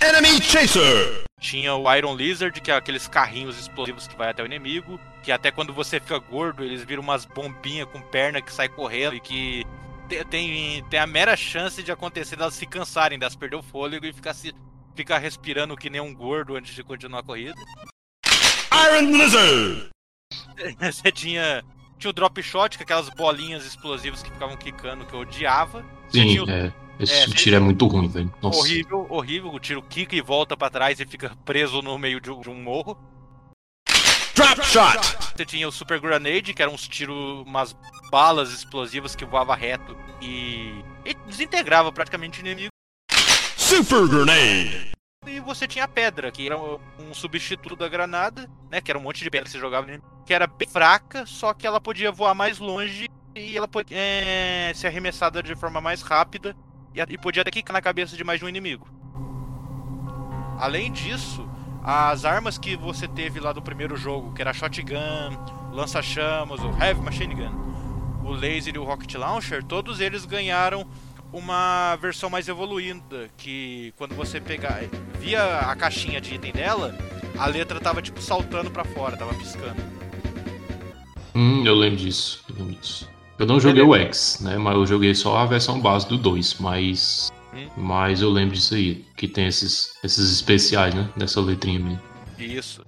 Enemy 0.00 0.42
Chaser! 0.42 1.24
Tinha 1.40 1.74
o 1.74 1.94
Iron 1.94 2.16
Lizard, 2.16 2.60
que 2.60 2.70
é 2.70 2.74
aqueles 2.74 3.06
carrinhos 3.06 3.58
explosivos 3.58 4.06
que 4.06 4.16
vai 4.16 4.30
até 4.30 4.42
o 4.42 4.46
inimigo, 4.46 4.98
que 5.22 5.30
até 5.30 5.50
quando 5.50 5.72
você 5.72 6.00
fica 6.00 6.18
gordo, 6.18 6.64
eles 6.64 6.82
viram 6.82 7.02
umas 7.02 7.24
bombinhas 7.24 7.88
com 7.88 8.00
perna 8.00 8.40
que 8.40 8.52
sai 8.52 8.68
correndo 8.68 9.16
e 9.16 9.20
que 9.20 9.64
tem, 10.30 10.82
tem 10.84 11.00
a 11.00 11.06
mera 11.06 11.36
chance 11.36 11.82
de 11.82 11.92
acontecer 11.92 12.36
delas 12.36 12.54
se 12.54 12.66
cansarem, 12.66 13.18
delas 13.18 13.36
perder 13.36 13.56
o 13.56 13.62
fôlego 13.62 14.06
e 14.06 14.12
ficar, 14.12 14.32
se, 14.32 14.54
ficar 14.94 15.18
respirando 15.18 15.76
que 15.76 15.90
nem 15.90 16.00
um 16.00 16.14
gordo 16.14 16.56
antes 16.56 16.74
de 16.74 16.82
continuar 16.82 17.20
a 17.20 17.24
corrida. 17.24 17.54
Iron 18.72 19.10
Lizard! 19.10 19.88
Você 20.80 21.12
tinha 21.12 21.62
tinha 21.98 22.10
o 22.10 22.12
drop 22.12 22.42
shot, 22.42 22.76
com 22.76 22.84
aquelas 22.84 23.08
bolinhas 23.10 23.64
explosivas 23.64 24.22
que 24.22 24.30
ficavam 24.30 24.56
quicando, 24.56 25.04
que 25.04 25.14
eu 25.14 25.20
odiava. 25.20 25.84
Sim, 26.08 26.40
o... 26.40 26.50
é. 26.50 26.72
Esse 26.98 27.30
é, 27.30 27.34
tiro 27.34 27.56
é 27.56 27.58
muito 27.58 27.86
ruim, 27.86 28.08
velho. 28.08 28.32
Horrível, 28.40 29.06
horrível. 29.10 29.52
O 29.52 29.60
tiro 29.60 29.82
quica 29.82 30.16
e 30.16 30.22
volta 30.22 30.56
para 30.56 30.70
trás 30.70 30.98
e 30.98 31.04
fica 31.04 31.36
preso 31.44 31.82
no 31.82 31.98
meio 31.98 32.20
de 32.20 32.30
um 32.30 32.62
morro. 32.62 32.96
Drop 34.34 34.64
shot! 34.64 34.98
Você 35.34 35.44
tinha 35.44 35.68
o 35.68 35.72
Super 35.72 36.00
Grenade, 36.00 36.54
que 36.54 36.62
eram 36.62 36.74
uns 36.74 36.88
tiros, 36.88 37.46
umas 37.46 37.76
balas 38.10 38.50
explosivas 38.52 39.14
que 39.14 39.24
voava 39.24 39.54
reto 39.54 39.96
e, 40.20 40.82
e 41.04 41.14
desintegrava 41.26 41.92
praticamente 41.92 42.40
o 42.40 42.46
inimigo. 42.46 42.70
Super 43.56 44.06
Grenade! 44.08 44.95
E 45.26 45.40
você 45.40 45.66
tinha 45.66 45.84
a 45.84 45.88
pedra, 45.88 46.30
que 46.30 46.46
era 46.46 46.56
um 46.56 47.12
substituto 47.12 47.74
da 47.74 47.88
granada, 47.88 48.48
né? 48.70 48.80
Que 48.80 48.90
era 48.90 48.98
um 48.98 49.02
monte 49.02 49.22
de 49.24 49.30
pedra 49.30 49.46
que 49.46 49.50
você 49.50 49.58
jogava, 49.58 49.86
que 50.24 50.32
era 50.32 50.46
bem 50.46 50.68
fraca, 50.68 51.26
só 51.26 51.52
que 51.52 51.66
ela 51.66 51.80
podia 51.80 52.12
voar 52.12 52.34
mais 52.34 52.58
longe 52.58 53.08
e 53.34 53.56
ela 53.56 53.66
podia 53.66 53.96
é, 53.98 54.72
ser 54.74 54.86
arremessada 54.86 55.42
de 55.42 55.54
forma 55.56 55.80
mais 55.80 56.00
rápida 56.00 56.56
e, 56.94 57.00
e 57.00 57.18
podia 57.18 57.42
até 57.42 57.50
quicar 57.50 57.74
na 57.74 57.82
cabeça 57.82 58.16
de 58.16 58.22
mais 58.22 58.38
de 58.38 58.44
um 58.44 58.48
inimigo. 58.48 58.86
Além 60.58 60.90
disso, 60.92 61.46
as 61.82 62.24
armas 62.24 62.56
que 62.56 62.76
você 62.76 63.06
teve 63.06 63.40
lá 63.40 63.52
do 63.52 63.60
primeiro 63.60 63.96
jogo, 63.96 64.32
que 64.32 64.40
era 64.40 64.52
shotgun, 64.52 65.36
lança-chamas, 65.70 66.60
o 66.60 66.70
heavy 66.82 67.00
machine 67.00 67.34
gun, 67.34 68.24
o 68.24 68.30
laser 68.30 68.74
e 68.74 68.78
o 68.78 68.84
rocket 68.84 69.14
launcher, 69.14 69.62
todos 69.62 70.00
eles 70.00 70.24
ganharam 70.24 70.86
uma 71.32 71.96
versão 71.96 72.30
mais 72.30 72.48
evoluída, 72.48 73.28
que 73.36 73.92
quando 73.96 74.14
você 74.14 74.40
pegar, 74.40 74.82
via 75.18 75.58
a 75.60 75.74
caixinha 75.76 76.20
de 76.20 76.34
item 76.34 76.52
dela, 76.52 76.94
a 77.38 77.46
letra 77.46 77.80
tava 77.80 78.00
tipo 78.00 78.20
saltando 78.20 78.70
para 78.70 78.84
fora, 78.84 79.16
tava 79.16 79.34
piscando. 79.34 79.82
Hum, 81.34 81.64
eu 81.66 81.74
lembro 81.74 81.98
disso, 81.98 82.44
eu 82.48 82.56
lembro 82.56 82.80
disso. 82.80 83.08
Eu 83.38 83.46
não 83.46 83.60
joguei 83.60 83.82
o 83.82 83.94
X, 83.94 84.38
né, 84.40 84.56
mas 84.56 84.74
eu 84.74 84.86
joguei 84.86 85.14
só 85.14 85.36
a 85.36 85.44
versão 85.44 85.78
base 85.78 86.08
do 86.08 86.16
2, 86.16 86.54
mas 86.58 87.30
hum? 87.52 87.68
mas 87.76 88.22
eu 88.22 88.30
lembro 88.30 88.54
disso 88.54 88.74
aí, 88.74 89.04
que 89.14 89.28
tem 89.28 89.46
esses 89.46 89.92
esses 90.02 90.32
especiais, 90.32 90.94
né, 90.94 91.08
dessa 91.16 91.40
letrinha 91.40 91.78
mesmo. 91.78 92.00
Isso. 92.38 92.82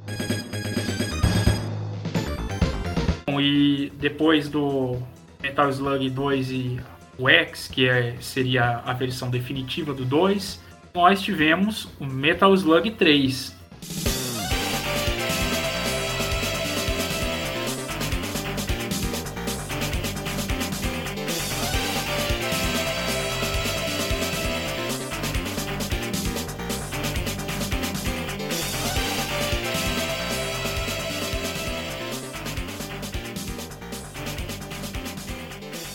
E 3.41 3.93
depois 3.99 4.49
do 4.49 4.97
Metal 5.41 5.69
Slug 5.71 6.11
2 6.11 6.51
e 6.51 6.81
o 7.19 7.29
X, 7.29 7.69
que 7.69 7.89
é, 7.89 8.17
seria 8.21 8.83
a 8.85 8.93
versão 8.93 9.29
definitiva 9.29 9.93
do 9.93 10.05
2, 10.05 10.61
nós 10.95 11.21
tivemos 11.21 11.89
o 11.99 12.07
Metal 12.07 12.55
Slug 12.55 12.93
3, 12.93 13.59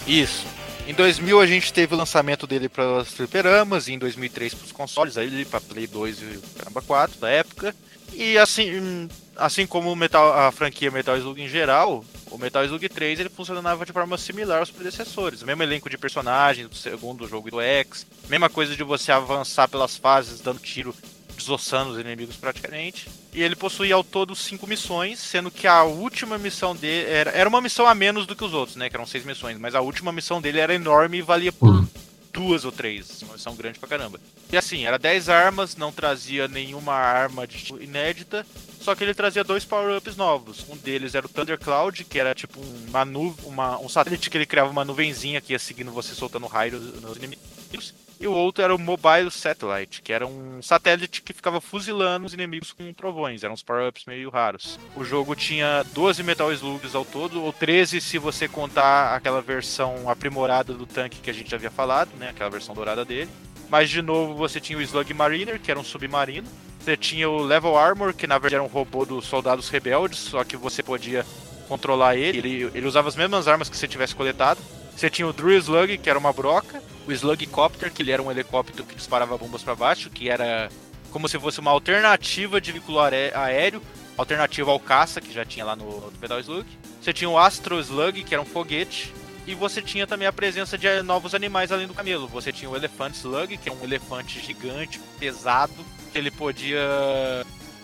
Isso. 0.05 0.52
Em 0.93 0.95
2000 0.95 1.41
a 1.41 1.47
gente 1.47 1.73
teve 1.73 1.95
o 1.95 1.97
lançamento 1.97 2.45
dele 2.45 2.69
para 2.69 2.99
os 2.99 3.11
fliperamas, 3.11 3.87
e 3.87 3.93
em 3.93 3.97
2003 3.97 4.53
para 4.53 4.65
os 4.65 4.71
consoles, 4.71 5.17
aí 5.17 5.43
para 5.43 5.59
Play 5.59 5.87
2 5.87 6.21
e 6.21 6.39
Caramba 6.55 6.83
4 6.83 7.19
da 7.19 7.31
época. 7.31 7.75
E 8.13 8.37
assim, 8.37 9.09
assim 9.35 9.65
como 9.65 9.95
Metal, 9.95 10.31
a 10.31 10.51
franquia 10.51 10.91
Metal 10.91 11.17
Slug 11.17 11.41
em 11.41 11.49
geral, 11.49 12.05
o 12.29 12.37
Metal 12.37 12.63
Slug 12.63 12.87
3 12.87 13.21
ele 13.21 13.29
funcionava 13.29 13.83
de 13.87 13.91
forma 13.91 14.19
similar 14.19 14.59
aos 14.59 14.69
predecessores. 14.69 15.41
O 15.41 15.47
mesmo 15.47 15.63
elenco 15.63 15.89
de 15.89 15.97
personagens 15.97 16.69
do 16.69 16.75
segundo 16.75 17.27
jogo 17.27 17.49
do 17.49 17.59
X, 17.59 18.05
mesma 18.29 18.47
coisa 18.47 18.75
de 18.75 18.83
você 18.83 19.11
avançar 19.11 19.67
pelas 19.67 19.97
fases 19.97 20.41
dando 20.41 20.59
tiro 20.59 20.93
desossando 21.35 21.93
os 21.93 21.99
inimigos 21.99 22.35
praticamente. 22.35 23.09
E 23.33 23.41
ele 23.41 23.55
possuía 23.55 23.95
ao 23.95 24.03
todo 24.03 24.35
cinco 24.35 24.67
missões, 24.67 25.19
sendo 25.19 25.49
que 25.49 25.65
a 25.65 25.83
última 25.83 26.37
missão 26.37 26.75
dele 26.75 27.09
era, 27.09 27.31
era 27.31 27.49
uma 27.49 27.61
missão 27.61 27.87
a 27.87 27.95
menos 27.95 28.27
do 28.27 28.35
que 28.35 28.43
os 28.43 28.53
outros, 28.53 28.75
né? 28.75 28.89
Que 28.89 28.95
eram 28.95 29.07
seis 29.07 29.25
missões, 29.25 29.57
mas 29.57 29.73
a 29.73 29.81
última 29.81 30.11
missão 30.11 30.39
dele 30.39 30.59
era 30.59 30.73
enorme 30.73 31.17
e 31.17 31.21
valia 31.21 31.51
por 31.51 31.69
uhum. 31.69 31.87
duas 32.31 32.63
ou 32.63 32.71
três. 32.71 33.23
Uma 33.23 33.33
missão 33.33 33.55
grande 33.55 33.79
pra 33.79 33.89
caramba. 33.89 34.19
E 34.51 34.57
assim, 34.57 34.85
era 34.85 34.99
10 34.99 35.29
armas, 35.29 35.75
não 35.75 35.91
trazia 35.91 36.47
nenhuma 36.47 36.93
arma 36.93 37.47
de 37.47 37.57
tipo 37.57 37.81
inédita. 37.81 38.45
Só 38.79 38.93
que 38.93 39.03
ele 39.03 39.15
trazia 39.15 39.43
dois 39.43 39.65
power-ups 39.65 40.15
novos. 40.15 40.63
Um 40.69 40.77
deles 40.77 41.15
era 41.15 41.25
o 41.25 41.29
Thunder 41.29 41.57
Cloud, 41.57 42.03
que 42.03 42.19
era 42.19 42.35
tipo 42.35 42.59
uma 42.87 43.03
nuvem, 43.03 43.45
uma, 43.47 43.79
um 43.79 43.89
satélite 43.89 44.29
que 44.29 44.37
ele 44.37 44.45
criava 44.45 44.69
uma 44.69 44.85
nuvenzinha 44.85 45.41
que 45.41 45.53
ia 45.53 45.59
seguindo 45.59 45.89
você 45.89 46.13
soltando 46.13 46.45
raio 46.45 46.79
nos 46.79 47.17
inimigos. 47.17 47.95
E 48.23 48.27
o 48.27 48.31
outro 48.31 48.63
era 48.63 48.73
o 48.73 48.79
Mobile 48.79 49.29
Satellite, 49.29 50.01
que 50.01 50.13
era 50.13 50.25
um 50.25 50.61
satélite 50.61 51.21
que 51.21 51.33
ficava 51.33 51.59
fuzilando 51.59 52.25
os 52.25 52.33
inimigos 52.33 52.71
com 52.71 52.93
trovões. 52.93 53.43
Eram 53.43 53.53
uns 53.53 53.61
power-ups 53.61 54.05
meio 54.05 54.29
raros. 54.29 54.79
O 54.95 55.03
jogo 55.03 55.35
tinha 55.35 55.83
12 55.93 56.23
Metal 56.23 56.49
Slugs 56.53 56.95
ao 56.95 57.03
todo, 57.03 57.43
ou 57.43 57.51
13 57.51 57.99
se 57.99 58.17
você 58.17 58.47
contar 58.47 59.13
aquela 59.13 59.41
versão 59.41 60.09
aprimorada 60.09 60.73
do 60.73 60.85
tanque 60.85 61.19
que 61.19 61.29
a 61.29 61.33
gente 61.33 61.53
havia 61.53 61.69
falado, 61.69 62.11
né? 62.17 62.29
Aquela 62.29 62.49
versão 62.49 62.73
dourada 62.73 63.03
dele. 63.03 63.29
Mas 63.69 63.89
de 63.89 64.01
novo 64.01 64.35
você 64.35 64.57
tinha 64.61 64.79
o 64.79 64.81
Slug 64.81 65.13
Mariner, 65.13 65.59
que 65.59 65.69
era 65.69 65.79
um 65.79 65.83
submarino. 65.83 66.47
Você 66.79 66.95
tinha 66.95 67.29
o 67.29 67.43
Level 67.43 67.77
Armor, 67.77 68.13
que 68.13 68.25
na 68.25 68.35
verdade 68.37 68.55
era 68.55 68.63
um 68.63 68.67
robô 68.67 69.03
dos 69.03 69.25
soldados 69.25 69.67
rebeldes, 69.67 70.19
só 70.19 70.45
que 70.45 70.55
você 70.55 70.81
podia 70.81 71.25
controlar 71.67 72.15
ele. 72.15 72.37
Ele, 72.37 72.71
ele 72.73 72.87
usava 72.87 73.09
as 73.09 73.17
mesmas 73.17 73.49
armas 73.49 73.67
que 73.67 73.75
você 73.75 73.87
tivesse 73.87 74.15
coletado. 74.15 74.61
Você 74.95 75.09
tinha 75.09 75.27
o 75.27 75.33
Drew 75.33 75.57
Slug, 75.57 75.97
que 75.97 76.09
era 76.09 76.17
uma 76.19 76.31
broca, 76.31 76.81
o 77.07 77.11
Slug 77.11 77.45
Copter, 77.47 77.91
que 77.91 78.01
ele 78.01 78.11
era 78.11 78.21
um 78.21 78.31
helicóptero 78.31 78.83
que 78.83 78.95
disparava 78.95 79.37
bombas 79.37 79.63
para 79.63 79.75
baixo, 79.75 80.09
que 80.09 80.29
era 80.29 80.69
como 81.11 81.27
se 81.27 81.39
fosse 81.39 81.59
uma 81.59 81.71
alternativa 81.71 82.59
de 82.59 82.71
veículo 82.71 82.99
aéreo, 82.99 83.81
alternativa 84.17 84.71
ao 84.71 84.79
caça, 84.79 85.21
que 85.21 85.33
já 85.33 85.45
tinha 85.45 85.65
lá 85.65 85.75
no, 85.75 86.11
no 86.11 86.19
Metal 86.19 86.39
Slug. 86.39 86.67
Você 87.01 87.13
tinha 87.13 87.29
o 87.29 87.37
Astro 87.37 87.79
Slug, 87.79 88.23
que 88.23 88.33
era 88.33 88.41
um 88.41 88.45
foguete, 88.45 89.13
e 89.45 89.53
você 89.53 89.81
tinha 89.81 90.07
também 90.07 90.27
a 90.27 90.33
presença 90.33 90.77
de 90.77 91.01
novos 91.01 91.35
animais 91.35 91.71
além 91.71 91.85
do 91.85 91.93
camelo. 91.93 92.27
Você 92.27 92.51
tinha 92.51 92.69
o 92.69 92.75
Elephant 92.75 93.13
Slug, 93.13 93.57
que 93.57 93.69
é 93.69 93.71
um 93.71 93.83
elefante 93.83 94.39
gigante, 94.39 94.99
pesado, 95.19 95.73
que 96.11 96.17
ele 96.17 96.31
podia 96.31 96.79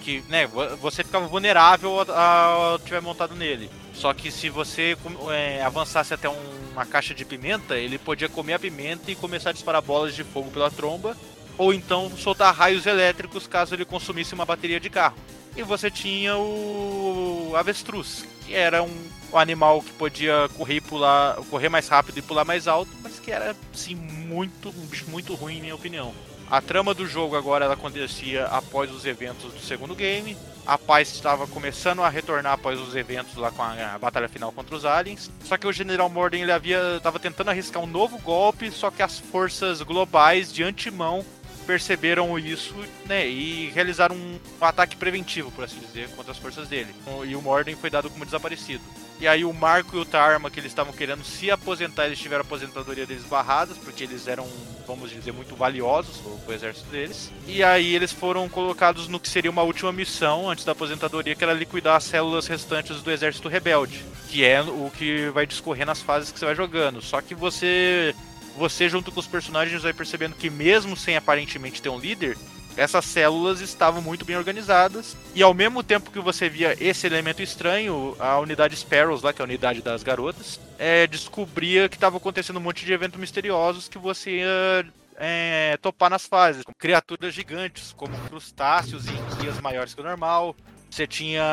que 0.10 0.24
né, 0.28 0.48
você 0.82 1.04
ficava 1.04 1.28
vulnerável 1.28 2.00
ao 2.12 2.80
tiver 2.80 3.02
montado 3.02 3.36
nele. 3.36 3.70
Só 3.94 4.12
que 4.12 4.32
se 4.32 4.50
você 4.50 4.98
é, 5.32 5.62
avançasse 5.64 6.14
até 6.14 6.28
um, 6.28 6.38
uma 6.72 6.86
caixa 6.86 7.14
de 7.14 7.24
pimenta, 7.24 7.78
ele 7.78 8.00
podia 8.00 8.28
comer 8.28 8.54
a 8.54 8.60
pimenta 8.60 9.12
e 9.12 9.16
começar 9.16 9.52
a 9.52 9.54
disparar 9.54 9.82
bolas 9.82 10.16
de 10.16 10.24
fogo 10.24 10.50
pela 10.50 10.72
tromba, 10.72 11.16
ou 11.58 11.74
então 11.74 12.10
soltar 12.18 12.56
raios 12.56 12.88
elétricos 12.88 13.46
caso 13.46 13.76
ele 13.76 13.86
consumisse 13.86 14.34
uma 14.34 14.46
bateria 14.46 14.80
de 14.80 14.90
carro. 14.90 15.18
E 15.56 15.62
você 15.62 15.92
tinha 15.92 16.36
o 16.38 17.54
avestruz, 17.56 18.26
que 18.46 18.56
era 18.56 18.82
um, 18.82 19.10
um 19.32 19.38
animal 19.38 19.82
que 19.82 19.92
podia 19.92 20.50
correr 20.58 20.76
e 20.76 20.82
pular, 20.82 21.36
correr 21.52 21.70
mais 21.70 21.88
rápido 21.88 22.18
e 22.18 22.22
pular 22.22 22.46
mais 22.46 22.68
alto, 22.68 22.90
mas 23.04 23.20
que 23.20 23.32
era 23.32 23.56
assim 23.74 23.94
muito 23.94 24.70
um 24.70 24.86
bicho 24.88 25.06
muito 25.10 25.36
ruim, 25.36 25.58
em 25.58 25.62
minha 25.62 25.76
opinião. 25.76 26.14
A 26.50 26.62
trama 26.62 26.96
do 26.96 27.06
jogo 27.06 27.36
agora 27.36 27.66
ela 27.66 27.76
acontecia 27.76 28.46
após 28.46 28.92
os 28.92 29.06
eventos 29.06 29.54
do 29.54 29.60
segundo 29.60 29.94
game. 29.94 30.36
A 30.66 30.80
paz 30.80 31.14
estava 31.14 31.46
começando 31.46 32.02
a 32.02 32.10
retornar 32.10 32.54
após 32.54 32.80
os 32.80 32.96
eventos 32.96 33.36
lá 33.36 33.52
com 33.52 33.62
a, 33.62 33.94
a 33.94 34.00
batalha 34.00 34.28
final 34.28 34.52
contra 34.52 34.76
os 34.76 34.84
aliens. 34.84 35.30
Só 35.44 35.58
que 35.58 35.68
o 35.68 35.72
General 35.72 36.10
Morden 36.10 36.42
ele 36.42 36.52
havia 36.52 36.98
estava 36.98 37.20
tentando 37.20 37.50
arriscar 37.50 37.84
um 37.84 37.88
novo 37.88 38.18
golpe, 38.18 38.72
só 38.72 38.90
que 38.90 39.04
as 39.04 39.20
forças 39.20 39.84
globais 39.84 40.52
de 40.52 40.64
antemão 40.64 41.24
perceberam 41.70 42.40
isso 42.40 42.74
né, 43.06 43.30
e 43.30 43.70
realizaram 43.76 44.16
um 44.16 44.40
ataque 44.60 44.96
preventivo, 44.96 45.52
por 45.52 45.64
assim 45.64 45.78
dizer, 45.78 46.10
contra 46.16 46.32
as 46.32 46.38
forças 46.40 46.68
dele. 46.68 46.90
E 47.28 47.36
o 47.36 47.42
Morden 47.44 47.76
foi 47.76 47.92
dado 47.92 48.10
como 48.10 48.26
desaparecido. 48.26 48.82
E 49.20 49.28
aí 49.28 49.46
o 49.46 49.54
Marco 49.54 49.96
e 49.96 50.00
o 50.00 50.06
Tarma, 50.06 50.50
que 50.50 50.60
eles 50.60 50.72
estavam 50.72 50.92
querendo 50.92 51.24
se 51.24 51.52
aposentar, 51.52 52.08
eles 52.08 52.18
tiveram 52.18 52.42
a 52.42 52.46
aposentadoria 52.46 53.06
deles 53.06 53.24
barradas, 53.26 53.78
porque 53.78 54.04
eles 54.04 54.28
eram, 54.28 54.48
vamos 54.88 55.12
dizer, 55.12 55.32
muito 55.32 55.56
valiosos 55.56 56.18
pro 56.44 56.56
exército 56.56 56.90
deles. 56.90 57.32
E 57.46 57.62
aí 57.62 57.94
eles 57.94 58.12
foram 58.12 58.50
colocados 58.50 59.08
no 59.08 59.20
que 59.20 59.30
seria 59.30 59.52
uma 59.52 59.62
última 59.62 59.92
missão 59.92 60.50
antes 60.50 60.66
da 60.66 60.72
aposentadoria, 60.72 61.36
que 61.36 61.44
era 61.44 61.54
liquidar 61.54 61.98
as 61.98 62.06
células 62.06 62.48
restantes 62.48 63.04
do 63.04 63.12
exército 63.12 63.48
rebelde, 63.48 64.04
que 64.28 64.44
é 64.44 64.60
o 64.60 64.90
que 64.90 65.30
vai 65.30 65.46
discorrer 65.46 65.86
nas 65.86 66.02
fases 66.02 66.32
que 66.32 66.40
você 66.40 66.46
vai 66.46 66.56
jogando. 66.56 67.00
Só 67.00 67.22
que 67.22 67.36
você 67.36 68.16
você 68.60 68.90
junto 68.90 69.10
com 69.10 69.22
os 69.22 69.26
personagens 69.26 69.84
vai 69.84 69.94
percebendo 69.94 70.36
que 70.36 70.50
mesmo 70.50 70.98
sem 70.98 71.16
aparentemente 71.16 71.82
ter 71.82 71.88
um 71.88 71.98
líder, 71.98 72.38
essas 72.76 73.06
células 73.06 73.62
estavam 73.62 74.02
muito 74.02 74.26
bem 74.26 74.36
organizadas 74.36 75.16
e 75.34 75.42
ao 75.42 75.54
mesmo 75.54 75.82
tempo 75.82 76.12
que 76.12 76.20
você 76.20 76.50
via 76.50 76.76
esse 76.78 77.08
elemento 77.08 77.42
estranho, 77.42 78.18
a 78.20 78.38
unidade 78.38 78.76
Sparrows 78.76 79.24
lá, 79.24 79.32
que 79.32 79.42
é 79.42 79.44
a 79.44 79.48
unidade 79.48 79.82
das 79.82 80.04
garotas, 80.04 80.60
é, 80.78 81.08
descobria 81.08 81.88
que 81.88 81.96
estava 81.96 82.18
acontecendo 82.18 82.58
um 82.58 82.62
monte 82.62 82.86
de 82.86 82.92
eventos 82.92 83.18
misteriosos 83.18 83.88
que 83.88 83.98
você 83.98 84.40
ia 84.40 84.86
é, 85.16 85.78
topar 85.82 86.10
nas 86.10 86.26
fases, 86.26 86.64
criaturas 86.78 87.34
gigantes, 87.34 87.94
como 87.96 88.18
crustáceos 88.28 89.06
e 89.08 89.12
enguias 89.12 89.60
maiores 89.62 89.94
que 89.94 90.02
o 90.02 90.04
normal. 90.04 90.54
Você 90.90 91.08
tinha 91.08 91.44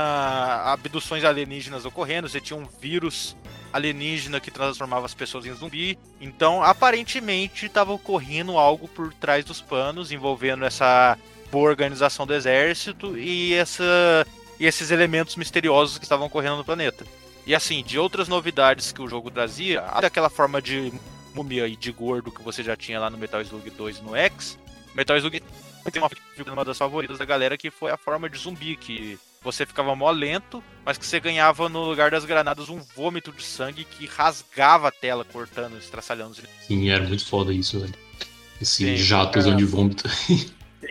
abduções 0.64 1.22
alienígenas 1.22 1.84
ocorrendo, 1.84 2.28
você 2.28 2.40
tinha 2.40 2.58
um 2.58 2.66
vírus 2.80 3.36
alienígena 3.76 4.40
que 4.40 4.50
transformava 4.50 5.06
as 5.06 5.14
pessoas 5.14 5.46
em 5.46 5.54
zumbi. 5.54 5.98
Então, 6.20 6.62
aparentemente, 6.62 7.66
estava 7.66 7.92
ocorrendo 7.92 8.58
algo 8.58 8.88
por 8.88 9.12
trás 9.14 9.44
dos 9.44 9.60
panos 9.60 10.10
envolvendo 10.10 10.64
essa 10.64 11.16
boa 11.50 11.70
organização 11.70 12.26
do 12.26 12.34
exército 12.34 13.16
e, 13.16 13.54
essa, 13.54 14.26
e 14.58 14.66
esses 14.66 14.90
elementos 14.90 15.36
misteriosos 15.36 15.98
que 15.98 16.04
estavam 16.04 16.26
ocorrendo 16.26 16.56
no 16.56 16.64
planeta. 16.64 17.06
E 17.46 17.54
assim, 17.54 17.82
de 17.82 17.98
outras 17.98 18.26
novidades 18.26 18.90
que 18.90 19.00
o 19.00 19.08
jogo 19.08 19.30
trazia, 19.30 19.80
daquela 20.00 20.28
forma 20.28 20.60
de 20.60 20.92
múmia 21.32 21.68
e 21.68 21.76
de 21.76 21.92
gordo 21.92 22.32
que 22.32 22.42
você 22.42 22.62
já 22.62 22.76
tinha 22.76 22.98
lá 22.98 23.08
no 23.08 23.18
Metal 23.18 23.40
Slug 23.40 23.70
2 23.70 23.98
e 23.98 24.02
no 24.02 24.16
X, 24.16 24.58
Metal 24.94 25.16
Slug 25.16 25.42
tem 25.92 26.02
uma, 26.02 26.10
uma 26.52 26.64
das 26.64 26.78
favoritas 26.78 27.18
da 27.18 27.24
galera 27.24 27.56
que 27.56 27.70
foi 27.70 27.92
a 27.92 27.96
forma 27.96 28.28
de 28.28 28.38
zumbi, 28.38 28.76
que 28.76 29.18
você 29.46 29.64
ficava 29.64 29.94
mó 29.94 30.10
lento, 30.10 30.62
mas 30.84 30.98
que 30.98 31.06
você 31.06 31.20
ganhava 31.20 31.68
no 31.68 31.84
lugar 31.84 32.10
das 32.10 32.24
granadas 32.24 32.68
um 32.68 32.80
vômito 32.80 33.30
de 33.30 33.44
sangue 33.44 33.84
que 33.84 34.04
rasgava 34.04 34.88
a 34.88 34.90
tela, 34.90 35.24
cortando, 35.24 35.78
estraçalhando 35.78 36.32
os 36.32 36.42
Sim, 36.66 36.90
era 36.90 37.04
muito 37.04 37.24
foda 37.24 37.52
isso, 37.52 37.78
velho. 37.78 37.94
Esse 38.60 38.96
jato 38.96 39.40
de 39.54 39.64
vômito. 39.64 40.08
Sim, 40.18 40.48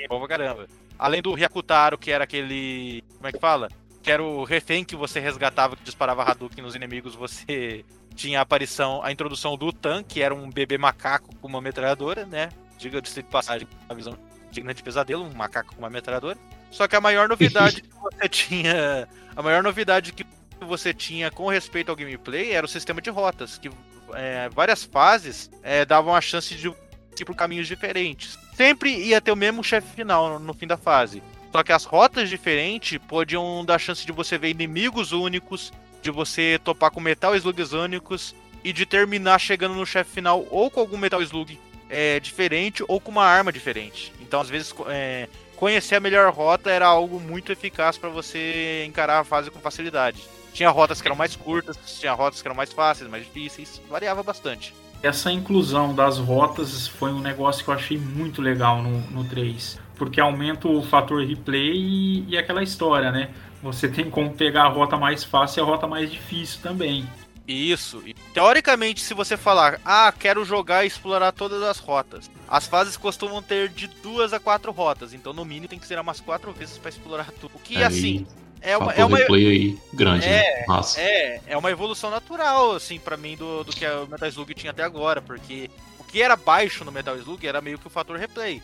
bom 0.07 0.19
pra 0.19 0.29
caramba. 0.29 0.67
Além 0.97 1.21
do 1.21 1.33
Ryakutaro, 1.33 1.97
que 1.97 2.09
era 2.09 2.23
aquele. 2.23 3.03
Como 3.15 3.27
é 3.27 3.31
que 3.33 3.39
fala? 3.39 3.67
Que 4.01 4.09
era 4.09 4.23
o 4.23 4.45
refém 4.45 4.85
que 4.85 4.95
você 4.95 5.19
resgatava, 5.19 5.75
que 5.75 5.83
disparava 5.83 6.23
Hadouken 6.23 6.63
nos 6.63 6.75
inimigos, 6.75 7.13
você 7.13 7.83
tinha 8.15 8.39
a 8.39 8.43
aparição, 8.43 9.03
a 9.03 9.11
introdução 9.11 9.57
do 9.57 9.73
Tan, 9.73 10.01
que 10.01 10.21
era 10.21 10.33
um 10.33 10.49
bebê 10.49 10.77
macaco 10.77 11.35
com 11.35 11.47
uma 11.47 11.59
metralhadora, 11.59 12.25
né? 12.25 12.49
Diga-se 12.77 13.21
de 13.21 13.23
passagem, 13.23 13.67
uma 13.85 13.95
visão 13.95 14.17
digna 14.49 14.73
de 14.73 14.81
pesadelo, 14.81 15.25
um 15.25 15.33
macaco 15.33 15.75
com 15.75 15.79
uma 15.79 15.89
metralhadora. 15.89 16.37
Só 16.75 16.89
que 16.89 16.95
a 16.95 16.99
maior 16.99 17.29
novidade 17.29 17.81
que 17.81 17.89
você 18.01 18.27
tinha. 18.27 19.07
A 19.33 19.41
maior 19.41 19.63
novidade 19.63 20.11
que 20.11 20.25
você 20.59 20.93
tinha 20.93 21.31
com 21.31 21.47
respeito 21.47 21.89
ao 21.89 21.95
gameplay 21.95 22.51
era 22.51 22.65
o 22.65 22.69
sistema 22.69 23.01
de 23.01 23.09
rotas, 23.09 23.57
que 23.57 23.71
é, 24.13 24.49
várias 24.49 24.83
fases 24.83 25.49
é, 25.63 25.85
davam 25.85 26.13
a 26.13 26.19
chance 26.19 26.53
de 26.53 26.67
ir 26.67 27.25
por 27.25 27.35
caminhos 27.35 27.67
diferentes. 27.67 28.37
Sempre 28.53 28.93
ia 28.93 29.21
ter 29.21 29.31
o 29.31 29.37
mesmo 29.37 29.63
chefe 29.63 29.87
final 29.95 30.37
no, 30.37 30.53
fim 30.53 30.67
da 30.67 30.75
fase. 30.75 31.23
Só 31.49 31.63
que 31.63 31.71
as 31.71 31.85
rotas 31.85 32.29
diferentes 32.29 32.97
podiam 32.97 33.63
dar 33.63 33.79
chance 33.79 34.05
de 34.05 34.11
você 34.11 34.37
ver 34.37 34.49
inimigos 34.49 35.13
únicos, 35.13 35.71
de 36.01 36.11
você 36.11 36.59
topar 36.61 36.91
com 36.91 36.99
metal 36.99 37.35
slugs 37.35 37.71
únicos 37.71 38.35
e 38.65 38.73
de 38.73 38.85
terminar 38.85 39.39
chegando 39.39 39.75
no 39.75 39.85
chefe 39.85 40.11
final 40.11 40.45
ou 40.51 40.69
com 40.69 40.81
algum 40.81 40.97
metal 40.97 41.21
slug 41.21 41.57
é, 41.89 42.19
diferente 42.19 42.83
ou 42.85 42.99
com 42.99 43.11
uma 43.11 43.23
arma 43.23 43.51
diferente. 43.51 44.11
Então, 44.19 44.41
às 44.41 44.49
vezes, 44.49 44.73
é, 44.87 45.29
conhecer 45.55 45.95
a 45.95 45.99
melhor 45.99 46.31
rota 46.33 46.69
era 46.69 46.85
algo 46.85 47.19
muito 47.19 47.51
eficaz 47.51 47.97
para 47.97 48.09
você 48.09 48.83
encarar 48.85 49.19
a 49.19 49.23
fase 49.23 49.49
com 49.49 49.59
facilidade. 49.59 50.21
Tinha 50.53 50.69
rotas 50.69 51.01
que 51.01 51.07
eram 51.07 51.15
mais 51.15 51.35
curtas, 51.35 51.77
tinha 51.99 52.13
rotas 52.13 52.41
que 52.41 52.47
eram 52.47 52.55
mais 52.55 52.71
fáceis, 52.71 53.09
mais 53.09 53.25
difíceis, 53.25 53.81
variava 53.89 54.23
bastante. 54.23 54.73
Essa 55.03 55.31
inclusão 55.31 55.93
das 55.93 56.17
rotas 56.17 56.87
foi 56.87 57.11
um 57.11 57.19
negócio 57.19 57.63
que 57.63 57.69
eu 57.69 57.73
achei 57.75 57.97
muito 57.97 58.41
legal 58.41 58.81
no, 58.81 59.01
no 59.11 59.23
3, 59.25 59.79
porque 59.95 60.19
aumenta 60.19 60.67
o 60.67 60.81
fator 60.81 61.25
replay 61.25 61.73
e, 61.73 62.25
e 62.29 62.37
aquela 62.37 62.63
história, 62.63 63.11
né? 63.11 63.29
Você 63.61 63.87
tem 63.87 64.09
como 64.09 64.33
pegar 64.33 64.63
a 64.63 64.69
rota 64.69 64.97
mais 64.97 65.23
fácil 65.23 65.59
e 65.59 65.61
a 65.61 65.65
rota 65.65 65.87
mais 65.87 66.11
difícil 66.11 66.61
também. 66.61 67.05
Isso. 67.47 68.01
E, 68.05 68.13
teoricamente, 68.33 69.01
se 69.01 69.13
você 69.13 69.37
falar, 69.37 69.79
ah, 69.85 70.11
quero 70.11 70.43
jogar 70.43 70.83
e 70.83 70.87
explorar 70.87 71.31
todas 71.31 71.61
as 71.61 71.77
rotas, 71.77 72.29
as 72.47 72.65
fases 72.65 72.97
costumam 72.97 73.41
ter 73.41 73.69
de 73.69 73.87
duas 73.87 74.33
a 74.33 74.39
quatro 74.39 74.71
rotas, 74.71 75.13
então 75.13 75.31
no 75.31 75.45
mínimo 75.45 75.67
tem 75.67 75.79
que 75.79 75.87
ser 75.87 75.99
umas 75.99 76.19
quatro 76.19 76.51
vezes 76.51 76.77
para 76.77 76.89
explorar 76.89 77.31
tudo. 77.39 77.51
O 77.55 77.59
que, 77.59 77.77
é, 77.77 77.85
assim, 77.85 78.25
é 78.61 78.75
uma, 78.75 78.91
é 78.93 79.05
uma 79.05 79.17
aí 79.17 79.77
grande, 79.93 80.25
né? 80.25 80.39
é, 80.39 80.65
né? 80.67 80.81
É, 80.97 81.41
é 81.49 81.57
uma 81.57 81.69
evolução 81.69 82.09
natural, 82.09 82.71
assim, 82.73 82.97
para 82.99 83.15
mim, 83.15 83.35
do, 83.35 83.63
do 83.63 83.71
que 83.71 83.85
o 83.85 84.07
Metal 84.07 84.27
Slug 84.27 84.53
tinha 84.55 84.71
até 84.71 84.83
agora, 84.83 85.21
porque 85.21 85.69
o 85.99 86.03
que 86.03 86.21
era 86.21 86.35
baixo 86.35 86.83
no 86.83 86.91
Metal 86.91 87.15
Slug 87.17 87.45
era 87.45 87.61
meio 87.61 87.77
que 87.77 87.85
o 87.85 87.91
fator 87.91 88.17
replay. 88.17 88.61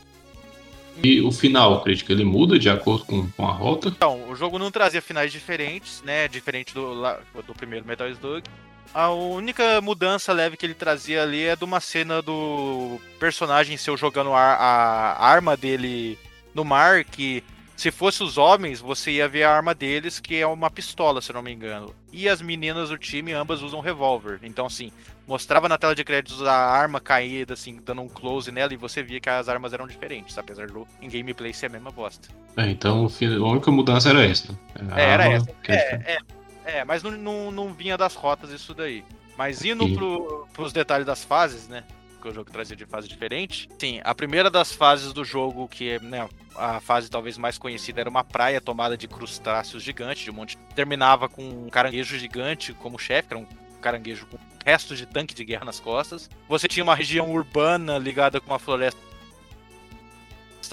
E 1.03 1.21
o 1.21 1.31
final, 1.31 1.81
crítica, 1.83 2.11
ele 2.11 2.25
muda 2.25 2.59
de 2.59 2.69
acordo 2.69 3.05
com, 3.05 3.29
com 3.29 3.47
a 3.47 3.51
rota? 3.51 3.87
Então, 3.87 4.29
o 4.29 4.35
jogo 4.35 4.59
não 4.59 4.69
trazia 4.69 5.01
finais 5.01 5.31
diferentes, 5.31 6.01
né? 6.03 6.27
Diferente 6.27 6.73
do, 6.73 6.95
do 7.47 7.53
primeiro 7.53 7.85
Metal 7.85 8.09
Slug. 8.09 8.43
A 8.93 9.09
única 9.09 9.79
mudança 9.81 10.33
leve 10.33 10.57
que 10.57 10.65
ele 10.65 10.73
trazia 10.73 11.23
ali 11.23 11.45
é 11.45 11.55
de 11.55 11.63
uma 11.63 11.79
cena 11.79 12.21
do 12.21 12.99
personagem 13.19 13.77
seu 13.77 13.95
jogando 13.95 14.33
a, 14.33 14.41
a 14.41 15.25
arma 15.25 15.55
dele 15.55 16.19
no 16.53 16.65
mar, 16.65 17.05
que 17.05 17.43
Se 17.81 17.89
fosse 17.89 18.21
os 18.21 18.37
homens, 18.37 18.79
você 18.79 19.13
ia 19.13 19.27
ver 19.27 19.41
a 19.41 19.51
arma 19.51 19.73
deles, 19.73 20.19
que 20.19 20.35
é 20.35 20.45
uma 20.45 20.69
pistola, 20.69 21.19
se 21.19 21.33
não 21.33 21.41
me 21.41 21.51
engano. 21.51 21.95
E 22.13 22.29
as 22.29 22.39
meninas 22.39 22.89
do 22.89 22.97
time, 22.99 23.33
ambas 23.33 23.63
usam 23.63 23.79
revólver. 23.79 24.39
Então, 24.43 24.67
assim, 24.67 24.91
mostrava 25.27 25.67
na 25.67 25.79
tela 25.79 25.95
de 25.95 26.03
créditos 26.03 26.43
a 26.43 26.53
arma 26.53 26.99
caída, 26.99 27.55
assim, 27.55 27.79
dando 27.83 28.03
um 28.03 28.07
close 28.07 28.51
nela, 28.51 28.71
e 28.71 28.77
você 28.77 29.01
via 29.01 29.19
que 29.19 29.27
as 29.27 29.49
armas 29.49 29.73
eram 29.73 29.87
diferentes, 29.87 30.37
apesar 30.37 30.67
do 30.67 30.87
em 31.01 31.09
gameplay 31.09 31.51
ser 31.55 31.65
a 31.65 31.69
mesma 31.69 31.89
bosta. 31.89 32.29
É, 32.55 32.69
então 32.69 33.07
a 33.07 33.49
única 33.49 33.71
mudança 33.71 34.11
era 34.11 34.23
essa. 34.27 34.55
É, 34.95 35.03
era 35.03 35.25
essa. 35.31 35.49
É, 35.67 35.73
é, 35.73 36.17
é, 36.71 36.85
mas 36.85 37.03
não, 37.03 37.11
não, 37.11 37.51
não 37.51 37.73
vinha 37.73 37.97
das 37.97 38.15
rotas 38.15 38.49
isso 38.51 38.73
daí. 38.73 39.03
Mas 39.37 39.63
indo 39.63 39.87
pro, 39.93 40.47
pros 40.53 40.73
detalhes 40.73 41.05
das 41.05 41.23
fases, 41.23 41.67
né? 41.67 41.83
Que 42.21 42.27
o 42.27 42.33
jogo 42.33 42.51
trazia 42.51 42.75
de 42.75 42.85
fase 42.85 43.07
diferente. 43.07 43.67
Sim, 43.79 43.99
a 44.03 44.13
primeira 44.13 44.49
das 44.49 44.71
fases 44.71 45.11
do 45.11 45.25
jogo, 45.25 45.67
que 45.67 45.91
é 45.91 45.99
né, 45.99 46.29
a 46.55 46.79
fase 46.79 47.09
talvez 47.09 47.37
mais 47.37 47.57
conhecida, 47.57 48.01
era 48.01 48.09
uma 48.09 48.23
praia 48.23 48.61
tomada 48.61 48.95
de 48.95 49.07
crustáceos 49.07 49.81
gigantes, 49.81 50.23
de 50.23 50.29
um 50.29 50.33
monte. 50.33 50.57
Terminava 50.75 51.27
com 51.27 51.41
um 51.41 51.69
caranguejo 51.69 52.17
gigante 52.17 52.73
como 52.73 52.99
chefe, 52.99 53.29
que 53.29 53.33
era 53.33 53.43
um 53.43 53.47
caranguejo 53.81 54.27
com 54.27 54.37
restos 54.63 54.99
de 54.99 55.07
tanque 55.07 55.33
de 55.33 55.43
guerra 55.43 55.65
nas 55.65 55.79
costas. 55.79 56.29
Você 56.47 56.67
tinha 56.67 56.83
uma 56.83 56.93
região 56.93 57.31
urbana 57.31 57.97
ligada 57.97 58.39
com 58.39 58.51
uma 58.51 58.59
floresta 58.59 59.01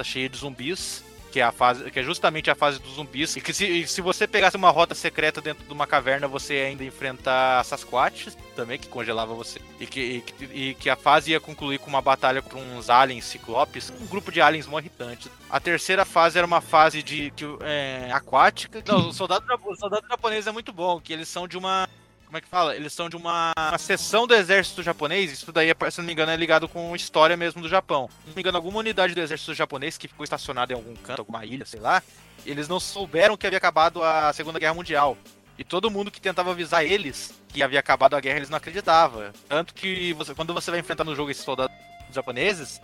cheia 0.05 0.29
de 0.29 0.37
zumbis 0.37 1.03
que 1.31 1.41
é 1.41 1.43
a 1.43 1.53
fase, 1.53 1.91
que 1.91 2.01
é 2.01 2.03
justamente 2.03 2.51
a 2.51 2.55
fase 2.55 2.79
dos 2.79 2.95
zumbis, 2.95 3.37
e 3.37 3.41
que 3.41 3.53
se, 3.53 3.87
se 3.87 4.01
você 4.01 4.27
pegasse 4.27 4.57
uma 4.57 4.71
rota 4.71 4.95
secreta 4.95 5.41
dentro 5.41 5.65
de 5.65 5.73
uma 5.73 5.87
caverna, 5.87 6.27
você 6.27 6.55
ia 6.55 6.67
ainda 6.67 6.85
enfrentar 6.85 7.65
Sasquatch 7.65 8.29
também, 8.57 8.79
que 8.79 8.89
congelava 8.89 9.35
você, 9.35 9.61
e 9.79 9.87
que, 9.87 10.25
e, 10.41 10.71
e 10.71 10.75
que 10.75 10.91
a 10.91 10.97
fase 10.97 11.31
ia 11.31 11.41
concluir 11.41 11.79
com 11.79 11.89
uma 11.89 12.03
batalha 12.03 12.43
contra 12.43 12.59
uns 12.59 12.91
aliens 12.91 13.25
ciclopes, 13.25 13.93
um 14.01 14.07
grupo 14.07 14.33
de 14.33 14.41
aliens 14.41 14.67
mó 14.67 14.79
irritantes. 14.79 15.31
A 15.49 15.61
terceira 15.61 16.05
fase 16.05 16.39
era 16.39 16.47
uma 16.47 16.61
fase 16.61 17.03
de, 17.03 17.31
de 17.31 17.45
é, 17.63 18.11
aquática. 18.13 18.83
Não, 18.87 19.09
o 19.09 19.13
soldado, 19.13 19.45
o 19.65 19.77
soldado 19.77 20.07
japonês 20.09 20.47
é 20.47 20.53
muito 20.53 20.73
bom, 20.73 21.01
que 21.01 21.13
eles 21.13 21.29
são 21.29 21.47
de 21.47 21.57
uma 21.57 21.89
como 22.29 22.37
é 22.37 22.41
que 22.43 22.49
fala? 22.49 22.77
Eles 22.77 22.93
são 22.93 23.09
de 23.09 23.17
uma, 23.17 23.53
uma 23.57 23.79
seção 23.79 24.27
do 24.27 24.35
exército 24.35 24.83
japonês. 24.83 25.33
Isso 25.33 25.51
daí, 25.51 25.75
se 25.91 25.99
não 25.99 26.05
me 26.05 26.13
engano, 26.13 26.31
é 26.31 26.37
ligado 26.37 26.69
com 26.69 26.95
história 26.95 27.39
mesmo 27.39 27.63
do 27.63 27.69
Japão. 27.71 28.11
Se 28.21 28.29
não 28.29 28.35
me 28.35 28.43
engano, 28.43 28.59
alguma 28.59 28.81
unidade 28.81 29.15
do 29.15 29.21
exército 29.21 29.55
japonês 29.55 29.97
que 29.97 30.07
ficou 30.07 30.25
estacionada 30.25 30.75
em 30.75 30.77
algum 30.77 30.95
canto, 30.97 31.21
alguma 31.21 31.47
ilha, 31.47 31.65
sei 31.65 31.81
lá. 31.81 32.03
Eles 32.45 32.69
não 32.69 32.79
souberam 32.79 33.35
que 33.35 33.47
havia 33.47 33.57
acabado 33.57 34.05
a 34.05 34.31
Segunda 34.35 34.59
Guerra 34.59 34.75
Mundial. 34.75 35.17
E 35.59 35.65
todo 35.65 35.91
mundo 35.91 36.11
que 36.11 36.21
tentava 36.21 36.51
avisar 36.51 36.85
eles 36.85 37.33
que 37.49 37.63
havia 37.63 37.81
acabado 37.81 38.15
a 38.15 38.21
guerra, 38.21 38.37
eles 38.37 38.51
não 38.51 38.59
acreditavam. 38.59 39.33
Tanto 39.49 39.73
que 39.73 40.13
você, 40.13 40.35
quando 40.35 40.53
você 40.53 40.71
vai 40.71 40.81
enfrentar 40.81 41.05
no 41.05 41.17
jogo 41.17 41.31
esses 41.31 41.43
soldados 41.43 41.75
japoneses, 42.13 42.79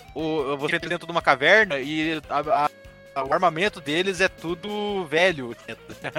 você 0.58 0.76
entra 0.76 0.88
dentro 0.88 1.06
de 1.06 1.12
uma 1.12 1.22
caverna 1.22 1.78
e 1.78 2.20
a, 2.30 2.64
a, 2.64 2.70
o 3.22 3.32
armamento 3.32 3.80
deles 3.80 4.20
é 4.20 4.28
tudo 4.28 5.04
velho. 5.06 5.56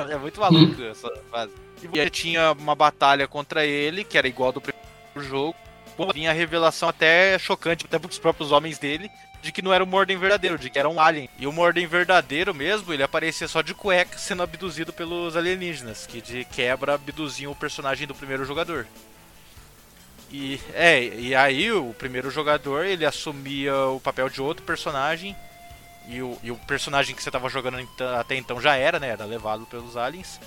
É 0.09 0.17
muito 0.17 0.39
maluco 0.39 0.81
essa 0.83 1.11
fase. 1.29 1.53
E 1.81 1.87
você 1.87 2.09
tinha 2.09 2.51
uma 2.53 2.75
batalha 2.75 3.27
contra 3.27 3.65
ele, 3.65 4.03
que 4.03 4.17
era 4.17 4.27
igual 4.27 4.51
do 4.51 4.61
primeiro 4.61 5.29
jogo. 5.29 5.55
Vinha 6.13 6.31
a 6.31 6.33
revelação 6.33 6.89
até 6.89 7.37
chocante, 7.39 7.85
até 7.85 7.97
para 7.97 8.09
os 8.09 8.19
próprios 8.19 8.51
homens 8.51 8.77
dele, 8.77 9.09
de 9.41 9.51
que 9.51 9.61
não 9.61 9.73
era 9.73 9.83
o 9.83 9.87
Morden 9.87 10.17
verdadeiro, 10.17 10.57
de 10.57 10.69
que 10.69 10.79
era 10.79 10.89
um 10.89 10.99
alien. 10.99 11.29
E 11.37 11.47
o 11.47 11.51
Morden 11.51 11.85
verdadeiro 11.87 12.53
mesmo, 12.53 12.91
ele 12.91 13.03
aparecia 13.03 13.47
só 13.47 13.61
de 13.61 13.73
cueca 13.73 14.17
sendo 14.17 14.43
abduzido 14.43 14.91
pelos 14.91 15.37
alienígenas, 15.37 16.05
que 16.05 16.19
de 16.19 16.43
quebra 16.45 16.95
abduziam 16.95 17.51
o 17.51 17.55
personagem 17.55 18.07
do 18.07 18.15
primeiro 18.15 18.43
jogador. 18.43 18.87
E 20.31 20.59
é, 20.73 21.01
e 21.03 21.35
aí 21.35 21.71
o 21.71 21.93
primeiro 21.93 22.29
jogador, 22.31 22.85
ele 22.85 23.05
assumia 23.05 23.75
o 23.87 23.99
papel 23.99 24.27
de 24.29 24.41
outro 24.41 24.65
personagem, 24.65 25.35
e 26.07 26.21
o, 26.21 26.37
e 26.43 26.51
o 26.51 26.55
personagem 26.55 27.15
que 27.15 27.21
você 27.21 27.29
estava 27.29 27.49
jogando 27.49 27.77
até 28.19 28.35
então 28.35 28.61
já 28.61 28.75
era, 28.75 28.99
né, 28.99 29.09
era 29.09 29.25
levado 29.25 29.65
pelos 29.65 29.97
aliens 29.97 30.39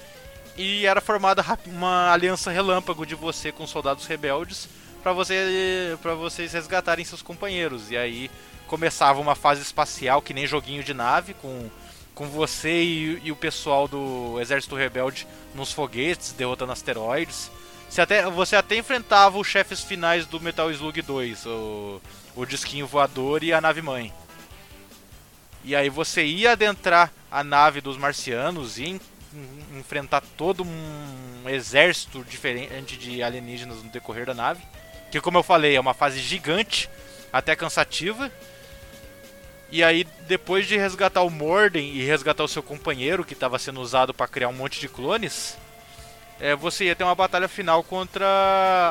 e 0.57 0.85
era 0.87 1.01
formada 1.01 1.45
uma 1.67 2.13
aliança 2.13 2.51
relâmpago 2.51 3.07
de 3.07 3.15
você 3.15 3.53
com 3.53 3.67
soldados 3.67 4.07
rebeldes 4.07 4.69
para 5.03 5.13
você, 5.13 5.97
vocês 6.19 6.53
resgatarem 6.53 7.05
seus 7.05 7.23
companheiros. 7.23 7.91
E 7.93 7.97
aí 7.97 8.31
começava 8.67 9.21
uma 9.21 9.37
fase 9.37 9.63
espacial 9.63 10.21
que 10.21 10.35
nem 10.35 10.47
joguinho 10.47 10.83
de 10.83 10.93
nave 10.93 11.35
com 11.35 11.71
com 12.19 12.27
você 12.27 12.83
e, 12.83 13.21
e 13.23 13.31
o 13.31 13.37
pessoal 13.37 13.87
do 13.87 14.41
exército 14.41 14.75
rebelde 14.75 15.25
nos 15.55 15.73
foguetes 15.73 16.33
derrotando 16.33 16.73
asteroides. 16.73 17.49
Você 17.89 18.01
até, 18.01 18.29
você 18.29 18.57
até 18.57 18.77
enfrentava 18.77 19.39
os 19.39 19.47
chefes 19.47 19.85
finais 19.85 20.27
do 20.27 20.41
Metal 20.41 20.69
Slug 20.73 21.01
2, 21.01 21.47
o, 21.47 22.01
o 22.35 22.45
disquinho 22.45 22.89
voador 22.89 23.45
e 23.45 23.53
a 23.53 23.61
nave 23.61 23.81
mãe. 23.81 24.13
E 25.65 25.75
aí 25.75 25.89
você 25.89 26.25
ia 26.25 26.53
adentrar 26.53 27.13
a 27.31 27.45
nave 27.45 27.81
dos 27.81 27.97
marcianos 27.97 28.79
e 28.79 29.01
enfrentar 29.79 30.23
todo 30.37 30.65
um 30.65 31.49
exército 31.49 32.25
diferente 32.25 32.97
de 32.97 33.23
alienígenas 33.23 33.83
no 33.83 33.91
decorrer 33.91 34.27
da 34.27 34.35
nave. 34.35 34.63
Que, 35.11 35.21
como 35.21 35.39
eu 35.39 35.43
falei, 35.43 35.77
é 35.77 35.81
uma 35.81 35.95
fase 35.95 36.19
gigante, 36.21 36.89
até 37.33 37.55
cansativa. 37.55 38.31
E 39.71 39.85
aí, 39.85 40.05
depois 40.27 40.67
de 40.67 40.77
resgatar 40.77 41.23
o 41.23 41.31
Morden 41.31 41.93
e 41.93 42.03
resgatar 42.03 42.45
o 42.45 42.49
seu 42.49 42.63
companheiro, 42.63 43.25
que 43.25 43.35
estava 43.35 43.59
sendo 43.59 43.81
usado 43.81 44.15
para 44.15 44.29
criar 44.29 44.49
um 44.49 44.55
monte 44.55 44.81
de 44.81 44.89
clones, 44.89 45.59
é, 46.41 46.55
você 46.55 46.87
ia 46.87 46.97
ter 46.97 47.05
uma 47.05 47.15
batalha 47.15 47.49
final 47.49 47.83
contra 47.83 48.27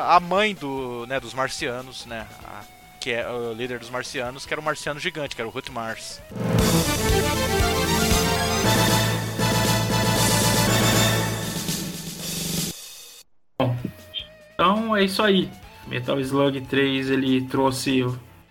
a 0.08 0.20
mãe 0.20 0.54
do, 0.54 1.06
né, 1.06 1.18
dos 1.18 1.34
marcianos, 1.34 2.06
né? 2.06 2.26
A, 2.44 2.77
que 3.00 3.10
é 3.10 3.28
o 3.28 3.52
líder 3.52 3.78
dos 3.78 3.90
marcianos, 3.90 4.44
que 4.44 4.52
era 4.52 4.60
o 4.60 4.64
marciano 4.64 4.98
gigante, 5.00 5.34
que 5.34 5.40
era 5.40 5.48
o 5.48 5.52
Ruth 5.52 5.70
Mars. 5.70 6.20
Então 14.54 14.96
é 14.96 15.04
isso 15.04 15.22
aí. 15.22 15.48
Metal 15.86 16.18
Slug 16.20 16.60
3 16.62 17.10
ele 17.10 17.42
trouxe 17.42 18.04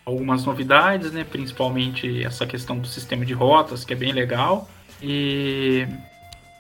algumas 0.05 0.45
novidades, 0.45 1.11
né? 1.11 1.23
Principalmente 1.23 2.23
essa 2.23 2.47
questão 2.47 2.79
do 2.79 2.87
sistema 2.87 3.25
de 3.25 3.33
rotas, 3.33 3.83
que 3.83 3.93
é 3.93 3.95
bem 3.95 4.13
legal. 4.13 4.69
E 5.01 5.85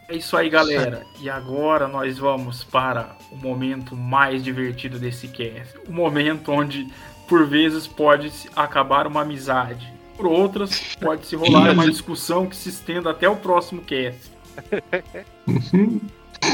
é 0.09 0.15
isso 0.15 0.37
aí, 0.37 0.49
galera. 0.49 1.01
E 1.21 1.29
agora 1.29 1.87
nós 1.87 2.17
vamos 2.17 2.63
para 2.63 3.15
o 3.31 3.37
momento 3.37 3.95
mais 3.95 4.43
divertido 4.43 4.99
desse 4.99 5.27
cast. 5.29 5.77
O 5.87 5.93
momento 5.93 6.51
onde, 6.51 6.87
por 7.27 7.45
vezes, 7.45 7.87
pode 7.87 8.31
acabar 8.55 9.05
uma 9.05 9.21
amizade. 9.21 9.91
Por 10.15 10.25
outras, 10.25 10.95
pode 10.99 11.25
se 11.27 11.35
rolar 11.35 11.71
uma 11.71 11.89
discussão 11.89 12.47
que 12.47 12.55
se 12.55 12.69
estenda 12.69 13.11
até 13.11 13.29
o 13.29 13.35
próximo 13.35 13.81
cast. 13.81 14.31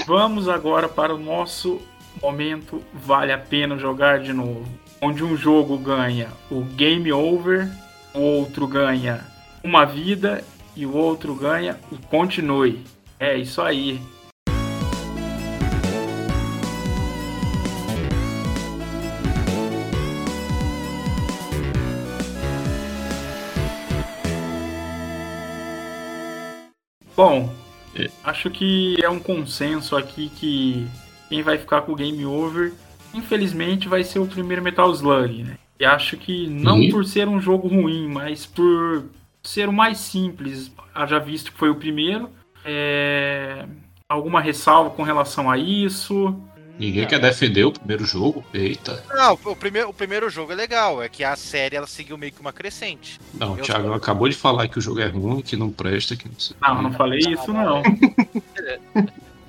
Vamos 0.05 0.49
agora 0.49 0.89
para 0.89 1.15
o 1.15 1.17
nosso 1.17 1.81
momento 2.21 2.83
vale 2.93 3.31
a 3.31 3.37
pena 3.37 3.77
jogar 3.77 4.19
de 4.19 4.33
novo. 4.33 4.65
Onde 5.01 5.23
um 5.23 5.35
jogo 5.35 5.77
ganha 5.77 6.29
o 6.49 6.61
game 6.61 7.11
over, 7.11 7.69
o 8.13 8.19
outro 8.19 8.67
ganha 8.67 9.25
uma 9.63 9.85
vida 9.85 10.43
e 10.75 10.85
o 10.85 10.93
outro 10.93 11.35
ganha 11.35 11.79
o 11.91 11.97
continue. 12.07 12.83
É 13.19 13.37
isso 13.37 13.61
aí. 13.61 14.01
Bom, 27.15 27.53
é. 27.95 28.09
acho 28.23 28.49
que 28.49 28.97
é 29.01 29.09
um 29.09 29.19
consenso 29.19 29.95
aqui 29.95 30.29
que 30.29 30.87
quem 31.29 31.41
vai 31.41 31.57
ficar 31.57 31.81
com 31.81 31.91
o 31.93 31.95
game 31.95 32.25
over, 32.25 32.73
infelizmente, 33.13 33.87
vai 33.87 34.03
ser 34.03 34.19
o 34.19 34.27
primeiro 34.27 34.61
Metal 34.61 34.91
Slug, 34.91 35.43
né? 35.43 35.57
E 35.79 35.85
acho 35.85 36.17
que 36.17 36.47
não 36.47 36.79
uhum. 36.79 36.89
por 36.89 37.05
ser 37.05 37.27
um 37.27 37.41
jogo 37.41 37.67
ruim, 37.67 38.07
mas 38.07 38.45
por 38.45 39.05
ser 39.41 39.67
o 39.67 39.73
mais 39.73 39.97
simples, 39.97 40.71
já 41.07 41.19
visto 41.19 41.51
que 41.51 41.57
foi 41.57 41.69
o 41.69 41.75
primeiro. 41.75 42.29
É... 42.63 43.65
Alguma 44.07 44.39
ressalva 44.39 44.91
com 44.91 45.03
relação 45.03 45.49
a 45.49 45.57
isso? 45.57 46.39
Ninguém 46.77 47.07
quer 47.07 47.19
defender 47.19 47.63
o 47.65 47.71
primeiro 47.71 48.03
jogo? 48.05 48.43
Eita. 48.53 49.03
Não, 49.09 49.37
o 49.45 49.55
primeiro, 49.55 49.89
o 49.89 49.93
primeiro 49.93 50.29
jogo 50.29 50.51
é 50.51 50.55
legal, 50.55 51.03
é 51.03 51.07
que 51.07 51.23
a 51.23 51.35
série 51.35 51.75
ela 51.75 51.85
seguiu 51.85 52.17
meio 52.17 52.31
que 52.31 52.41
uma 52.41 52.51
crescente. 52.51 53.19
Não, 53.33 53.53
o 53.53 53.57
Thiago 53.57 53.89
só... 53.89 53.93
acabou 53.93 54.27
de 54.27 54.35
falar 54.35 54.67
que 54.67 54.79
o 54.79 54.81
jogo 54.81 54.99
é 54.99 55.07
ruim, 55.07 55.41
que 55.41 55.55
não 55.55 55.71
presta, 55.71 56.15
que 56.15 56.27
não 56.27 56.39
sei. 56.39 56.55
Não, 56.61 56.81
não 56.81 56.91
falei 56.93 57.19
isso 57.19 57.53
não. 57.53 57.83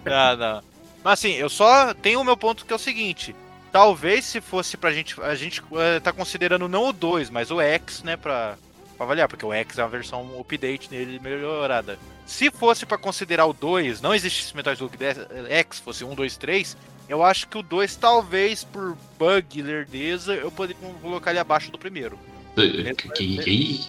não, 0.05 0.37
não. 0.37 0.63
Mas 1.03 1.13
assim, 1.15 1.33
eu 1.33 1.49
só 1.49 1.95
tenho 1.95 2.21
o 2.21 2.25
meu 2.25 2.37
ponto 2.37 2.65
que 2.67 2.73
é 2.73 2.77
o 2.77 2.79
seguinte. 2.79 3.35
Talvez 3.73 4.25
se 4.25 4.41
fosse 4.41 4.77
pra 4.77 4.93
gente. 4.93 5.21
A 5.21 5.35
gente 5.35 5.61
uh, 5.63 6.01
tá 6.03 6.13
considerando 6.13 6.69
não 6.69 6.89
o 6.89 6.93
2, 6.93 7.31
mas 7.31 7.51
o 7.51 7.61
X, 7.61 8.03
né? 8.03 8.17
Pra, 8.17 8.57
pra 8.97 9.05
avaliar, 9.05 9.29
porque 9.29 9.45
o 9.45 9.53
X 9.53 9.79
é 9.79 9.83
uma 9.83 9.89
versão 9.89 10.41
update 10.41 10.91
nele 10.91 11.19
melhorada. 11.19 11.99
Se 12.25 12.51
fosse 12.51 12.87
para 12.87 12.97
considerar 12.97 13.47
o 13.47 13.53
2, 13.53 14.01
não 14.01 14.15
existisse 14.15 14.57
Metal 14.57 14.73
Slug 14.73 14.97
X, 15.51 15.81
fosse 15.81 16.05
1, 16.05 16.15
2, 16.15 16.37
3, 16.37 16.77
eu 17.09 17.23
acho 17.23 17.49
que 17.49 17.59
o 17.59 17.63
2, 17.63 17.97
talvez 17.97 18.65
por 18.65 18.97
bug 19.19 19.59
e 19.59 19.63
lerdeza, 19.63 20.35
eu 20.35 20.51
poderia 20.51 20.81
colocar 21.01 21.31
ele 21.31 21.41
abaixo 21.41 21.71
do 21.71 21.79
primeiro. 21.79 22.19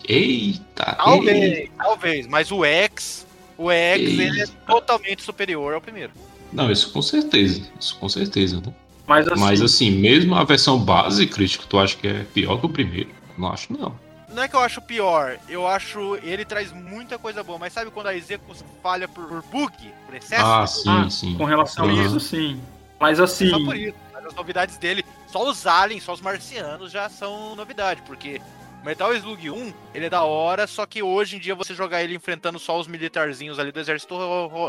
Eita! 0.08 0.96
Talvez, 0.98 1.70
talvez, 1.78 2.28
mas 2.28 2.52
o 2.52 2.66
X 2.66 3.26
O 3.58 3.72
X 3.72 4.02
ele 4.02 4.42
é 4.42 4.48
totalmente 4.68 5.24
superior 5.24 5.74
ao 5.74 5.82
primeiro. 5.82 6.12
Não, 6.52 6.72
isso 6.72 6.92
com 6.92 7.02
certeza. 7.02 7.62
Isso 7.80 7.98
com 7.98 8.10
certeza, 8.10 8.58
né? 8.58 8.74
Mas 9.08 9.28
assim, 9.28 9.40
Mas 9.42 9.62
assim, 9.62 9.92
mesmo 9.92 10.36
a 10.36 10.44
versão 10.44 10.80
base, 10.80 11.28
crítico, 11.28 11.66
tu 11.68 11.78
acha 11.78 11.96
que 11.96 12.08
é 12.08 12.24
pior 12.34 12.60
que 12.60 12.66
o 12.66 12.70
primeiro? 12.70 13.10
Não 13.38 13.50
acho, 13.50 13.72
não. 13.72 13.94
Não 14.34 14.44
é 14.44 14.48
que 14.48 14.56
eu 14.56 14.60
acho 14.60 14.82
pior, 14.82 15.38
eu 15.48 15.66
acho 15.66 16.18
ele 16.22 16.44
traz 16.44 16.74
muita 16.74 17.18
coisa 17.18 17.42
boa, 17.42 17.58
mas 17.58 17.72
sabe 17.72 17.90
quando 17.92 18.08
a 18.08 18.16
execução 18.16 18.68
falha 18.84 19.08
por, 19.08 19.28
por 19.28 19.44
bug, 19.44 19.74
por 20.06 20.16
excesso? 20.16 20.44
Ah, 20.44 20.68
sim, 20.68 20.90
ah, 20.90 21.10
sim. 21.10 21.36
com 21.36 21.46
relação 21.46 21.86
a 21.86 21.88
Aham. 21.88 22.06
isso, 22.06 22.20
sim. 22.20 22.60
Mas 23.00 23.20
assim, 23.20 23.50
Só 23.50 23.60
por 23.64 23.76
isso. 23.76 23.98
Mas 24.14 24.26
as 24.26 24.34
novidades 24.34 24.78
dele, 24.78 25.04
só 25.28 25.50
os 25.50 25.68
aliens, 25.68 26.04
só 26.04 26.14
os 26.14 26.22
marcianos 26.22 26.92
já 26.92 27.10
são 27.10 27.56
novidade, 27.56 28.02
porque 28.06 28.42
Metal 28.86 29.14
Slug 29.16 29.50
1, 29.50 29.74
ele 29.94 30.06
é 30.06 30.10
da 30.10 30.24
hora, 30.24 30.68
só 30.68 30.86
que 30.86 31.02
hoje 31.02 31.36
em 31.36 31.40
dia 31.40 31.56
você 31.56 31.74
jogar 31.74 32.04
ele 32.04 32.16
enfrentando 32.16 32.60
só 32.60 32.80
os 32.80 32.88
militarzinhos 32.88 33.58
ali 33.58 33.72
do 33.72 33.80
exército 33.80 34.16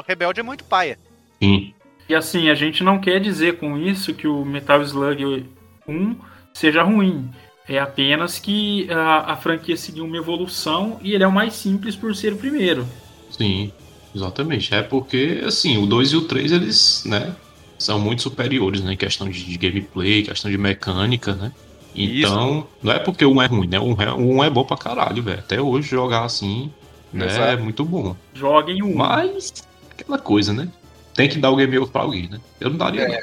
rebelde 0.08 0.40
é 0.40 0.42
muito 0.42 0.64
paia. 0.64 0.98
Sim. 1.42 1.74
E 2.08 2.14
assim, 2.14 2.48
a 2.48 2.54
gente 2.54 2.82
não 2.82 2.98
quer 2.98 3.20
dizer 3.20 3.58
com 3.58 3.76
isso 3.76 4.14
que 4.14 4.26
o 4.26 4.44
Metal 4.44 4.80
Slug 4.82 5.46
1 5.86 6.16
seja 6.54 6.82
ruim. 6.82 7.30
É 7.68 7.78
apenas 7.78 8.38
que 8.38 8.88
a, 8.90 9.32
a 9.32 9.36
franquia 9.36 9.76
seguiu 9.76 10.04
uma 10.04 10.16
evolução 10.16 10.98
e 11.02 11.14
ele 11.14 11.24
é 11.24 11.26
o 11.26 11.32
mais 11.32 11.52
simples 11.54 11.96
por 11.96 12.14
ser 12.14 12.32
o 12.32 12.36
primeiro. 12.36 12.86
Sim, 13.30 13.72
exatamente. 14.14 14.72
É 14.72 14.82
porque, 14.82 15.42
assim, 15.44 15.76
o 15.76 15.86
2 15.86 16.12
e 16.12 16.16
o 16.16 16.22
3, 16.22 16.52
eles, 16.52 17.04
né, 17.04 17.34
são 17.78 17.98
muito 17.98 18.22
superiores, 18.22 18.80
né, 18.82 18.92
em 18.92 18.96
questão 18.96 19.28
de, 19.28 19.44
de 19.44 19.56
gameplay, 19.58 20.22
questão 20.22 20.50
de 20.50 20.58
mecânica, 20.58 21.34
né? 21.34 21.52
Então, 21.94 22.66
não 22.82 22.92
é 22.92 22.98
porque 22.98 23.24
um 23.24 23.40
é 23.40 23.46
ruim, 23.46 23.66
né? 23.68 23.80
Um 23.80 24.00
é, 24.00 24.12
um 24.12 24.44
é 24.44 24.50
bom 24.50 24.64
pra 24.64 24.76
caralho, 24.76 25.22
velho. 25.22 25.38
Até 25.38 25.60
hoje 25.60 25.88
jogar 25.88 26.24
assim, 26.24 26.70
né, 27.12 27.24
Exato. 27.26 27.42
é 27.42 27.56
muito 27.56 27.84
bom. 27.84 28.14
Joguem 28.34 28.82
o 28.82 28.86
1. 28.88 28.94
Mas, 28.96 29.52
aquela 29.90 30.18
coisa, 30.18 30.52
né? 30.52 30.68
Tem 31.14 31.26
que 31.28 31.38
dar 31.38 31.50
o 31.50 31.56
game 31.56 31.78
over 31.78 31.90
pra 31.90 32.02
alguém, 32.02 32.28
né? 32.28 32.38
Eu 32.60 32.68
não 32.68 32.76
daria, 32.76 33.02
É. 33.02 33.20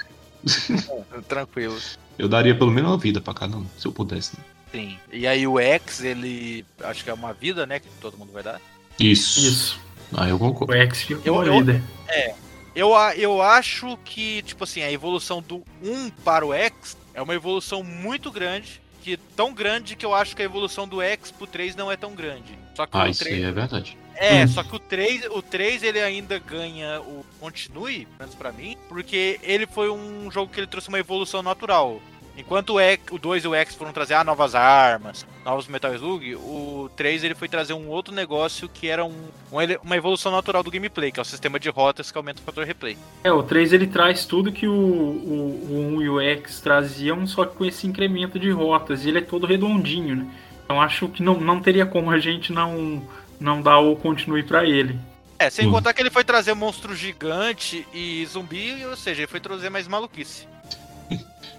não. 0.69 1.21
Tranquilo. 1.23 1.77
Eu 2.17 2.27
daria 2.29 2.53
pelo 2.53 2.69
menos 2.69 2.91
uma 2.91 2.97
vida 2.97 3.19
pra 3.19 3.33
cada 3.33 3.57
um, 3.57 3.65
se 3.75 3.87
eu 3.87 3.91
pudesse. 3.91 4.37
Né? 4.37 4.43
Sim. 4.71 4.97
E 5.11 5.25
aí 5.25 5.47
o 5.47 5.59
X, 5.59 6.03
ele. 6.03 6.63
Acho 6.83 7.03
que 7.03 7.09
é 7.09 7.13
uma 7.13 7.33
vida, 7.33 7.65
né? 7.65 7.79
Que 7.79 7.87
todo 7.99 8.15
mundo 8.19 8.31
vai 8.31 8.43
dar. 8.43 8.61
Isso. 8.99 9.39
Isso. 9.39 9.79
Ah, 10.15 10.29
eu 10.29 10.35
O 10.35 10.39
concordo. 10.39 10.73
X 10.75 11.01
ficou 11.01 11.23
Eu- 11.25 11.41
a 11.41 11.45
eu- 11.47 11.59
líder. 11.59 11.81
Eu, 12.75 12.95
a- 12.95 13.15
eu 13.15 13.41
acho 13.41 13.97
que, 14.03 14.41
tipo 14.43 14.63
assim, 14.63 14.81
a 14.81 14.91
evolução 14.91 15.41
do 15.41 15.63
1 15.81 16.09
para 16.09 16.45
o 16.45 16.53
X 16.53 16.97
é 17.13 17.21
uma 17.21 17.35
evolução 17.35 17.83
muito 17.83 18.31
grande. 18.31 18.81
Que 19.03 19.17
tão 19.17 19.53
grande 19.53 19.97
que 19.97 20.05
eu 20.05 20.13
acho 20.15 20.33
que 20.33 20.41
a 20.41 20.45
evolução 20.45 20.87
do 20.87 21.01
X 21.01 21.29
pro 21.29 21.45
3 21.45 21.75
não 21.75 21.91
é 21.91 21.97
tão 21.97 22.13
grande. 22.15 22.57
Só 22.73 22.85
que 22.85 22.95
Ah, 22.97 23.03
o 23.03 23.07
isso 23.07 23.19
3. 23.23 23.35
aí 23.35 23.43
é 23.43 23.51
verdade. 23.51 23.97
É, 24.15 24.43
Hum. 24.43 24.47
só 24.47 24.63
que 24.63 24.73
o 24.75 24.79
3, 24.79 25.25
o 25.29 25.41
3 25.41 25.83
ele 25.83 25.99
ainda 25.99 26.39
ganha 26.39 27.01
o 27.01 27.25
continue, 27.39 28.05
pelo 28.05 28.15
menos 28.19 28.35
pra 28.35 28.51
mim, 28.53 28.77
porque 28.87 29.39
ele 29.43 29.67
foi 29.67 29.89
um 29.91 30.31
jogo 30.31 30.51
que 30.53 30.59
ele 30.59 30.67
trouxe 30.67 30.87
uma 30.87 30.99
evolução 30.99 31.43
natural. 31.43 31.99
Enquanto 32.35 32.71
o, 32.73 32.79
X, 32.79 33.03
o 33.11 33.19
2 33.19 33.43
e 33.43 33.47
o 33.47 33.53
X 33.53 33.75
foram 33.75 33.91
trazer 33.91 34.15
ah, 34.15 34.23
novas 34.23 34.55
armas, 34.55 35.25
novos 35.45 35.67
Metal 35.67 35.93
Slug, 35.93 36.35
o 36.35 36.89
3 36.95 37.23
ele 37.23 37.35
foi 37.35 37.47
trazer 37.47 37.73
um 37.73 37.87
outro 37.89 38.13
negócio 38.13 38.67
que 38.67 38.87
era 38.87 39.05
um, 39.05 39.11
um 39.51 39.57
uma 39.83 39.95
evolução 39.95 40.31
natural 40.31 40.63
do 40.63 40.71
gameplay, 40.71 41.11
que 41.11 41.19
é 41.19 41.21
o 41.21 41.25
sistema 41.25 41.59
de 41.59 41.69
rotas 41.69 42.11
que 42.11 42.17
aumenta 42.17 42.41
o 42.41 42.43
fator 42.43 42.65
replay. 42.65 42.97
É, 43.23 43.31
o 43.31 43.43
3 43.43 43.73
ele 43.73 43.85
traz 43.85 44.25
tudo 44.25 44.51
que 44.51 44.67
o, 44.67 44.73
o, 44.73 45.67
o 45.69 45.97
1 45.97 46.01
e 46.01 46.09
o 46.09 46.19
X 46.19 46.59
traziam, 46.59 47.27
só 47.27 47.45
que 47.45 47.55
com 47.55 47.65
esse 47.65 47.85
incremento 47.85 48.39
de 48.39 48.49
rotas. 48.49 49.05
E 49.05 49.09
ele 49.09 49.19
é 49.19 49.21
todo 49.21 49.45
redondinho, 49.45 50.15
né? 50.15 50.27
Então 50.65 50.81
acho 50.81 51.07
que 51.09 51.21
não, 51.21 51.39
não 51.39 51.59
teria 51.61 51.85
como 51.85 52.09
a 52.09 52.17
gente 52.17 52.51
não, 52.51 53.07
não 53.39 53.61
dar 53.61 53.77
o 53.79 53.95
continue 53.95 54.41
pra 54.41 54.65
ele. 54.65 54.97
É, 55.37 55.49
sem 55.49 55.67
Hum. 55.67 55.71
contar 55.71 55.93
que 55.93 56.01
ele 56.01 56.09
foi 56.09 56.23
trazer 56.23 56.53
monstro 56.53 56.95
gigante 56.95 57.85
e 57.93 58.25
zumbi, 58.25 58.83
ou 58.85 58.95
seja, 58.95 59.21
ele 59.21 59.27
foi 59.27 59.39
trazer 59.39 59.69
mais 59.69 59.87
maluquice. 59.87 60.47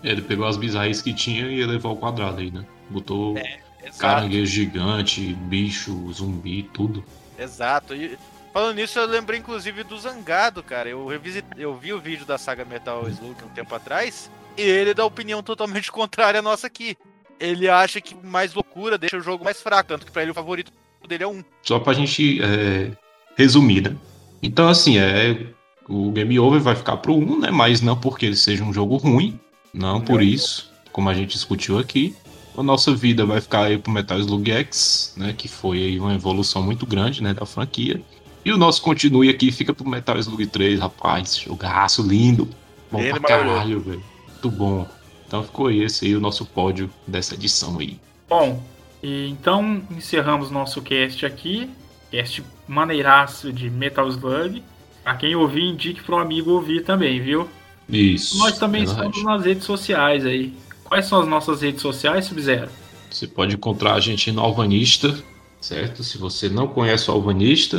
Ele 0.05 0.21
pegou 0.21 0.47
as 0.47 0.57
bizarrices 0.57 1.03
que 1.03 1.15
tinha 1.15 1.47
e 1.47 1.65
levou 1.65 1.93
ao 1.93 1.97
quadrado 1.97 2.41
aí, 2.41 2.51
né? 2.51 2.65
Botou 2.91 3.37
Exato. 3.83 3.99
caranguejo 3.99 4.47
gigante, 4.47 5.33
bicho, 5.35 6.13
zumbi, 6.13 6.63
tudo. 6.63 7.03
Exato. 7.39 7.95
E 7.95 8.19
falando 8.53 8.77
nisso, 8.77 8.99
eu 8.99 9.07
lembrei 9.07 9.41
inclusive 9.41 9.83
do 9.83 9.99
Zangado, 9.99 10.63
cara. 10.63 10.89
Eu, 10.89 11.07
revisit... 11.07 11.45
eu 11.57 11.75
vi 11.75 11.93
o 11.93 11.99
vídeo 11.99 12.27
da 12.27 12.37
saga 12.37 12.65
Metal 12.65 13.09
Slug 13.09 13.43
um 13.43 13.49
tempo 13.49 13.75
atrás 13.75 14.31
e 14.57 14.63
ele 14.63 14.93
dá 14.93 15.05
opinião 15.05 15.43
totalmente 15.43 15.91
contrária 15.93 16.41
à 16.41 16.43
nossa 16.43 16.67
aqui. 16.67 16.97
Ele 17.41 17.69
acha 17.69 18.01
que 18.01 18.15
mais 18.15 18.55
loucura 18.55 18.97
deixa 18.99 19.17
o 19.17 19.23
jogo 19.23 19.43
mais 19.43 19.61
fraco, 19.61 19.89
tanto 19.89 20.07
que 20.07 20.13
pra 20.13 20.23
ele 20.23 20.31
o 20.31 20.35
favorito 20.35 20.71
dele 21.09 21.25
é 21.25 21.27
um. 21.27 21.43
Só 21.63 21.79
pra 21.79 21.93
gente 21.93 22.41
é, 22.43 22.93
resumir, 23.37 23.83
né? 23.83 23.97
Então, 24.43 24.69
assim, 24.69 24.99
é. 24.99 25.47
O 25.87 26.11
Game 26.13 26.39
Over 26.39 26.61
vai 26.61 26.75
ficar 26.75 26.97
pro 26.97 27.15
1, 27.15 27.41
né? 27.41 27.51
Mas 27.51 27.83
não 27.83 27.95
porque 27.95 28.25
ele 28.25 28.37
seja 28.37 28.65
um 28.65 28.73
jogo 28.73 28.97
ruim. 28.97 29.39
Não 29.75 30.01
por 30.01 30.23
isso, 30.23 30.71
como 30.93 31.11
a 31.11 31.15
gente 31.15 31.33
discutiu 31.33 31.79
aqui. 31.79 32.15
A 32.57 32.63
nossa 32.63 32.95
vida 32.95 33.27
vai 33.27 33.41
ficar 33.41 33.65
aí 33.65 33.77
pro 33.77 33.91
Metal 33.91 34.17
Slug 34.21 34.49
X, 34.49 35.13
né? 35.17 35.35
Que 35.37 35.49
foi 35.49 35.79
aí 35.79 35.99
uma 35.99 36.15
evolução 36.15 36.63
muito 36.63 36.87
grande, 36.87 37.21
né? 37.21 37.35
Da 37.35 37.45
franquia. 37.45 38.01
E 38.45 38.53
o 38.53 38.57
nosso 38.57 38.81
continue 38.81 39.29
aqui 39.29 39.51
fica 39.51 39.75
pro 39.75 39.89
Metal 39.89 40.17
Slug 40.19 40.47
3, 40.47 40.79
rapaz. 40.79 41.37
Jogaço 41.37 42.01
lindo. 42.03 42.49
Bom 42.93 43.01
Ele 43.01 43.11
pra 43.11 43.21
maravilhoso. 43.21 43.57
caralho, 43.57 43.81
velho. 43.81 44.05
Muito 44.29 44.51
bom. 44.51 44.89
Então 45.27 45.43
ficou 45.43 45.71
esse 45.71 46.07
aí 46.07 46.15
o 46.15 46.21
nosso 46.21 46.47
pódio 46.47 46.89
dessa 47.07 47.35
edição 47.35 47.79
aí. 47.81 47.99
Bom, 48.29 48.63
e 49.03 49.29
então 49.29 49.83
encerramos 49.91 50.51
nosso 50.51 50.81
cast 50.81 51.27
aqui. 51.27 51.69
Cast 52.13 52.45
maneiraço 52.69 53.53
de 53.53 53.69
Metal 53.69 54.07
Slug. 54.09 54.63
A 55.05 55.17
quem 55.17 55.35
ouvir, 55.35 55.65
indique 55.65 56.09
um 56.09 56.17
amigo 56.17 56.53
ouvir 56.53 56.85
também, 56.85 57.21
viu? 57.21 57.49
Isso. 57.89 58.39
Nós 58.39 58.59
também 58.59 58.85
verdade. 58.85 59.09
estamos 59.09 59.25
nas 59.25 59.45
redes 59.45 59.65
sociais 59.65 60.25
aí. 60.25 60.55
Quais 60.85 61.07
são 61.07 61.21
as 61.21 61.29
nossas 61.29 61.63
redes 61.63 61.83
sociais, 61.83 62.27
Sub-Zero? 62.27 62.71
Você 63.11 63.27
pode 63.27 63.55
encontrar 63.55 63.95
a 63.95 64.01
gente 64.01 64.31
no 64.33 64.41
Alvanista, 64.41 65.17
certo? 65.61 66.03
Se 66.03 66.19
você 66.19 66.49
não 66.49 66.67
conhece 66.67 67.11
o 67.11 67.15
Alvanista, 67.15 67.77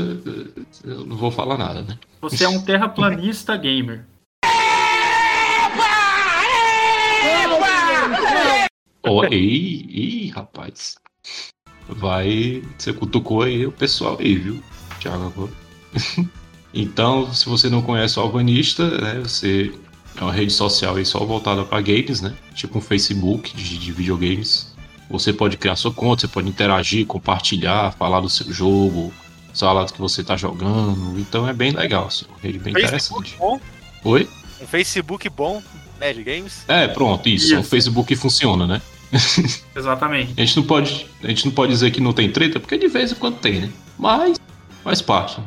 eu 0.83 1.05
não 1.05 1.15
vou 1.15 1.29
falar 1.29 1.57
nada, 1.57 1.81
né? 1.81 1.97
Você 2.21 2.43
é 2.43 2.49
um 2.49 2.61
terraplanista 2.61 3.55
gamer. 3.57 4.05
Ó, 9.07 9.23
ih, 9.25 9.85
ih, 9.89 10.29
rapaz. 10.29 10.95
Vai. 11.87 12.63
Você 12.77 12.91
cutucou 12.91 13.43
aí 13.43 13.65
o 13.65 13.71
pessoal 13.71 14.17
aí, 14.19 14.35
viu? 14.35 14.63
Thiago 14.99 15.27
agora. 15.27 15.51
então, 16.73 17.31
se 17.31 17.47
você 17.47 17.69
não 17.69 17.83
conhece 17.83 18.17
o 18.17 18.23
Alvanista, 18.23 18.89
né? 18.99 19.19
Você. 19.19 19.71
É 20.17 20.23
uma 20.23 20.31
rede 20.31 20.51
social 20.51 20.95
aí 20.95 21.05
só 21.05 21.19
voltada 21.25 21.63
para 21.63 21.81
games, 21.81 22.21
né? 22.21 22.33
Tipo 22.53 22.77
um 22.77 22.81
Facebook 22.81 23.55
de, 23.55 23.77
de 23.77 23.91
videogames. 23.91 24.73
Você 25.09 25.31
pode 25.31 25.57
criar 25.57 25.75
sua 25.75 25.91
conta, 25.91 26.21
você 26.21 26.27
pode 26.27 26.49
interagir, 26.49 27.05
compartilhar, 27.05 27.91
falar 27.93 28.21
do 28.21 28.29
seu 28.29 28.51
jogo, 28.51 29.13
falar 29.53 29.83
do 29.85 29.93
que 29.93 29.99
você 29.99 30.23
tá 30.23 30.35
jogando. 30.35 31.19
Então 31.19 31.47
é 31.47 31.53
bem 31.53 31.71
legal, 31.71 32.07
assim, 32.07 32.25
uma 32.29 32.39
rede 32.39 32.59
bem 32.59 32.73
Facebook 32.73 33.29
interessante. 33.29 33.35
bom, 33.37 33.59
Oi? 34.03 34.27
um 34.61 34.67
Facebook 34.67 35.29
bom, 35.29 35.61
né, 35.99 36.13
de 36.13 36.23
games. 36.23 36.63
É, 36.67 36.87
pronto, 36.87 37.27
isso. 37.29 37.47
Isso. 37.47 37.59
O 37.59 37.63
Facebook 37.63 38.15
funciona, 38.15 38.65
né? 38.65 38.81
Exatamente. 39.75 40.33
A 40.37 40.41
gente 40.41 40.57
não 40.57 40.63
pode, 40.63 41.07
a 41.23 41.27
gente 41.27 41.45
não 41.45 41.51
pode 41.53 41.71
dizer 41.71 41.91
que 41.91 42.01
não 42.01 42.13
tem 42.13 42.31
treta, 42.31 42.59
porque 42.59 42.77
de 42.77 42.87
vez 42.87 43.11
em 43.11 43.15
quando 43.15 43.37
tem, 43.37 43.61
né? 43.61 43.69
Mas 43.97 44.37
faz 44.83 45.01
parte. 45.01 45.39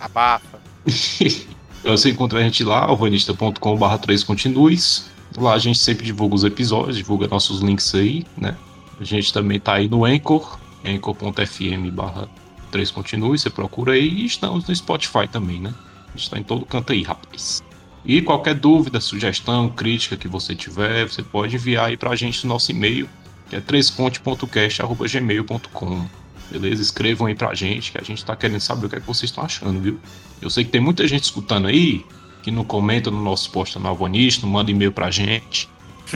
Abafa. 0.00 0.60
Então 1.86 1.96
você 1.96 2.10
encontra 2.10 2.40
a 2.40 2.42
gente 2.42 2.64
lá, 2.64 2.80
alvanista.com.br 2.80 3.96
3 4.02 4.24
continues. 4.24 5.08
Lá 5.36 5.54
a 5.54 5.58
gente 5.58 5.78
sempre 5.78 6.04
divulga 6.04 6.34
os 6.34 6.42
episódios, 6.42 6.96
divulga 6.96 7.28
nossos 7.28 7.60
links 7.60 7.94
aí, 7.94 8.26
né? 8.36 8.56
A 8.98 9.04
gente 9.04 9.32
também 9.32 9.60
tá 9.60 9.74
aí 9.74 9.88
no 9.88 10.04
Anchor, 10.04 10.58
anchor.fm 10.84 11.88
barra 11.92 12.28
3 12.72 12.90
continues, 12.90 13.42
você 13.42 13.50
procura 13.50 13.92
aí 13.92 14.08
e 14.08 14.26
estamos 14.26 14.66
no 14.66 14.74
Spotify 14.74 15.28
também, 15.30 15.60
né? 15.60 15.72
A 16.12 16.18
gente 16.18 16.28
tá 16.28 16.40
em 16.40 16.42
todo 16.42 16.66
canto 16.66 16.92
aí, 16.92 17.04
rapaz. 17.04 17.62
E 18.04 18.20
qualquer 18.20 18.56
dúvida, 18.56 19.00
sugestão, 19.00 19.68
crítica 19.68 20.16
que 20.16 20.26
você 20.26 20.56
tiver, 20.56 21.08
você 21.08 21.22
pode 21.22 21.54
enviar 21.54 21.86
aí 21.86 21.96
pra 21.96 22.16
gente 22.16 22.44
no 22.44 22.52
nosso 22.52 22.72
e-mail, 22.72 23.08
que 23.48 23.54
é 23.54 23.60
3conte.cast.gmail.com. 23.60 26.25
Beleza? 26.50 26.82
Escrevam 26.82 27.26
aí 27.26 27.34
pra 27.34 27.54
gente, 27.54 27.92
que 27.92 27.98
a 27.98 28.04
gente 28.04 28.24
tá 28.24 28.36
querendo 28.36 28.60
saber 28.60 28.86
o 28.86 28.88
que, 28.88 28.96
é 28.96 29.00
que 29.00 29.06
vocês 29.06 29.30
estão 29.30 29.44
achando, 29.44 29.80
viu? 29.80 29.98
Eu 30.40 30.50
sei 30.50 30.64
que 30.64 30.70
tem 30.70 30.80
muita 30.80 31.06
gente 31.08 31.24
escutando 31.24 31.66
aí, 31.66 32.04
que 32.42 32.50
não 32.50 32.64
comenta 32.64 33.10
no 33.10 33.22
nosso 33.22 33.50
post 33.50 33.78
no 33.78 33.88
Alvanista, 33.88 34.46
não 34.46 34.52
manda 34.52 34.70
e-mail 34.70 34.92
pra 34.92 35.10
gente. 35.10 35.68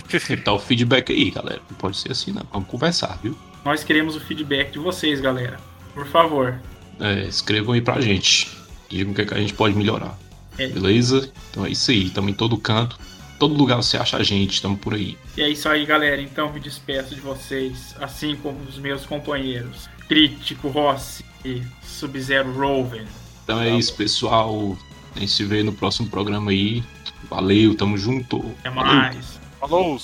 Tem 0.09 0.21
que 0.21 0.37
dar 0.37 0.53
o 0.53 0.59
feedback 0.59 1.13
aí, 1.13 1.31
galera. 1.31 1.61
Não 1.69 1.77
pode 1.77 1.97
ser 1.97 2.13
assim, 2.13 2.33
não. 2.33 2.43
Vamos 2.53 2.69
conversar, 2.69 3.19
viu? 3.23 3.37
Nós 3.65 3.83
queremos 3.83 4.15
o 4.15 4.21
feedback 4.21 4.73
de 4.73 4.79
vocês, 4.79 5.21
galera. 5.21 5.59
Por 5.93 6.07
favor. 6.07 6.61
É, 7.01 7.25
escrevam 7.25 7.75
aí 7.75 7.81
pra 7.81 8.01
gente. 8.01 8.49
Digam 8.89 9.13
o 9.13 9.15
que, 9.15 9.23
é 9.23 9.25
que 9.25 9.35
a 9.35 9.39
gente 9.39 9.55
pode 9.55 9.75
melhorar. 9.75 10.17
É. 10.59 10.69
Beleza? 10.69 11.31
Então 11.51 11.67
é 11.67 11.71
isso 11.71 11.91
aí. 11.91 12.07
Estamos 12.07 12.31
em 12.31 12.35
todo 12.35 12.57
canto. 12.57 12.99
Todo 13.39 13.55
lugar 13.55 13.77
você 13.77 13.97
acha 13.97 14.17
a 14.17 14.23
gente. 14.23 14.55
Estamos 14.55 14.79
por 14.79 14.95
aí. 14.95 15.19
E 15.37 15.43
é 15.43 15.49
isso 15.49 15.69
aí, 15.69 15.85
galera. 15.85 16.21
Então 16.23 16.53
me 16.53 16.61
despeço 16.61 17.15
de 17.15 17.21
vocês, 17.21 17.95
assim 18.01 18.37
como 18.37 18.61
os 18.63 18.79
meus 18.79 19.05
companheiros. 19.05 19.89
Crítico 20.11 20.67
Rossi 20.67 21.25
e 21.45 21.63
Sub-Zero 21.85 22.53
Roven. 22.53 23.05
Então 23.45 23.61
é 23.61 23.71
isso, 23.71 23.95
pessoal. 23.95 24.77
A 25.15 25.21
gente 25.21 25.31
se 25.31 25.45
vê 25.45 25.63
no 25.63 25.73
próximo 25.73 26.09
programa 26.09 26.51
aí. 26.51 26.83
Valeu, 27.29 27.77
tamo 27.77 27.97
junto. 27.97 28.45
Até 28.59 28.71
mais. 28.71 29.39
Falou! 29.61 30.01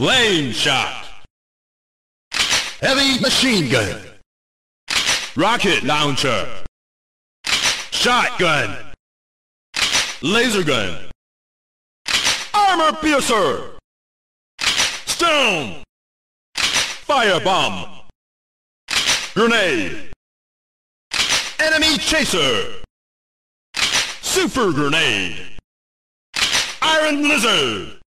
Flame 0.00 0.52
shot. 0.52 1.04
Heavy 2.80 3.20
machine 3.20 3.68
gun. 3.68 4.00
Rocket 5.36 5.84
launcher. 5.84 6.48
Shotgun. 7.90 8.78
Laser 10.22 10.64
gun. 10.64 11.10
Armor 12.54 12.96
piercer. 13.02 13.72
Stone. 15.04 15.82
Firebomb. 16.54 17.86
Grenade. 19.34 20.12
Enemy 21.58 21.98
chaser. 21.98 22.72
Super 24.22 24.72
grenade. 24.72 25.36
Iron 26.80 27.28
lizard. 27.28 27.99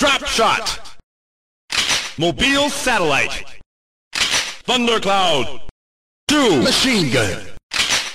Drop 0.00 0.26
shot. 0.26 0.80
Mobile 2.16 2.70
satellite. 2.70 3.44
Thundercloud. 4.64 5.60
Two. 6.26 6.62
Machine 6.62 7.10
gun. 7.10 7.44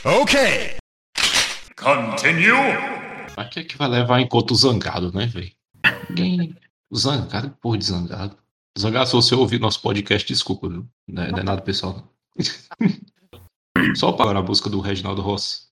Okay. 0.03 0.79
Continue. 1.75 2.73
Pra 3.35 3.45
que 3.45 3.59
é 3.59 3.63
que 3.65 3.77
vai 3.77 3.87
levar 3.87 4.19
em 4.19 4.27
conta 4.27 4.53
o 4.53 4.55
zangado, 4.55 5.13
né, 5.13 5.27
velho? 5.27 5.51
Quem. 6.15 6.55
O 6.89 6.97
zangado, 6.97 7.51
porra 7.61 7.77
de 7.77 7.85
zangado. 7.85 8.35
Zangado, 8.79 9.05
se 9.05 9.13
você 9.13 9.35
ouvir 9.35 9.59
nosso 9.59 9.79
podcast, 9.79 10.27
desculpa, 10.27 10.67
viu? 10.67 10.87
Não 11.07 11.21
é, 11.21 11.31
não 11.31 11.37
é 11.37 11.43
nada 11.43 11.61
pessoal, 11.61 11.93
não. 11.93 12.09
Só 13.95 14.11
para 14.11 14.39
a 14.39 14.41
busca 14.41 14.71
do 14.71 14.79
Reginaldo 14.79 15.21
Rossi. 15.21 15.67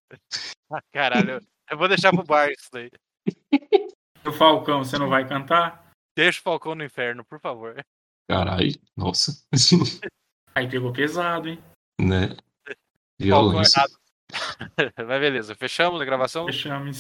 Ah, 0.72 0.80
caralho, 0.92 1.42
eu 1.72 1.78
vou 1.78 1.88
deixar 1.88 2.12
pro 2.12 2.24
bar 2.24 2.52
isso 2.52 2.70
daí. 2.72 2.92
O 4.26 4.32
Falcão, 4.32 4.86
você 4.86 4.98
não 4.98 5.10
vai 5.10 5.28
cantar? 5.28 5.83
Deixa 6.16 6.40
o 6.40 6.44
Falcão 6.44 6.76
no 6.76 6.84
inferno, 6.84 7.24
por 7.26 7.40
favor. 7.40 7.84
Caralho, 8.30 8.74
nossa. 8.96 9.32
Aí 10.56 10.70
pegou 10.70 10.94
pesado, 10.94 11.50
hein? 11.50 11.60
né? 12.00 12.28
Falcão 12.28 12.78
Violência. 13.20 13.80
errado. 13.80 13.94
Mas 15.08 15.20
beleza, 15.20 15.56
fechamos 15.56 16.02
a 16.02 16.06
gravação? 16.06 16.46
Fechamos. 16.46 16.92